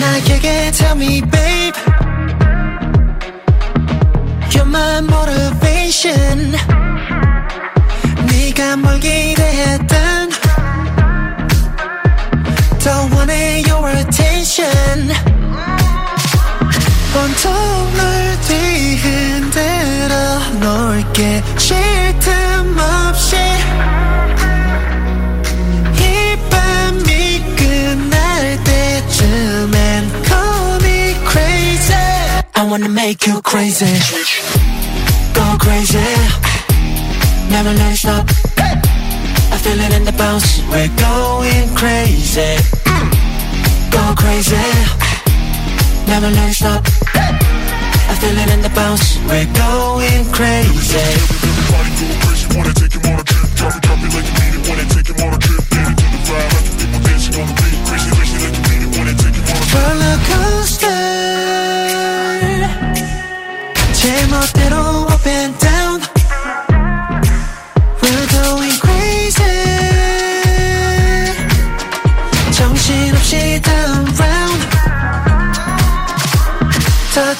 나에게 0.00 0.70
tell 0.72 0.96
me 0.96 1.20
babe 1.20 1.74
You're 4.52 4.66
my 4.66 4.98
motivation 5.00 6.54
네가 8.28 8.76
뭘 8.76 9.00
기대했던 9.00 10.30
더 12.78 13.08
원해 13.16 13.57
your 13.57 13.57
attention 14.58 15.14
온통 17.16 17.52
널 17.96 18.40
뒤흔들어 18.40 20.14
놓을게 20.60 21.42
쉴 21.56 21.76
틈 22.18 22.76
없이 22.76 23.36
이 26.00 26.36
밤이 26.50 27.44
끝날 27.56 28.64
때쯤엔 28.64 30.24
call 30.24 30.82
me 30.82 31.14
crazy 31.28 31.94
I 32.56 32.64
wanna 32.64 32.88
make 32.88 33.30
you 33.30 33.40
crazy 33.42 33.86
Go 35.32 35.56
crazy 35.60 35.98
Never 37.50 37.72
let 37.72 37.92
it 37.92 37.98
stop 37.98 38.28
I 38.58 39.56
feel 39.58 39.78
it 39.78 39.94
in 39.94 40.04
the 40.04 40.12
bounce 40.12 40.60
We're 40.70 40.90
going 40.98 41.74
crazy 41.76 42.58
Go 43.90 44.14
crazy 44.16 44.56
Never 46.06 46.30
let 46.30 46.50
it 46.50 46.54
stop 46.54 46.82
I 48.10 48.14
feel 48.20 48.36
it 48.36 48.50
in 48.54 48.60
the 48.62 48.70
bounce 48.70 49.18
We're 49.28 49.48
going 49.52 50.24
crazy 50.32 50.98
Everybody 50.98 51.90
go 52.00 52.06
crazy, 52.22 52.46
wanna 52.56 52.74
take 52.74 52.92
him 52.92 53.04
on 53.10 53.20
a 53.20 53.24
trip. 53.24 53.50
Drop 53.56 53.74
it, 53.74 53.82
drop 53.82 53.98
it 53.98 54.10
like 54.14 54.26
you 54.28 54.34
mean 54.38 54.52
it, 54.54 54.62
wanna 54.68 54.86
take 54.94 55.08
him 55.10 55.18
on 55.24 55.34
a 55.34 55.38
trip. 55.38 55.64
Get 55.70 55.86
into 55.88 56.06
the 56.06 56.20
vibe, 56.28 56.52
I 56.54 56.60
can 56.62 56.74
people 56.78 57.00
dancing 57.02 57.34
on 57.40 57.46
the 57.48 57.54
beat. 57.58 57.78
Crazy, 57.88 58.10
crazy 58.14 58.38
like 58.44 58.54
you 58.54 58.62
mean 58.68 58.80
it, 58.84 58.90
wanna 58.96 59.14
take 59.14 59.34
him 59.34 59.46
on 59.48 59.56
a 59.58 59.66
trip. 59.66 59.74
roller 59.74 60.16
coaster 60.28 61.02
제멋대로 63.92 64.74
up 65.08 65.26
and 65.26 65.58
down 65.58 65.77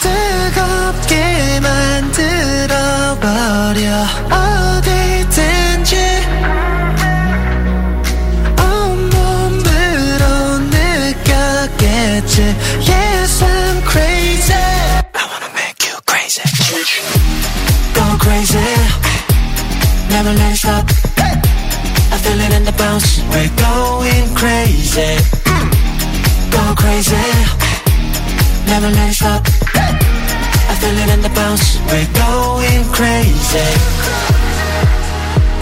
뜨겁게 0.01 1.59
만들어버려. 1.59 2.69
어디든지 4.31 5.95
온몸 8.61 9.63
으로 9.65 10.59
느꼈겠지. 10.59 12.35
Yes 12.87 13.43
I'm 13.43 13.81
crazy. 13.89 14.53
I 14.53 15.23
wanna 15.25 15.49
make 15.53 15.79
you 15.87 15.95
crazy. 16.05 16.43
Go 17.93 18.17
crazy. 18.19 18.59
Never 20.09 20.33
let 20.33 20.51
it 20.51 20.57
stop. 20.57 20.89
I 22.11 22.17
feel 22.17 22.39
it 22.39 22.51
in 22.53 22.63
the 22.65 22.71
bounce. 22.73 23.21
We're 23.29 23.49
going 23.55 24.33
crazy. 24.35 25.17
Go 26.49 26.73
crazy 26.75 27.15
Never 28.68 28.90
let 28.90 29.10
it 29.10 29.14
stop 29.14 29.42
I 30.70 30.74
feel 30.80 30.96
it 30.98 31.10
in 31.14 31.20
the 31.22 31.30
bounce 31.30 31.78
We're 31.90 32.08
going 32.14 32.84
crazy 32.92 33.68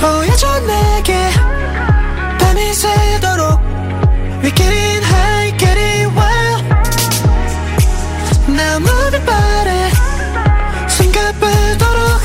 보여줘 0.00 0.60
내게 0.60 1.30
밤이 2.40 2.74
새도록 2.74 3.60
We 4.42 4.50
getting 4.50 5.02
high, 5.02 5.56
getting 5.56 6.12
wild 6.16 6.64
Now 8.48 8.80
moving 8.80 9.24
body 9.24 9.90
생각보도록 10.88 12.20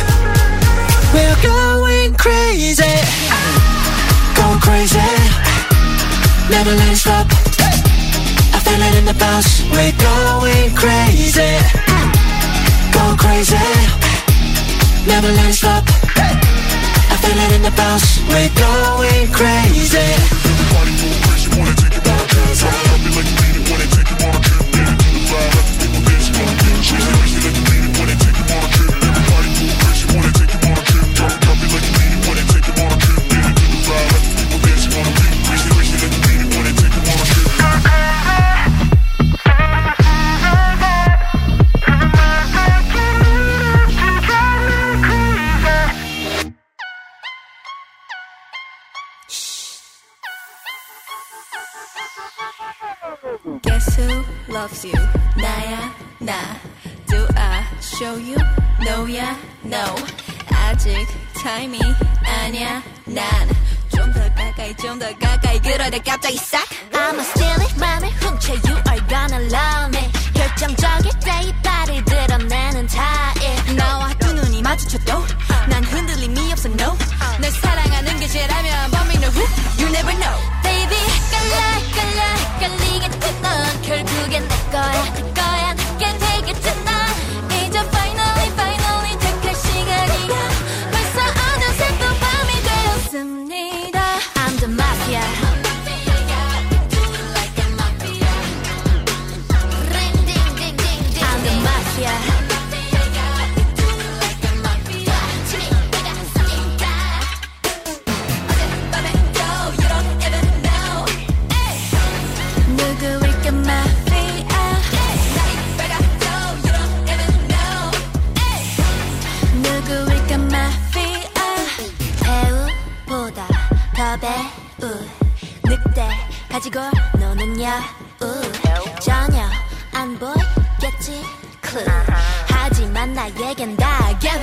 We're 1.14 1.42
going 1.44 2.16
crazy 2.18 2.98
Go 4.36 4.58
crazy 4.60 4.98
Never 6.50 6.74
let 6.74 6.92
it 6.92 6.98
stop 6.98 7.31
I 8.93 8.99
in 8.99 9.05
the 9.07 9.15
bounce 9.15 9.63
We're 9.71 9.97
going 9.97 10.75
crazy. 10.77 11.57
Go 12.93 13.17
crazy. 13.17 13.57
Never 15.07 15.29
let 15.29 15.49
it 15.49 15.55
stop. 15.55 15.85
I 16.17 17.17
feel 17.23 17.39
it 17.39 17.53
in 17.57 17.63
the 17.63 17.73
bounce 17.77 18.21
We're 18.29 18.53
going 18.55 19.33
crazy 19.33 21.32
No. 59.73 59.95
아직 60.51 61.07
타임이 61.43 61.79
아니야 62.25 62.83
난. 63.07 63.25
좀 63.95 64.13
더 64.13 64.21
가까이 64.35 64.75
좀 64.77 64.99
더 64.99 65.07
가까이 65.19 65.59
그러다 65.61 65.99
갑자기 65.99 66.37
싹. 66.37 66.61
I'ma 66.93 67.21
steal 67.25 67.61
it 67.63 67.75
맘을 67.79 68.09
훔쳐 68.21 68.53
You 68.53 68.77
are 68.91 69.01
gonna 69.09 69.47
love 69.49 69.97
me. 69.97 70.11
결정적일 70.35 71.11
때이 71.21 71.55
발을 71.63 72.05
드러내는 72.05 72.87
타입. 72.89 73.75
나와 73.77 74.13
두 74.21 74.33
눈이 74.35 74.61
마주쳐도 74.63 75.25
난 75.69 75.83
흔들림이 75.85 76.53
없어 76.53 76.69
no. 76.69 76.97
널 77.41 77.51
사랑하는 77.51 78.21
게 78.21 78.29
죄라면 78.29 78.91
범인은 78.91 79.29
who? 79.31 79.43
You 79.79 79.89
never 79.89 80.15
know. 80.19 80.37
Baby 80.63 80.97
헷갈려 80.97 81.57
헷갈려 81.81 82.23
헷갈리겠지 82.61 83.41
넌 83.41 83.83
결국엔 83.83 84.49
내 84.49 84.55
거야 84.71 85.13
내 85.15 85.23
거야 85.33 85.75
내게 85.99 86.19
되겠지 86.19 86.85
넌 86.85 86.92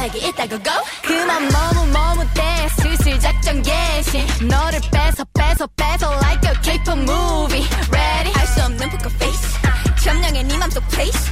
다 0.09 0.11
계획이 0.11 0.27
있다고 0.29 0.63
go? 0.63 0.71
그만 1.03 1.47
머뭇머뭇대 1.49 2.67
슬슬 2.81 3.19
작전 3.19 3.61
개시. 3.61 4.25
너를 4.45 4.79
뺏어 4.91 5.23
뺏어 5.33 5.67
뺏어 5.75 6.13
like 6.21 6.49
a 6.49 6.61
K-pop 6.61 6.99
movie. 7.01 7.67
Ready? 7.91 8.31
할 8.33 8.47
수 8.47 8.63
없는 8.63 8.89
poker 8.89 9.13
face. 9.15 9.59
점령해 10.03 10.43
네 10.43 10.57
맘속 10.57 10.83
place 10.89 11.31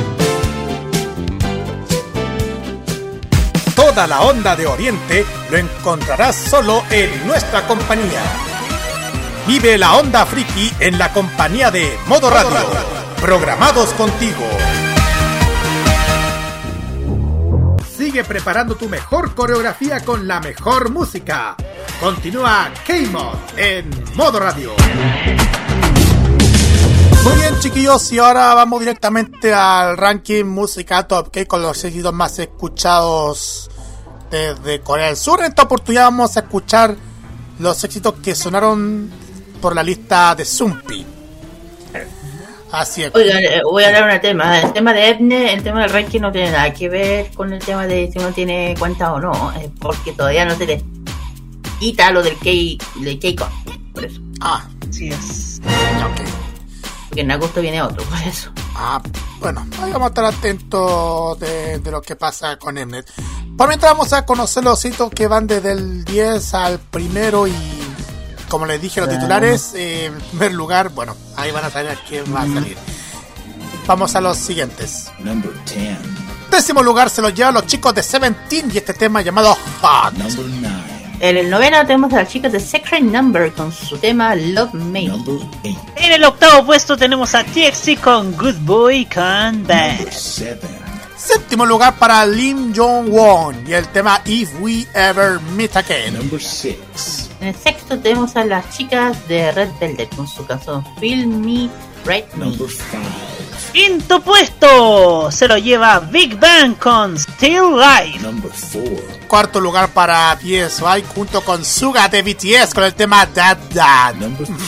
Toda 3.93 4.07
la 4.07 4.21
onda 4.21 4.55
de 4.55 4.65
Oriente 4.67 5.25
lo 5.49 5.57
encontrarás 5.57 6.33
solo 6.33 6.81
en 6.89 7.27
nuestra 7.27 7.67
compañía. 7.67 8.21
Vive 9.45 9.77
la 9.77 9.97
onda 9.97 10.25
friki 10.25 10.71
en 10.79 10.97
la 10.97 11.11
compañía 11.11 11.71
de 11.71 11.99
Modo 12.07 12.29
Radio. 12.29 12.55
Programados 13.19 13.89
contigo. 13.95 14.45
Sigue 17.97 18.23
preparando 18.23 18.75
tu 18.75 18.87
mejor 18.87 19.35
coreografía 19.35 19.99
con 20.05 20.25
la 20.25 20.39
mejor 20.39 20.89
música. 20.89 21.57
Continúa 21.99 22.71
K-Mod 22.87 23.35
en 23.57 23.89
Modo 24.15 24.39
Radio. 24.39 24.71
Muy 27.25 27.35
bien, 27.35 27.59
chiquillos, 27.59 28.09
y 28.13 28.19
ahora 28.19 28.53
vamos 28.53 28.79
directamente 28.79 29.53
al 29.53 29.97
ranking 29.97 30.45
música 30.45 31.05
Top 31.07 31.29
K 31.29 31.45
con 31.45 31.61
los 31.61 31.77
seguidos 31.77 32.13
más 32.13 32.39
escuchados 32.39 33.69
desde 34.31 34.79
Corea 34.81 35.07
del 35.07 35.17
Sur. 35.17 35.39
En 35.39 35.47
esta 35.47 35.63
oportunidad 35.63 36.05
vamos 36.05 36.35
a 36.37 36.39
escuchar 36.39 36.95
los 37.59 37.83
éxitos 37.83 38.15
que 38.23 38.33
sonaron 38.33 39.09
por 39.61 39.75
la 39.75 39.83
lista 39.83 40.33
de 40.33 40.45
Zumpi. 40.45 41.05
Así 42.71 43.03
es. 43.03 43.13
Oigan, 43.13 43.43
eh, 43.43 43.61
voy 43.63 43.83
a 43.83 43.87
hablar 43.87 44.15
un 44.15 44.21
tema. 44.21 44.61
El 44.61 44.71
tema 44.71 44.93
de 44.93 45.09
Etne, 45.09 45.53
el 45.53 45.61
tema 45.61 45.81
del 45.81 45.89
ranking 45.89 46.21
no 46.21 46.31
tiene 46.31 46.51
nada 46.51 46.73
que 46.73 46.87
ver 46.87 47.31
con 47.33 47.51
el 47.51 47.59
tema 47.59 47.85
de 47.85 48.09
si 48.11 48.17
uno 48.17 48.31
tiene 48.31 48.75
cuenta 48.79 49.13
o 49.13 49.19
no, 49.19 49.51
eh, 49.59 49.69
porque 49.79 50.13
todavía 50.13 50.45
no 50.45 50.55
se 50.55 50.65
le 50.65 50.83
quita 51.79 52.11
lo 52.11 52.23
del 52.23 52.37
K, 52.37 52.49
del 53.01 53.19
K-Con, 53.19 53.49
por 53.93 54.05
eso. 54.05 54.21
Ah, 54.39 54.65
Así 54.89 55.09
es. 55.09 55.61
ok. 55.65 56.40
Porque 57.11 57.21
en 57.21 57.31
agosto 57.31 57.59
viene 57.59 57.81
otro, 57.81 58.01
por 58.09 58.17
eso. 58.19 58.51
Ah, 58.73 59.01
bueno, 59.41 59.67
ahí 59.81 59.91
vamos 59.91 60.05
a 60.05 60.07
estar 60.07 60.25
atentos 60.25 61.37
de, 61.39 61.79
de 61.79 61.91
lo 61.91 62.01
que 62.01 62.15
pasa 62.15 62.57
con 62.57 62.75
Mnet. 62.75 63.05
Por 63.57 63.67
mientras 63.67 63.91
vamos 63.91 64.13
a 64.13 64.25
conocer 64.25 64.63
los 64.63 64.83
hitos 64.85 65.11
que 65.11 65.27
van 65.27 65.45
desde 65.45 65.73
el 65.73 66.05
10 66.05 66.53
al 66.53 66.79
primero 66.79 67.47
y 67.47 67.53
como 68.47 68.65
les 68.65 68.81
dije 68.81 69.01
los 69.01 69.09
titulares, 69.09 69.73
eh, 69.75 70.05
en 70.05 70.13
primer 70.21 70.53
lugar, 70.53 70.89
bueno, 70.89 71.17
ahí 71.35 71.51
van 71.51 71.65
a 71.65 71.69
saber 71.69 71.97
quién 72.07 72.23
va 72.33 72.43
a 72.43 72.47
salir. 72.47 72.77
Vamos 73.87 74.15
a 74.15 74.21
los 74.21 74.37
siguientes. 74.37 75.11
Number 75.19 75.51
10. 75.65 75.97
Décimo 76.49 76.81
lugar 76.81 77.09
se 77.09 77.21
lo 77.21 77.29
llevan 77.29 77.53
los 77.55 77.65
chicos 77.65 77.93
de 77.93 78.03
Seventeen 78.03 78.71
y 78.73 78.77
este 78.77 78.93
tema 78.93 79.21
llamado 79.21 79.57
Hot. 79.81 80.13
Number 80.13 80.45
9. 80.45 80.90
En 81.21 81.37
el 81.37 81.51
noveno 81.51 81.85
tenemos 81.85 82.11
a 82.13 82.23
las 82.23 82.29
chicas 82.29 82.51
de 82.51 82.59
Secret 82.59 83.03
Number 83.03 83.53
con 83.53 83.71
su 83.71 83.95
tema 83.99 84.33
Love 84.33 84.73
Me. 84.73 85.05
Number 85.05 85.35
8. 85.63 85.79
En 85.97 86.13
el 86.13 86.23
octavo 86.23 86.65
puesto 86.65 86.97
tenemos 86.97 87.35
a 87.35 87.43
TXT 87.43 88.01
con 88.03 88.35
Good 88.35 88.55
Boy 88.61 89.05
Can 89.05 89.63
Back. 89.67 89.99
Number 89.99 90.13
7. 90.15 90.67
Séptimo 91.15 91.67
lugar 91.67 91.95
para 91.99 92.25
Lim 92.25 92.73
Jong-won 92.75 93.67
y 93.67 93.73
el 93.73 93.87
tema 93.89 94.19
If 94.25 94.49
We 94.61 94.87
Ever 94.95 95.39
Meet 95.55 95.77
Again. 95.77 96.15
Number 96.15 96.41
6. 96.41 97.29
En 97.39 97.49
el 97.49 97.55
sexto 97.55 97.99
tenemos 97.99 98.35
a 98.35 98.43
las 98.43 98.75
chicas 98.75 99.27
de 99.27 99.51
Red 99.51 99.69
Velvet 99.79 100.15
con 100.15 100.27
su 100.27 100.43
canción 100.47 100.83
Feel 100.99 101.27
Me, 101.27 101.69
Right 102.03 102.33
Me. 102.33 102.45
Number 102.45 102.67
5. 102.67 102.81
Quinto 103.73 104.21
puesto 104.21 105.31
se 105.31 105.47
lo 105.47 105.57
lleva 105.57 105.99
Big 105.99 106.37
Bang 106.37 106.77
con 106.77 107.17
Still 107.17 107.77
Life. 107.77 108.19
Number 108.19 108.51
4. 108.51 109.27
Cuarto 109.27 109.61
lugar 109.61 109.89
para 109.93 110.37
PSY 110.37 111.03
junto 111.15 111.41
con 111.41 111.63
Suga 111.63 112.09
de 112.09 112.21
BTS 112.21 112.73
con 112.73 112.83
el 112.83 112.93
tema 112.93 113.25
Dad 113.25 113.57
Dad. 113.73 114.15
Number 114.15 114.45
3. 114.45 114.59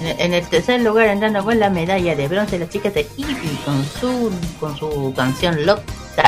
En, 0.00 0.20
en 0.20 0.34
el 0.34 0.48
tercer 0.48 0.80
lugar 0.80 1.06
entrando 1.06 1.44
con 1.44 1.58
la 1.60 1.70
medalla 1.70 2.16
de 2.16 2.26
bronce 2.26 2.58
las 2.58 2.68
chicas 2.68 2.94
de 2.94 3.08
Eevee 3.16 3.58
con 3.64 3.84
su, 3.84 4.32
con 4.58 4.76
su 4.76 5.12
canción 5.14 5.64
Love. 5.64 5.82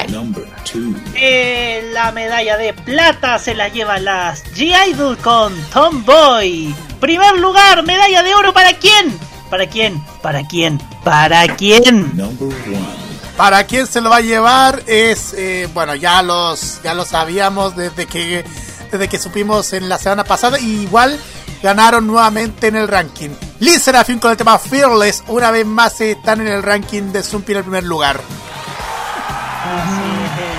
Number 0.09 0.45
2. 0.73 0.95
Eh, 1.17 1.91
la 1.93 2.13
medalla 2.13 2.57
de 2.57 2.73
plata 2.73 3.41
se 3.41 3.57
la 3.57 3.69
lleva 3.69 3.99
las 3.99 4.45
G-Idol 4.55 5.17
con 5.19 5.53
Tomboy. 5.73 6.73
Primer 7.01 7.37
lugar, 7.39 7.83
medalla 7.83 8.23
de 8.23 8.35
oro 8.35 8.53
para 8.53 8.73
quién? 8.75 9.19
¿Para 9.51 9.67
quién? 9.67 10.03
¿Para 10.23 10.47
quién? 10.47 10.79
¿Para 11.03 11.57
quién? 11.57 12.17
Number 12.17 12.49
1. 12.69 13.11
Para 13.37 13.65
quien 13.65 13.87
se 13.87 14.01
lo 14.01 14.11
va 14.11 14.17
a 14.17 14.21
llevar 14.21 14.83
es, 14.87 15.35
eh, 15.37 15.69
bueno, 15.75 15.95
ya 15.95 16.23
los, 16.23 16.81
ya 16.83 16.95
lo 16.95 17.05
sabíamos 17.05 17.75
desde 17.75 18.07
que, 18.07 18.45
desde 18.91 19.09
que 19.09 19.19
supimos 19.19 19.73
en 19.73 19.89
la 19.89 19.99
semana 19.99 20.25
pasada. 20.25 20.59
Y 20.61 20.83
igual 20.83 21.19
ganaron 21.63 22.07
nuevamente 22.07 22.69
en 22.69 22.77
el 22.77 22.87
ranking. 22.87 23.31
Liz 23.59 23.83
Serafin 23.83 24.19
con 24.19 24.31
el 24.31 24.37
tema 24.37 24.59
Fearless, 24.59 25.25
una 25.29 25.51
vez 25.51 25.67
más 25.67 26.01
están 26.01 26.41
en 26.43 26.49
el 26.49 26.63
ranking 26.63 27.13
de 27.13 27.23
Zumpi 27.23 27.53
en 27.53 27.59
el 27.59 27.65
primer 27.65 27.85
lugar. 27.85 28.21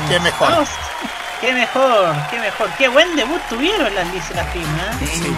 Qué 0.10 0.20
mejor. 0.20 0.50
Vamos. 0.52 0.70
Qué 1.40 1.54
mejor, 1.54 2.16
qué 2.30 2.40
mejor. 2.40 2.70
Qué 2.78 2.88
buen 2.88 3.16
debut 3.16 3.42
tuvieron 3.50 3.94
las 3.96 4.14
Liz 4.14 4.24
Serafim, 4.26 4.62
¿eh? 4.62 5.08
Sí, 5.12 5.36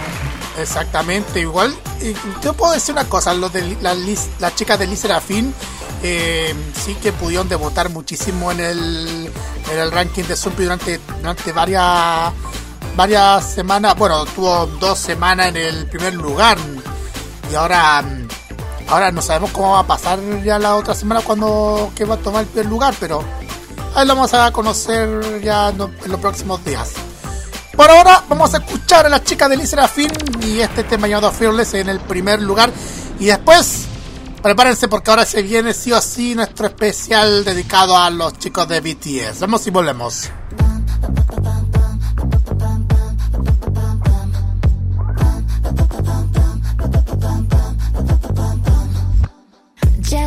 exactamente, 0.58 1.40
igual. 1.40 1.74
Yo 2.42 2.54
puedo 2.54 2.72
decir 2.72 2.92
una 2.92 3.08
cosa, 3.08 3.34
los 3.34 3.52
de 3.52 3.76
las, 3.80 4.54
chicas 4.54 4.78
de 4.78 4.86
Liz 4.86 5.00
Serafín 5.00 5.54
eh, 6.02 6.54
sí 6.74 6.94
que 6.96 7.12
pudieron 7.12 7.48
debutar 7.48 7.90
muchísimo 7.90 8.52
en 8.52 8.60
el, 8.60 9.30
ranking 9.90 10.24
de 10.24 10.36
Zumpi 10.36 10.64
durante, 10.64 11.00
durante 11.18 11.52
varias, 11.52 12.32
varias 12.96 13.52
semanas. 13.52 13.96
Bueno, 13.96 14.24
tuvo 14.26 14.66
dos 14.66 14.98
semanas 14.98 15.48
en 15.48 15.56
el 15.56 15.86
primer 15.86 16.14
lugar 16.14 16.58
y 17.50 17.54
ahora, 17.54 18.04
ahora 18.88 19.12
no 19.12 19.22
sabemos 19.22 19.50
cómo 19.50 19.72
va 19.72 19.80
a 19.80 19.86
pasar 19.86 20.18
ya 20.42 20.58
la 20.58 20.76
otra 20.76 20.94
semana 20.94 21.20
cuando 21.20 21.90
que 21.94 22.04
va 22.04 22.16
a 22.16 22.18
tomar 22.18 22.42
el 22.42 22.48
primer 22.48 22.66
lugar, 22.66 22.94
pero 23.00 23.24
ahí 23.94 24.06
lo 24.06 24.14
vamos 24.14 24.34
a 24.34 24.50
conocer 24.52 25.40
ya 25.42 25.70
en 25.70 25.78
los 25.78 26.20
próximos 26.20 26.64
días. 26.64 26.92
Por 27.76 27.90
ahora 27.90 28.22
vamos 28.28 28.54
a 28.54 28.58
escuchar 28.58 29.06
a 29.06 29.08
las 29.08 29.24
chicas 29.24 29.50
de 29.50 29.66
Serafín 29.66 30.10
y 30.42 30.60
este 30.60 30.84
tema 30.84 31.08
llamado 31.08 31.32
Fearless 31.32 31.74
en 31.74 31.88
el 31.88 31.98
primer 31.98 32.40
lugar. 32.40 32.70
Y 33.18 33.26
después, 33.26 33.86
prepárense 34.42 34.86
porque 34.86 35.10
ahora 35.10 35.24
se 35.24 35.42
viene 35.42 35.74
sí 35.74 35.90
o 35.90 36.00
sí 36.00 36.36
nuestro 36.36 36.68
especial 36.68 37.44
dedicado 37.44 37.98
a 37.98 38.10
los 38.10 38.38
chicos 38.38 38.68
de 38.68 38.80
BTS. 38.80 39.40
Vamos 39.40 39.66
y 39.66 39.70
volvemos. 39.70 40.30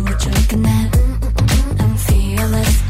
you 0.00 0.04
what 0.04 0.24
you're 0.24 0.34
looking 0.34 0.66
at. 0.66 0.92
Mm, 0.92 1.18
mm, 1.18 1.32
mm, 1.32 1.80
I'm 1.80 1.96
fearless. 1.96 2.89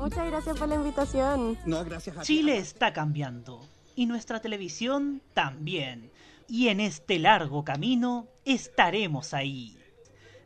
Muchas 0.00 0.26
gracias 0.26 0.58
por 0.58 0.68
la 0.68 0.76
invitación. 0.76 1.58
No, 1.66 1.84
gracias 1.84 2.16
a 2.16 2.20
ti. 2.22 2.26
Chile 2.26 2.56
está 2.56 2.92
cambiando 2.92 3.60
y 3.94 4.06
nuestra 4.06 4.40
televisión 4.40 5.20
también. 5.34 6.10
Y 6.48 6.68
en 6.68 6.80
este 6.80 7.18
largo 7.18 7.64
camino 7.64 8.26
estaremos 8.44 9.34
ahí. 9.34 9.76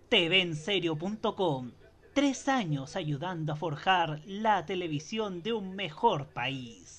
TVenserio.com 0.08 1.70
Tres 2.12 2.48
años 2.48 2.96
ayudando 2.96 3.52
a 3.52 3.56
forjar 3.56 4.20
la 4.26 4.66
televisión 4.66 5.42
de 5.42 5.52
un 5.52 5.74
mejor 5.74 6.26
país. 6.26 6.98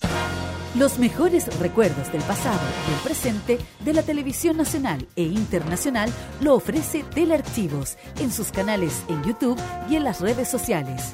Los 0.76 1.00
mejores 1.00 1.58
recuerdos 1.60 2.12
del 2.12 2.22
pasado 2.24 2.60
y 2.90 2.94
el 2.94 3.00
presente 3.00 3.60
de 3.80 3.94
la 3.94 4.04
televisión 4.04 4.58
nacional 4.58 5.08
e 5.16 5.24
internacional 5.24 6.12
lo 6.42 6.56
ofrece 6.56 7.04
Telearchivos 7.04 7.98
en 8.20 8.32
sus 8.32 8.52
canales 8.52 9.06
en 9.08 9.24
YouTube 9.24 9.58
y 9.90 9.96
en 9.96 10.04
las 10.04 10.20
redes 10.20 10.50
sociales. 10.50 11.14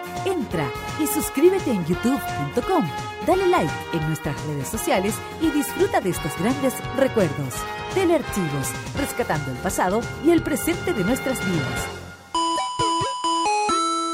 Entra 0.25 0.69
y 1.01 1.07
suscríbete 1.07 1.71
en 1.71 1.85
youtube.com, 1.85 2.87
dale 3.25 3.47
like 3.47 3.73
en 3.93 4.07
nuestras 4.07 4.35
redes 4.45 4.67
sociales 4.67 5.15
y 5.41 5.49
disfruta 5.49 5.99
de 5.99 6.11
estos 6.11 6.37
grandes 6.39 6.75
recuerdos. 6.95 7.55
Telearchivos, 7.95 8.69
rescatando 8.97 9.51
el 9.51 9.57
pasado 9.57 10.01
y 10.23 10.31
el 10.31 10.43
presente 10.43 10.93
de 10.93 11.03
nuestras 11.03 11.39
vidas. 11.45 12.01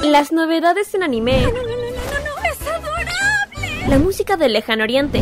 Las 0.03 0.31
novedades 0.31 0.93
en 0.93 1.03
anime. 1.03 1.43
¡Es 1.43 2.67
adorable! 2.67 3.87
La 3.89 3.99
música 3.99 4.37
del 4.37 4.53
lejano 4.53 4.83
oriente. 4.83 5.21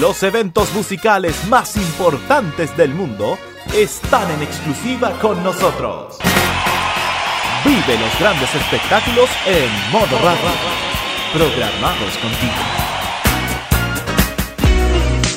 Los 0.00 0.24
eventos 0.24 0.74
musicales 0.74 1.36
más 1.46 1.76
importantes 1.76 2.76
del 2.76 2.92
mundo 2.92 3.38
están 3.72 4.28
en 4.32 4.42
exclusiva 4.42 5.16
con 5.20 5.40
nosotros. 5.44 6.18
Vive 7.64 7.98
los 8.00 8.18
grandes 8.18 8.52
espectáculos 8.56 9.30
en 9.46 9.92
modo 9.92 10.18
radio. 10.18 10.50
Programados 11.32 12.18
contigo. 12.18 12.52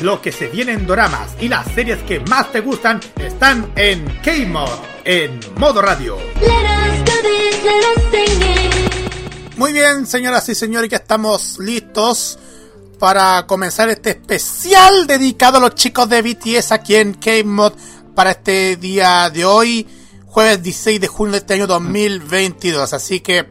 Lo 0.01 0.21
que 0.21 0.31
se 0.31 0.47
viene 0.47 0.73
en 0.73 0.87
doramas 0.87 1.35
y 1.39 1.49
las 1.49 1.67
series 1.73 1.99
que 1.99 2.19
más 2.21 2.51
te 2.51 2.61
gustan 2.61 2.99
están 3.15 3.71
en 3.75 4.05
K-Mod, 4.23 4.71
en 5.05 5.39
modo 5.57 5.83
radio. 5.83 6.17
Muy 9.55 9.71
bien, 9.71 10.07
señoras 10.07 10.49
y 10.49 10.55
señores, 10.55 10.89
ya 10.89 10.97
estamos 10.97 11.59
listos 11.59 12.39
para 12.99 13.45
comenzar 13.45 13.89
este 13.89 14.11
especial 14.11 15.07
dedicado 15.07 15.57
a 15.57 15.61
los 15.61 15.75
chicos 15.75 16.09
de 16.09 16.21
BTS 16.21 16.71
aquí 16.71 16.95
en 16.95 17.13
K-Mod 17.13 17.73
para 18.15 18.31
este 18.31 18.75
día 18.77 19.29
de 19.29 19.45
hoy, 19.45 19.87
jueves 20.25 20.61
16 20.63 21.01
de 21.01 21.07
junio 21.07 21.33
de 21.33 21.37
este 21.39 21.53
año 21.53 21.67
2022. 21.67 22.93
Así 22.93 23.19
que 23.19 23.47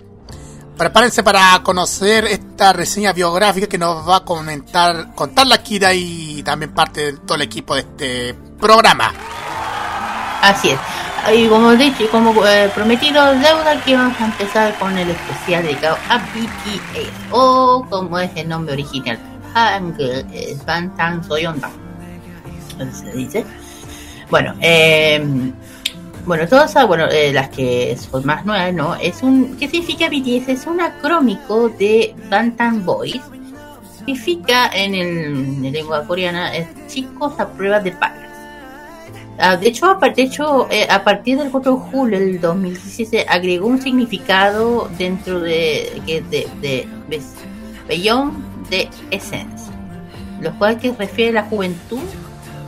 prepárense 0.76 1.22
para 1.22 1.62
conocer 1.62 2.24
esta 2.26 2.72
reseña 2.72 3.12
biográfica 3.12 3.66
que 3.66 3.78
nos 3.78 4.08
va 4.08 4.16
a 4.16 4.24
comentar, 4.24 5.14
contar 5.14 5.46
la 5.46 5.62
Kira 5.62 5.94
y 5.94 6.42
también 6.42 6.74
parte 6.74 7.12
de 7.12 7.18
todo 7.18 7.36
el 7.36 7.42
equipo 7.42 7.74
de 7.74 7.80
este 7.80 8.34
programa. 8.58 9.12
Así 10.42 10.70
es. 10.70 10.78
Y 11.34 11.48
como 11.48 11.72
dicho, 11.72 12.08
como 12.10 12.46
eh, 12.46 12.70
prometido 12.72 13.24
deuda, 13.32 13.72
aquí 13.72 13.94
vamos 13.94 14.20
a 14.20 14.26
empezar 14.26 14.78
con 14.78 14.96
el 14.96 15.10
especial 15.10 15.64
dedicado 15.64 15.98
a 16.08 16.18
BTS, 16.18 17.08
o 17.32 17.84
como 17.90 18.18
es 18.20 18.30
el 18.36 18.48
nombre 18.48 18.74
original, 18.74 19.18
Hangul, 19.56 20.26
es 20.32 20.64
Bantan 20.66 21.24
Soyeondan. 21.24 21.70
Se 22.92 23.10
dice. 23.12 23.44
Bueno, 24.30 24.54
eh, 24.60 25.24
bueno, 26.26 26.46
todas 26.46 26.74
bueno, 26.86 27.06
eh, 27.06 27.32
las 27.32 27.48
que 27.48 27.96
son 27.96 28.26
más 28.26 28.44
nuevas, 28.44 28.74
¿no? 28.74 28.94
Es 28.96 29.22
un, 29.22 29.56
¿qué 29.56 29.68
significa 29.68 30.08
BTS? 30.08 30.48
Es 30.48 30.66
un 30.66 30.80
acrómico 30.80 31.70
de 31.70 32.14
Bantam 32.28 32.84
Boys. 32.84 33.22
Significa 33.96 34.68
en, 34.74 34.94
el, 34.94 35.64
en 35.64 35.72
lengua 35.72 36.04
coreana 36.06 36.54
es 36.54 36.68
chicos 36.88 37.40
a 37.40 37.48
prueba 37.48 37.80
de 37.80 37.92
balas. 37.92 38.26
Ah, 39.38 39.56
de 39.56 39.68
hecho, 39.68 39.86
a, 39.86 40.08
de 40.08 40.22
hecho 40.22 40.68
eh, 40.70 40.86
a 40.90 41.02
partir 41.02 41.38
del 41.38 41.50
4 41.50 41.72
de 41.72 41.78
julio 41.90 42.18
del 42.18 42.40
2017 42.40 43.26
agregó 43.28 43.66
un 43.66 43.80
significado 43.80 44.88
dentro 44.98 45.40
de, 45.40 46.02
de, 46.06 46.22
de, 46.30 46.88
de 47.10 47.22
Beyond 47.88 48.45
the 48.70 48.88
Essence, 49.10 49.70
lo 50.40 50.56
cual 50.58 50.78
que 50.78 50.92
refiere 50.92 51.30
a 51.38 51.42
la 51.42 51.48
juventud 51.48 52.00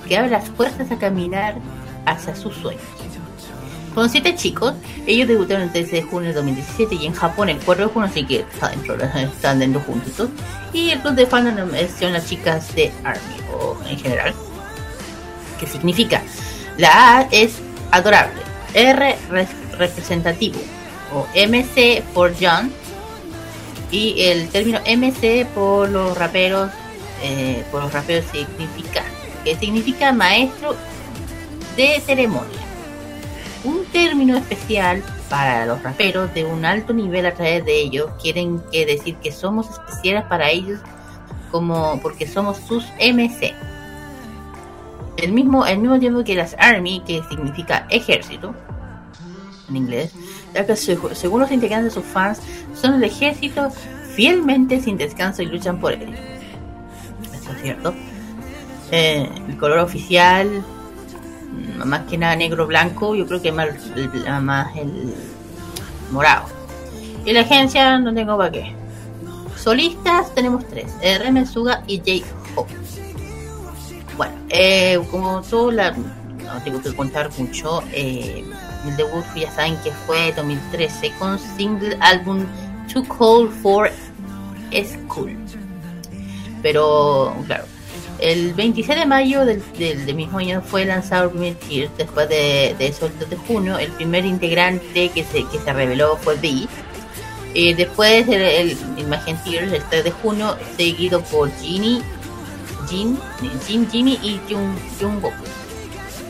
que 0.06 0.16
abre 0.16 0.30
las 0.30 0.48
puertas 0.50 0.90
a 0.90 0.96
caminar 0.98 1.56
hacia 2.06 2.34
sus 2.34 2.54
sueños. 2.56 2.82
Con 3.94 4.08
siete 4.08 4.36
chicos, 4.36 4.74
ellos 5.06 5.26
debutaron 5.26 5.62
el 5.64 5.72
13 5.72 5.96
de 5.96 6.02
junio 6.02 6.28
de 6.28 6.34
2017 6.36 6.94
y 6.94 7.06
en 7.06 7.14
Japón 7.14 7.48
el 7.48 7.58
4 7.58 7.86
de 7.88 7.92
junio, 7.92 8.08
así 8.08 8.24
que 8.24 8.40
está 8.40 8.68
dentro, 8.68 8.94
están 8.94 9.58
dentro 9.58 9.80
juntos. 9.80 10.28
Y 10.72 10.90
el 10.90 11.00
club 11.00 11.14
de 11.14 11.26
fandom 11.26 11.68
son 11.98 12.12
las 12.12 12.28
chicas 12.28 12.74
de 12.74 12.92
Army, 13.02 13.20
o 13.52 13.76
en 13.88 13.98
general. 13.98 14.34
¿Qué 15.58 15.66
significa? 15.66 16.22
La 16.76 17.18
A 17.18 17.22
es 17.32 17.54
adorable, 17.90 18.40
R 18.74 19.16
re- 19.30 19.48
representativo, 19.78 20.60
o 21.12 21.26
MC 21.34 22.02
por 22.14 22.32
John, 22.40 22.70
y 23.90 24.22
el 24.22 24.48
término 24.48 24.80
MC 24.80 25.46
por 25.54 25.88
los 25.88 26.16
raperos, 26.16 26.70
eh, 27.22 27.64
por 27.70 27.82
los 27.82 27.92
raperos 27.92 28.24
significa, 28.30 29.02
que 29.44 29.56
significa 29.56 30.12
maestro 30.12 30.76
de 31.76 32.00
ceremonia. 32.00 32.58
Un 33.64 33.84
término 33.86 34.36
especial 34.36 35.02
para 35.28 35.66
los 35.66 35.82
raperos 35.82 36.32
de 36.34 36.44
un 36.44 36.64
alto 36.64 36.92
nivel 36.92 37.26
a 37.26 37.34
través 37.34 37.64
de 37.64 37.80
ellos 37.80 38.10
quieren 38.20 38.62
que 38.72 38.86
decir 38.86 39.16
que 39.16 39.32
somos 39.32 39.68
especiales 39.70 40.24
para 40.24 40.50
ellos 40.50 40.80
como 41.50 42.00
porque 42.00 42.26
somos 42.26 42.58
sus 42.58 42.84
MC. 43.00 43.54
El 45.16 45.32
mismo, 45.32 45.66
el 45.66 45.78
mismo 45.78 45.98
tiempo 45.98 46.22
que 46.22 46.34
las 46.34 46.54
Army, 46.58 47.02
que 47.06 47.22
significa 47.28 47.86
ejército 47.90 48.54
en 49.68 49.76
inglés, 49.76 50.12
según 51.14 51.40
los 51.40 51.50
integrantes 51.50 51.94
de 51.94 52.00
sus 52.00 52.10
fans, 52.10 52.40
son 52.74 52.94
el 52.94 53.04
ejército 53.04 53.70
fielmente 54.14 54.80
sin 54.80 54.96
descanso 54.96 55.42
y 55.42 55.46
luchan 55.46 55.78
por 55.78 55.92
él. 55.92 56.14
Eso 57.40 57.52
es 57.52 57.62
cierto. 57.62 57.94
Eh, 58.90 59.28
el 59.48 59.56
color 59.58 59.78
oficial, 59.78 60.64
mm, 61.78 61.86
más 61.86 62.00
que 62.08 62.18
nada 62.18 62.34
negro-blanco, 62.34 63.14
yo 63.14 63.26
creo 63.26 63.42
que 63.42 63.52
más 63.52 63.68
el, 63.94 64.10
más 64.42 64.76
el 64.76 65.14
morado. 66.10 66.46
Y 67.24 67.32
la 67.32 67.40
agencia 67.40 67.98
no 67.98 68.14
tengo 68.14 68.36
para 68.36 68.50
qué. 68.50 68.74
Solistas 69.56 70.34
tenemos 70.34 70.66
tres, 70.66 70.86
RM 71.02 71.46
Suga 71.46 71.82
y 71.86 71.98
J-Hope. 71.98 72.74
Bueno, 74.16 74.34
eh, 74.48 74.98
como 75.10 75.42
todo 75.42 75.70
la, 75.70 75.92
no 75.92 76.62
tengo 76.64 76.80
que 76.80 76.94
contar 76.94 77.30
mucho, 77.38 77.82
eh, 77.92 78.44
el 78.86 78.96
debut 78.96 79.24
ya 79.36 79.50
saben 79.52 79.76
que 79.84 79.90
fue 80.06 80.32
2013 80.36 81.12
con 81.18 81.38
single 81.38 81.96
álbum 82.00 82.44
Too 82.92 83.04
Cold 83.08 83.50
for 83.62 83.90
School. 84.72 85.36
Pero, 86.62 87.34
claro, 87.46 87.64
el 88.18 88.52
26 88.54 88.98
de 88.98 89.06
mayo 89.06 89.44
del, 89.44 89.62
del- 89.78 90.14
mismo 90.14 90.38
año 90.38 90.60
fue 90.60 90.84
lanzado 90.84 91.24
el 91.24 91.30
primer 91.30 91.54
Tears. 91.54 91.90
Después 91.96 92.28
de, 92.28 92.74
de 92.78 92.86
eso, 92.88 93.06
el 93.06 93.18
2 93.18 93.30
de 93.30 93.36
junio, 93.36 93.78
el 93.78 93.90
primer 93.92 94.24
integrante 94.24 95.08
que 95.10 95.24
se, 95.24 95.44
que 95.44 95.58
se 95.64 95.72
reveló 95.72 96.16
fue 96.16 96.34
B. 96.36 96.66
Y 97.54 97.74
después 97.74 98.26
el, 98.28 98.42
el 98.42 98.76
imagen 98.98 99.36
Tears, 99.44 99.72
el 99.72 99.82
3 99.84 100.04
de 100.04 100.10
junio, 100.10 100.56
seguido 100.76 101.22
por 101.22 101.50
Ginny, 101.60 102.02
Jin, 102.88 103.18
Jin, 103.66 103.88
Jimmy 103.90 104.18
y 104.22 104.40
Jung, 104.50 104.74
Jungkook. 105.00 105.32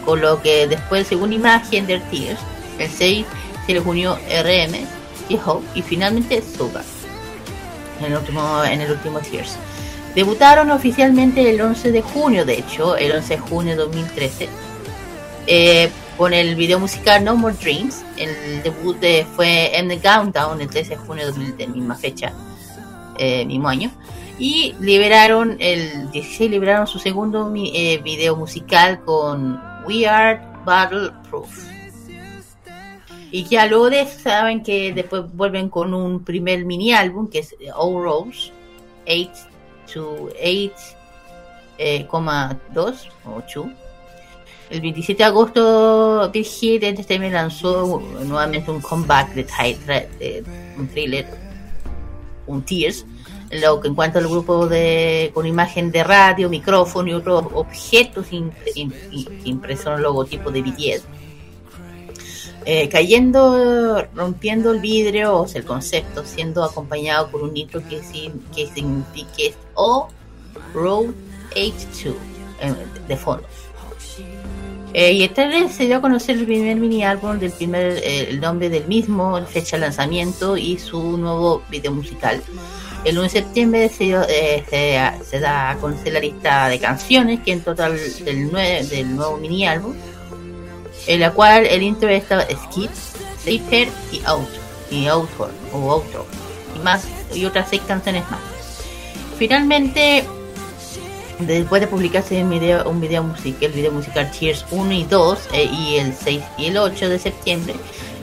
Con 0.05 0.21
lo 0.21 0.41
que 0.43 0.67
después, 0.67 1.07
según 1.07 1.33
imagen 1.33 1.87
de 1.87 2.01
Tears, 2.01 2.41
el 2.79 2.89
6 2.91 3.27
se 3.67 3.73
les 3.75 3.85
unió 3.85 4.17
RM, 4.17 4.87
J-Hope 5.31 5.67
y 5.75 5.83
finalmente 5.83 6.43
Suga. 6.43 6.83
En 8.01 8.07
el 8.07 8.17
último, 8.19 8.65
en 8.65 8.81
el 8.81 8.91
último 8.91 9.19
Tears. 9.21 9.57
Debutaron 10.15 10.71
oficialmente 10.71 11.49
el 11.51 11.61
11 11.61 11.93
de 11.93 12.03
junio, 12.03 12.45
de 12.45 12.55
hecho, 12.59 12.97
el 12.97 13.13
11 13.13 13.35
de 13.37 13.41
junio 13.41 13.73
de 13.73 13.83
2013, 13.83 14.49
eh, 15.47 15.91
con 16.17 16.33
el 16.33 16.55
video 16.57 16.79
musical 16.81 17.23
No 17.25 17.37
More 17.37 17.55
Dreams. 17.61 18.03
El 18.17 18.63
debut 18.63 18.99
de- 18.99 19.27
fue 19.37 19.77
en 19.79 19.89
The 19.89 19.99
Countdown 20.01 20.61
el 20.61 20.69
13 20.69 20.91
de 20.91 20.97
junio 20.97 21.27
de 21.27 21.31
2000, 21.33 21.57
de 21.57 21.67
misma 21.69 21.95
fecha, 21.95 22.33
eh, 23.19 23.45
mismo 23.45 23.69
año. 23.69 23.91
Y 24.39 24.75
liberaron, 24.81 25.57
el 25.61 26.11
16 26.11 26.51
liberaron 26.51 26.87
su 26.87 26.99
segundo 26.99 27.53
eh, 27.57 27.99
video 28.03 28.37
musical 28.37 29.01
con 29.05 29.61
We 29.89 30.07
Are 30.07 30.39
Battle 30.67 31.11
Proof. 31.31 31.67
Y 33.31 33.45
ya 33.45 33.67
luego 33.67 33.89
de 33.89 34.07
saben 34.07 34.63
que 34.63 34.93
después 34.93 35.25
vuelven 35.33 35.71
con 35.71 35.95
un 35.95 36.23
primer 36.25 36.67
mini 36.67 36.93
álbum 36.93 37.29
que 37.29 37.39
es 37.39 37.55
All 37.75 38.03
Rose 38.03 38.53
8 39.07 39.31
to 39.93 40.29
8, 40.43 40.73
eh, 41.79 42.07
coma 42.07 42.59
2 42.75 43.09
o 43.25 43.43
2. 43.55 43.67
El 44.71 44.83
27 44.83 45.23
de 45.23 45.25
agosto 45.25 46.31
Big 46.31 46.45
Hit 46.45 46.83
Entertainment 46.83 47.33
lanzó 47.33 48.03
nuevamente 48.27 48.71
un 48.71 48.83
comeback 48.83 49.33
de, 49.33 49.45
de 50.19 50.45
un 50.77 50.87
thriller, 50.89 51.27
un 52.47 52.63
Tears, 52.63 53.07
lo 53.51 53.81
que 53.81 53.89
en 53.89 53.95
cuanto 53.95 54.19
al 54.19 54.29
grupo 54.29 54.67
de 54.67 55.31
con 55.35 55.47
imagen 55.47 55.91
de 55.91 56.05
radio, 56.05 56.49
micrófono 56.51 57.09
y 57.09 57.15
otros 57.15 57.45
objetos 57.55 58.31
im- 58.33 58.51
im- 58.75 58.93
im- 59.11 59.41
impresos 59.45 59.87
en 59.87 59.93
el 59.95 60.03
logotipo 60.03 60.51
de 60.51 60.63
BTS. 60.63 61.05
Eh, 62.65 62.89
cayendo, 62.91 64.05
rompiendo 64.15 64.73
el 64.73 64.81
vidrio, 64.81 65.39
o 65.39 65.49
sea, 65.49 65.61
el 65.61 65.67
concepto, 65.67 66.25
siendo 66.27 66.63
acompañado 66.63 67.31
por 67.31 67.43
un 67.43 67.57
intro 67.57 67.81
que, 67.89 68.01
que 68.55 68.67
significa 68.67 69.29
que 69.37 69.47
es 69.49 69.55
O 69.75 70.09
Road 70.75 71.07
H2 71.55 72.13
eh, 72.61 72.75
de 73.09 73.17
fondo. 73.17 73.45
Eh, 74.93 75.13
y 75.13 75.23
esta 75.23 75.47
vez 75.47 75.75
se 75.75 75.87
dio 75.87 75.97
a 75.99 76.01
conocer 76.01 76.37
el 76.37 76.45
primer 76.47 76.77
mini 76.77 77.05
álbum 77.05 77.39
del 77.39 77.53
primer, 77.53 78.03
el 78.05 78.41
nombre 78.41 78.69
del 78.69 78.87
mismo, 78.87 79.41
fecha 79.47 79.77
de 79.77 79.83
lanzamiento 79.83 80.57
y 80.57 80.79
su 80.79 81.17
nuevo 81.17 81.63
video 81.71 81.93
musical. 81.93 82.43
El 83.05 83.15
1 83.17 83.23
de 83.23 83.29
septiembre 83.29 83.89
se, 83.89 84.11
eh, 84.11 85.13
se, 85.31 85.41
da 85.41 85.71
a 85.71 85.77
conocer 85.77 86.13
la 86.13 86.21
lista 86.21 86.69
de 86.69 86.79
canciones 86.79 87.41
que 87.45 87.53
en 87.53 87.61
total 87.63 87.97
del, 88.25 88.51
nue- 88.51 88.87
del 88.89 89.15
nuevo 89.17 89.37
mini 89.39 89.67
álbum 89.67 89.95
en 91.07 91.21
la 91.21 91.31
cual 91.31 91.65
el 91.67 91.83
intro 91.83 92.09
estaba 92.11 92.43
Skip, 92.45 92.91
Sleeper 93.43 93.89
y 94.13 94.21
Out 94.27 94.49
y 94.91 95.07
Outro 95.07 95.49
o 95.73 95.91
Outro 95.91 96.27
y 96.77 96.81
más 96.81 97.07
y 97.33 97.45
otras 97.45 97.69
seis 97.71 97.83
canciones 97.87 98.25
más. 98.31 98.41
Finalmente 99.39 100.25
Después 101.39 101.81
de 101.81 101.87
publicarse 101.87 102.43
un 102.43 102.51
video, 102.51 102.91
un 102.91 103.01
video 103.01 103.23
musical, 103.23 103.67
el 103.67 103.73
video 103.73 103.93
musical 103.93 104.29
Cheers 104.33 104.65
1 104.73 104.91
y 104.93 105.05
2 105.05 105.39
eh, 105.53 105.71
y 105.73 105.97
el 105.99 106.13
6 106.13 106.43
y 106.59 106.67
el 106.67 106.77
8 106.79 107.09
de 107.09 107.19
septiembre, 107.21 107.75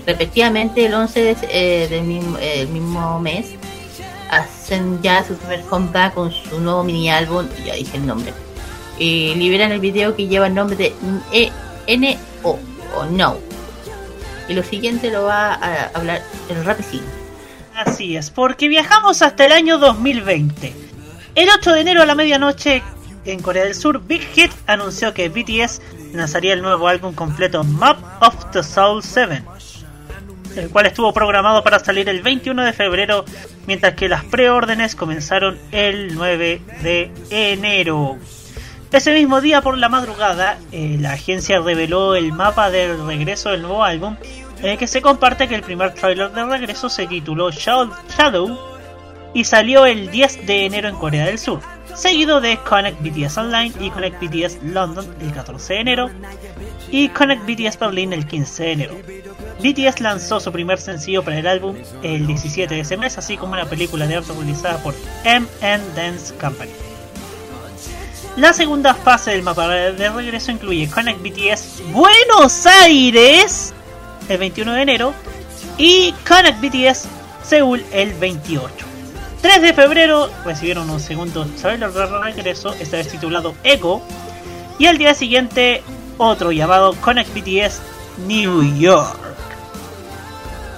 respectivamente 0.06 0.86
el 0.86 0.94
11 0.94 1.22
de- 1.24 1.38
eh, 1.50 1.88
del 1.88 2.02
mismo, 2.04 2.38
eh, 2.42 2.68
mes, 3.22 3.46
hacen 4.30 5.02
ya 5.02 5.24
su 5.24 5.36
primer 5.36 5.62
comeback 5.62 6.14
con 6.14 6.32
su 6.32 6.60
nuevo 6.60 6.84
mini 6.84 7.10
álbum, 7.10 7.48
ya 7.66 7.76
dije 7.76 7.98
el 7.98 8.06
nombre, 8.06 8.34
y 8.98 9.34
liberan 9.36 9.72
el 9.72 9.80
video 9.80 10.16
que 10.16 10.28
lleva 10.28 10.48
el 10.48 10.54
nombre 10.56 10.76
de 10.76 10.94
E- 11.32 11.52
N-O 11.88 12.60
o 12.96 13.06
No. 13.06 13.38
Y 14.48 14.54
lo 14.54 14.64
siguiente 14.64 15.10
lo 15.12 15.24
va 15.24 15.54
a 15.56 15.86
hablar 15.94 16.22
el 16.50 16.64
rapicín. 16.66 17.02
Así 17.76 18.16
es, 18.16 18.30
porque 18.30 18.68
viajamos 18.68 19.22
hasta 19.22 19.46
el 19.46 19.52
año 19.52 19.78
2020. 19.80 20.74
El 21.36 21.50
8 21.50 21.74
de 21.74 21.82
enero 21.82 22.02
a 22.04 22.06
la 22.06 22.16
medianoche, 22.16 22.82
en 23.26 23.42
Corea 23.42 23.64
del 23.66 23.76
Sur, 23.76 24.02
Big 24.06 24.22
Hit 24.34 24.52
anunció 24.68 25.14
que 25.14 25.30
BTS 25.30 25.82
lanzaría 26.14 26.54
el 26.54 26.62
nuevo 26.62 26.88
álbum 26.88 27.14
completo 27.14 27.64
Map 27.64 27.98
of 28.22 28.52
the 28.52 28.64
Soul 28.64 29.04
7, 29.04 29.44
el 30.58 30.70
cual 30.70 30.86
estuvo 30.86 31.14
programado 31.14 31.64
para 31.64 31.80
salir 31.80 32.08
el 32.10 32.22
21 32.22 32.64
de 32.64 32.74
febrero, 32.74 33.26
mientras 33.68 33.96
que 33.96 34.10
las 34.10 34.24
preórdenes 34.24 34.96
comenzaron 34.96 35.58
el 35.72 36.16
9 36.16 36.62
de 36.82 37.12
enero. 37.30 38.18
Ese 38.92 39.14
mismo 39.14 39.42
día 39.42 39.62
por 39.62 39.78
la 39.78 39.90
madrugada, 39.90 40.58
eh, 40.72 40.98
la 41.00 41.14
agencia 41.14 41.60
reveló 41.60 42.16
el 42.16 42.32
mapa 42.32 42.70
del 42.70 43.06
regreso 43.06 43.50
del 43.50 43.64
nuevo 43.64 43.84
álbum, 43.84 44.16
en 44.60 44.66
el 44.68 44.78
que 44.78 44.88
se 44.88 45.02
comparte 45.02 45.50
que 45.50 45.56
el 45.56 45.64
primer 45.64 45.94
tráiler 45.94 46.32
de 46.32 46.46
regreso 46.46 46.88
se 46.88 47.06
tituló 47.06 47.52
Shadow 47.52 48.58
y 49.34 49.44
salió 49.44 49.86
el 49.86 50.10
10 50.12 50.46
de 50.46 50.66
enero 50.66 50.88
en 50.88 50.96
Corea 50.96 51.26
del 51.26 51.40
Sur, 51.40 51.60
seguido 51.94 52.40
de 52.40 52.58
Connect 52.58 53.02
BTS 53.02 53.38
Online 53.38 53.74
y 53.82 53.90
Connect 53.90 54.22
BTS 54.22 54.64
London 54.64 55.14
el 55.20 55.34
14 55.34 55.74
de 55.74 55.80
enero 55.82 56.10
y 56.92 57.10
Connect 57.10 57.46
BTS 57.46 57.80
Berlin 57.80 58.14
el 58.14 58.26
15 58.26 58.64
de 58.64 58.72
enero. 58.72 58.98
BTS 59.60 60.02
lanzó 60.02 60.40
su 60.40 60.52
primer 60.52 60.80
sencillo 60.80 61.24
para 61.24 61.40
el 61.40 61.48
álbum 61.48 61.76
el 62.04 62.28
17 62.28 62.74
de 62.74 62.82
ese 62.82 62.98
mes, 62.98 63.18
así 63.18 63.38
como 63.38 63.54
una 63.54 63.66
película 63.66 64.08
de 64.08 64.16
arte 64.16 64.34
realizada 64.34 64.78
por 64.80 64.94
MN 65.24 65.96
Dance 65.96 66.34
Company. 66.36 66.72
La 68.38 68.52
segunda 68.52 68.94
fase 68.94 69.32
del 69.32 69.44
mapa 69.44 69.68
de 69.70 70.10
regreso 70.10 70.52
incluye 70.52 70.90
Connect 70.90 71.22
BTS 71.22 71.84
Buenos 71.94 72.66
Aires 72.66 73.74
el 74.28 74.38
21 74.38 74.74
de 74.74 74.82
enero 74.82 75.14
y 75.78 76.14
Connect 76.28 76.60
BTS 76.62 77.08
Seúl 77.44 77.86
el 77.94 78.14
28. 78.14 78.74
3 79.42 79.62
de 79.62 79.74
febrero 79.74 80.30
recibieron 80.44 80.90
un 80.90 81.00
segundo 81.00 81.46
trailer 81.62 81.92
de 81.92 82.06
regreso, 82.08 82.74
esta 82.74 82.98
vez 82.98 83.08
titulado 83.10 83.54
Echo, 83.64 84.02
y 84.80 84.88
al 84.88 84.98
día 84.98 85.14
siguiente 85.14 85.84
otro 86.18 86.52
llamado 86.52 86.94
Connect 87.02 87.34
BTS 87.34 87.82
New 88.28 88.78
York. 88.78 89.18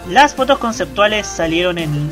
Las 0.10 0.36
fotos 0.36 0.58
conceptuales 0.60 1.28
salieron 1.28 1.78
en, 1.78 2.12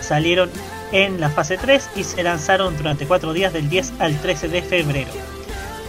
salieron 0.00 0.50
en 0.92 1.20
la 1.20 1.28
fase 1.30 1.58
3 1.58 1.90
y 1.96 2.04
se 2.04 2.22
lanzaron 2.22 2.76
durante 2.76 3.06
4 3.06 3.32
días 3.32 3.52
del 3.52 3.68
10 3.68 3.94
al 3.98 4.16
13 4.18 4.48
de 4.48 4.62
febrero. 4.62 5.10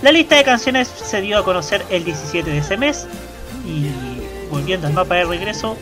La 0.01 0.11
lista 0.11 0.35
de 0.35 0.43
canciones 0.43 0.87
se 0.87 1.21
dio 1.21 1.37
a 1.37 1.43
conocer 1.43 1.85
el 1.89 2.03
17 2.03 2.49
de 2.49 2.57
ese 2.57 2.77
mes 2.77 3.07
y 3.65 3.89
volviendo 4.49 4.87
al 4.87 4.93
mapa 4.93 5.15
de 5.15 5.25
regreso 5.25 5.77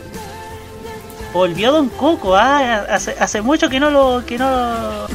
volvió 1.32 1.72
Don 1.72 1.88
Coco, 1.88 2.36
ah, 2.36 2.84
hace, 2.90 3.16
hace 3.18 3.40
mucho 3.40 3.68
que 3.68 3.80
no 3.80 3.90
lo 3.90 4.24
que 4.26 4.38
no 4.38 5.06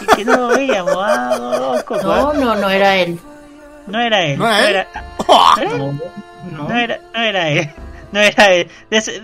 que, 0.00 0.06
que 0.16 0.24
no 0.24 0.36
lo 0.36 0.48
veíamos, 0.48 0.96
ah, 0.98 1.36
Don 1.38 1.82
Coco. 1.82 2.02
No, 2.02 2.30
ah. 2.30 2.32
no, 2.34 2.54
no 2.56 2.68
era 2.68 2.96
él. 2.96 3.18
No 3.86 4.00
era 4.00 4.22
él. 4.22 4.38
¿No 4.38 4.50
era 4.68 4.80
él? 4.82 6.00
No, 6.52 6.78
era, 6.78 7.00
no 7.14 7.20
era 7.22 7.48
él. 7.48 7.70
No 8.12 8.20
era 8.20 8.46
él. 8.52 8.68
Des- 8.90 9.08
eh, 9.08 9.22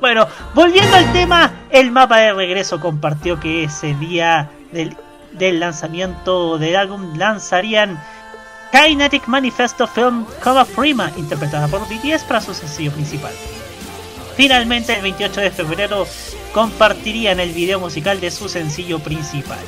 bueno, 0.00 0.26
volviendo 0.54 0.96
al 0.96 1.12
tema, 1.12 1.52
el 1.70 1.90
mapa 1.90 2.18
de 2.18 2.32
regreso 2.32 2.80
compartió 2.80 3.38
que 3.38 3.64
ese 3.64 3.94
día 3.94 4.50
del, 4.72 4.96
del 5.32 5.60
lanzamiento 5.60 6.58
del 6.58 6.76
álbum 6.76 7.16
lanzarían 7.16 7.98
Kinetic 8.72 9.26
Manifesto 9.28 9.86
Film 9.86 10.26
Coma 10.42 10.64
Prima, 10.64 11.10
interpretada 11.16 11.68
por 11.68 11.82
BTS 11.88 12.24
para 12.24 12.40
su 12.40 12.52
sencillo 12.54 12.90
principal. 12.92 13.32
Finalmente, 14.36 14.94
el 14.96 15.02
28 15.02 15.40
de 15.40 15.50
febrero 15.52 16.06
compartirían 16.52 17.38
el 17.38 17.52
video 17.52 17.78
musical 17.78 18.20
de 18.20 18.30
su 18.32 18.48
sencillo 18.48 18.98
principal. 18.98 19.58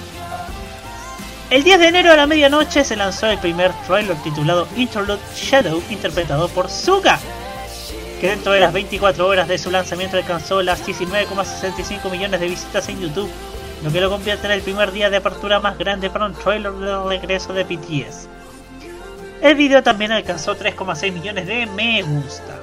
El 1.49 1.63
10 1.63 1.79
de 1.79 1.87
enero 1.87 2.13
a 2.13 2.17
la 2.17 2.27
medianoche 2.27 2.83
se 2.83 2.97
lanzó 2.97 3.29
el 3.29 3.39
primer 3.39 3.71
trailer 3.87 4.17
titulado 4.17 4.67
Interlude 4.75 5.21
Shadow, 5.37 5.81
interpretado 5.91 6.49
por 6.49 6.69
Suga, 6.69 7.21
que 8.21 8.31
dentro 8.31 8.51
de 8.51 8.59
las 8.59 8.73
24 8.73 9.25
horas 9.25 9.47
de 9.47 9.57
su 9.57 9.71
lanzamiento 9.71 10.17
alcanzó 10.17 10.61
las 10.61 10.85
19,65 10.85 12.11
millones 12.11 12.41
de 12.41 12.49
visitas 12.49 12.89
en 12.89 13.01
YouTube, 13.01 13.31
lo 13.85 13.93
que 13.93 14.01
lo 14.01 14.11
convierte 14.11 14.47
en 14.47 14.55
el 14.55 14.63
primer 14.63 14.91
día 14.91 15.09
de 15.09 15.19
apertura 15.19 15.61
más 15.61 15.79
grande 15.79 16.11
para 16.11 16.27
un 16.27 16.35
trailer 16.35 16.73
de 16.73 17.05
regreso 17.05 17.53
de 17.53 17.63
BTS. 17.63 18.29
El 19.41 19.55
video 19.55 19.85
también 19.85 20.11
alcanzó 20.11 20.57
3,6 20.57 21.13
millones 21.13 21.47
de 21.47 21.67
me 21.67 22.03
gusta. 22.03 22.59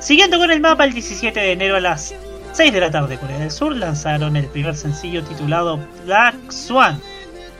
Siguiendo 0.00 0.36
con 0.36 0.50
el 0.50 0.60
mapa, 0.60 0.84
el 0.84 0.92
17 0.92 1.40
de 1.40 1.52
enero 1.52 1.76
a 1.76 1.80
las 1.80 2.14
6 2.52 2.74
de 2.74 2.80
la 2.80 2.90
tarde 2.90 3.16
Corea 3.16 3.38
del 3.38 3.50
Sur 3.50 3.74
lanzaron 3.74 4.36
el 4.36 4.48
primer 4.48 4.76
sencillo 4.76 5.24
titulado 5.24 5.80
Black 6.04 6.50
Swan. 6.50 7.00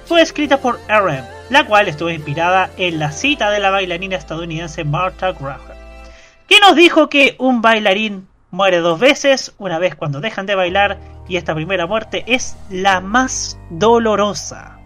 Fue 0.07 0.23
escrita 0.23 0.59
por 0.59 0.79
RM, 0.89 1.25
la 1.51 1.67
cual 1.67 1.89
estuvo 1.89 2.11
inspirada 2.11 2.71
en 2.77 2.99
la 2.99 3.11
cita 3.13 3.51
de 3.51 3.59
la 3.59 3.71
bailarina 3.71 4.17
estadounidense 4.17 4.85
Martha 4.85 5.33
Graham, 5.33 5.61
que 6.49 6.61
nos 6.61 6.77
dijo 6.77 7.09
que 7.09 7.35
un 7.39 7.61
bailarín 7.61 8.29
muere 8.53 8.79
dos 8.79 9.01
veces, 9.01 9.53
una 9.59 9.79
vez 9.79 9.97
cuando 9.97 10.21
dejan 10.21 10.47
de 10.47 10.55
bailar 10.55 10.99
y 11.29 11.37
esta 11.37 11.55
primera 11.55 11.87
muerte 11.87 12.23
es 12.29 12.57
la 12.71 13.01
más 13.01 13.59
dolorosa. 13.71 14.79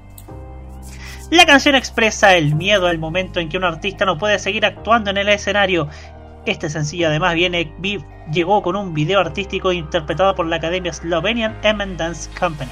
La 1.30 1.44
canción 1.46 1.74
expresa 1.76 2.34
el 2.34 2.54
miedo 2.56 2.86
al 2.86 2.98
momento 2.98 3.38
en 3.40 3.48
que 3.50 3.58
un 3.58 3.64
artista 3.64 4.04
no 4.04 4.18
puede 4.18 4.38
seguir 4.38 4.64
actuando 4.66 5.10
en 5.10 5.18
el 5.18 5.28
escenario. 5.28 5.86
Este 6.46 6.70
sencillo 6.70 7.08
además 7.08 7.34
viene, 7.34 7.72
vi- 7.78 8.02
llegó 8.32 8.62
con 8.62 8.74
un 8.74 8.94
video 8.94 9.20
artístico 9.20 9.70
interpretado 9.70 10.34
por 10.34 10.46
la 10.46 10.56
Academia 10.56 10.92
Slovenian 10.92 11.56
M 11.62 11.86
Dance 11.96 12.28
Company. 12.40 12.70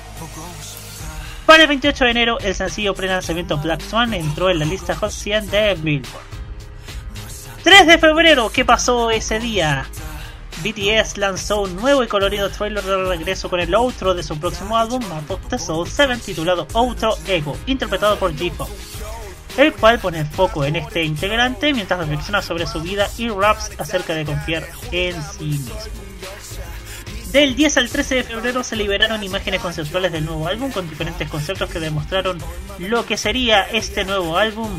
Para 1.48 1.62
el 1.62 1.68
28 1.68 2.04
de 2.04 2.10
enero, 2.10 2.38
el 2.40 2.54
sencillo 2.54 2.92
pre-lanzamiento 2.92 3.56
Black 3.56 3.80
Swan 3.80 4.12
entró 4.12 4.50
en 4.50 4.58
la 4.58 4.66
lista 4.66 4.94
Hot 4.94 5.10
100 5.10 5.48
de 5.48 5.74
Billboard. 5.76 6.22
3 7.64 7.86
de 7.86 7.96
febrero, 7.96 8.50
¿qué 8.52 8.66
pasó 8.66 9.10
ese 9.10 9.40
día? 9.40 9.86
BTS 10.62 11.16
lanzó 11.16 11.62
un 11.62 11.74
nuevo 11.76 12.04
y 12.04 12.06
colorido 12.06 12.50
trailer 12.50 12.84
de 12.84 13.02
regreso 13.02 13.48
con 13.48 13.60
el 13.60 13.74
outro 13.74 14.12
de 14.12 14.22
su 14.22 14.38
próximo 14.38 14.76
álbum, 14.76 15.02
Map 15.08 15.30
of 15.30 15.40
the 15.48 15.58
Soul 15.58 15.88
7, 15.88 16.18
titulado 16.18 16.68
Outro 16.74 17.16
Ego, 17.26 17.56
interpretado 17.64 18.18
por 18.18 18.30
J-Hope, 18.36 18.70
el 19.56 19.72
cual 19.72 20.00
pone 20.00 20.26
foco 20.26 20.66
en 20.66 20.76
este 20.76 21.02
integrante 21.02 21.72
mientras 21.72 21.98
reflexiona 21.98 22.42
sobre 22.42 22.66
su 22.66 22.82
vida 22.82 23.08
y 23.16 23.30
raps 23.30 23.70
acerca 23.78 24.12
de 24.12 24.26
confiar 24.26 24.68
en 24.92 25.14
sí 25.22 25.44
mismo. 25.44 26.07
Del 27.32 27.54
10 27.56 27.76
al 27.76 27.90
13 27.90 28.14
de 28.14 28.24
febrero 28.24 28.64
se 28.64 28.74
liberaron 28.74 29.22
imágenes 29.22 29.60
conceptuales 29.60 30.10
del 30.12 30.24
nuevo 30.24 30.48
álbum 30.48 30.70
con 30.70 30.88
diferentes 30.88 31.28
conceptos 31.28 31.68
que 31.68 31.78
demostraron 31.78 32.38
lo 32.78 33.04
que 33.04 33.18
sería 33.18 33.62
este 33.64 34.06
nuevo 34.06 34.38
álbum 34.38 34.70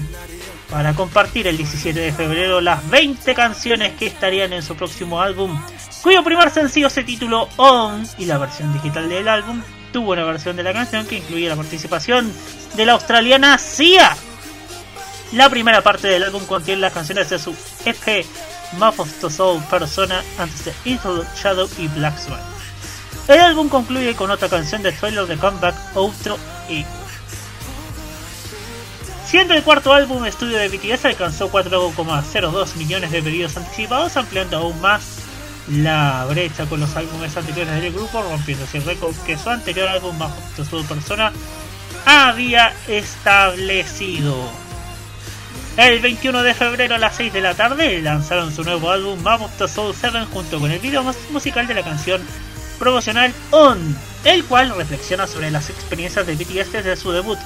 para 0.71 0.93
compartir 0.93 1.45
el 1.47 1.57
17 1.57 1.99
de 1.99 2.11
febrero 2.11 2.59
las 2.59 2.87
20 2.89 3.35
canciones 3.35 3.93
que 3.93 4.07
estarían 4.07 4.51
en 4.53 4.63
su 4.63 4.75
próximo 4.75 5.21
álbum, 5.21 5.61
cuyo 6.01 6.23
primer 6.23 6.49
sencillo 6.49 6.89
se 6.89 7.03
tituló 7.03 7.49
On 7.57 8.03
y 8.17 8.25
la 8.25 8.39
versión 8.39 8.73
digital 8.73 9.09
del 9.09 9.27
álbum 9.27 9.61
tuvo 9.93 10.13
una 10.13 10.23
versión 10.23 10.55
de 10.55 10.63
la 10.63 10.73
canción 10.73 11.05
que 11.05 11.17
incluía 11.17 11.49
la 11.49 11.55
participación 11.55 12.31
de 12.75 12.85
la 12.85 12.93
australiana 12.93 13.59
Sia. 13.59 14.15
La 15.33 15.49
primera 15.51 15.81
parte 15.81 16.07
del 16.07 16.23
álbum 16.23 16.43
contiene 16.45 16.81
las 16.81 16.93
canciones 16.93 17.29
de 17.29 17.37
su 17.37 17.55
EP 17.85 18.25
Map 18.77 18.99
of 18.99 19.11
the 19.21 19.29
Soul 19.29 19.61
Persona 19.69 20.23
antes 20.37 20.65
de 20.65 20.73
Interlude 20.85 21.27
Shadow 21.35 21.69
y 21.77 21.87
Black 21.87 22.17
Swan. 22.17 22.39
El 23.27 23.39
álbum 23.39 23.69
concluye 23.69 24.15
con 24.15 24.31
otra 24.31 24.49
canción 24.49 24.81
de 24.81 24.91
trailer 24.91 25.25
de 25.27 25.37
comeback 25.37 25.75
Outro 25.95 26.37
y 26.67 26.85
Siendo 29.29 29.53
el 29.53 29.61
cuarto 29.61 29.93
álbum 29.93 30.25
estudio 30.25 30.57
de 30.57 30.69
BTS 30.69 31.05
alcanzó 31.05 31.51
4,02 31.51 32.75
millones 32.77 33.11
de 33.11 33.21
pedidos 33.21 33.55
anticipados, 33.57 34.17
ampliando 34.17 34.57
aún 34.57 34.81
más 34.81 35.19
la 35.67 36.25
brecha 36.27 36.65
con 36.65 36.79
los 36.79 36.95
álbumes 36.95 37.37
anteriores 37.37 37.79
del 37.79 37.93
grupo, 37.93 38.23
rompiendo 38.23 38.65
el 38.73 38.83
récord 38.83 39.15
que 39.27 39.37
su 39.37 39.51
anterior 39.51 39.87
álbum 39.87 40.17
Map 40.17 40.31
of 40.35 40.55
the 40.55 40.65
Soul 40.65 40.83
Persona 40.85 41.31
había 42.07 42.73
establecido. 42.87 44.35
El 45.79 46.01
21 46.01 46.43
de 46.43 46.53
febrero 46.53 46.95
a 46.95 46.97
las 46.97 47.15
6 47.15 47.31
de 47.31 47.39
la 47.39 47.55
tarde 47.55 48.01
lanzaron 48.01 48.53
su 48.53 48.63
nuevo 48.65 48.91
álbum 48.91 49.21
Map 49.23 49.41
of 49.43 49.51
the 49.57 49.65
Soul 49.67 49.95
7 49.97 50.25
junto 50.33 50.59
con 50.59 50.69
el 50.71 50.79
video 50.79 51.03
mus- 51.03 51.15
musical 51.31 51.67
de 51.67 51.73
la 51.73 51.83
canción 51.83 52.21
promocional 52.77 53.33
On, 53.51 53.97
el 54.25 54.43
cual 54.43 54.75
reflexiona 54.75 55.25
sobre 55.25 55.51
las 55.51 55.69
experiencias 55.69 56.27
de 56.27 56.35
BTS 56.35 56.73
desde 56.73 56.97
su 56.97 57.11
debut. 57.13 57.39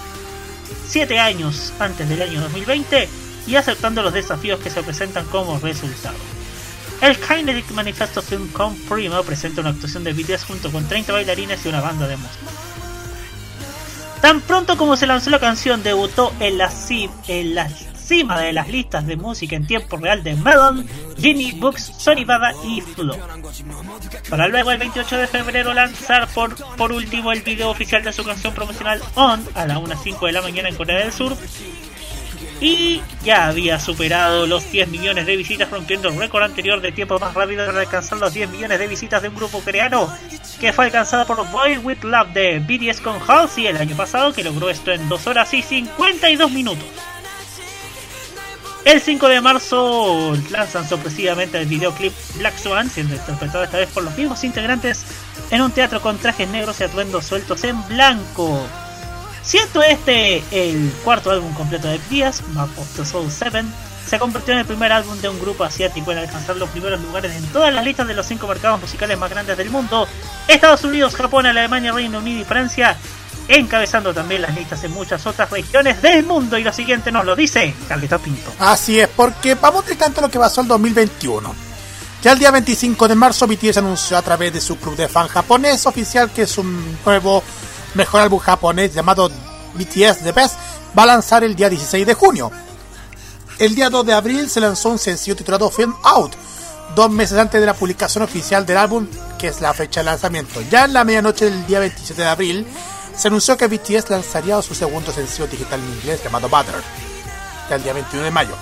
7 0.87 1.19
años 1.19 1.73
antes 1.79 2.09
del 2.09 2.23
año 2.23 2.41
2020 2.41 3.07
y 3.45 3.55
aceptando 3.55 4.01
los 4.01 4.13
desafíos 4.13 4.59
que 4.61 4.71
se 4.71 4.81
presentan 4.81 5.25
como 5.25 5.59
resultado. 5.59 6.15
El 7.01 7.17
Kinetic 7.19 7.69
Manifesto 7.71 8.23
Film 8.23 8.49
Primo 8.89 9.21
presenta 9.21 9.61
una 9.61 9.69
actuación 9.71 10.03
de 10.03 10.13
BTS 10.13 10.45
junto 10.45 10.71
con 10.71 10.87
30 10.87 11.13
bailarines 11.13 11.63
y 11.65 11.69
una 11.69 11.81
banda 11.81 12.07
de 12.07 12.17
música. 12.17 12.45
Tan 14.21 14.41
pronto 14.41 14.75
como 14.75 14.95
se 14.95 15.05
lanzó 15.05 15.29
la 15.29 15.39
canción, 15.39 15.83
debutó 15.83 16.33
en 16.39 16.57
la, 16.57 16.71
ci- 16.71 17.11
en 17.27 17.53
la 17.55 17.67
cima 18.03 18.41
de 18.41 18.53
las 18.53 18.67
listas 18.67 19.05
de 19.05 19.15
música 19.15 19.55
en 19.55 19.65
tiempo 19.65 19.97
real 19.97 20.23
de 20.23 20.35
Melon, 20.35 20.87
Ginny 21.17 21.53
Books, 21.53 21.93
Sony 21.97 22.25
Baba 22.25 22.53
y 22.65 22.81
Flow. 22.81 23.17
Para 24.29 24.47
luego 24.47 24.71
el 24.71 24.77
28 24.77 25.17
de 25.17 25.27
febrero 25.27 25.73
lanzar 25.73 26.27
por, 26.27 26.55
por 26.75 26.91
último 26.91 27.31
el 27.31 27.41
video 27.41 27.69
oficial 27.69 28.03
de 28.03 28.13
su 28.13 28.23
canción 28.23 28.53
promocional 28.53 29.01
On 29.15 29.43
a 29.55 29.65
las 29.65 29.77
1.05 29.77 30.25
de 30.25 30.31
la 30.31 30.41
mañana 30.41 30.69
en 30.69 30.75
Corea 30.75 30.99
del 30.99 31.11
Sur. 31.11 31.35
Y 32.61 33.01
ya 33.23 33.47
había 33.47 33.79
superado 33.79 34.47
los 34.47 34.71
10 34.71 34.87
millones 34.87 35.25
de 35.25 35.35
visitas 35.35 35.69
rompiendo 35.69 36.07
el 36.07 36.17
récord 36.17 36.43
anterior 36.43 36.79
de 36.79 36.91
tiempo 36.91 37.19
más 37.19 37.33
rápido 37.33 37.69
de 37.69 37.77
alcanzar 37.77 38.19
los 38.19 38.33
10 38.33 38.49
millones 38.51 38.79
de 38.79 38.87
visitas 38.87 39.21
de 39.21 39.29
un 39.29 39.35
grupo 39.35 39.59
coreano 39.59 40.07
que 40.61 40.71
fue 40.71 40.85
alcanzada 40.85 41.25
por 41.25 41.45
Boy 41.51 41.77
With 41.79 42.03
Love 42.03 42.29
de 42.29 42.59
BTS 42.59 43.01
con 43.01 43.17
Halsey 43.27 43.67
el 43.67 43.77
año 43.77 43.97
pasado 43.97 44.31
que 44.31 44.43
logró 44.43 44.69
esto 44.69 44.91
en 44.91 45.09
2 45.09 45.27
horas 45.27 45.53
y 45.53 45.61
52 45.61 46.51
minutos. 46.51 46.85
El 48.85 48.99
5 48.99 49.29
de 49.29 49.39
marzo 49.39 50.35
lanzan 50.51 50.87
sorpresivamente 50.87 51.57
el 51.57 51.67
videoclip 51.67 52.13
Black 52.35 52.57
Swan, 52.57 52.89
siendo 52.89 53.15
interpretado 53.15 53.63
esta 53.63 53.77
vez 53.77 53.89
por 53.89 54.03
los 54.03 54.15
mismos 54.17 54.43
integrantes 54.43 55.05
en 55.51 55.61
un 55.61 55.71
teatro 55.71 56.01
con 56.01 56.17
trajes 56.17 56.49
negros 56.49 56.81
y 56.81 56.83
atuendos 56.83 57.25
sueltos 57.25 57.63
en 57.63 57.81
blanco. 57.87 58.67
Siendo 59.41 59.83
este 59.83 60.43
el 60.51 60.91
cuarto 61.03 61.31
álbum 61.31 61.53
completo 61.53 61.87
de 61.87 61.97
BTS, 61.97 62.43
Map 62.53 62.77
of 62.77 62.95
the 62.97 63.05
Soul 63.05 63.31
7, 63.31 63.63
se 64.05 64.19
convirtió 64.19 64.53
en 64.53 64.59
el 64.59 64.65
primer 64.65 64.91
álbum 64.91 65.17
de 65.21 65.29
un 65.29 65.39
grupo 65.39 65.63
asiático 65.63 66.11
en 66.11 66.17
alcanzar 66.17 66.57
los 66.57 66.69
primeros 66.69 66.99
lugares 66.99 67.33
en 67.35 67.45
todas 67.47 67.73
las 67.73 67.85
listas 67.85 68.05
de 68.07 68.13
los 68.13 68.25
cinco 68.25 68.47
mercados 68.47 68.81
musicales 68.81 69.17
más 69.17 69.29
grandes 69.29 69.57
del 69.57 69.69
mundo: 69.69 70.09
Estados 70.49 70.83
Unidos, 70.83 71.15
Japón, 71.15 71.45
Alemania, 71.45 71.93
Reino 71.93 72.19
Unido 72.19 72.41
y 72.41 72.43
Francia, 72.43 72.97
encabezando 73.47 74.13
también 74.13 74.41
las 74.41 74.55
listas 74.55 74.83
en 74.83 74.91
muchas 74.91 75.25
otras 75.25 75.49
regiones 75.49 76.01
del 76.01 76.25
mundo. 76.25 76.57
Y 76.57 76.63
lo 76.63 76.73
siguiente 76.73 77.11
nos 77.11 77.25
lo 77.25 77.35
dice 77.35 77.73
Carlitos 77.87 78.21
Pinto. 78.21 78.51
Así 78.59 78.99
es, 78.99 79.07
porque 79.09 79.55
vamos 79.55 79.85
directamente 79.85 80.19
a 80.19 80.23
lo 80.23 80.29
que 80.29 80.39
pasó 80.39 80.61
el 80.61 80.67
2021. 80.67 81.53
Ya 82.21 82.31
el 82.31 82.39
día 82.39 82.51
25 82.51 83.07
de 83.07 83.15
marzo, 83.15 83.47
BTS 83.47 83.77
anunció 83.77 84.17
a 84.17 84.21
través 84.21 84.53
de 84.53 84.61
su 84.61 84.77
club 84.77 84.95
de 84.95 85.09
fan 85.09 85.27
japonés 85.27 85.85
oficial 85.85 86.31
que 86.31 86.47
su 86.47 86.63
nuevo 87.05 87.43
mejor 87.95 88.21
álbum 88.21 88.39
japonés 88.39 88.93
llamado 88.93 89.29
BTS 89.73 90.23
The 90.23 90.31
Best 90.31 90.55
va 90.97 91.03
a 91.03 91.07
lanzar 91.07 91.43
el 91.43 91.55
día 91.55 91.69
16 91.69 92.05
de 92.05 92.13
junio. 92.13 92.51
El 93.59 93.75
día 93.75 93.89
2 93.89 94.05
de 94.05 94.13
abril 94.13 94.49
se 94.49 94.61
lanzó 94.61 94.89
un 94.89 94.99
sencillo 94.99 95.35
titulado 95.35 95.69
Film 95.69 95.93
Out, 96.03 96.33
dos 96.95 97.09
meses 97.11 97.37
antes 97.37 97.59
de 97.59 97.67
la 97.67 97.73
publicación 97.73 98.23
oficial 98.23 98.65
del 98.65 98.77
álbum, 98.77 99.07
que 99.37 99.47
es 99.49 99.61
la 99.61 99.73
fecha 99.73 99.99
de 99.99 100.05
lanzamiento. 100.05 100.61
Ya 100.71 100.85
en 100.85 100.93
la 100.93 101.03
medianoche 101.03 101.45
del 101.45 101.65
día 101.67 101.79
27 101.79 102.21
de 102.21 102.27
abril, 102.27 102.67
se 103.15 103.27
anunció 103.27 103.57
que 103.57 103.67
BTS 103.67 104.09
lanzaría 104.09 104.61
su 104.61 104.75
segundo 104.75 105.11
sencillo 105.11 105.47
digital 105.47 105.79
en 105.79 105.93
inglés 105.93 106.23
llamado 106.23 106.49
Butter, 106.49 106.81
ya 107.69 107.75
el 107.75 107.83
día 107.83 107.93
21 107.93 108.25
de 108.25 108.31
mayo. 108.31 108.55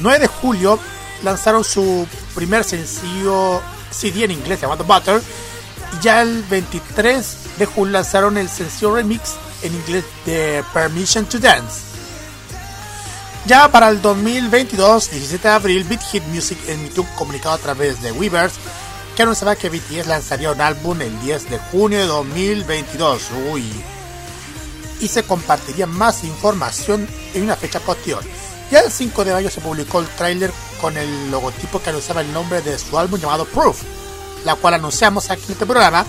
9 0.00 0.18
de 0.18 0.26
julio 0.26 0.78
lanzaron 1.22 1.64
su 1.64 2.06
primer 2.34 2.64
sencillo 2.64 3.60
CD 3.90 4.24
en 4.24 4.32
inglés 4.32 4.60
llamado 4.60 4.84
Butter. 4.84 5.22
Y 5.98 6.02
ya 6.02 6.22
el 6.22 6.42
23 6.44 7.36
de 7.58 7.66
julio 7.66 7.92
lanzaron 7.92 8.38
el 8.38 8.48
sencillo 8.48 8.94
remix 8.94 9.34
en 9.62 9.74
inglés 9.74 10.04
de 10.24 10.64
Permission 10.72 11.24
to 11.26 11.38
Dance. 11.38 11.90
Ya 13.46 13.70
para 13.70 13.88
el 13.88 14.00
2022, 14.00 15.10
17 15.10 15.48
de 15.48 15.54
abril, 15.54 15.84
Beat 15.84 16.02
Hit 16.02 16.22
Music 16.24 16.58
emitió 16.68 17.02
un 17.02 17.08
comunicado 17.16 17.54
a 17.54 17.58
través 17.58 18.00
de 18.02 18.12
Weavers 18.12 18.54
que 19.20 19.24
anunciaba 19.24 19.54
que 19.54 19.68
BTS 19.68 20.06
lanzaría 20.06 20.50
un 20.50 20.62
álbum 20.62 20.98
el 21.02 21.20
10 21.20 21.50
de 21.50 21.58
junio 21.58 21.98
de 21.98 22.06
2022. 22.06 23.22
Uy. 23.52 23.70
Y 24.98 25.08
se 25.08 25.24
compartiría 25.24 25.86
más 25.86 26.24
información 26.24 27.06
en 27.34 27.42
una 27.42 27.54
fecha 27.54 27.80
posterior. 27.80 28.24
Ya 28.70 28.80
el 28.80 28.90
5 28.90 29.22
de 29.26 29.34
mayo 29.34 29.50
se 29.50 29.60
publicó 29.60 30.00
el 30.00 30.06
tráiler 30.06 30.50
con 30.80 30.96
el 30.96 31.30
logotipo 31.30 31.82
que 31.82 31.90
anunciaba 31.90 32.22
el 32.22 32.32
nombre 32.32 32.62
de 32.62 32.78
su 32.78 32.98
álbum 32.98 33.20
llamado 33.20 33.44
Proof, 33.44 33.82
la 34.46 34.54
cual 34.54 34.72
anunciamos 34.72 35.28
aquí 35.28 35.44
en 35.48 35.52
este 35.52 35.66
programa. 35.66 36.06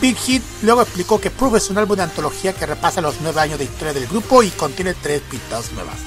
Big 0.00 0.16
Hit 0.16 0.42
luego 0.62 0.82
explicó 0.82 1.20
que 1.20 1.30
Proof 1.30 1.54
es 1.54 1.70
un 1.70 1.78
álbum 1.78 1.96
de 1.96 2.02
antología 2.02 2.52
que 2.52 2.66
repasa 2.66 3.00
los 3.00 3.20
9 3.20 3.40
años 3.40 3.60
de 3.60 3.66
historia 3.66 3.92
del 3.92 4.08
grupo 4.08 4.42
y 4.42 4.50
contiene 4.50 4.94
tres 4.94 5.22
pistas 5.30 5.70
nuevas. 5.70 5.98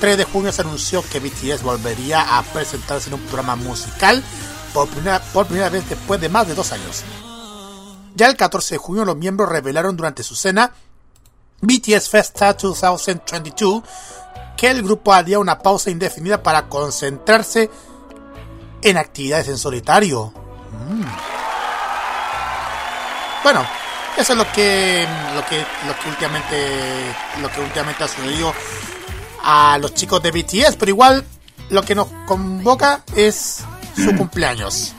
3 0.00 0.18
de 0.18 0.24
junio 0.24 0.50
se 0.50 0.62
anunció 0.62 1.04
que 1.08 1.20
BTS 1.20 1.62
volvería 1.62 2.36
a 2.36 2.42
presentarse 2.42 3.10
en 3.10 3.14
un 3.14 3.20
programa 3.20 3.54
musical 3.54 4.24
por 5.32 5.46
primera, 5.46 5.68
vez 5.68 5.88
después 5.88 6.20
de 6.20 6.28
más 6.28 6.46
de 6.46 6.54
dos 6.54 6.72
años. 6.72 7.02
Ya 8.14 8.26
el 8.26 8.36
14 8.36 8.74
de 8.74 8.78
junio 8.78 9.04
los 9.04 9.16
miembros 9.16 9.48
revelaron 9.48 9.96
durante 9.96 10.22
su 10.22 10.36
cena 10.36 10.72
BTS 11.60 12.08
Festa 12.08 12.52
2022 12.52 13.82
que 14.56 14.70
el 14.70 14.82
grupo 14.82 15.12
haría 15.12 15.38
una 15.38 15.58
pausa 15.58 15.90
indefinida 15.90 16.42
para 16.42 16.68
concentrarse 16.68 17.70
en 18.82 18.96
actividades 18.96 19.48
en 19.48 19.58
solitario. 19.58 20.32
Mm. 20.72 21.04
Bueno, 23.42 23.64
eso 24.16 24.32
es 24.32 24.38
lo 24.38 24.50
que 24.52 25.06
lo 25.34 25.46
que 25.46 25.64
lo 25.86 25.98
que 25.98 26.08
últimamente 26.08 27.14
lo 27.40 27.50
que 27.50 27.60
últimamente 27.60 28.04
ha 28.04 28.08
sucedido 28.08 28.52
a 29.44 29.78
los 29.78 29.94
chicos 29.94 30.22
de 30.22 30.32
BTS, 30.32 30.76
pero 30.76 30.90
igual 30.90 31.24
lo 31.70 31.82
que 31.82 31.94
nos 31.94 32.08
convoca 32.26 33.04
es 33.14 33.64
su 33.98 34.16
cumpleaños. 34.16 34.94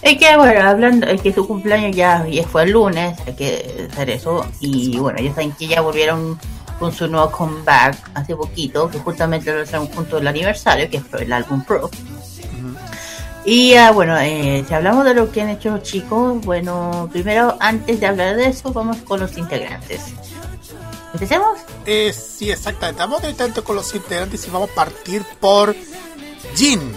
Es 0.00 0.16
que, 0.16 0.36
bueno, 0.36 0.60
hablando, 0.60 1.06
es 1.06 1.20
que 1.20 1.32
su 1.32 1.46
cumpleaños 1.46 1.94
ya, 1.94 2.26
ya 2.26 2.44
fue 2.44 2.62
el 2.64 2.70
lunes, 2.70 3.18
hay 3.26 3.34
que 3.34 3.88
hacer 3.90 4.10
eso. 4.10 4.46
Y 4.60 4.96
bueno, 4.98 5.18
ya 5.20 5.34
saben 5.34 5.52
que 5.52 5.66
ya 5.66 5.80
volvieron 5.80 6.38
con 6.78 6.92
su 6.92 7.08
nuevo 7.08 7.30
comeback 7.30 8.10
hace 8.14 8.36
poquito, 8.36 8.88
que 8.88 8.98
justamente 8.98 9.52
lo 9.52 9.62
hicieron 9.62 9.88
junto 9.88 10.18
al 10.18 10.26
aniversario, 10.28 10.88
que 10.88 11.00
fue 11.00 11.24
el 11.24 11.32
álbum 11.32 11.64
Pro. 11.64 11.90
Y 13.44 13.74
ah, 13.74 13.92
bueno, 13.92 14.16
eh, 14.18 14.64
si 14.68 14.74
hablamos 14.74 15.04
de 15.04 15.14
lo 15.14 15.32
que 15.32 15.42
han 15.42 15.48
hecho 15.48 15.70
los 15.70 15.82
chicos, 15.82 16.44
bueno, 16.44 17.08
primero, 17.10 17.56
antes 17.60 17.98
de 17.98 18.06
hablar 18.06 18.36
de 18.36 18.48
eso, 18.48 18.72
vamos 18.72 18.98
con 18.98 19.20
los 19.20 19.36
integrantes. 19.36 20.02
¿Empecemos? 21.12 21.58
Eh, 21.86 22.12
sí, 22.12 22.50
exactamente. 22.50 23.00
Vamos 23.00 23.22
directamente 23.22 23.62
con 23.62 23.76
los 23.76 23.94
integrantes 23.94 24.46
y 24.46 24.50
vamos 24.50 24.70
a 24.70 24.74
partir 24.74 25.24
por 25.40 25.74
Jin. 26.54 26.92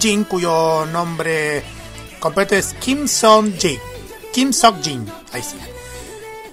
Jin, 0.00 0.24
cuyo 0.24 0.86
nombre 0.86 1.62
completo 2.20 2.54
es 2.54 2.74
Kim 2.74 3.06
Song 3.08 3.52
Jin. 3.58 3.78
Kim 4.32 4.52
Sok 4.52 4.76
Jin. 4.82 5.06
Ahí 5.32 5.42
sí. 5.42 5.56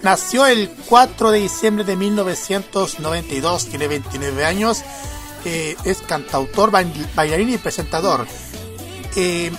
Nació 0.01 0.45
el 0.45 0.69
4 0.87 1.31
de 1.31 1.39
diciembre 1.39 1.83
de 1.83 1.95
1992, 1.95 3.65
tiene 3.65 3.87
29 3.87 4.45
años, 4.45 4.81
eh, 5.45 5.75
es 5.83 5.97
cantautor, 6.01 6.71
bail- 6.71 7.07
bailarín 7.15 7.49
y 7.49 7.57
presentador. 7.57 8.25
Eh, 9.15 9.51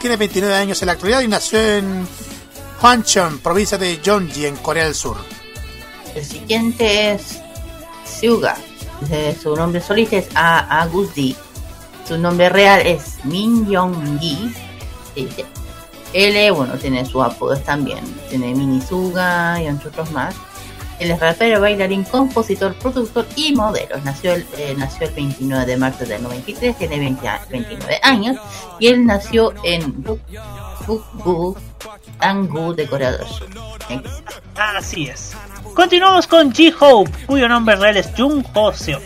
tiene 0.00 0.16
29 0.16 0.54
años 0.54 0.80
en 0.80 0.86
la 0.86 0.92
actualidad 0.92 1.20
y 1.20 1.28
nació 1.28 1.60
en 1.60 2.06
Hwancheon, 2.82 3.38
provincia 3.40 3.76
de 3.76 3.98
Gyeonggi, 4.02 4.46
en 4.46 4.56
Corea 4.56 4.84
del 4.84 4.94
Sur. 4.94 5.18
El 6.14 6.24
siguiente 6.24 7.12
es 7.12 7.22
Suga. 8.20 8.56
Eh, 9.10 9.36
Su 9.42 9.54
nombre 9.54 9.82
solista 9.82 10.16
es 10.16 10.26
A 10.34 10.80
Agus 10.80 11.14
Di. 11.14 11.36
Su 12.06 12.18
nombre 12.18 12.48
real 12.48 12.80
es 12.86 13.24
Min 13.24 13.66
se 13.66 15.20
dice. 15.20 15.44
Él, 16.12 16.36
eh, 16.36 16.50
bueno, 16.50 16.74
tiene 16.74 17.04
sus 17.04 17.22
apodos 17.22 17.62
también. 17.64 17.98
Tiene 18.30 18.54
Mini 18.54 18.80
Suga 18.80 19.60
y 19.62 19.66
otros 19.68 20.10
más. 20.12 20.34
Él 20.98 21.10
es 21.10 21.20
rapero, 21.20 21.60
bailarín, 21.60 22.04
compositor, 22.04 22.74
productor 22.76 23.26
y 23.36 23.52
modelo. 23.54 23.98
Nació 24.02 24.32
el, 24.32 24.46
eh, 24.56 24.74
nació 24.78 25.08
el 25.08 25.14
29 25.14 25.66
de 25.66 25.76
marzo 25.76 26.06
del 26.06 26.22
93, 26.22 26.78
tiene 26.78 26.98
20 26.98 27.28
a- 27.28 27.44
29 27.50 27.98
años. 28.02 28.36
Y 28.78 28.86
él 28.86 29.04
nació 29.04 29.52
en 29.62 30.02
Bukbu, 30.86 31.54
Anggu 32.20 32.72
de 32.74 32.86
Corea. 32.86 33.18
Así 34.54 35.08
es. 35.08 35.32
Continuamos 35.74 36.26
con 36.26 36.50
J-Hope, 36.54 37.10
cuyo 37.26 37.46
nombre 37.48 37.76
real 37.76 37.98
es 37.98 38.08
Jung 38.16 38.42
Ho 38.54 38.72
Seok. 38.72 39.02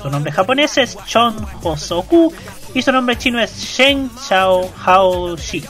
Su 0.00 0.10
nombre 0.10 0.32
japonés 0.32 0.76
es 0.78 0.96
Chon 1.06 1.34
Ho 1.62 1.76
Soku 1.76 2.32
y 2.74 2.82
su 2.82 2.92
nombre 2.92 3.16
chino 3.16 3.40
es 3.40 3.56
Shen 3.56 4.10
Chao 4.28 4.70
Hao 4.84 5.36
Shi. 5.36 5.64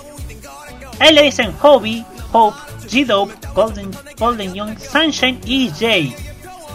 A 1.01 1.09
él 1.09 1.15
le 1.15 1.23
dicen 1.23 1.53
Hobby, 1.61 2.05
Hope, 2.33 2.59
G-Dope, 2.89 3.35
Golden, 3.55 3.91
Golden 4.19 4.55
Young, 4.55 4.79
Sunshine 4.79 5.41
y 5.45 5.71
Jay. 5.71 6.15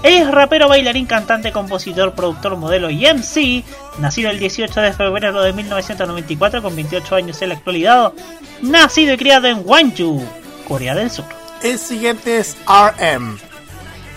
Es 0.03 0.29
rapero, 0.29 0.67
bailarín, 0.67 1.05
cantante, 1.05 1.51
compositor, 1.51 2.13
productor, 2.13 2.57
modelo 2.57 2.89
y 2.89 3.05
MC. 3.05 3.63
Nacido 3.99 4.31
el 4.31 4.39
18 4.39 4.81
de 4.81 4.91
febrero 4.91 5.41
de 5.41 5.53
1994 5.53 6.61
con 6.61 6.75
28 6.75 7.15
años 7.15 7.41
en 7.41 7.49
la 7.49 7.55
actualidad. 7.55 8.13
Nacido 8.61 9.13
y 9.13 9.17
criado 9.17 9.47
en 9.47 9.63
Gwangju, 9.63 10.21
Corea 10.67 10.93
del 10.93 11.09
Sur. 11.09 11.25
El 11.61 11.79
siguiente 11.79 12.37
es 12.37 12.57
RM. 12.67 13.52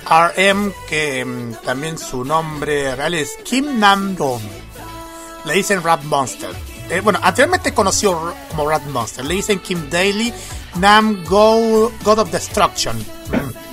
RM, 0.08 0.72
que 0.88 1.24
mm, 1.24 1.54
también 1.64 1.98
su 1.98 2.24
nombre 2.24 2.94
real 2.94 3.14
es 3.14 3.36
Kim 3.44 3.78
Nam-dong. 3.78 4.42
Le 5.44 5.54
dicen 5.54 5.82
Rap 5.82 6.02
Monster. 6.04 6.50
Eh, 6.90 7.00
bueno, 7.00 7.18
anteriormente 7.22 7.74
conoció 7.74 8.34
como 8.48 8.68
Rap 8.68 8.84
Monster. 8.86 9.24
Le 9.24 9.34
dicen 9.34 9.58
Kim 9.60 9.90
Daly 9.90 10.32
Nam 10.76 11.24
Go, 11.24 11.92
God 12.04 12.18
of 12.20 12.30
Destruction. 12.30 12.96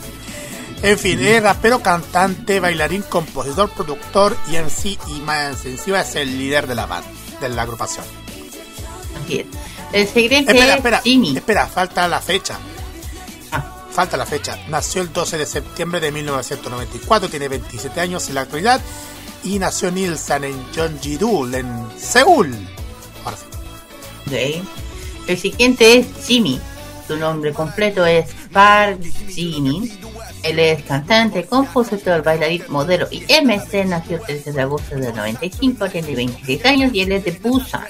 En 0.83 0.99
fin, 0.99 1.17
es 1.25 1.41
rapero, 1.41 1.81
cantante, 1.81 2.59
bailarín, 2.59 3.03
compositor, 3.03 3.69
productor 3.69 4.35
y 4.51 4.57
en 4.57 4.69
sí 4.69 4.99
y 5.07 5.21
más 5.21 5.63
encima 5.63 6.01
es 6.01 6.13
el 6.15 6.37
líder 6.37 6.67
de 6.67 6.75
la 6.75 6.85
banda, 6.85 7.09
de 7.39 7.47
la 7.47 7.61
agrupación. 7.61 8.03
Es. 9.29 9.45
El 9.93 10.01
Espera, 10.01 10.39
es 10.39 10.75
espera, 10.75 11.01
Jimmy. 11.01 11.37
espera, 11.37 11.67
falta 11.67 12.05
la 12.09 12.19
fecha. 12.19 12.57
Falta 13.93 14.17
la 14.17 14.25
fecha. 14.25 14.57
Nació 14.69 15.03
el 15.03 15.13
12 15.13 15.37
de 15.37 15.45
septiembre 15.45 15.99
de 15.99 16.11
1994, 16.11 17.29
tiene 17.29 17.47
27 17.47 18.01
años 18.01 18.27
en 18.27 18.35
la 18.35 18.41
actualidad 18.41 18.81
y 19.43 19.59
nació 19.59 19.89
en 19.89 19.97
Ilsan 19.99 20.45
en 20.45 20.71
Jeonji-do, 20.73 21.53
en 21.53 21.67
Seúl. 21.97 22.55
El 25.27 25.37
siguiente 25.37 25.99
es 25.99 26.07
Jimmy. 26.25 26.59
Su 27.07 27.17
nombre 27.17 27.53
completo 27.53 28.05
es 28.05 28.33
Park 28.51 28.99
Jimmy. 29.29 29.91
Él 30.41 30.59
es 30.59 30.83
cantante, 30.83 31.45
compositor, 31.45 32.23
bailarín, 32.23 32.63
modelo 32.69 33.07
y 33.11 33.19
MC. 33.21 33.85
Nació 33.85 34.17
el 34.17 34.23
13 34.23 34.53
de 34.53 34.61
agosto 34.61 34.95
del 34.95 35.15
95, 35.15 35.89
tiene 35.89 36.15
26 36.15 36.65
años 36.65 36.93
y 36.93 37.01
él 37.01 37.11
es 37.11 37.25
de 37.25 37.31
Busan. 37.31 37.87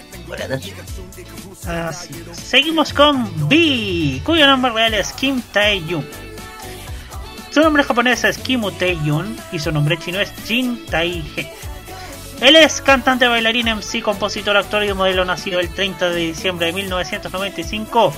Seguimos 2.34 2.94
con 2.94 3.48
B, 3.50 4.22
cuyo 4.26 4.48
nombre 4.48 4.72
real 4.72 4.94
es 4.94 5.12
Kim 5.14 5.42
Tae-yoon. 5.54 6.06
Su 7.52 7.62
nombre 7.62 7.84
japonés 7.84 8.24
es 8.24 8.38
Kim 8.38 8.62
Tae-yoon 8.78 9.38
y 9.52 9.60
su 9.60 9.72
nombre 9.72 9.98
chino 9.98 10.20
es 10.20 10.32
Jin 10.46 10.86
Tae-he. 10.88 11.52
Él 12.42 12.56
es 12.58 12.82
cantante, 12.82 13.28
bailarín, 13.28 13.68
MC, 13.70 14.02
compositor, 14.02 14.58
actor 14.58 14.84
y 14.84 14.94
modelo 14.94 15.24
nacido 15.24 15.60
el 15.60 15.70
30 15.70 16.10
de 16.10 16.16
diciembre 16.28 16.68
de 16.68 16.74
1995, 16.74 18.14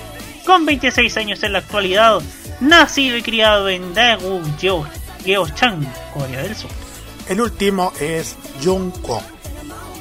con 0.46 0.66
26 0.66 1.18
años 1.18 1.44
en 1.44 1.54
la 1.54 1.60
actualidad, 1.60 2.22
nacido 2.62 3.18
y 3.18 3.22
criado 3.22 3.70
en 3.70 3.94
Daegu, 3.94 4.42
Geo- 4.60 4.88
Gyeochang, 5.24 5.86
Corea 6.14 6.42
del 6.42 6.56
Sur. 6.56 6.72
El 7.28 7.42
último 7.42 7.92
es 8.00 8.36
Jungkook. 8.64 9.24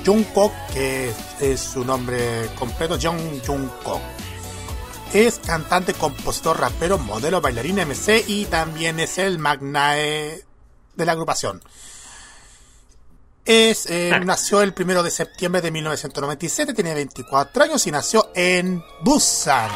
Jungkook, 0.05 0.53
que 0.73 1.09
es, 1.09 1.17
es 1.41 1.61
su 1.61 1.85
nombre 1.85 2.51
completo, 2.59 2.99
Jung 3.01 3.41
Jungkook. 3.45 4.01
Es 5.13 5.39
cantante, 5.39 5.95
compositor, 5.95 6.59
rapero, 6.59 6.99
modelo, 6.99 7.41
bailarín, 7.41 7.77
MC 7.77 8.25
y 8.27 8.47
también 8.47 8.99
es 8.99 9.19
el 9.19 9.39
magnae 9.39 10.43
de 10.95 11.05
la 11.05 11.13
agrupación. 11.13 11.63
Es, 13.45 13.87
eh, 13.91 14.11
nació 14.25 14.63
el 14.63 14.73
primero 14.73 15.03
de 15.03 15.11
septiembre 15.11 15.61
de 15.61 15.71
1997, 15.71 16.73
tiene 16.73 16.95
24 16.95 17.65
años 17.65 17.87
y 17.87 17.91
nació 17.91 18.31
en 18.35 18.83
Busan. 19.03 19.71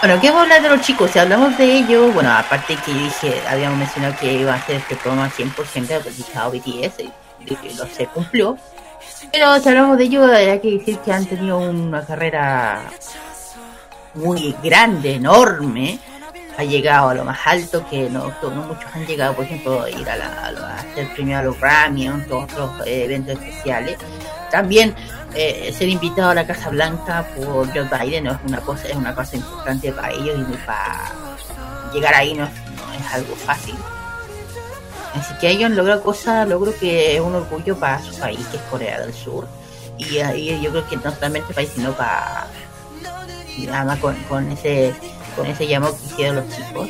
Bueno, 0.00 0.20
¿qué 0.20 0.28
vamos 0.28 0.42
a 0.42 0.42
hablar 0.44 0.62
de 0.62 0.68
los 0.76 0.86
chicos? 0.86 1.10
Si 1.10 1.18
hablamos 1.18 1.58
de 1.58 1.78
ellos, 1.78 2.14
bueno, 2.14 2.30
aparte 2.30 2.76
que 2.76 2.94
dije, 2.94 3.42
habíamos 3.48 3.78
mencionado 3.78 4.14
que 4.20 4.32
iba 4.32 4.54
a 4.54 4.64
ser 4.64 4.76
este 4.76 4.94
programa 4.94 5.28
100% 5.28 6.02
dedicado 6.04 6.46
a 6.46 6.48
BTS, 6.50 7.10
y 7.44 7.54
que 7.56 7.74
lo 7.74 7.86
se 7.86 8.06
cumplió. 8.06 8.56
Pero 9.32 9.58
si 9.60 9.68
hablamos 9.68 9.98
de 9.98 10.04
ellos, 10.04 10.30
hay 10.30 10.58
que 10.60 10.72
decir 10.78 10.98
que 10.98 11.12
han 11.12 11.26
tenido 11.26 11.58
una 11.58 12.04
carrera 12.04 12.82
muy 14.14 14.54
grande, 14.62 15.14
enorme. 15.14 15.98
Ha 16.56 16.64
llegado 16.64 17.10
a 17.10 17.14
lo 17.14 17.24
más 17.24 17.38
alto 17.44 17.86
que 17.88 18.10
no, 18.10 18.32
no 18.42 18.50
muchos 18.62 18.92
han 18.92 19.06
llegado, 19.06 19.34
por 19.34 19.44
ejemplo, 19.44 19.82
a 19.82 19.90
ir 19.90 20.08
a, 20.10 20.16
la, 20.16 20.46
a, 20.46 20.50
lo- 20.50 20.64
a 20.66 21.42
los 21.42 21.60
Grammy, 21.60 22.08
a 22.08 22.16
otros 22.16 22.70
eh, 22.84 23.04
eventos 23.04 23.34
especiales. 23.34 23.96
También 24.50 24.92
eh, 25.34 25.72
ser 25.76 25.88
invitado 25.88 26.30
a 26.30 26.34
la 26.34 26.46
Casa 26.46 26.70
Blanca 26.70 27.24
por 27.36 27.68
Joe 27.72 27.88
Biden 28.00 28.24
no 28.24 28.32
es 28.32 28.38
una 28.44 28.60
cosa, 28.60 28.88
es 28.88 28.96
una 28.96 29.14
cosa 29.14 29.36
importante 29.36 29.92
para 29.92 30.10
ellos 30.10 30.40
y 30.50 30.56
para 30.66 31.12
llegar 31.92 32.14
ahí 32.14 32.34
no 32.34 32.44
no 32.44 32.92
es 32.94 33.14
algo 33.14 33.36
fácil. 33.36 33.76
Así 35.14 35.34
que 35.40 35.48
ellos 35.50 35.64
han 35.66 35.76
logrado 35.76 36.02
cosas, 36.02 36.48
logro 36.48 36.72
que 36.78 37.16
es 37.16 37.20
un 37.20 37.34
orgullo 37.34 37.76
para 37.78 38.02
su 38.02 38.16
país, 38.18 38.38
que 38.50 38.56
es 38.58 38.62
Corea 38.70 39.00
del 39.00 39.12
Sur. 39.14 39.46
Y 39.98 40.18
ahí 40.18 40.60
yo 40.62 40.70
creo 40.70 40.88
que 40.88 40.96
no 40.96 41.12
solamente 41.14 41.48
el 41.48 41.54
país, 41.54 41.70
sino 41.74 41.92
para 41.92 42.46
y 43.56 43.66
además 43.68 43.98
con, 43.98 44.14
con 44.24 44.52
ese 44.52 44.94
con 45.34 45.46
ese 45.46 45.66
llamado 45.66 45.96
que 45.98 46.06
hicieron 46.06 46.36
los 46.36 46.48
chicos. 46.56 46.88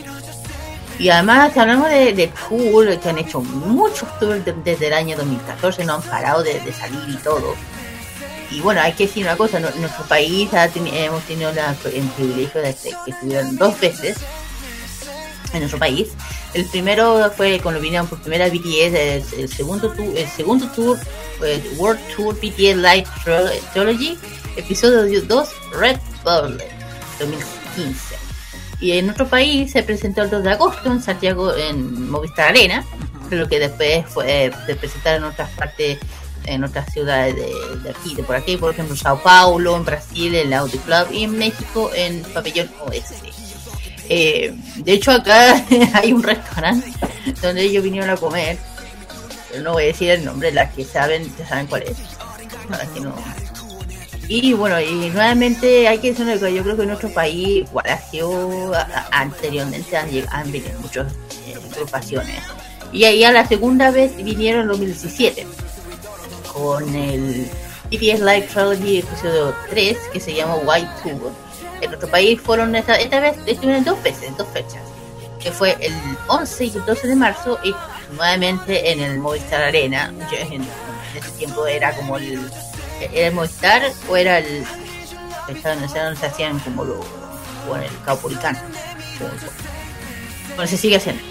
Y 0.99 1.09
además 1.11 1.57
hablamos 1.57 1.89
de, 1.91 2.13
de 2.13 2.27
tour, 2.49 2.99
que 2.99 3.09
han 3.09 3.19
hecho 3.19 3.41
muchos 3.41 4.09
tours 4.19 4.45
de- 4.45 4.53
desde 4.65 4.89
el 4.89 4.93
año 4.95 5.17
2014, 5.17 5.85
no 5.85 5.95
han 5.95 6.03
parado 6.03 6.43
de, 6.43 6.59
de 6.61 6.73
salir 6.73 7.01
y 7.09 7.17
todo. 7.19 7.55
Y 8.51 8.61
bueno, 8.61 8.81
hay 8.81 8.93
que 8.95 9.07
decir 9.07 9.25
una 9.25 9.37
cosa, 9.37 9.61
nuestro 9.61 10.05
país 10.07 10.53
ha 10.55 10.65
hemos 10.65 11.23
tenido 11.25 11.51
el 11.51 12.05
privilegio 12.17 12.61
de 12.63 12.75
que 12.75 13.11
estuvieron 13.11 13.57
dos 13.57 13.79
veces 13.81 14.17
en 15.53 15.61
nuestro 15.61 15.79
país. 15.79 16.09
El 16.55 16.65
primero 16.67 17.31
fue 17.37 17.61
cuando 17.61 17.81
vinieron 17.81 18.07
por 18.07 18.21
primera 18.21 18.49
BTS, 18.49 18.95
el, 18.95 19.25
el 19.39 19.49
segundo 19.49 19.91
tour, 19.91 20.17
el 20.17 20.29
segundo 20.29 20.67
tour 20.69 20.99
World 21.77 22.01
Tour 22.15 22.35
BTS 22.35 22.77
Live 22.77 23.07
Trilogy, 23.73 24.19
episodio 24.57 25.23
2 25.23 25.49
Red 25.79 25.99
Bull 26.25 26.59
2015. 27.19 28.17
Y 28.81 28.93
en 28.93 29.11
otro 29.11 29.27
país 29.27 29.73
se 29.73 29.83
presentó 29.83 30.23
el 30.23 30.31
2 30.31 30.43
de 30.43 30.51
agosto 30.51 30.91
en 30.91 31.03
Santiago 31.03 31.55
en 31.55 32.11
Movistar 32.11 32.51
Arena, 32.51 32.85
lo 33.31 33.49
que 33.49 33.59
después 33.59 34.07
fue 34.07 34.51
se 34.67 34.77
presentaron 34.77 35.25
en 35.25 35.31
otras 35.31 35.51
partes 35.51 35.99
en 36.47 36.65
otras 36.65 36.91
ciudades 36.93 37.37
de, 37.37 37.79
de 37.83 37.91
aquí, 37.91 38.15
de 38.15 38.23
por 38.23 38.35
aquí, 38.35 38.57
por 38.57 38.73
ejemplo 38.73 38.97
Sao 38.97 39.23
Paulo, 39.23 39.77
en 39.77 39.85
Brasil, 39.85 40.35
en 40.35 40.51
la 40.51 40.59
Audi 40.59 40.79
Club 40.79 41.09
y 41.13 41.25
en 41.25 41.37
México 41.37 41.91
en 41.95 42.23
Pabellón 42.23 42.71
Oeste. 42.87 43.17
Eh, 44.09 44.55
de 44.77 44.93
hecho, 44.93 45.13
acá 45.13 45.65
hay 45.95 46.13
un 46.13 46.23
restaurante 46.23 46.91
donde 47.43 47.63
ellos 47.63 47.83
vinieron 47.85 48.11
a 48.11 48.17
comer. 48.17 48.59
Pero 49.51 49.63
no 49.63 49.73
voy 49.73 49.85
a 49.85 49.87
decir 49.87 50.11
el 50.11 50.25
nombre, 50.25 50.53
las 50.53 50.75
que 50.75 50.85
saben, 50.85 51.31
ya 51.39 51.47
saben 51.47 51.67
cuál 51.67 51.83
es. 51.83 51.97
Que. 51.97 53.01
Y 54.29 54.53
bueno, 54.53 54.79
y 54.79 55.09
nuevamente 55.09 55.89
hay 55.89 55.99
que 55.99 56.11
decir 56.11 56.27
cosa, 56.35 56.51
yo 56.51 56.63
creo 56.63 56.77
que 56.77 56.83
en 56.83 56.89
nuestro 56.89 57.11
país, 57.11 57.67
igual 57.67 57.87
ha 57.89 57.99
sido, 57.99 58.73
anteriormente 59.11 59.97
han, 59.97 60.11
han 60.31 60.53
venido 60.53 60.79
muchas 60.81 61.11
eh, 61.47 61.55
agrupaciones. 61.73 62.37
Y 62.93 63.05
ahí 63.05 63.25
a 63.25 63.33
la 63.33 63.47
segunda 63.47 63.91
vez 63.91 64.15
vinieron 64.17 64.63
en 64.63 64.69
2017 64.69 65.47
con 66.53 66.95
el 66.95 67.49
BTS 67.91 68.21
Live 68.21 68.49
Trilogy 68.53 68.99
episodio 68.99 69.55
3 69.71 69.97
que 70.13 70.21
se 70.21 70.35
llama 70.35 70.57
White 70.57 70.89
Tour. 71.03 71.33
En 71.81 71.91
nuestro 71.91 72.11
país 72.11 72.41
fueron 72.41 72.75
esta, 72.75 72.97
esta 72.97 73.21
vez 73.21 73.37
estuvieron 73.47 73.85
dos 73.85 74.03
veces, 74.03 74.37
dos 74.37 74.49
fechas, 74.49 74.83
que 75.41 75.53
fue 75.53 75.77
el 75.81 75.95
11 76.27 76.65
y 76.65 76.77
el 76.77 76.85
12 76.85 77.09
de 77.09 77.17
marzo 77.17 77.59
y 77.63 77.75
nuevamente 78.15 78.91
en 78.91 79.01
el 79.01 79.19
Movistar 79.19 79.63
Arena. 79.63 80.13
Yo 80.31 80.39
en, 80.39 80.67
ese 81.17 81.31
tiempo 81.39 81.67
era 81.67 81.95
como 81.95 82.17
el 82.19 82.51
era 83.13 83.29
el 83.29 83.35
Movistar 83.35 83.83
o 84.09 84.17
era 84.17 84.39
el 84.39 84.67
sé 85.47 85.69
dónde 85.69 86.17
se 86.17 86.27
hacían 86.27 86.59
como 86.61 86.85
lo 86.85 87.01
o 87.69 87.77
en 87.77 87.83
el 87.85 88.03
Caupolicán. 88.05 88.59
Bueno, 90.57 90.69
se 90.69 90.77
sigue 90.77 90.97
haciendo. 90.97 91.23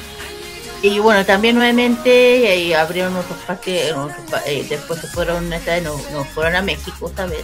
Y 0.82 1.00
bueno, 1.00 1.26
también 1.26 1.56
nuevamente 1.56 2.76
abrieron 2.76 3.16
otros 3.16 3.38
parques, 3.48 3.94
eh, 4.46 4.66
después 4.70 5.02
se 5.02 5.08
fueron, 5.08 5.52
esta 5.52 5.74
vez 5.74 5.84
no 5.84 6.24
fueron 6.24 6.56
a 6.56 6.62
México 6.62 7.08
esta 7.08 7.26
vez, 7.26 7.44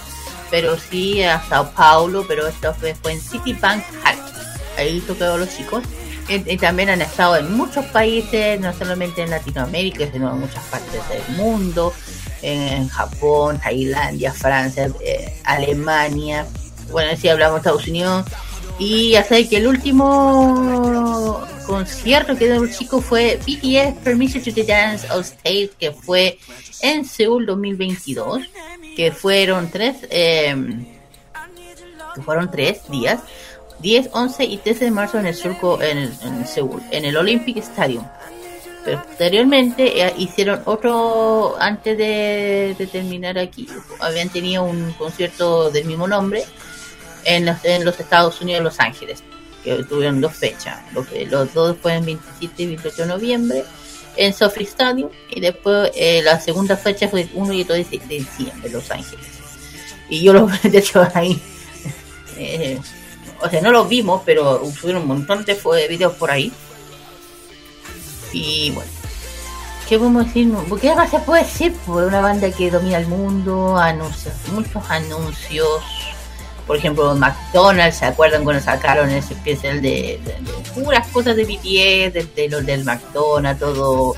pero 0.54 0.78
sí 0.78 1.24
a 1.24 1.44
Sao 1.50 1.72
Paulo, 1.72 2.26
pero 2.28 2.48
esta 2.48 2.74
vez 2.74 2.96
fue 3.02 3.14
en 3.14 3.20
City 3.20 3.54
Bank 3.54 3.84
Hall. 4.06 4.16
Ahí 4.78 5.00
tocaron 5.00 5.40
los 5.40 5.58
chicos. 5.58 5.84
Y, 6.30 6.54
y 6.54 6.58
también 6.58 6.90
han 6.90 7.02
estado 7.02 7.38
en 7.38 7.58
muchos 7.58 7.84
países, 7.86 8.60
no 8.60 8.72
solamente 8.72 9.24
en 9.24 9.32
Latinoamérica, 9.32 10.08
sino 10.12 10.32
en 10.32 10.42
muchas 10.42 10.64
partes 10.66 11.02
del 11.10 11.38
mundo, 11.38 11.92
en 12.44 12.88
Japón, 12.88 13.60
Tailandia, 13.64 14.32
Francia, 14.32 14.92
eh, 15.02 15.42
Alemania, 15.44 16.46
bueno, 16.92 17.18
si 17.18 17.30
hablamos 17.30 17.56
de 17.56 17.58
Estados 17.62 17.88
Unidos. 17.88 18.24
Y 18.78 19.10
ya 19.14 19.24
sé 19.24 19.50
que 19.50 19.58
el 19.58 19.66
último 19.66 21.44
concierto 21.66 22.38
que 22.38 22.46
dio 22.46 22.64
el 22.64 22.72
chico 22.72 23.02
fue 23.02 23.40
BTS 23.48 24.04
Permission 24.04 24.44
to 24.44 24.54
the 24.54 24.64
Dance 24.64 25.08
on 25.10 25.22
Stage, 25.22 25.72
que 25.80 25.92
fue 25.92 26.38
en 26.84 27.06
Seúl 27.06 27.48
2022, 27.48 28.44
que 28.96 29.12
fueron 29.12 29.70
tres, 29.72 29.98
eh, 30.10 30.56
fueron 32.24 32.50
tres 32.52 32.82
días, 32.90 33.22
10, 33.80 34.10
11 34.14 34.44
y 34.46 34.58
13 34.58 34.86
de 34.86 34.92
marzo 34.92 35.20
en 35.20 35.26
el 35.26 35.36
surco 35.36 35.82
en, 35.82 35.98
el- 35.98 36.14
en 36.24 36.46
Seúl, 36.48 36.82
en 36.92 37.06
el 37.06 37.18
Olympic 37.18 37.58
Stadium. 37.58 38.06
Pero 38.86 39.02
posteriormente 39.04 40.02
eh, 40.06 40.14
hicieron 40.18 40.62
otro, 40.66 41.56
antes 41.60 41.98
de, 41.98 42.76
de 42.78 42.88
terminar 42.88 43.38
aquí, 43.40 43.68
habían 44.00 44.30
tenido 44.30 44.64
un 44.66 44.92
concierto 44.94 45.72
del 45.72 45.86
mismo 45.86 46.08
nombre 46.08 46.44
en 47.24 47.46
los, 47.46 47.64
en 47.64 47.86
los 47.86 47.98
Estados 48.00 48.42
Unidos, 48.42 48.62
Los 48.64 48.80
Ángeles. 48.80 49.24
que 49.64 49.82
tuvieron 49.86 50.20
dos 50.20 50.34
fechas. 50.36 50.82
Los, 50.94 51.08
los 51.32 51.54
dos 51.54 51.78
fue 51.82 51.94
en 51.94 52.06
27 52.06 52.64
y 52.64 52.66
28 52.68 53.02
de 53.04 53.08
noviembre 53.08 53.64
en 54.16 54.34
Sophie 54.34 54.66
Stadium 54.66 55.10
y 55.30 55.40
después 55.40 55.92
eh, 55.96 56.22
la 56.24 56.40
segunda 56.40 56.78
fecha 56.78 57.08
fue 57.08 57.28
1 57.34 57.54
y 57.54 57.64
2 57.64 57.78
de 57.78 58.00
diciembre 58.08 58.68
en 58.68 58.74
Los 58.74 58.92
Ángeles. 58.92 59.26
Y 60.10 60.24
yo 60.24 60.34
lo 60.34 60.48
de 60.64 60.78
hecho 60.78 61.08
ahí, 61.14 61.42
eh, 62.38 62.80
o 63.42 63.50
sea, 63.50 63.62
no 63.62 63.72
los 63.72 63.90
vimos, 63.90 64.22
pero 64.26 64.64
subieron 64.72 65.04
un 65.04 65.08
montón 65.10 65.44
de 65.46 65.58
videos 65.90 66.14
por 66.14 66.32
ahí. 66.32 66.52
Y 68.32 68.72
bueno, 68.72 68.90
¿qué 69.88 69.98
podemos 69.98 70.26
decir? 70.26 70.52
¿Qué 70.82 70.96
más 70.96 71.12
se 71.12 71.20
puede 71.20 71.44
decir? 71.44 71.76
Pues 71.86 72.08
una 72.08 72.22
banda 72.22 72.50
que 72.52 72.72
domina 72.72 72.98
el 72.98 73.08
mundo, 73.08 73.78
anuncios, 73.78 74.34
muchos 74.52 74.84
anuncios. 74.90 75.84
Por 76.68 76.78
ejemplo, 76.78 77.14
McDonald's, 77.16 77.98
¿se 77.98 78.06
acuerdan 78.06 78.44
cuando 78.44 78.62
sacaron 78.64 79.10
ese 79.10 79.34
especial 79.34 79.82
de, 79.82 80.20
de- 80.24 80.34
de 80.34 80.52
puras 80.82 81.06
cosas 81.10 81.36
de 81.36 81.44
BTS, 81.44 82.14
de, 82.14 82.28
de 82.36 82.50
los 82.50 82.66
del 82.66 82.86
McDonald's, 82.86 83.60
todo? 83.60 84.16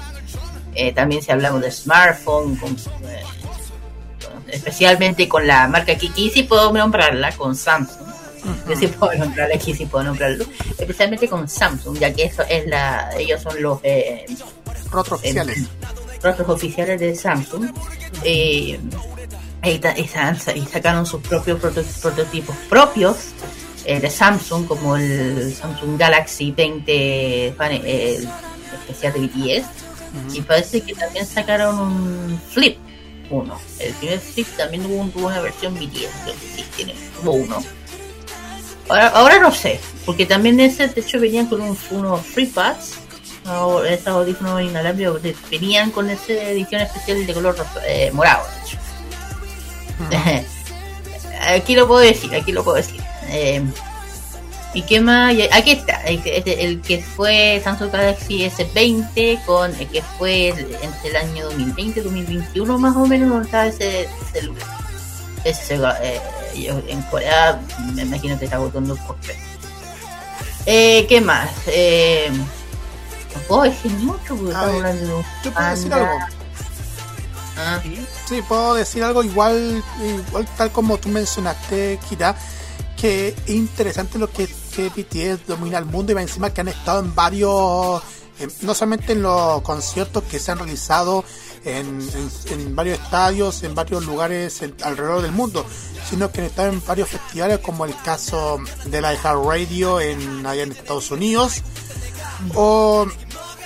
Eh, 0.76 0.92
también 0.94 1.22
si 1.24 1.32
hablamos 1.32 1.62
de 1.62 1.72
smartphone, 1.72 2.56
con, 2.58 2.74
eh, 2.74 3.24
especialmente 4.52 5.28
con 5.28 5.48
la 5.48 5.68
marca 5.68 5.96
Kiki, 5.96 6.30
sí 6.30 6.44
puedo 6.44 6.72
nombrarla, 6.72 7.32
con 7.36 7.56
Samsung. 7.56 8.06
Yo 8.70 8.76
sí 8.76 8.88
puedo 8.88 9.16
nombrarla 9.16 9.56
aquí, 9.56 9.74
sí 9.74 9.86
puedo 9.88 10.04
nombrarlo. 10.04 10.46
Especialmente 10.78 11.28
con 11.28 11.48
Samsung, 11.50 11.98
ya 11.98 12.14
que 12.14 12.26
eso 12.26 12.44
es 12.48 12.68
la, 12.68 13.10
ellos 13.18 13.42
son 13.42 13.60
los 13.62 13.80
eh, 13.84 14.26
Rostros 14.92 15.20
oficiales. 15.20 15.64
rostros 16.22 16.50
oficiales 16.50 17.00
de 17.00 17.16
Samsung. 17.16 17.72
Eh, 18.24 18.80
y, 19.68 20.66
sacaron 20.66 21.06
sus 21.06 21.22
propios 21.22 21.60
proto- 21.60 21.84
prototipos 22.02 22.56
propios 22.70 23.18
eh, 23.86 24.00
de 24.00 24.10
Samsung, 24.10 24.66
como 24.68 24.96
el 24.98 25.54
Samsung 25.54 25.98
Galaxy 25.98 26.52
20 26.52 27.54
pane- 27.58 27.82
eh, 27.86 28.16
el 28.18 28.28
especial 28.90 29.14
de 29.14 29.20
BTS. 29.20 29.66
Y 30.34 30.42
parece 30.42 30.82
que 30.82 30.94
también 30.96 31.26
sacaron 31.26 31.78
un 31.80 32.42
Flip 32.52 32.78
1. 33.30 33.60
El 33.80 33.94
primer 33.94 34.20
Flip 34.20 34.48
también 34.58 34.86
un- 34.86 35.12
tuvo 35.12 35.28
una 35.28 35.42
versión 35.42 35.74
BTS, 35.76 36.10
creo 36.24 36.36
que 36.36 36.48
sí, 36.56 36.66
tiene, 36.76 36.96
tuvo 37.20 37.32
uno. 37.34 37.62
Ahora, 38.88 39.08
ahora 39.10 39.40
no 39.40 39.52
sé, 39.52 39.80
porque 40.06 40.26
también 40.26 40.60
ese, 40.60 40.88
de 40.88 41.02
hecho, 41.02 41.20
venían 41.20 41.48
con 41.48 41.60
un, 41.62 41.78
unos 41.92 42.22
FreePads, 42.22 42.94
o 43.48 43.84
esos 43.84 44.08
audífonos 44.08 44.62
inalámbricos, 44.62 45.22
venían 45.52 45.92
con 45.92 46.10
esa 46.10 46.34
edición 46.34 46.82
especial 46.82 47.26
de 47.26 47.34
color 47.34 47.56
eh, 47.88 48.12
morado, 48.14 48.46
de 48.48 48.62
hecho. 48.68 48.78
aquí 51.48 51.76
lo 51.76 51.88
puedo 51.88 52.02
decir, 52.02 52.34
aquí 52.36 52.52
lo 52.52 52.64
puedo 52.64 52.78
decir. 52.78 53.02
Eh, 53.30 53.64
¿Y 54.74 54.82
qué 54.82 55.00
más? 55.00 55.34
Aquí 55.54 55.72
está, 55.72 56.02
el, 56.04 56.22
que- 56.22 56.38
este- 56.38 56.66
el 56.66 56.82
que 56.82 57.02
fue 57.02 57.62
Samsung 57.64 57.92
Galaxy 57.92 58.44
S20 58.46 59.44
con 59.46 59.74
el 59.76 59.88
que 59.88 60.02
fue 60.18 60.50
el- 60.50 60.76
entre 60.82 61.10
el 61.12 61.16
año 61.16 61.46
2020 61.46 62.02
y 62.02 62.04
2021 62.04 62.78
más 62.78 62.96
o 62.98 63.06
menos 63.08 63.30
donde 63.30 63.46
está 63.46 63.68
ese 63.68 64.10
celular. 64.34 64.68
Ese, 65.46 65.76
eh, 65.76 66.22
yo 66.58 66.82
en 66.90 67.02
Corea 67.04 67.60
me 67.94 68.02
imagino 68.02 68.38
que 68.38 68.46
está 68.46 68.58
agotando 68.58 68.96
por. 69.08 69.16
Eh, 70.66 71.06
¿Qué 71.08 71.22
más? 71.22 71.50
Eh, 71.68 72.30
no 72.32 73.42
puedo 73.48 73.62
decir 73.64 73.92
mucho 73.92 74.36
porque 74.36 74.48
estamos 74.52 74.76
hablando 74.76 75.06
de 75.08 75.14
un 75.14 75.24
Yo 75.44 75.52
puedo 75.54 75.70
decir 75.70 75.94
algo. 75.94 76.20
Ah. 77.58 77.82
Sí, 78.28 78.42
puedo 78.48 78.74
decir 78.76 79.04
algo 79.04 79.24
igual, 79.24 79.84
igual 80.28 80.46
tal 80.58 80.72
como 80.72 80.98
tú 80.98 81.10
mencionaste, 81.10 82.00
Kira, 82.10 82.36
que 83.00 83.30
es 83.30 83.50
interesante 83.50 84.18
lo 84.20 84.30
que, 84.32 84.48
que 84.76 84.90
BTS 84.90 85.48
domina 85.48 85.78
el 85.78 85.86
mundo 85.86 86.12
y 86.14 86.22
encima 86.22 86.54
que 86.54 86.62
han 86.62 86.68
estado 86.68 87.00
en 87.00 87.16
varios, 87.16 88.02
no 88.62 88.74
solamente 88.74 89.14
en 89.14 89.22
los 89.22 89.62
conciertos 89.62 90.24
que 90.24 90.40
se 90.40 90.52
han 90.52 90.58
realizado 90.60 91.24
en, 91.64 92.00
en- 92.50 92.76
varios 92.76 93.00
estadios, 93.00 93.64
en 93.64 93.74
varios 93.74 94.06
lugares 94.06 94.62
alrededor 94.84 95.22
del 95.22 95.32
mundo, 95.32 95.66
sino 96.10 96.32
que 96.32 96.42
han 96.42 96.48
estado 96.48 96.70
en 96.74 96.86
varios 96.86 97.10
festivales 97.10 97.60
como 97.60 97.86
el 97.86 97.96
caso 98.04 98.60
de 98.86 99.02
la 99.02 99.16
Radio 99.16 100.00
en, 100.02 100.46
allá 100.46 100.64
en 100.64 100.72
Estados 100.74 101.10
Unidos, 101.12 101.62
o, 102.54 103.08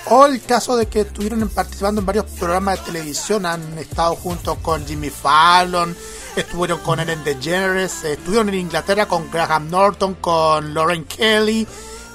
o 0.06 0.26
el 0.26 0.42
caso 0.42 0.76
de 0.76 0.86
que 0.86 1.00
estuvieron 1.00 1.48
participando 1.48 2.00
en 2.00 2.06
varios 2.06 2.26
programas 2.26 2.78
de 2.78 2.86
televisión, 2.86 3.46
han 3.46 3.78
estado 3.78 4.16
junto 4.16 4.56
con 4.56 4.86
Jimmy 4.86 5.10
Fallon, 5.10 5.96
estuvieron 6.36 6.80
con 6.80 7.00
Ellen 7.00 7.22
DeGeneres, 7.24 8.04
eh, 8.04 8.12
estuvieron 8.14 8.48
en 8.48 8.56
Inglaterra 8.56 9.06
con 9.06 9.30
Graham 9.30 9.68
Norton, 9.70 10.14
con 10.14 10.74
Lauren 10.74 11.04
Kelly, 11.04 11.66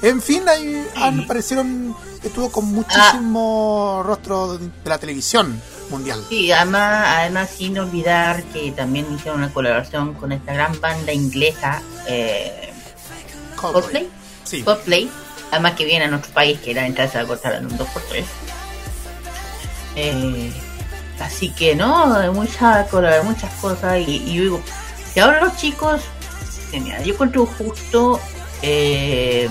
en 0.01 0.21
fin, 0.21 0.47
ahí 0.47 0.85
han 0.95 1.21
aparecieron, 1.21 1.95
estuvo 2.21 2.51
con 2.51 2.65
muchísimo 2.65 4.03
rostro 4.05 4.57
de 4.57 4.69
la 4.83 4.97
televisión 4.97 5.61
mundial. 5.89 6.23
Sí, 6.29 6.51
además, 6.51 7.05
además 7.07 7.49
sin 7.57 7.77
olvidar 7.79 8.43
que 8.45 8.71
también 8.71 9.11
hicieron 9.13 9.39
una 9.39 9.53
colaboración 9.53 10.13
con 10.13 10.31
esta 10.31 10.53
gran 10.53 10.79
banda 10.79 11.11
inglesa, 11.13 11.81
eh, 12.07 12.71
Coldplay. 13.55 14.09
Sí. 14.43 14.61
Coldplay. 14.63 15.09
Además 15.51 15.73
que 15.73 15.85
viene 15.85 16.05
a 16.05 16.07
nuestro 16.09 16.33
país, 16.33 16.59
que 16.59 16.73
la 16.73 16.85
entrada 16.85 17.09
se 17.11 17.19
agotaron 17.19 17.59
en 17.65 17.71
un 17.71 17.77
2x3. 17.77 18.23
Eh, 19.95 20.51
así 21.19 21.49
que 21.51 21.75
no, 21.75 22.13
hay 22.15 22.29
mucha, 22.29 22.85
cola- 22.87 23.21
muchas 23.23 23.53
cosas. 23.55 23.99
Y, 24.05 24.19
digo, 24.19 24.61
si 25.13 25.19
ahora 25.19 25.41
los 25.41 25.55
chicos, 25.57 26.01
mira, 26.73 27.01
yo 27.01 27.13
encuentro 27.13 27.45
justo, 27.45 28.19
eh, 28.61 29.47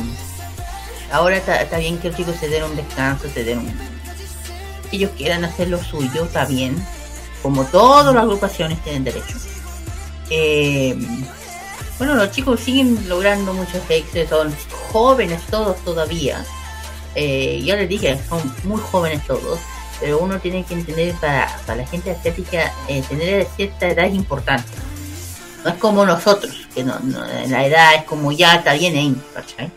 ahora 1.10 1.36
está, 1.36 1.78
bien 1.78 1.98
que 1.98 2.08
los 2.08 2.16
chicos 2.16 2.36
se 2.38 2.48
den 2.48 2.64
un 2.64 2.76
descanso, 2.76 3.28
se 3.32 3.44
den 3.44 3.58
un... 3.60 3.78
ellos 4.92 5.10
quieran 5.16 5.44
hacer 5.44 5.68
lo 5.68 5.82
suyo, 5.82 6.24
está 6.24 6.44
bien. 6.44 6.76
Como 7.42 7.64
todas 7.64 8.14
las 8.14 8.24
agrupaciones 8.24 8.82
tienen 8.82 9.04
derecho. 9.04 9.36
Eh, 10.30 10.96
bueno, 11.98 12.14
los 12.14 12.30
chicos 12.30 12.60
siguen 12.60 13.08
logrando 13.08 13.52
muchos 13.54 13.80
éxitos, 13.88 14.28
son 14.28 14.54
jóvenes 14.92 15.40
todos 15.50 15.76
todavía. 15.84 16.44
Eh, 17.14 17.60
ya 17.64 17.76
les 17.76 17.88
dije, 17.88 18.18
son 18.28 18.40
muy 18.64 18.80
jóvenes 18.80 19.24
todos, 19.26 19.58
pero 20.00 20.18
uno 20.18 20.38
tiene 20.40 20.64
que 20.64 20.74
entender 20.74 21.14
para, 21.20 21.46
para 21.66 21.82
la 21.82 21.86
gente 21.86 22.10
asiática, 22.10 22.72
eh, 22.88 23.02
tener 23.08 23.46
cierta 23.56 23.88
edad 23.88 24.06
es 24.06 24.14
importante. 24.14 24.68
No 25.62 25.70
es 25.70 25.76
como 25.76 26.04
nosotros, 26.04 26.52
que 26.74 26.82
no, 26.84 26.98
no- 27.00 27.24
la 27.48 27.64
edad 27.66 27.94
es 27.94 28.04
como 28.04 28.32
ya 28.32 28.56
está 28.56 28.74
bien 28.74 28.96
ahí, 28.96 29.14
¿cachai? 29.32 29.70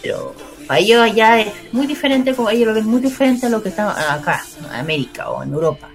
Pero 0.00 0.34
para 0.66 0.80
ellos 0.80 1.02
allá 1.02 1.40
es 1.40 1.48
muy 1.72 1.86
diferente, 1.86 2.34
como 2.34 2.48
ellos 2.50 2.68
lo 2.68 2.74
ven 2.74 2.86
muy 2.86 3.00
diferente 3.00 3.46
a 3.46 3.48
lo 3.50 3.62
que 3.62 3.70
está 3.70 4.14
acá, 4.14 4.44
en 4.60 4.66
América 4.74 5.28
o 5.30 5.42
en 5.42 5.52
Europa. 5.52 5.88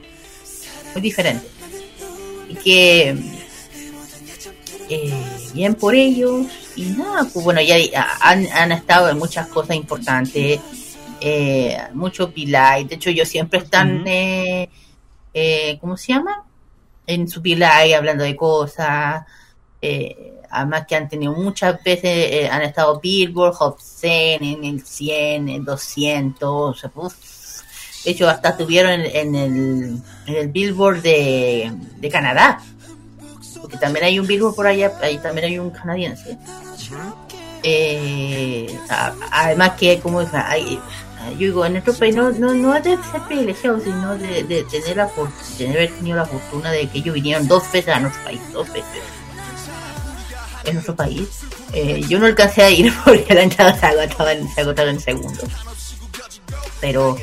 Muy 0.94 1.02
diferente. 1.02 1.48
Y 2.50 2.56
que 2.56 3.16
eh, 4.90 5.14
bien 5.54 5.76
por 5.76 5.94
ellos 5.94 6.48
y 6.76 6.86
nada 6.86 7.28
pues 7.32 7.46
bueno 7.46 7.62
ya 7.62 7.76
han, 8.22 8.48
han 8.48 8.72
estado 8.72 9.10
en 9.10 9.18
muchas 9.18 9.48
cosas 9.48 9.76
importantes 9.76 10.60
eh, 11.22 11.78
muchos 11.94 12.32
Pilay 12.32 12.86
de 12.86 12.96
hecho 12.96 13.10
ellos 13.10 13.28
siempre 13.28 13.60
están 13.60 14.06
eh, 14.08 14.70
eh, 15.34 15.78
¿cómo 15.80 15.96
se 15.96 16.14
llama? 16.14 16.44
en 17.06 17.28
su 17.28 17.42
Pilay 17.42 17.94
hablando 17.94 18.24
de 18.24 18.36
cosas 18.36 19.26
eh, 19.82 20.42
además 20.50 20.86
que 20.88 20.96
han 20.96 21.08
tenido 21.08 21.34
muchas 21.34 21.82
veces 21.84 22.32
eh, 22.32 22.50
han 22.52 22.64
estado 22.64 23.00
Billboard 23.00 23.54
Hot 23.54 23.80
100 23.80 24.44
en 24.44 24.64
el 24.64 24.86
100 24.86 25.50
en 25.50 25.66
200 25.66 26.80
sea, 26.80 26.92
uf. 26.96 27.14
de 28.06 28.12
hecho 28.12 28.28
hasta 28.28 28.50
estuvieron 28.50 28.92
en, 28.92 29.06
en 29.06 29.36
el, 29.36 30.02
en 30.26 30.36
el 30.36 30.48
Billboard 30.48 31.02
de, 31.04 31.72
de 31.98 32.10
Canadá 32.10 32.60
porque 33.62 33.78
también 33.78 34.06
hay 34.06 34.20
un 34.20 34.28
Billboard 34.28 34.56
por 34.56 34.68
allá, 34.68 34.94
ahí 35.02 35.18
también 35.18 35.48
hay 35.48 35.60
un 35.60 35.70
canadiense. 35.70 36.38
Eh, 37.64 38.78
además 39.32 39.72
que, 39.78 40.00
como 40.00 40.22
yo 40.22 40.30
digo, 41.38 41.66
en 41.66 41.74
nuestro 41.74 41.94
país 41.94 42.16
no, 42.16 42.32
no, 42.32 42.54
no 42.54 42.76
es 42.76 42.84
de 42.84 42.98
ser 43.12 43.22
privilegiado, 43.28 43.80
sino 43.80 44.18
de, 44.18 44.66
tener 44.72 44.98
la 44.98 45.08
fortuna 46.26 46.72
de 46.72 46.88
que 46.88 47.00
ellos 47.00 47.14
vinieron 47.14 47.48
dos 47.48 47.70
veces 47.72 47.94
a 47.94 48.00
nuestro 48.00 48.24
país, 48.24 48.40
dos 48.54 48.68
veces. 48.68 49.04
En 50.66 50.74
nuestro 50.76 50.96
país. 50.96 51.28
Eh, 51.74 52.02
yo 52.08 52.20
no 52.20 52.26
alcancé 52.26 52.64
a 52.64 52.70
ir 52.70 52.94
porque 53.06 53.34
la 53.34 53.44
entrada 53.44 53.78
se 53.78 53.86
agotaba 53.86 54.32
en, 54.32 54.48
se 54.50 54.62
agotaba 54.62 54.90
en 54.90 55.00
segundos. 55.00 55.50
Pero, 56.82 57.18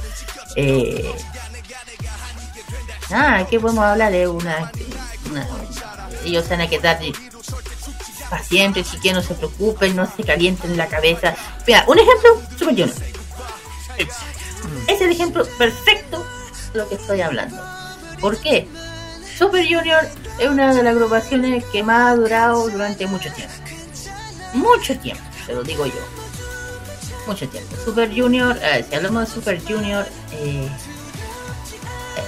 eh, 0.56 1.10
nada, 3.10 3.46
¿qué 3.46 3.58
podemos 3.58 3.84
hablar 3.84 4.12
de 4.12 4.28
una 4.28 4.70
ellos 6.26 6.48
van 6.48 6.60
a 6.60 6.68
quedar 6.68 6.98
pacientes, 8.28 8.88
si 8.88 8.98
que 8.98 9.12
no 9.12 9.22
se 9.22 9.34
preocupen, 9.34 9.94
no 9.96 10.10
se 10.14 10.24
calienten 10.24 10.76
la 10.76 10.88
cabeza. 10.88 11.34
Mira, 11.66 11.84
un 11.86 11.98
ejemplo, 11.98 12.42
Super 12.58 12.74
Junior. 12.74 12.90
Es 14.88 15.00
el 15.00 15.10
ejemplo 15.10 15.46
perfecto 15.58 16.26
de 16.72 16.78
lo 16.80 16.88
que 16.88 16.96
estoy 16.96 17.20
hablando. 17.20 17.56
¿Por 18.20 18.38
qué? 18.38 18.66
Super 19.38 19.64
Junior 19.64 20.08
es 20.38 20.48
una 20.48 20.74
de 20.74 20.82
las 20.82 20.94
agrupaciones 20.94 21.64
que 21.66 21.82
más 21.82 22.12
ha 22.12 22.16
durado 22.16 22.68
durante 22.68 23.06
mucho 23.06 23.30
tiempo. 23.32 23.54
Mucho 24.54 24.98
tiempo, 24.98 25.22
se 25.44 25.54
lo 25.54 25.62
digo 25.62 25.86
yo. 25.86 25.92
mucho 27.26 27.48
tiempo. 27.48 27.76
Super 27.84 28.08
Junior, 28.08 28.56
eh, 28.62 28.84
si 28.88 28.94
hablamos 28.94 29.28
de 29.28 29.34
Super 29.34 29.60
Junior, 29.62 30.06
eh, 30.32 30.68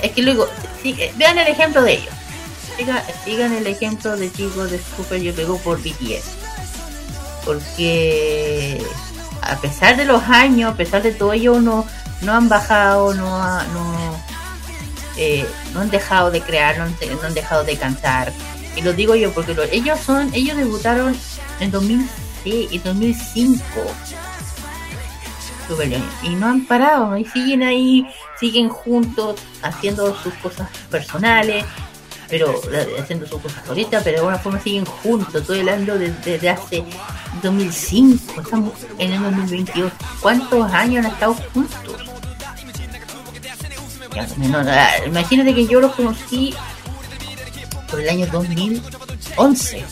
es 0.02 0.12
que 0.12 0.22
luego, 0.22 0.46
sí, 0.82 0.94
eh, 0.98 1.12
vean 1.16 1.38
el 1.38 1.48
ejemplo 1.48 1.82
de 1.82 1.94
ellos. 1.94 2.14
Sigan, 3.24 3.52
el 3.52 3.66
ejemplo 3.66 4.16
de 4.16 4.30
chicos 4.32 4.70
de 4.70 4.78
Super 4.96 5.18
Junior 5.18 5.34
pegó 5.34 5.58
por 5.58 5.78
BTS. 5.82 6.24
Porque 7.44 8.80
a 9.42 9.56
pesar 9.56 9.96
de 9.96 10.04
los 10.04 10.22
años, 10.24 10.72
a 10.72 10.76
pesar 10.76 11.02
de 11.02 11.12
todo, 11.12 11.32
ellos 11.32 11.62
no, 11.62 11.86
no 12.22 12.32
han 12.34 12.48
bajado, 12.48 13.14
no, 13.14 13.40
eh, 15.16 15.46
no 15.72 15.80
han 15.80 15.90
dejado 15.90 16.30
de 16.30 16.40
crear, 16.40 16.78
no 16.78 16.84
han, 17.26 17.34
dejado 17.34 17.64
de 17.64 17.76
cantar. 17.76 18.32
Y 18.76 18.82
lo 18.82 18.92
digo 18.92 19.14
yo 19.16 19.32
porque 19.32 19.54
lo- 19.54 19.62
ellos 19.64 19.98
son, 20.00 20.32
ellos 20.34 20.56
debutaron 20.56 21.16
en 21.60 21.70
2006 21.70 22.68
y 22.70 22.78
2005. 22.78 23.64
Super 25.66 25.86
Junior, 25.88 26.02
Y 26.22 26.30
no 26.30 26.46
han 26.46 26.64
parado, 26.66 27.16
y 27.18 27.24
siguen 27.26 27.62
ahí, 27.62 28.06
siguen 28.40 28.68
juntos, 28.70 29.36
haciendo 29.62 30.16
sus 30.22 30.32
cosas 30.34 30.68
personales, 30.90 31.64
pero 32.28 32.52
eh, 32.72 32.96
haciendo 33.00 33.26
sus 33.26 33.40
cosas 33.40 33.66
ahorita, 33.68 33.98
pero 34.00 34.10
de 34.12 34.16
alguna 34.18 34.38
forma 34.38 34.60
siguen 34.60 34.84
juntos. 34.84 35.34
Estoy 35.34 35.60
hablando 35.60 35.98
desde, 35.98 36.50
hace 36.50 36.84
2005, 37.42 38.40
estamos 38.42 38.72
en 38.98 39.12
el 39.12 39.22
2022. 39.22 39.92
¿Cuántos 40.20 40.72
años 40.72 41.04
han 41.06 41.12
estado 41.12 41.34
juntos? 41.54 41.96
No, 44.36 44.62
no, 44.64 44.72
imagínate 45.06 45.54
que 45.54 45.66
yo 45.66 45.80
los 45.80 45.94
conocí 45.94 46.54
por 47.90 48.00
el 48.00 48.08
año 48.08 48.26
2011, 48.26 49.84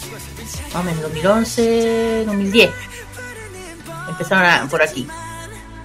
más 0.72 0.74
o 0.74 0.82
menos 0.82 1.02
2011, 1.02 2.24
2010. 2.26 2.70
Empezaron 4.08 4.44
a- 4.44 4.68
por 4.68 4.82
aquí, 4.82 5.06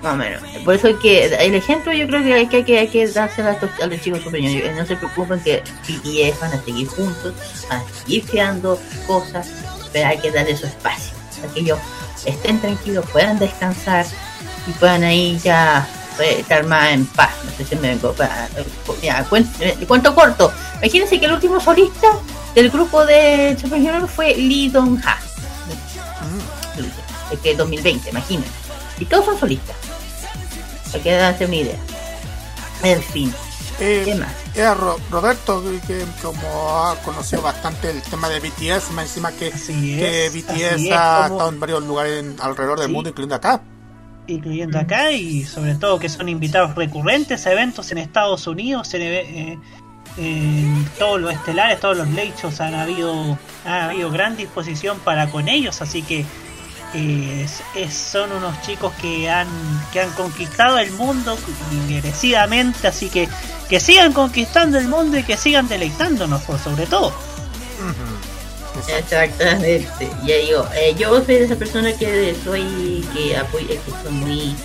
más 0.02 0.14
o 0.14 0.18
menos. 0.18 0.42
Por 0.66 0.76
eso 0.76 0.88
hay 0.88 0.96
que, 0.96 1.26
el 1.26 1.56
ejemplo 1.56 1.92
yo 1.94 2.08
creo 2.08 2.24
que 2.24 2.34
hay 2.34 2.48
que, 2.48 2.58
hay 2.58 2.64
que, 2.64 2.80
hay 2.80 2.88
que 2.88 3.08
dárselo 3.08 3.50
a, 3.50 3.84
a 3.84 3.88
los 3.88 4.02
chicos 4.02 4.22
superiores. 4.22 4.76
No 4.76 4.86
se 4.86 4.96
preocupen 4.96 5.40
que 5.42 5.62
BTS 5.88 6.40
van 6.40 6.54
a 6.54 6.62
seguir 6.64 6.88
juntos, 6.88 7.34
van 7.70 7.80
a 7.82 7.84
seguir 8.00 8.26
creando 8.26 8.80
cosas, 9.08 9.48
pero 9.94 10.08
hay 10.08 10.18
que 10.18 10.32
darle 10.32 10.56
su 10.58 10.66
espacio, 10.66 11.14
para 11.40 11.54
que 11.54 11.60
ellos 11.62 11.80
estén 12.26 12.60
tranquilos, 12.60 13.06
puedan 13.12 13.38
descansar 13.40 14.06
y 14.68 14.72
puedan 14.74 15.04
ahí 15.04 15.40
ya 15.44 15.88
eh, 16.20 16.38
estar 16.40 16.64
más 16.66 16.92
en 16.92 17.06
paz. 17.06 17.32
No 17.46 17.52
sé 17.58 17.66
si 17.66 17.76
me 17.76 17.90
vengo 17.90 18.14
para. 18.14 18.48
Mira, 19.02 19.26
cuen- 19.30 19.48
eh, 19.60 19.76
cuento 19.88 20.14
corto. 20.16 20.52
Imagínense 20.82 21.20
que 21.20 21.26
el 21.26 21.34
último 21.34 21.60
solista 21.60 22.08
del 22.56 22.70
grupo 22.70 23.06
de 23.06 23.56
Super 23.60 23.80
Junior 23.80 24.08
fue 24.08 24.36
Lee 24.36 24.70
Dong 24.70 25.00
Ha. 25.06 25.18
Es 27.32 27.40
que 27.40 27.56
2020, 27.56 28.10
imagínense. 28.10 28.50
Y 29.00 29.06
todos 29.06 29.26
son 29.26 29.40
solistas. 29.40 29.76
Para 30.92 31.38
que 31.38 31.46
una 31.46 31.56
idea. 31.56 31.76
En 32.84 33.02
fin. 33.02 33.34
¿Qué 33.80 34.14
más? 34.20 34.32
Eh, 34.56 34.74
Ro- 34.76 35.00
Roberto, 35.10 35.64
que, 35.88 36.04
como 36.22 36.86
ha 36.86 36.96
conocido 37.04 37.42
bastante 37.42 37.90
el 37.90 38.02
tema 38.04 38.30
de 38.30 38.40
BTS, 38.40 38.92
más 38.92 39.06
encima 39.06 39.32
que, 39.32 39.50
que 39.50 40.26
es, 40.28 40.34
BTS 40.34 40.62
es, 40.86 40.92
ha 40.92 41.24
como- 41.28 41.36
estado 41.38 41.50
en 41.50 41.60
varios 41.60 41.84
lugares 41.84 42.20
en- 42.24 42.36
alrededor 42.40 42.78
del 42.80 42.88
Sí. 42.90 42.94
mundo, 42.94 43.10
incluyendo 43.10 43.36
acá. 43.36 43.62
incluyendo 44.28 44.78
acá 44.80 45.12
y 45.12 45.44
sobre 45.46 45.76
todo 45.76 45.98
que 46.00 46.08
son 46.08 46.30
invitados 46.30 46.76
recurrentes 46.76 47.46
a 47.48 47.52
eventos 47.54 47.92
en 47.92 47.98
Estados 47.98 48.46
Unidos 48.48 48.94
en, 48.94 49.02
eh, 49.02 49.60
en 50.18 50.90
todos 51.00 51.20
los 51.20 51.34
estelares 51.34 51.80
todos 51.80 51.98
los 51.98 52.08
lechos 52.10 52.62
han 52.62 52.76
habido 52.76 53.38
ha 53.66 53.86
habido 53.86 54.12
gran 54.12 54.38
disposición 54.38 55.00
para 55.00 55.30
con 55.32 55.48
ellos 55.50 55.82
así 55.82 56.02
que 56.04 56.20
eh, 56.20 56.26
es- 56.94 57.62
es- 57.76 57.94
son 57.94 58.32
unos 58.32 58.60
chicos 58.62 58.94
que 59.02 59.30
han 59.30 59.48
que 59.94 60.02
han 60.02 60.12
conquistado 60.12 60.78
el 60.78 60.92
mundo 60.92 61.38
merecidamente 61.88 62.88
así 62.88 63.10
que 63.10 63.28
que 63.70 63.80
sigan 63.80 64.12
conquistando 64.14 64.78
el 64.78 64.88
mundo 64.88 65.18
y 65.18 65.24
que 65.24 65.38
sigan 65.38 65.68
deleitándonos 65.70 66.42
por 66.44 66.60
sobre 66.60 66.86
todo. 66.88 67.14
Exactamente, 68.98 69.88
ya 70.26 70.36
digo, 70.38 70.68
eh, 70.76 70.96
yo 70.98 71.16
soy 71.24 71.36
de 71.36 71.44
esa 71.46 71.56
persona 71.56 71.94
que 71.94 72.36
soy, 72.44 73.06
que 73.14 73.38
apoya, 73.38 73.68
que 73.68 73.92
soy 74.04 74.12
muy, 74.12 74.56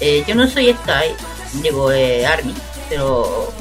eh, 0.00 0.24
yo 0.26 0.34
no 0.34 0.48
soy 0.48 0.72
Sky, 0.72 1.14
digo 1.62 1.92
eh, 1.92 2.26
Army, 2.26 2.54
pero 2.88 3.52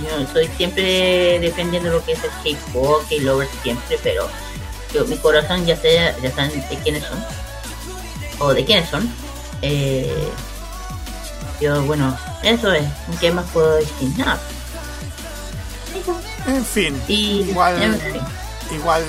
yo 0.00 0.26
soy 0.32 0.48
siempre 0.56 1.38
defendiendo 1.40 1.90
lo 1.90 2.04
que 2.04 2.12
es 2.12 2.20
el 2.24 2.30
K-pop, 2.56 3.02
K-lover 3.08 3.48
siempre, 3.62 3.98
pero 4.02 4.28
yo, 4.92 5.04
mi 5.06 5.16
corazón 5.18 5.64
ya 5.66 5.76
sé, 5.76 6.14
ya 6.22 6.30
saben 6.32 6.50
de 6.68 6.76
quiénes 6.78 7.04
son, 7.04 7.24
o 8.38 8.52
de 8.54 8.64
quiénes 8.64 8.88
son, 8.90 9.12
eh, 9.62 10.28
yo 11.60 11.82
bueno, 11.82 12.16
eso 12.42 12.72
es, 12.72 12.84
¿qué 13.20 13.30
más 13.30 13.44
puedo 13.52 13.76
decir? 13.76 14.08
Nada. 14.18 14.38
En 16.46 16.64
fin, 16.64 17.00
Y, 17.06 17.42
igual, 17.50 17.80
en 17.82 18.00
fin. 18.00 18.20
igual 18.72 19.04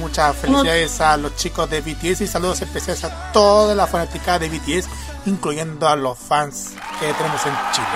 muchas 0.00 0.36
felicidades 0.36 1.00
a 1.00 1.16
los 1.16 1.34
chicos 1.36 1.68
de 1.68 1.80
BTS 1.80 2.20
y 2.20 2.26
saludos 2.28 2.60
especiales 2.62 3.02
a 3.04 3.32
toda 3.32 3.74
la 3.74 3.86
fanática 3.86 4.38
de 4.38 4.48
BTS, 4.48 4.88
incluyendo 5.26 5.88
a 5.88 5.96
los 5.96 6.16
fans 6.18 6.70
que 7.00 7.12
tenemos 7.14 7.40
en 7.46 7.52
Chile. 7.72 7.86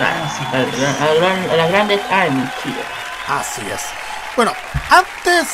a, 0.00 0.04
a- 0.52 1.52
a 1.52 1.56
las 1.56 1.70
grandes 1.70 2.00
Army, 2.10 2.44
Chile. 2.62 2.82
Así 3.28 3.62
es. 3.72 3.80
Bueno, 4.36 4.52
antes 4.90 5.46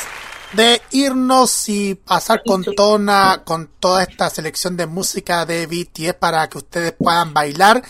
de 0.53 0.81
irnos 0.91 1.69
y 1.69 1.95
pasar 1.95 2.41
con 2.45 2.63
toda, 2.63 3.43
con 3.43 3.67
toda 3.79 4.03
esta 4.03 4.29
selección 4.29 4.75
de 4.77 4.85
música 4.85 5.45
de 5.45 5.65
BTS 5.67 6.13
para 6.15 6.47
que 6.49 6.57
ustedes 6.57 6.91
puedan 6.93 7.33
bailar, 7.33 7.81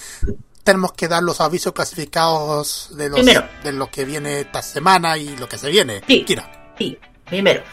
tenemos 0.63 0.93
que 0.93 1.07
dar 1.07 1.23
los 1.23 1.41
avisos 1.41 1.73
clasificados 1.73 2.89
de 2.95 3.09
los 3.09 3.19
Primero. 3.19 3.47
de 3.63 3.71
lo 3.71 3.89
que 3.89 4.05
viene 4.05 4.41
esta 4.41 4.61
semana 4.61 5.17
y 5.17 5.35
lo 5.37 5.49
que 5.49 5.57
se 5.57 5.69
viene. 5.69 6.01
Sí. 6.07 6.23
Kira. 6.23 6.73
Sí, 6.77 6.97
primero. 7.25 7.63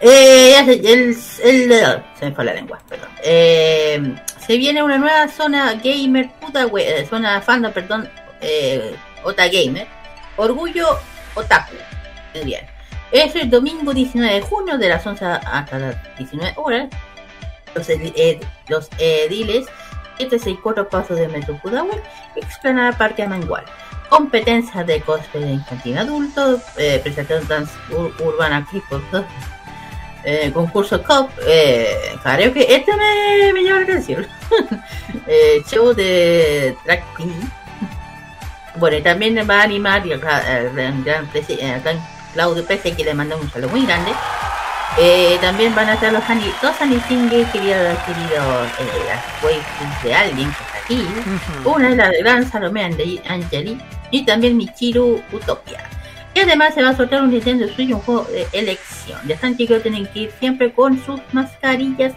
Eh, 0.00 0.56
el, 0.58 0.80
el- 0.82 1.14
se 1.16 2.04
me 2.26 2.32
fue 2.34 2.44
la 2.44 2.52
lengua, 2.54 2.78
perdón. 2.88 3.08
Eh, 3.22 4.16
se 4.44 4.56
viene 4.56 4.82
una 4.82 4.98
nueva 4.98 5.28
zona 5.28 5.74
gamer, 5.74 6.30
puta 6.40 6.66
we- 6.66 7.00
eh, 7.00 7.06
zona 7.08 7.40
fandom, 7.40 7.72
perdón, 7.72 8.10
eh, 8.40 8.94
Ota 9.24 9.46
Gamer. 9.48 9.86
Orgullo 10.36 10.98
Otaku. 11.34 11.74
Muy 12.34 12.44
bien. 12.44 12.66
Es 13.12 13.34
el 13.36 13.48
domingo 13.50 13.92
19 13.94 14.34
de 14.34 14.40
junio 14.40 14.78
de 14.78 14.88
las 14.88 15.06
11 15.06 15.24
hasta 15.24 15.78
las 15.78 16.16
19 16.18 16.54
horas. 16.56 16.88
Los, 17.74 17.88
ed- 17.88 18.42
los 18.68 18.88
ediles 18.98 19.66
764 20.18 20.88
Pasos 20.88 21.18
de 21.18 21.28
Metro 21.28 21.56
Pudahuel, 21.58 22.00
Explanada 22.36 22.92
Parque 22.92 23.22
Amengual. 23.22 23.64
Competencia 24.08 24.82
de 24.84 25.00
cosplay 25.02 25.52
infantil 25.52 25.98
adulto, 25.98 26.60
eh, 26.78 27.00
presentación 27.02 27.46
dance 27.48 27.72
ur- 27.90 28.14
urbana 28.24 28.66
K-pop, 28.70 29.24
eh, 30.24 30.50
concurso 30.54 31.02
COP, 31.02 31.30
eh, 31.46 32.16
karaoke, 32.22 32.66
este 32.74 32.92
me, 32.96 33.52
me 33.52 33.62
llama 33.62 33.78
la 33.80 33.84
atención. 33.84 34.26
eh, 35.26 35.62
show 35.68 35.92
de 35.92 36.76
queen. 37.16 37.52
Bueno, 38.76 38.96
y 38.96 39.02
también 39.02 39.36
va 39.48 39.60
a 39.60 39.62
animar 39.64 40.06
el 40.06 40.18
gran, 40.20 40.46
el 40.46 40.72
gran, 41.04 41.28
eh, 41.34 41.80
gran 41.82 41.98
Claudio 42.36 42.64
Pese, 42.66 42.92
que 42.94 43.02
le 43.02 43.14
manda 43.14 43.34
un 43.34 43.50
saludo 43.50 43.70
muy 43.70 43.86
grande. 43.86 44.12
Eh, 44.98 45.38
también 45.40 45.74
van 45.74 45.88
a 45.88 45.94
estar 45.94 46.12
los 46.12 46.22
ani- 46.28 46.52
dos 46.62 46.78
anisingles 46.80 47.48
queridos, 47.50 47.98
queridos 48.06 48.68
eh, 48.78 49.04
las 49.08 49.42
waifus 49.42 50.02
de 50.04 50.14
alguien 50.14 50.48
que 50.50 50.62
está 50.64 50.78
aquí. 50.84 51.06
Una 51.64 51.88
es 51.90 51.96
la 51.96 52.08
de 52.10 52.18
gran 52.18 52.50
Salomé 52.50 52.84
Angeli 52.84 53.78
y 54.10 54.24
también 54.24 54.56
Michiru 54.56 55.22
Utopia. 55.32 55.80
Y 56.34 56.40
además 56.40 56.74
se 56.74 56.82
va 56.82 56.90
a 56.90 56.96
soltar 56.96 57.22
un 57.22 57.30
Nintendo 57.30 57.66
Switch, 57.68 57.90
un 57.90 58.00
juego 58.00 58.24
de 58.24 58.46
elección. 58.52 59.18
Ya 59.26 59.34
están 59.34 59.56
chicos, 59.56 59.82
tienen 59.82 60.06
que 60.08 60.20
ir 60.20 60.32
siempre 60.38 60.72
con 60.72 61.02
sus 61.04 61.20
mascarillas 61.32 62.12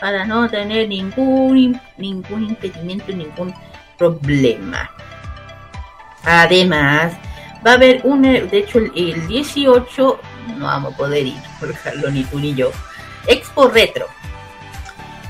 para 0.00 0.24
no 0.24 0.48
tener 0.48 0.88
ningún, 0.88 1.78
ningún 1.98 2.44
impedimento, 2.44 3.12
ningún 3.12 3.54
problema. 3.98 4.90
Además, 6.24 7.12
va 7.66 7.72
a 7.72 7.74
haber 7.74 8.00
un, 8.04 8.24
eh, 8.24 8.42
de 8.42 8.58
hecho, 8.58 8.78
el, 8.78 8.92
el 8.94 9.26
18, 9.26 10.20
no 10.58 10.64
vamos 10.64 10.94
a 10.94 10.96
poder 10.96 11.26
ir, 11.26 11.36
por 11.58 11.72
Carlos, 11.80 12.12
ni 12.12 12.24
tú 12.24 12.38
ni 12.38 12.54
yo, 12.54 12.70
Expo 13.26 13.68
Retro. 13.68 14.06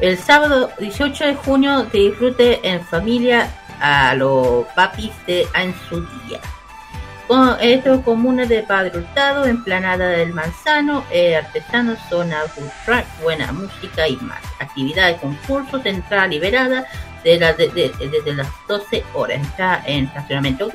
El 0.01 0.17
sábado 0.17 0.71
18 0.79 1.27
de 1.27 1.35
junio 1.35 1.87
te 1.91 1.99
disfrute 1.99 2.61
en 2.63 2.85
familia 2.85 3.51
a 3.81 4.15
los 4.15 4.67
papis 4.75 5.11
de 5.27 5.47
Anzudía. 5.55 6.41
Con 7.27 7.57
esto 7.61 8.01
comuna 8.03 8.47
de 8.47 8.63
Padre 8.63 8.99
Hurtado, 8.99 9.45
Emplanada 9.45 10.09
del 10.09 10.33
Manzano, 10.33 11.05
eh, 11.11 11.37
Artesanos, 11.37 11.99
Zona 12.09 12.43
Food 12.49 12.71
buena 13.23 13.53
música 13.53 14.09
y 14.09 14.17
más. 14.17 14.41
Actividades, 14.61 15.21
concursos, 15.21 15.85
entrada 15.85 16.27
liberada 16.27 16.87
desde 17.23 18.35
las 18.35 18.49
12 18.67 19.05
horas. 19.13 19.43
Está 19.43 19.83
en 19.85 20.05
estacionamiento. 20.07 20.71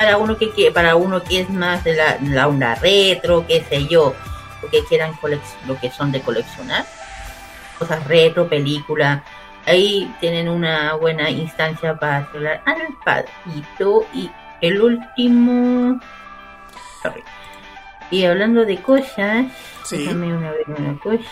Para 0.00 0.16
uno 0.16 0.38
que, 0.38 0.70
para 0.72 0.96
uno 0.96 1.22
que 1.22 1.40
es 1.40 1.50
más 1.50 1.84
de 1.84 1.94
la, 1.94 2.16
la 2.22 2.48
onda 2.48 2.74
retro, 2.76 3.46
qué 3.46 3.62
sé 3.68 3.86
yo, 3.86 4.14
lo 4.62 4.70
que 4.70 4.82
quieran 4.84 5.12
lo 5.66 5.78
que 5.78 5.90
son 5.90 6.10
de 6.10 6.22
coleccionar. 6.22 6.86
cosas 7.78 8.02
retro, 8.06 8.48
película. 8.48 9.22
Ahí 9.66 10.10
tienen 10.18 10.48
una 10.48 10.94
buena 10.94 11.28
instancia 11.28 11.98
para 11.98 12.26
celebrar 12.32 12.62
al 12.64 12.96
padrito. 13.04 14.06
Y 14.14 14.30
el 14.62 14.80
último. 14.80 16.00
sorry. 17.02 17.22
Y 18.10 18.24
hablando 18.24 18.64
de 18.64 18.80
cosas, 18.80 19.48
déjame 19.90 20.34
una 20.34 20.52
vez 20.52 20.66
una 20.66 20.98
cosa. 20.98 21.28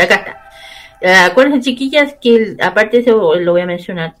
Acá 0.00 0.38
está. 1.00 1.26
Acuérdense, 1.26 1.70
chiquillas, 1.70 2.14
que 2.20 2.56
aparte 2.62 2.98
de 2.98 3.02
eso, 3.02 3.34
lo 3.34 3.50
voy 3.50 3.62
a 3.62 3.66
mencionar. 3.66 4.14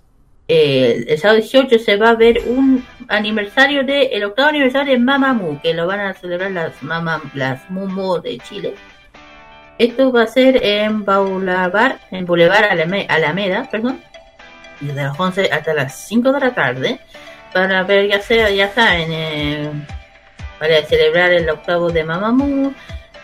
Eh, 0.48 1.04
el 1.08 1.18
sábado 1.18 1.40
18 1.40 1.78
se 1.78 1.96
va 1.96 2.10
a 2.10 2.14
ver 2.14 2.40
un 2.46 2.84
aniversario 3.08 3.82
de 3.84 4.06
el 4.06 4.24
octavo 4.24 4.48
aniversario 4.50 4.92
de 4.92 4.98
Mamamoo 4.98 5.60
que 5.62 5.72
lo 5.74 5.86
van 5.86 6.00
a 6.00 6.14
celebrar 6.14 6.50
las 6.50 6.82
Mama, 6.82 7.22
las 7.34 7.68
Mumo 7.70 8.18
de 8.18 8.38
Chile. 8.38 8.74
Esto 9.78 10.12
va 10.12 10.22
a 10.22 10.26
ser 10.26 10.62
en 10.64 11.04
Boulevard 11.04 11.96
en 12.10 12.26
Boulevard 12.26 12.64
Alame- 12.70 13.06
Alameda 13.08 13.68
perdón 13.70 14.00
desde 14.80 15.02
las 15.02 15.18
11 15.18 15.50
hasta 15.52 15.72
las 15.74 15.94
5 16.06 16.32
de 16.32 16.40
la 16.40 16.54
tarde 16.54 17.00
para 17.52 17.82
ver 17.84 18.08
ya 18.08 18.20
sea 18.20 18.50
ya 18.50 18.68
saben 18.70 19.08
eh, 19.12 19.70
para 20.58 20.82
celebrar 20.82 21.32
el 21.32 21.48
octavo 21.50 21.90
de 21.90 22.04
Mamamoo 22.04 22.72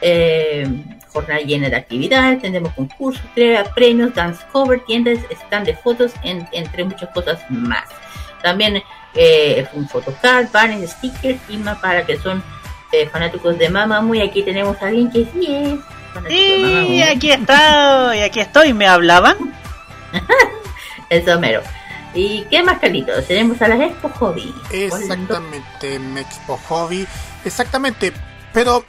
eh, 0.00 0.66
jornada 1.12 1.40
llena 1.40 1.68
de 1.68 1.76
actividades, 1.76 2.40
tendremos 2.40 2.72
concursos, 2.74 3.22
entrega, 3.26 3.64
premios, 3.74 4.14
dance 4.14 4.42
cover, 4.52 4.80
tiendas, 4.86 5.18
stand 5.46 5.66
de 5.66 5.76
fotos, 5.76 6.12
en- 6.22 6.48
entre 6.52 6.84
muchas 6.84 7.08
cosas 7.10 7.38
más. 7.50 7.84
También 8.42 8.82
eh, 9.14 9.66
un 9.74 9.88
photocard, 9.88 10.50
banners, 10.52 10.92
stickers 10.92 11.38
y 11.48 11.56
más 11.58 11.78
para 11.78 12.06
que 12.06 12.16
son 12.18 12.42
eh, 12.92 13.06
fanáticos 13.08 13.58
de 13.58 13.68
Mamamoo. 13.68 14.14
Y 14.14 14.20
aquí 14.22 14.42
tenemos 14.42 14.80
a 14.82 14.86
alguien 14.86 15.10
que 15.10 15.26
sí 15.32 15.46
es 15.46 15.78
fanático 16.14 16.32
de 16.66 16.82
Y 16.88 17.02
aquí 17.02 17.30
estoy, 17.32 18.20
aquí 18.20 18.40
estoy, 18.40 18.72
¿me 18.72 18.86
hablaban? 18.86 19.36
Eso 21.10 21.38
mero. 21.40 21.60
¿Y 22.14 22.42
qué 22.50 22.62
más, 22.62 22.78
Carlitos? 22.78 23.26
Tenemos 23.26 23.60
a 23.62 23.68
las 23.68 23.80
Expo 23.80 24.08
Hobby. 24.08 24.52
Exactamente, 24.72 25.96
Expo 26.20 26.56
Hobby. 26.68 27.06
Exactamente. 27.44 28.12
Pero 28.52 28.84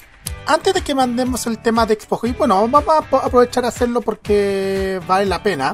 antes 0.45 0.73
de 0.73 0.81
que 0.81 0.95
mandemos 0.95 1.45
el 1.47 1.59
tema 1.59 1.85
de 1.85 1.93
Expo 1.93 2.17
Hobby, 2.17 2.33
bueno, 2.33 2.67
vamos 2.67 2.83
a 2.87 3.25
aprovechar 3.25 3.65
a 3.65 3.69
hacerlo 3.69 4.01
porque 4.01 5.01
vale 5.07 5.25
la 5.25 5.41
pena. 5.41 5.73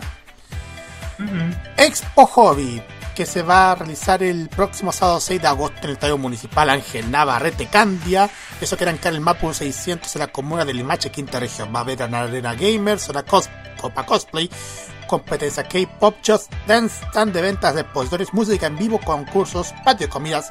Expo 1.78 2.26
Hobby, 2.28 2.82
que 3.16 3.26
se 3.26 3.42
va 3.42 3.72
a 3.72 3.76
realizar 3.76 4.22
el 4.22 4.50
próximo 4.50 4.92
sábado 4.92 5.20
6 5.20 5.42
de 5.42 5.48
agosto 5.48 5.80
en 5.80 5.86
el 5.86 5.92
Estadio 5.94 6.18
Municipal 6.20 6.70
Ángel 6.70 7.10
Navarrete 7.10 7.66
Candia. 7.66 8.30
Eso 8.62 8.78
que 8.78 8.84
era 8.84 8.92
en 8.92 9.00
el 9.04 9.22
Mapu 9.22 9.52
600 9.52 10.16
en 10.16 10.20
la 10.20 10.28
comuna 10.28 10.66
de 10.66 10.76
Limache, 10.76 11.10
quinta 11.10 11.40
región. 11.40 11.74
Va 11.74 11.80
a 11.80 11.82
haber 11.82 12.04
una 12.04 12.22
arena 12.22 12.54
gamer, 12.54 13.00
zona 13.00 13.24
cos 13.24 13.50
copa 13.82 14.06
cosplay, 14.06 14.50
competencia 15.08 15.64
K-pop, 15.64 16.16
Just 16.26 16.54
Dance, 16.68 17.04
stand 17.08 17.34
de 17.34 17.42
ventas 17.42 17.74
de 17.74 17.82
expositores, 17.82 18.34
música 18.34 18.68
en 18.68 18.78
vivo, 18.78 19.00
concursos, 19.00 19.74
patio 19.84 20.08
de 20.08 20.12
comidas 20.12 20.50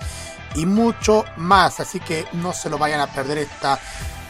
y 0.57 0.67
mucho 0.67 1.25
más. 1.37 1.79
Así 1.81 2.01
que 2.01 2.27
no 2.33 2.53
se 2.53 2.69
lo 2.69 2.79
vayan 2.79 3.01
a 3.01 3.07
perder 3.07 3.39
esta, 3.39 3.79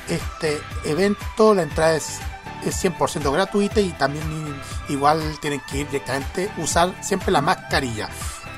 este 0.08 0.60
evento. 0.84 1.54
La 1.54 1.62
entrada 1.62 1.96
es, 1.96 2.18
es 2.64 2.84
100% 2.84 3.32
gratuita 3.32 3.80
y 3.80 3.90
también 3.90 4.60
igual 4.88 5.38
tienen 5.40 5.60
que 5.60 5.78
ir 5.78 5.86
directamente, 5.86 6.50
usar 6.58 6.92
siempre 7.00 7.32
la 7.32 7.40
mascarilla. 7.40 8.08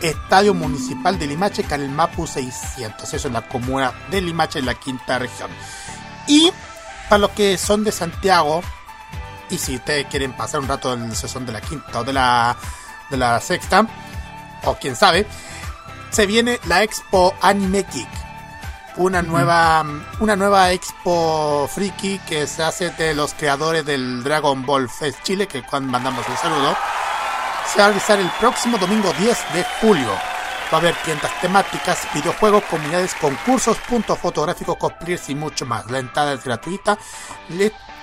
Estadio 0.01 0.55
Municipal 0.55 1.19
de 1.19 1.27
Limache, 1.27 1.65
Mapu 1.89 2.27
600. 2.27 3.15
Eso 3.15 3.29
es 3.29 3.35
la 3.35 3.49
comuna 3.49 3.93
de 4.11 4.21
Limache, 4.21 4.61
en 4.61 4.67
la 4.67 4.75
quinta 4.75 5.19
región. 5.19 5.51
Y 6.27 6.53
para 7.09 7.21
los 7.21 7.31
que 7.31 7.59
son 7.59 7.85
de 7.85 7.93
Santiago, 7.93 8.63
y 9.51 9.59
si 9.59 9.77
ustedes 9.77 10.07
quieren 10.07 10.33
pasar 10.35 10.61
un 10.61 10.69
rato 10.69 10.93
en 10.93 11.09
la 11.09 11.15
sesión 11.15 11.47
de 11.47 11.53
la 11.53 11.61
quinta 11.61 12.01
o 12.01 12.05
de 12.05 12.13
la, 12.13 12.57
de 13.11 13.17
la 13.17 13.41
sexta, 13.41 13.87
o 14.65 14.75
quién 14.75 14.95
sabe, 14.95 15.27
se 16.11 16.27
viene 16.27 16.61
la 16.67 16.83
Expo 16.83 17.35
Anime 17.41 17.85
Geek. 17.93 18.09
Una 18.97 19.23
nueva, 19.23 19.85
una 20.19 20.35
nueva 20.35 20.73
expo 20.73 21.69
friki 21.73 22.19
que 22.21 22.49
se 22.49 22.65
hace 22.65 22.91
de 22.91 23.15
los 23.15 23.33
creadores 23.35 23.85
del 23.85 24.25
Dragon 24.25 24.67
Ball 24.67 24.89
Fest 24.89 25.23
Chile, 25.23 25.47
que 25.47 25.63
cuando 25.63 25.93
mandamos 25.93 26.29
un 26.29 26.37
saludo, 26.37 26.77
se 27.73 27.79
va 27.79 27.85
a 27.85 27.89
realizar 27.89 28.19
el 28.19 28.31
próximo 28.41 28.77
domingo 28.79 29.13
10 29.21 29.39
de 29.55 29.65
julio. 29.81 30.11
Va 30.73 30.79
a 30.79 30.81
haber 30.81 30.97
tiendas 31.05 31.31
temáticas, 31.41 32.09
videojuegos, 32.13 32.65
comunidades, 32.65 33.15
concursos, 33.15 33.77
puntos 33.89 34.19
fotográficos, 34.19 34.77
cosplayers 34.77 35.31
y 35.31 35.35
mucho 35.35 35.65
más. 35.65 35.89
La 35.91 36.01
entrada 36.01 36.33
es 36.33 36.43
gratuita. 36.43 36.99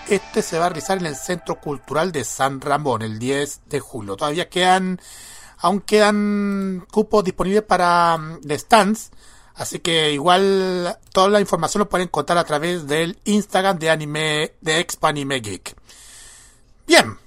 Este 0.07 0.41
se 0.41 0.59
va 0.59 0.67
a 0.67 0.69
realizar 0.69 0.97
en 0.97 1.07
el 1.07 1.15
Centro 1.15 1.55
Cultural 1.55 2.11
de 2.11 2.23
San 2.23 2.61
Ramón 2.61 3.01
el 3.01 3.19
10 3.19 3.61
de 3.65 3.79
julio. 3.79 4.15
Todavía 4.15 4.49
quedan, 4.49 5.01
aún 5.65 5.81
quedan 5.81 6.85
cupos 6.91 7.23
disponibles 7.23 7.63
para 7.63 8.17
mm, 8.17 8.41
de 8.41 8.59
stands. 8.59 9.11
Así 9.55 9.79
que 9.79 10.11
igual 10.11 10.97
toda 11.11 11.29
la 11.29 11.39
información 11.39 11.79
lo 11.79 11.89
pueden 11.89 12.07
encontrar 12.07 12.37
a 12.37 12.43
través 12.43 12.87
del 12.87 13.17
Instagram 13.23 13.79
de 13.79 13.89
anime 13.89 14.53
de 14.61 14.79
Expo 14.79 15.07
Anime 15.07 15.39
Geek. 15.39 15.75
Bien, 16.85 17.17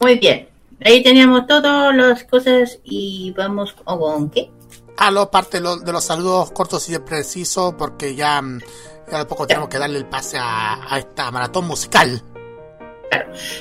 Muy 0.00 0.18
bien. 0.18 0.48
Ahí 0.84 1.02
teníamos 1.02 1.46
todas 1.46 1.94
las 1.94 2.24
cosas 2.24 2.78
y 2.84 3.32
vamos 3.36 3.72
con, 3.72 4.30
qué? 4.30 4.50
a 4.96 5.10
lo 5.10 5.30
parte 5.30 5.58
de 5.58 5.62
los, 5.62 5.84
de 5.84 5.92
los 5.92 6.04
saludos 6.04 6.50
cortos 6.50 6.88
y 6.88 6.98
precisos 6.98 7.74
porque 7.78 8.14
ya, 8.14 8.42
mm, 8.42 8.60
ya 9.10 9.18
de 9.18 9.24
poco 9.24 9.46
tenemos 9.46 9.68
que 9.68 9.78
darle 9.78 9.98
el 9.98 10.06
pase 10.06 10.36
a, 10.36 10.92
a 10.92 10.98
esta 10.98 11.30
maratón 11.30 11.66
musical. 11.66 12.22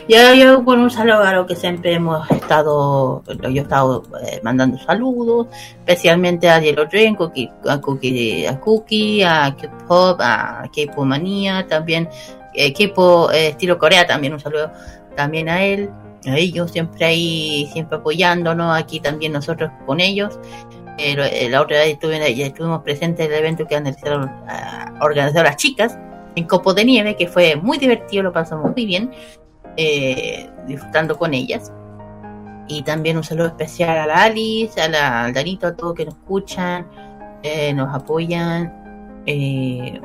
Yo, 0.07 0.33
yo 0.33 0.61
bueno, 0.61 0.83
un 0.83 0.91
saludo 0.91 1.23
a 1.23 1.33
lo 1.33 1.45
que 1.45 1.55
siempre 1.55 1.93
hemos 1.93 2.29
estado, 2.31 3.23
yo 3.25 3.49
he 3.49 3.59
estado 3.59 4.03
eh, 4.23 4.39
mandando 4.43 4.77
saludos, 4.79 5.47
especialmente 5.79 6.49
a 6.49 6.59
Yellow 6.59 6.85
Dream, 6.85 7.15
Cookie, 7.15 7.49
a 7.67 7.79
Cookie, 7.79 8.45
a 8.45 8.59
Cookie, 8.59 9.23
a 9.23 9.55
K-Pop, 9.55 10.19
a 10.21 10.63
K-Pop 10.73 11.05
Manía, 11.05 11.65
también 11.67 12.09
eh, 12.53 12.73
K-Pop 12.73 13.31
eh, 13.33 13.49
estilo 13.49 13.77
Corea, 13.77 14.05
también 14.05 14.33
un 14.33 14.39
saludo 14.39 14.71
también 15.15 15.49
a 15.49 15.63
él, 15.63 15.89
a 16.25 16.37
ellos, 16.37 16.71
siempre 16.71 17.05
ahí, 17.05 17.69
siempre 17.71 17.97
apoyándonos, 17.97 18.77
aquí 18.77 18.99
también 18.99 19.33
nosotros 19.33 19.71
con 19.85 19.99
ellos. 19.99 20.39
Eh, 20.99 21.47
la 21.49 21.61
otra 21.61 21.77
vez 21.77 21.99
ya 22.35 22.47
estuvimos 22.47 22.81
presentes 22.81 23.27
en 23.27 23.31
el 23.31 23.39
evento 23.39 23.67
que 23.67 23.75
han 23.75 23.85
organizado 24.99 25.43
las 25.43 25.57
chicas 25.57 25.97
en 26.37 26.45
Copo 26.45 26.73
de 26.73 26.85
Nieve, 26.85 27.15
que 27.15 27.27
fue 27.27 27.55
muy 27.55 27.77
divertido, 27.79 28.23
lo 28.23 28.31
pasamos 28.31 28.71
muy 28.75 28.85
bien 28.85 29.11
eh, 29.75 30.49
disfrutando 30.67 31.17
con 31.17 31.33
ellas. 31.33 31.71
Y 32.67 32.83
también 32.83 33.17
un 33.17 33.23
saludo 33.23 33.47
especial 33.47 33.97
a 33.97 34.05
la 34.05 34.23
Alice, 34.23 34.79
a 34.79 34.87
la, 34.87 35.23
al 35.25 35.33
Danito, 35.33 35.67
a 35.67 35.75
todos 35.75 35.95
que 35.95 36.05
nos 36.05 36.15
escuchan, 36.15 36.87
eh, 37.41 37.73
nos 37.73 37.93
apoyan. 37.93 39.21
eh, 39.25 39.99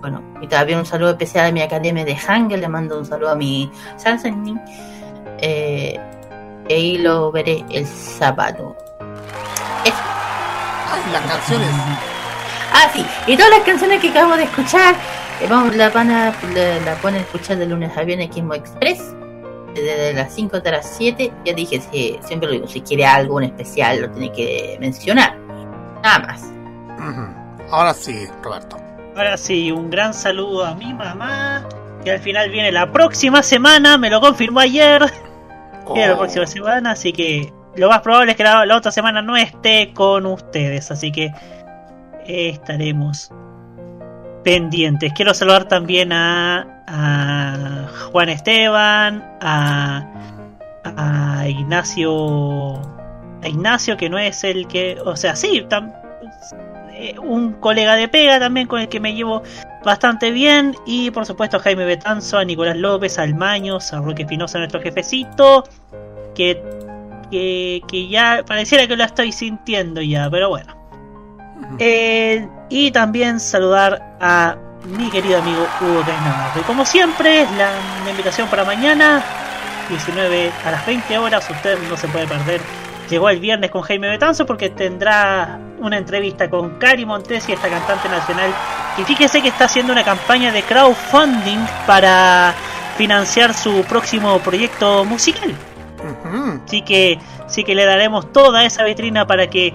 bueno, 0.00 0.22
y 0.40 0.46
también 0.46 0.78
un 0.78 0.86
saludo 0.86 1.10
especial 1.10 1.46
a 1.46 1.52
mi 1.52 1.62
academia 1.62 2.04
de 2.04 2.14
Hangel, 2.14 2.60
le 2.60 2.68
mando 2.68 2.98
un 2.98 3.04
saludo 3.04 3.30
a 3.30 3.34
mi 3.34 3.70
Sansen. 3.96 4.60
Eh, 5.38 5.98
y 6.68 6.72
ahí 6.72 6.98
lo 6.98 7.32
veré 7.32 7.64
el 7.70 7.86
sábado. 7.86 8.76
Ay, 9.84 9.92
las 11.12 11.22
canciones. 11.22 11.68
Ah, 12.72 12.90
sí, 12.92 13.04
y 13.26 13.36
todas 13.36 13.50
las 13.50 13.60
canciones 13.60 14.00
que 14.00 14.10
acabamos 14.10 14.38
de 14.38 14.44
escuchar, 14.44 14.94
vamos, 15.48 15.76
la 15.76 15.90
van 15.90 16.10
a, 16.10 16.34
la, 16.54 16.80
la 16.84 16.94
pueden 16.96 17.20
escuchar 17.20 17.58
de 17.58 17.66
lunes 17.66 17.96
a 17.96 18.02
viernes 18.02 18.28
aquí 18.28 18.40
en 18.40 18.46
Mo 18.46 18.54
Express, 18.54 19.14
desde 19.74 20.14
las 20.14 20.34
5 20.34 20.56
hasta 20.56 20.70
las 20.70 20.96
7. 20.96 21.32
Ya 21.44 21.52
dije, 21.54 21.80
si, 21.80 22.18
siempre 22.24 22.48
lo 22.48 22.54
digo, 22.54 22.68
si 22.68 22.80
quiere 22.80 23.06
algo 23.06 23.40
en 23.40 23.50
especial 23.50 24.00
lo 24.00 24.10
tiene 24.10 24.32
que 24.32 24.76
mencionar. 24.80 25.36
Nada 26.02 26.18
más. 26.20 26.52
Ahora 27.70 27.94
sí, 27.94 28.26
Roberto. 28.42 28.78
Ahora 29.16 29.36
sí, 29.36 29.70
un 29.70 29.90
gran 29.90 30.14
saludo 30.14 30.64
a 30.64 30.74
mi 30.74 30.92
mamá, 30.92 31.66
que 32.04 32.12
al 32.12 32.20
final 32.20 32.50
viene 32.50 32.72
la 32.72 32.90
próxima 32.92 33.42
semana, 33.42 33.98
me 33.98 34.10
lo 34.10 34.20
confirmó 34.20 34.60
ayer. 34.60 35.04
Viene 35.92 36.08
la 36.08 36.18
próxima 36.18 36.46
semana, 36.46 36.92
así 36.92 37.12
que 37.12 37.52
lo 37.76 37.88
más 37.88 38.00
probable 38.00 38.32
es 38.32 38.36
que 38.36 38.42
la, 38.42 38.66
la 38.66 38.76
otra 38.76 38.90
semana 38.90 39.22
no 39.22 39.36
esté 39.36 39.92
con 39.94 40.26
ustedes, 40.26 40.90
así 40.90 41.12
que 41.12 41.32
estaremos 42.26 43.30
pendientes. 44.46 45.12
Quiero 45.12 45.34
saludar 45.34 45.64
también 45.66 46.12
a, 46.12 46.64
a 46.86 47.88
Juan 48.12 48.28
Esteban, 48.28 49.24
a, 49.40 50.06
a 50.84 51.48
Ignacio, 51.48 52.74
a 53.42 53.48
Ignacio 53.48 53.96
que 53.96 54.08
no 54.08 54.20
es 54.20 54.44
el 54.44 54.68
que, 54.68 54.98
o 55.04 55.16
sea, 55.16 55.34
sí, 55.34 55.66
tam- 55.68 55.92
eh, 56.92 57.18
un 57.18 57.54
colega 57.54 57.96
de 57.96 58.06
pega 58.06 58.38
también 58.38 58.68
con 58.68 58.80
el 58.80 58.88
que 58.88 59.00
me 59.00 59.14
llevo 59.14 59.42
bastante 59.84 60.30
bien 60.30 60.76
y 60.86 61.10
por 61.10 61.26
supuesto 61.26 61.56
a 61.56 61.60
Jaime 61.60 61.84
Betanzo, 61.84 62.38
a 62.38 62.44
Nicolás 62.44 62.76
López, 62.76 63.18
a 63.18 63.22
Almaños, 63.22 63.92
a 63.92 64.00
Roque 64.00 64.22
Espinosa, 64.22 64.58
nuestro 64.58 64.80
jefecito, 64.80 65.64
que, 66.36 66.62
que, 67.32 67.82
que 67.88 68.06
ya 68.06 68.44
pareciera 68.46 68.86
que 68.86 68.96
lo 68.96 69.02
estoy 69.02 69.32
sintiendo 69.32 70.00
ya, 70.02 70.30
pero 70.30 70.50
bueno. 70.50 70.72
Eh, 71.80 72.48
y 72.68 72.90
también 72.90 73.40
saludar 73.40 74.16
a 74.20 74.56
mi 74.84 75.10
querido 75.10 75.38
amigo 75.38 75.66
Hugo 75.80 76.02
Cainardo. 76.02 76.60
Y 76.60 76.62
como 76.64 76.84
siempre, 76.84 77.46
la, 77.56 77.70
la 78.04 78.10
invitación 78.10 78.48
para 78.48 78.64
mañana, 78.64 79.22
19 79.88 80.52
a 80.64 80.70
las 80.70 80.86
20 80.86 81.18
horas, 81.18 81.48
usted 81.50 81.78
no 81.88 81.96
se 81.96 82.08
puede 82.08 82.26
perder. 82.26 82.60
Llegó 83.10 83.28
el 83.30 83.38
viernes 83.38 83.70
con 83.70 83.82
Jaime 83.82 84.08
Betanzo 84.08 84.46
porque 84.46 84.70
tendrá 84.70 85.58
una 85.78 85.98
entrevista 85.98 86.50
con 86.50 86.78
Cari 86.78 87.04
Montesi, 87.04 87.52
esta 87.52 87.68
cantante 87.68 88.08
nacional. 88.08 88.50
Y 88.98 89.02
fíjese 89.02 89.42
que 89.42 89.48
está 89.48 89.66
haciendo 89.66 89.92
una 89.92 90.04
campaña 90.04 90.52
de 90.52 90.62
crowdfunding 90.62 91.58
para 91.86 92.54
financiar 92.96 93.54
su 93.54 93.84
próximo 93.84 94.38
proyecto 94.40 95.04
musical. 95.04 95.54
Así 96.64 96.82
que 96.82 97.18
sí 97.46 97.64
que 97.64 97.74
le 97.74 97.84
daremos 97.84 98.32
toda 98.32 98.64
esa 98.64 98.84
vitrina 98.84 99.26
para 99.26 99.48
que 99.48 99.74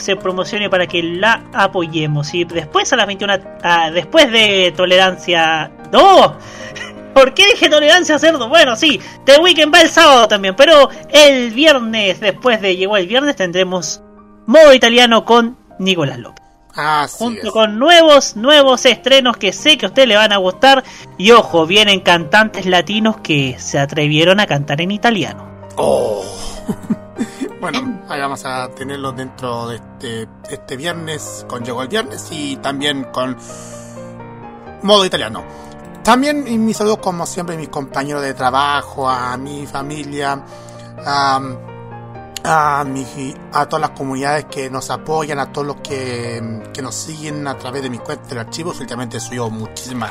se 0.00 0.16
promocione 0.16 0.68
para 0.68 0.86
que 0.86 1.02
la 1.02 1.44
apoyemos. 1.52 2.34
Y 2.34 2.44
después 2.44 2.92
a 2.92 2.96
las 2.96 3.06
21, 3.06 3.34
ah, 3.62 3.90
después 3.90 4.30
de 4.30 4.72
Tolerancia. 4.76 5.70
¡No! 5.92 6.36
¿Por 7.14 7.34
qué 7.34 7.46
dije 7.46 7.68
tolerancia 7.68 8.18
cerdo? 8.18 8.48
Bueno, 8.48 8.76
sí, 8.76 9.00
The 9.24 9.40
Weekend 9.40 9.74
va 9.74 9.80
el 9.80 9.88
sábado 9.88 10.28
también, 10.28 10.54
pero 10.54 10.88
el 11.10 11.50
viernes, 11.50 12.20
después 12.20 12.60
de 12.60 12.76
llegó 12.76 12.96
el 12.96 13.06
viernes, 13.06 13.36
tendremos 13.36 14.00
modo 14.46 14.72
italiano 14.72 15.24
con 15.24 15.58
Nicolás 15.78 16.18
López. 16.18 16.44
junto 17.18 17.50
con 17.52 17.78
nuevos, 17.78 18.36
nuevos 18.36 18.86
estrenos 18.86 19.36
que 19.36 19.52
sé 19.52 19.76
que 19.76 19.86
a 19.86 19.88
usted 19.88 20.06
le 20.06 20.16
van 20.16 20.32
a 20.32 20.36
gustar. 20.36 20.84
Y 21.18 21.32
ojo, 21.32 21.66
vienen 21.66 22.00
cantantes 22.00 22.66
latinos 22.66 23.16
que 23.18 23.56
se 23.58 23.78
atrevieron 23.78 24.40
a 24.40 24.46
cantar 24.46 24.80
en 24.80 24.92
italiano. 24.92 25.50
Oh. 25.76 26.24
bueno, 27.60 28.00
ahí 28.08 28.20
vamos 28.20 28.44
a 28.44 28.68
tenerlo 28.70 29.12
dentro 29.12 29.68
de 29.68 29.76
este, 29.76 30.28
este 30.48 30.76
viernes, 30.76 31.44
con 31.48 31.62
Llegó 31.64 31.82
el 31.82 31.88
Viernes 31.88 32.26
y 32.30 32.56
también 32.56 33.04
con 33.12 33.36
modo 34.82 35.04
italiano. 35.04 35.44
También 36.02 36.64
mis 36.64 36.76
saludos 36.76 36.98
como 36.98 37.26
siempre 37.26 37.54
a 37.56 37.58
mis 37.58 37.68
compañeros 37.68 38.22
de 38.22 38.32
trabajo, 38.32 39.08
a 39.08 39.36
mi 39.36 39.66
familia, 39.66 40.42
a, 41.04 41.40
a, 42.42 42.84
mi- 42.84 43.34
a 43.52 43.66
todas 43.66 43.80
las 43.82 43.90
comunidades 43.90 44.46
que 44.46 44.70
nos 44.70 44.88
apoyan, 44.90 45.38
a 45.38 45.52
todos 45.52 45.66
los 45.66 45.76
que, 45.82 46.62
que 46.72 46.80
nos 46.80 46.94
siguen 46.94 47.46
a 47.46 47.58
través 47.58 47.82
de 47.82 47.90
mis 47.90 48.00
cuentas 48.00 48.30
de 48.30 48.40
archivos. 48.40 48.80
Últimamente 48.80 49.18
he 49.18 49.20
subido 49.20 49.50
muchísimas, 49.50 50.10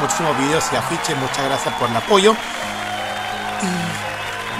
muchísimos 0.00 0.36
videos 0.38 0.64
y 0.72 0.76
afiches. 0.76 1.16
Muchas 1.16 1.44
gracias 1.44 1.74
por 1.76 1.88
el 1.88 1.96
apoyo. 1.96 2.34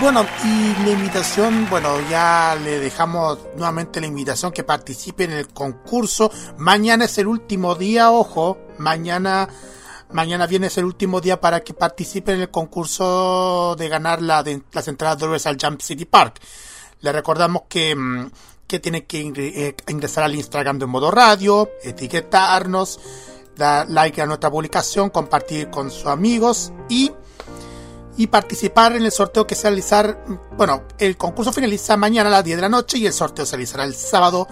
Bueno, 0.00 0.26
y 0.44 0.84
la 0.84 0.90
invitación, 0.90 1.68
bueno, 1.70 1.88
ya 2.10 2.56
le 2.62 2.80
dejamos 2.80 3.38
nuevamente 3.56 4.00
la 4.00 4.06
invitación 4.06 4.50
que 4.50 4.64
participe 4.64 5.24
en 5.24 5.32
el 5.32 5.48
concurso. 5.48 6.30
Mañana 6.58 7.04
es 7.04 7.18
el 7.18 7.28
último 7.28 7.76
día, 7.76 8.10
ojo, 8.10 8.58
mañana, 8.78 9.48
mañana 10.10 10.46
viene 10.46 10.68
el 10.74 10.84
último 10.84 11.20
día 11.20 11.40
para 11.40 11.60
que 11.60 11.74
participe 11.74 12.32
en 12.32 12.40
el 12.40 12.50
concurso 12.50 13.76
de 13.78 13.88
ganar 13.88 14.20
la 14.22 14.42
de, 14.42 14.62
las 14.72 14.88
entradas 14.88 15.18
de 15.18 15.48
al 15.48 15.58
Jump 15.60 15.80
City 15.80 16.04
Park. 16.04 16.40
Le 17.00 17.12
recordamos 17.12 17.62
que, 17.68 17.94
mm, 17.94 18.30
que 18.66 18.80
tiene 18.80 19.04
que 19.04 19.20
eh, 19.20 19.76
ingresar 19.88 20.24
al 20.24 20.34
Instagram 20.34 20.78
de 20.80 20.86
Modo 20.86 21.10
Radio, 21.10 21.70
etiquetarnos, 21.82 22.98
dar 23.56 23.88
like 23.88 24.20
a 24.20 24.26
nuestra 24.26 24.50
publicación, 24.50 25.10
compartir 25.10 25.70
con 25.70 25.90
sus 25.90 26.06
amigos 26.06 26.72
y 26.88 27.12
y 28.16 28.26
participar 28.26 28.94
en 28.96 29.04
el 29.04 29.12
sorteo 29.12 29.46
que 29.46 29.54
se 29.54 29.62
realizar. 29.62 30.24
Bueno, 30.56 30.84
el 30.98 31.16
concurso 31.16 31.52
finaliza 31.52 31.96
mañana 31.96 32.28
a 32.28 32.32
las 32.32 32.44
10 32.44 32.56
de 32.56 32.62
la 32.62 32.68
noche 32.68 32.98
y 32.98 33.06
el 33.06 33.12
sorteo 33.12 33.46
se 33.46 33.56
realizará 33.56 33.84
el 33.84 33.94
sábado 33.94 34.46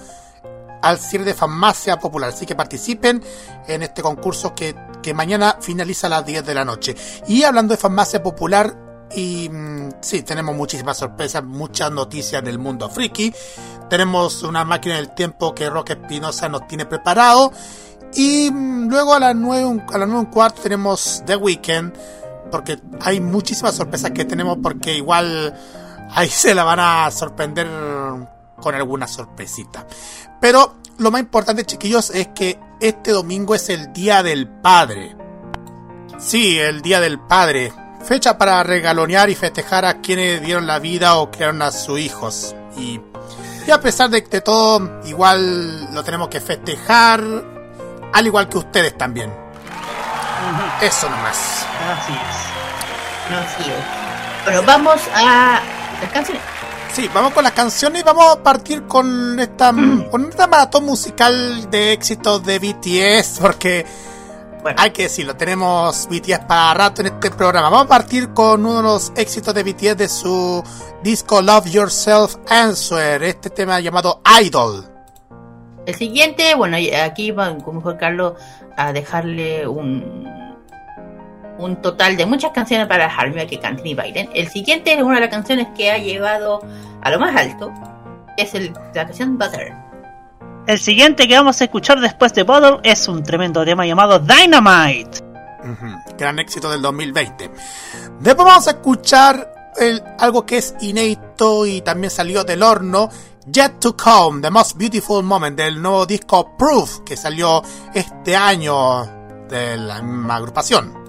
al 0.83 0.99
cierre 0.99 1.25
de 1.25 1.35
Farmacia 1.35 1.99
Popular. 1.99 2.31
Así 2.31 2.47
que 2.47 2.55
participen 2.55 3.23
en 3.69 3.83
este 3.83 4.03
concurso 4.03 4.55
que, 4.55 4.75
que 5.03 5.15
mañana 5.15 5.59
finaliza 5.61 6.07
a 6.07 6.11
las 6.11 6.27
10 6.27 6.47
de 6.47 6.55
la 6.55 6.65
noche. 6.65 6.97
Y 7.29 7.43
hablando 7.43 7.75
de 7.75 7.79
Farmacia 7.79 8.23
Popular, 8.23 8.77
y 9.15 9.49
mm, 9.49 9.91
sí, 10.01 10.23
tenemos 10.23 10.55
muchísimas 10.55 10.99
sorpresas, 10.99 11.45
muchas 11.45 11.91
noticias 11.91 12.43
del 12.43 12.59
mundo 12.59 12.89
friki. 12.89 13.33
Tenemos 13.89 14.43
una 14.43 14.65
máquina 14.65 14.97
del 14.97 15.15
tiempo 15.15 15.55
que 15.55 15.69
Roque 15.69 15.95
Espinosa 15.95 16.49
nos 16.49 16.67
tiene 16.67 16.87
preparado. 16.87 17.53
Y 18.15 18.51
mm, 18.51 18.89
luego 18.89 19.15
a 19.15 19.21
las 19.21 19.37
9, 19.37 19.83
a 19.93 19.99
las 19.99 20.09
9 20.09 20.29
y 20.29 20.33
cuarto 20.33 20.63
tenemos 20.63 21.23
The 21.27 21.37
Weeknd 21.37 21.93
porque 22.51 22.79
hay 23.01 23.21
muchísimas 23.21 23.75
sorpresas 23.75 24.11
que 24.11 24.25
tenemos 24.25 24.59
porque 24.63 24.95
igual 24.95 25.55
ahí 26.11 26.29
se 26.31 26.55
la 26.55 26.65
van 26.65 26.81
a 26.81 27.11
sorprender 27.11 27.67
con 28.61 28.75
alguna 28.75 29.07
sorpresita. 29.07 29.87
Pero 30.41 30.77
lo 30.99 31.11
más 31.11 31.21
importante, 31.21 31.65
chiquillos, 31.65 32.11
es 32.11 32.29
que 32.29 32.59
este 32.81 33.13
domingo 33.13 33.55
es 33.55 33.69
el 33.69 33.93
Día 33.93 34.23
del 34.23 34.49
Padre. 34.49 35.17
Sí, 36.19 36.59
el 36.59 36.83
Día 36.83 37.01
del 37.01 37.19
Padre. 37.19 37.73
Fecha 38.03 38.39
para 38.39 38.63
regalonear 38.63 39.29
y 39.31 39.35
festejar 39.35 39.85
a 39.85 40.01
quienes 40.01 40.43
dieron 40.43 40.67
la 40.67 40.79
vida 40.79 41.17
o 41.17 41.31
crearon 41.31 41.63
a 41.63 41.71
sus 41.71 41.99
hijos. 41.99 42.55
Y, 42.77 43.01
y 43.67 43.71
a 43.71 43.81
pesar 43.81 44.11
de, 44.11 44.23
de 44.23 44.41
todo, 44.41 45.01
igual 45.07 45.95
lo 45.95 46.03
tenemos 46.03 46.29
que 46.29 46.41
festejar, 46.41 47.23
al 48.13 48.27
igual 48.27 48.49
que 48.49 48.59
ustedes 48.59 48.97
también. 48.97 49.33
Eso 50.81 51.09
nomás. 51.09 51.70
Así 51.89 52.13
es. 52.13 53.37
Así 53.37 53.71
es. 53.71 54.45
Bueno, 54.45 54.63
vamos 54.67 55.01
a 55.15 55.61
las 56.01 56.13
canciones. 56.13 56.43
Sí, 56.93 57.09
vamos 57.15 57.33
con 57.33 57.45
las 57.45 57.53
canciones 57.53 58.03
y 58.03 58.05
vamos 58.05 58.37
a 58.37 58.43
partir 58.43 58.83
con 58.83 59.39
esta, 59.39 59.73
con 60.11 60.29
esta 60.29 60.47
maratón 60.49 60.85
musical 60.87 61.71
de 61.71 61.93
éxitos 61.93 62.45
de 62.45 62.59
BTS, 62.59 63.39
porque 63.41 63.87
hay 64.77 64.91
que 64.91 65.05
decirlo, 65.05 65.37
tenemos 65.37 66.09
BTS 66.11 66.41
para 66.41 66.75
rato 66.75 67.03
en 67.03 67.09
este 67.09 67.31
programa. 67.31 67.71
Vamos 67.71 67.87
a 67.87 67.89
partir 67.89 68.31
con 68.31 68.67
uno 68.67 68.79
de 68.79 68.83
los 68.83 69.13
éxitos 69.17 69.55
de 69.55 69.63
BTS 69.63 69.97
de 69.97 70.09
su 70.09 70.65
disco 71.03 71.41
Love 71.41 71.71
Yourself 71.71 72.37
Answer, 72.49 73.23
este 73.23 73.51
tema 73.51 73.79
llamado 73.79 74.21
Idol. 74.43 74.85
El 75.87 75.95
siguiente, 75.95 76.55
bueno, 76.57 76.77
aquí 77.05 77.31
va 77.31 77.57
como 77.59 77.81
fue 77.81 77.97
Carlos 77.97 78.35
a 78.77 78.93
dejarle 78.93 79.67
un 79.67 80.50
un 81.61 81.77
total 81.83 82.17
de 82.17 82.27
muchas 82.27 82.51
canciones 82.53 82.87
para 82.87 83.07
Harmony 83.07 83.47
que 83.47 83.59
canten 83.61 83.87
y 83.87 83.95
bailen. 83.95 84.29
El 84.35 84.49
siguiente 84.49 84.93
es 84.95 85.03
una 85.03 85.17
de 85.17 85.21
las 85.23 85.31
canciones 85.31 85.69
que 85.77 85.91
ha 85.91 85.99
llegado 85.99 86.61
a 87.03 87.11
lo 87.11 87.19
más 87.21 87.37
alto. 87.37 87.73
Es 88.37 88.55
el, 88.55 88.73
la 88.95 89.05
canción 89.07 89.39
Butter. 89.39 89.73
El 90.67 90.79
siguiente 90.79 91.27
que 91.27 91.37
vamos 91.37 91.61
a 91.61 91.65
escuchar 91.65 92.01
después 92.01 92.33
de 92.35 92.43
Bottle 92.43 92.79
es 92.83 93.09
un 93.09 93.23
tremendo 93.23 93.65
tema 93.65 93.87
llamado 93.87 94.19
Dynamite. 94.19 95.21
Gran 96.17 96.39
éxito 96.39 96.71
del 96.71 96.81
2020. 96.83 97.51
Después 98.21 98.47
vamos 98.47 98.67
a 98.69 98.71
escuchar 98.73 99.53
el- 99.79 100.03
algo 100.19 100.47
que 100.47 100.59
es 100.59 100.75
inédito 100.81 101.67
y 101.67 101.81
también 101.83 102.11
salió 102.11 102.45
del 102.45 102.63
horno. 102.63 103.09
Yet 103.47 103.81
to 103.81 103.97
Come, 103.97 104.43
The 104.43 104.51
Most 104.51 104.77
Beautiful 104.77 105.23
Moment, 105.25 105.57
del 105.57 105.81
nuevo 105.81 106.07
disco 106.07 106.57
Proof, 106.57 107.01
que 107.01 107.17
salió 107.17 107.63
este 107.95 108.37
año 108.37 109.05
de 109.49 109.77
la 109.79 110.03
misma 110.03 110.37
agrupación. 110.37 111.00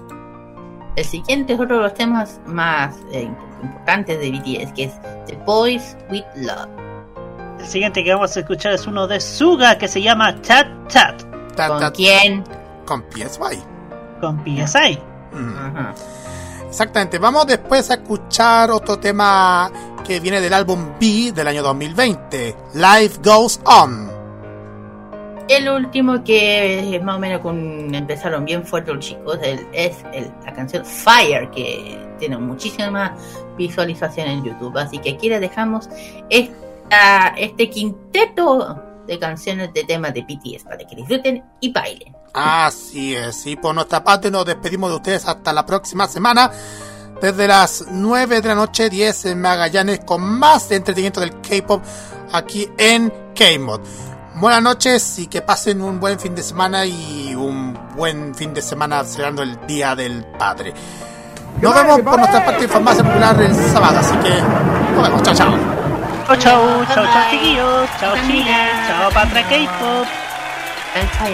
El 0.96 1.04
siguiente 1.04 1.54
es 1.54 1.60
otro 1.60 1.76
de 1.76 1.82
los 1.82 1.94
temas 1.94 2.40
más 2.46 2.96
eh, 3.12 3.30
importantes 3.62 4.20
de 4.20 4.30
BTS, 4.30 4.72
que 4.72 4.84
es 4.84 4.92
The 5.26 5.36
Boys 5.46 5.96
with 6.10 6.24
Love. 6.36 6.68
El 7.58 7.66
siguiente 7.66 8.04
que 8.04 8.12
vamos 8.12 8.36
a 8.36 8.40
escuchar 8.40 8.72
es 8.72 8.86
uno 8.86 9.06
de 9.06 9.20
Suga 9.20 9.78
que 9.78 9.88
se 9.88 10.02
llama 10.02 10.40
Chat 10.42 10.66
Chat. 10.88 11.22
¿Con 11.56 11.90
quién? 11.92 12.44
Con 12.84 13.04
PSY. 13.10 13.62
Con 14.20 14.44
PSI. 14.44 14.98
Exactamente. 16.68 17.18
Vamos 17.18 17.46
después 17.46 17.90
a 17.90 17.94
escuchar 17.94 18.70
otro 18.70 18.98
tema 18.98 19.70
que 20.04 20.20
viene 20.20 20.40
del 20.40 20.52
álbum 20.52 20.92
B 21.00 21.32
del 21.32 21.46
año 21.46 21.62
2020, 21.62 22.56
Life 22.74 23.20
Goes 23.22 23.60
On. 23.64 24.11
El 25.48 25.68
último 25.68 26.22
que 26.24 26.94
es 26.96 27.02
más 27.02 27.16
o 27.16 27.18
menos 27.18 27.40
con 27.40 27.94
empezaron 27.94 28.44
bien 28.44 28.64
fuerte 28.64 28.92
los 28.94 29.04
chicos 29.04 29.38
es 29.72 29.96
el- 30.12 30.32
la 30.44 30.52
canción 30.52 30.84
Fire 30.84 31.50
que 31.50 31.98
tiene 32.18 32.38
muchísimas 32.38 33.12
visualizaciones 33.56 34.34
en 34.38 34.44
YouTube. 34.44 34.76
Así 34.78 34.98
que 34.98 35.10
aquí 35.10 35.28
les 35.28 35.40
dejamos 35.40 35.88
esta, 36.30 37.28
este 37.36 37.68
quinteto 37.68 38.80
de 39.06 39.18
canciones 39.18 39.72
de 39.74 39.84
temas 39.84 40.14
de 40.14 40.22
BTS 40.22 40.64
para 40.64 40.78
que 40.78 40.94
disfruten 40.96 41.42
y 41.60 41.72
bailen. 41.72 42.14
Así 42.34 43.14
es, 43.14 43.44
y 43.46 43.56
por 43.56 43.74
nuestra 43.74 44.02
parte 44.02 44.30
nos 44.30 44.46
despedimos 44.46 44.90
de 44.90 44.96
ustedes 44.96 45.26
hasta 45.28 45.52
la 45.52 45.66
próxima 45.66 46.06
semana. 46.08 46.50
Desde 47.20 47.46
las 47.46 47.86
9 47.90 48.40
de 48.40 48.48
la 48.48 48.54
noche, 48.54 48.88
10 48.88 49.26
en 49.26 49.40
Magallanes, 49.40 50.00
con 50.00 50.22
más 50.22 50.70
entretenimiento 50.70 51.20
del 51.20 51.40
K-pop 51.40 51.82
aquí 52.32 52.68
en 52.78 53.12
K-Mod. 53.34 53.80
Buenas 54.34 54.62
noches 54.62 55.18
y 55.18 55.26
que 55.26 55.42
pasen 55.42 55.82
un 55.82 56.00
buen 56.00 56.18
fin 56.18 56.34
de 56.34 56.42
semana 56.42 56.86
y 56.86 57.34
un 57.34 57.78
buen 57.94 58.34
fin 58.34 58.54
de 58.54 58.62
semana 58.62 59.04
celebrando 59.04 59.42
el 59.42 59.66
Día 59.66 59.94
del 59.94 60.24
Padre. 60.24 60.72
Nos 61.60 61.74
vemos 61.74 62.00
por 62.00 62.18
nuestra 62.18 62.44
parte 62.44 62.64
en 62.64 62.70
Farmacia 62.70 63.04
Popular 63.04 63.40
el 63.40 63.54
sábado, 63.54 63.98
así 63.98 64.16
que 64.16 64.42
nos 64.94 65.02
vemos. 65.02 65.22
Chao, 65.22 65.34
chao. 65.34 65.54
Chao, 66.26 66.36
chao, 66.36 66.84
chao, 66.86 67.04
chao, 67.04 67.30
chiquillos. 67.30 67.88
Chao, 68.00 68.14
Chile. 68.26 68.56
Chao, 68.88 69.10
Patra 69.12 69.42
K-pop. 69.42 70.06
Chao, 71.18 71.28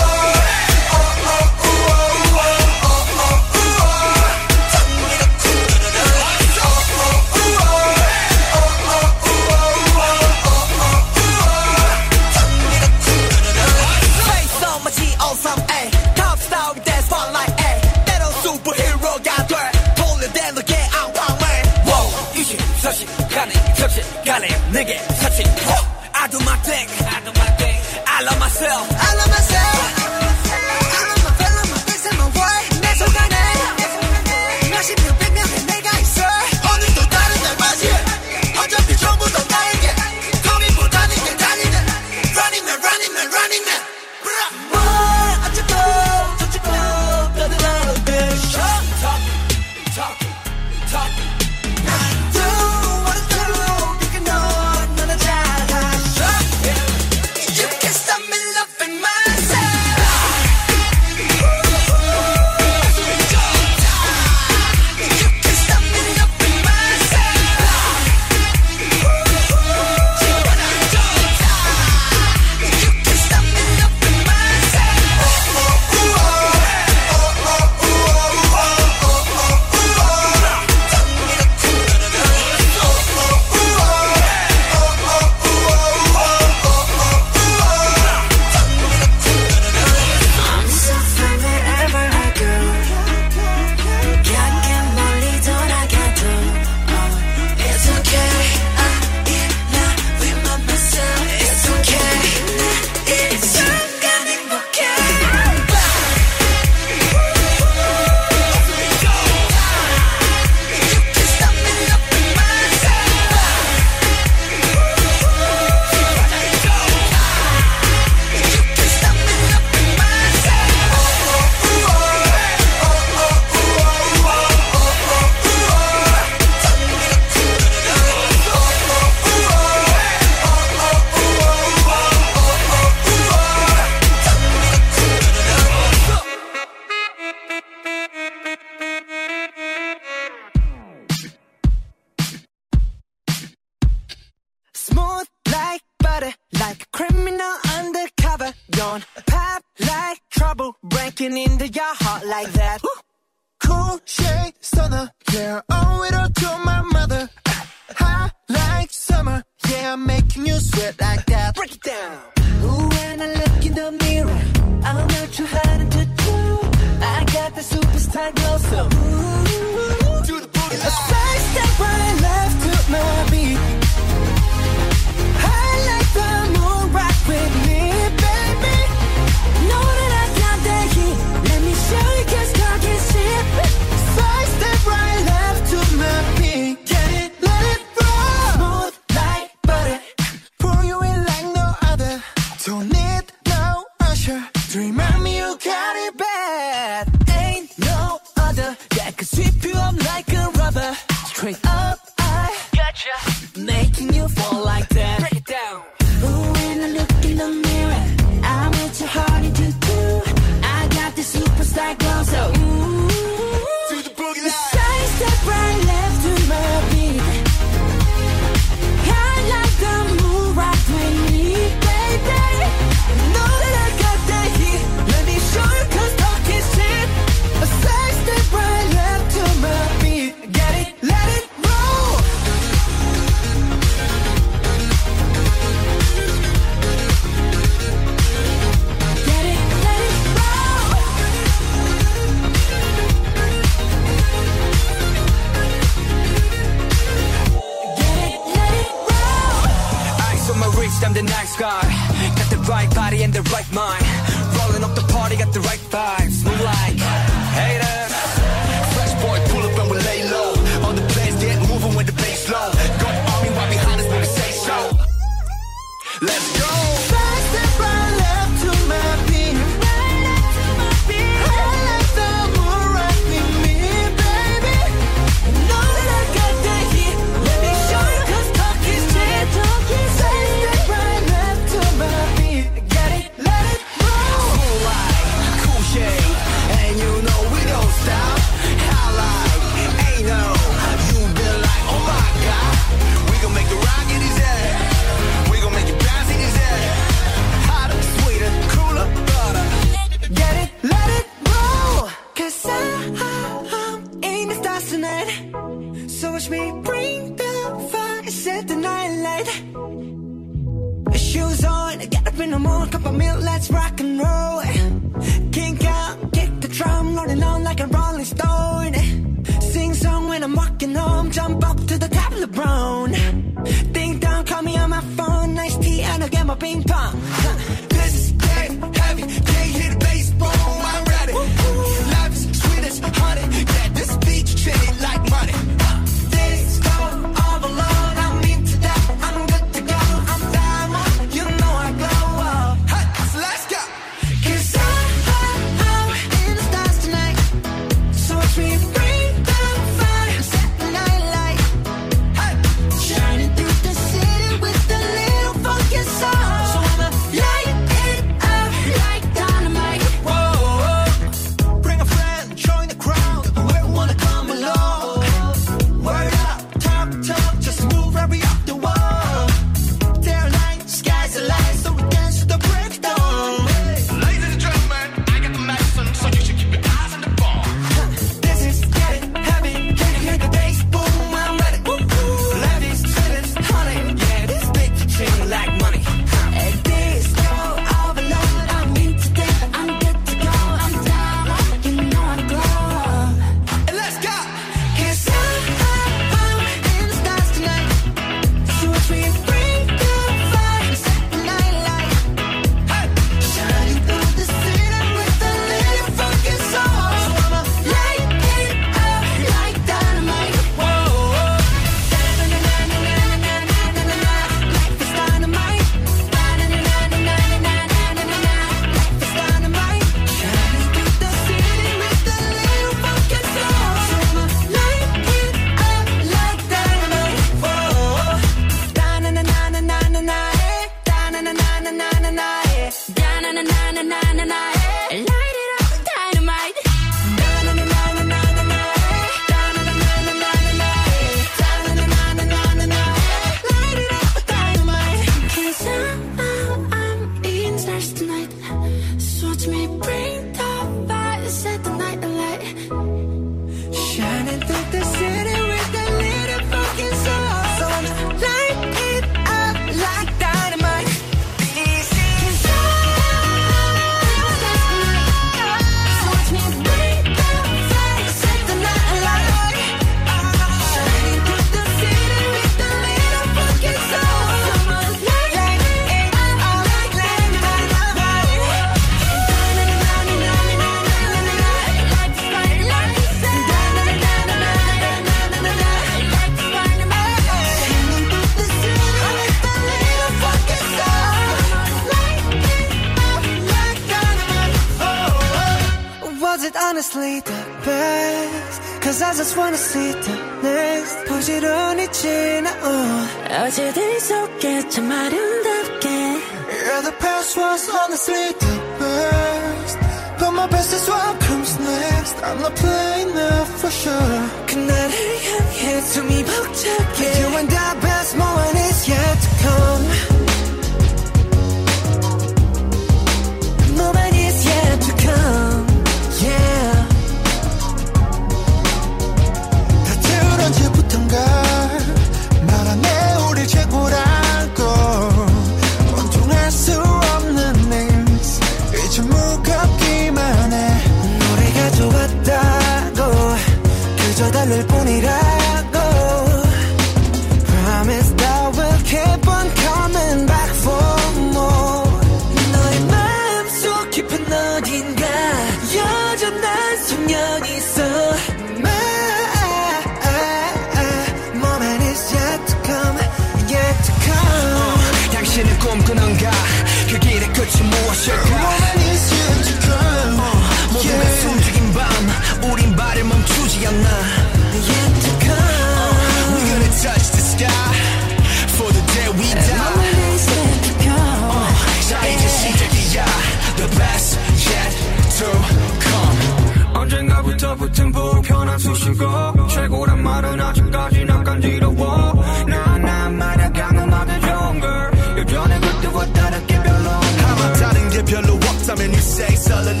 수식어 588.95 589.67
최고란 589.67 590.21
말은 590.21 590.59
아직까지 590.59 591.25
난 591.25 591.43
간지러워 591.43 592.43
나나 592.67 593.29
말아가는 593.29 594.41
좋은 594.41 594.79
걸 594.79 595.11
여전히 595.37 595.79
그때와 595.79 596.25
다르게 596.33 596.83
별로 596.83 597.09
아마 597.09 597.73
다른 597.73 598.09
게 598.09 598.25
별로 598.25 598.53
없다면 598.53 599.07
you 599.07 599.17
say 599.17 599.55
썰을 599.55 600.00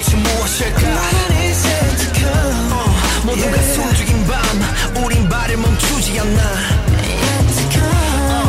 도대체 0.00 0.16
무엇일까? 0.16 0.80
모두가 3.22 3.50
yeah. 3.50 3.74
숨죽인 3.74 4.26
밤 4.26 5.04
우린 5.04 5.28
발을 5.28 5.56
멈추지 5.58 6.16
Yet 6.16 7.46
to 7.54 7.64
come 7.70 8.48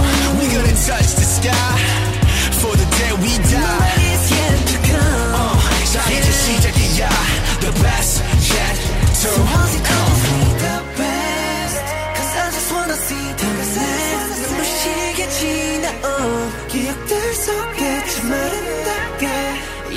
gonna 0.50 0.76
touch 0.88 1.12
the 1.16 1.26
sky 1.28 1.52
For 2.62 2.72
the 2.78 2.88
day 2.96 3.12
we 3.20 3.36
die. 3.52 3.60
너만 3.60 4.00
is 4.00 4.32
yet 4.32 4.60
to 4.72 4.78
come 4.88 5.36
uh, 5.36 5.60
자 5.92 6.00
yeah. 6.08 6.20
이제 6.20 6.32
시작이야. 6.32 7.10
The 7.60 7.72
best 7.84 8.24
yet 8.48 8.78
to 8.80 9.28
so 9.28 9.32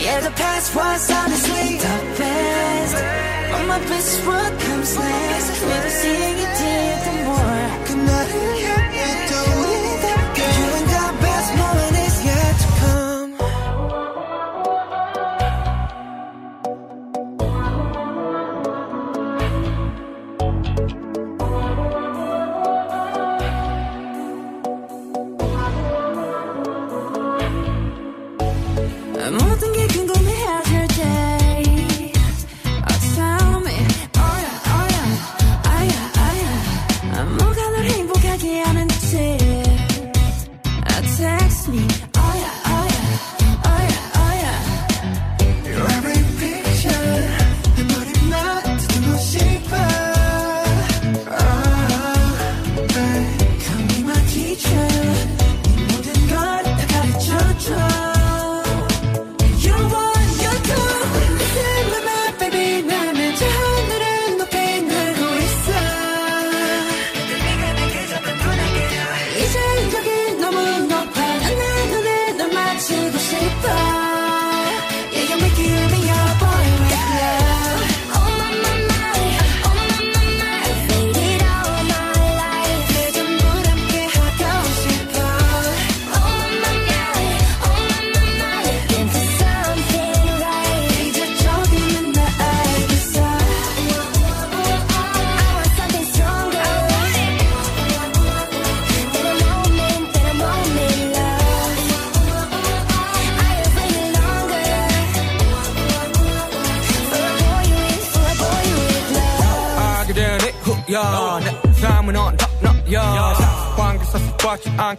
Yeah, 0.04 0.20
the 0.20 0.30
past 0.32 0.74
was 0.76 1.10
on 1.10 1.30
my 3.74 3.80
best 3.88 4.24
what 4.26 4.52
comes 4.60 4.96
next. 4.96 5.62
Never 5.62 5.90
seeing 5.90 6.38
it. 6.38 6.53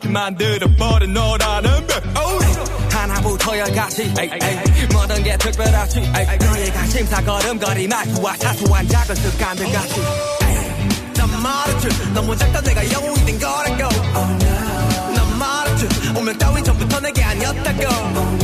만들어버린 0.07 1.14
너라는 1.14 1.88
백 1.88 2.03
하나부터열까지 2.94 4.14
모든 4.94 5.23
게 5.23 5.38
특별하지. 5.38 5.99
에이, 5.99 6.38
너희가 6.40 6.86
심사걸음거리 6.88 7.88
말투와 7.88 8.36
사소한 8.38 8.88
작은 8.88 9.15
습관들 9.15 9.72
같이. 9.72 10.02
난 11.15 11.41
말했지. 11.41 12.14
너무 12.14 12.36
작다. 12.36 12.61
내가 12.61 12.91
영웅이 12.91 13.26
된 13.26 13.40
거라고. 13.40 13.84
Oh, 14.15 14.45
no. 14.45 15.14
난 15.14 15.38
말했지. 15.38 15.88
운명 16.18 16.38
따윈 16.38 16.64
전부터 16.64 16.99
내게 16.99 17.23
아니었다고. 17.23 18.35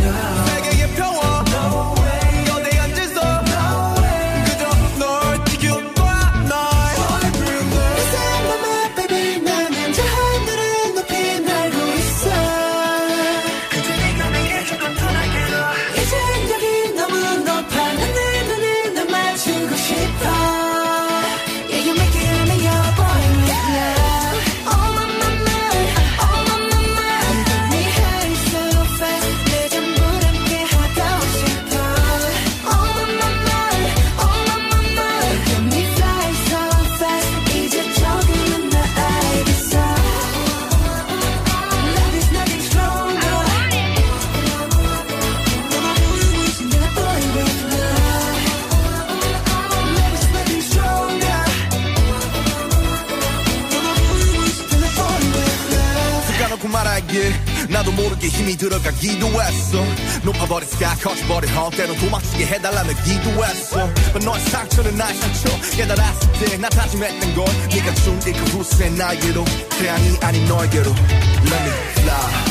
거기에 58.21 58.29
힘이 58.29 58.55
들어가 58.55 58.91
기도했어. 58.91 59.83
높아버린 60.23 60.67
sky 60.67 60.95
커져버린 60.99 61.49
헛대로 61.51 61.95
도망치게 61.95 62.45
해달라며 62.45 62.93
기도했어. 63.03 63.87
But 64.13 64.25
너의 64.25 64.39
상처는 64.45 64.95
나의 64.95 65.15
상처. 65.15 65.75
깨달았을 65.75 66.31
때나 66.33 66.69
다짐했던 66.69 67.35
걸 67.35 67.45
네가 67.69 67.93
준일그 67.95 68.43
후세 68.51 68.89
나에게로 68.91 69.43
태양이 69.71 70.17
아닌 70.21 70.45
너에게로. 70.45 70.91
Let 70.91 71.55
me 71.55 71.71
fly. 71.97 72.50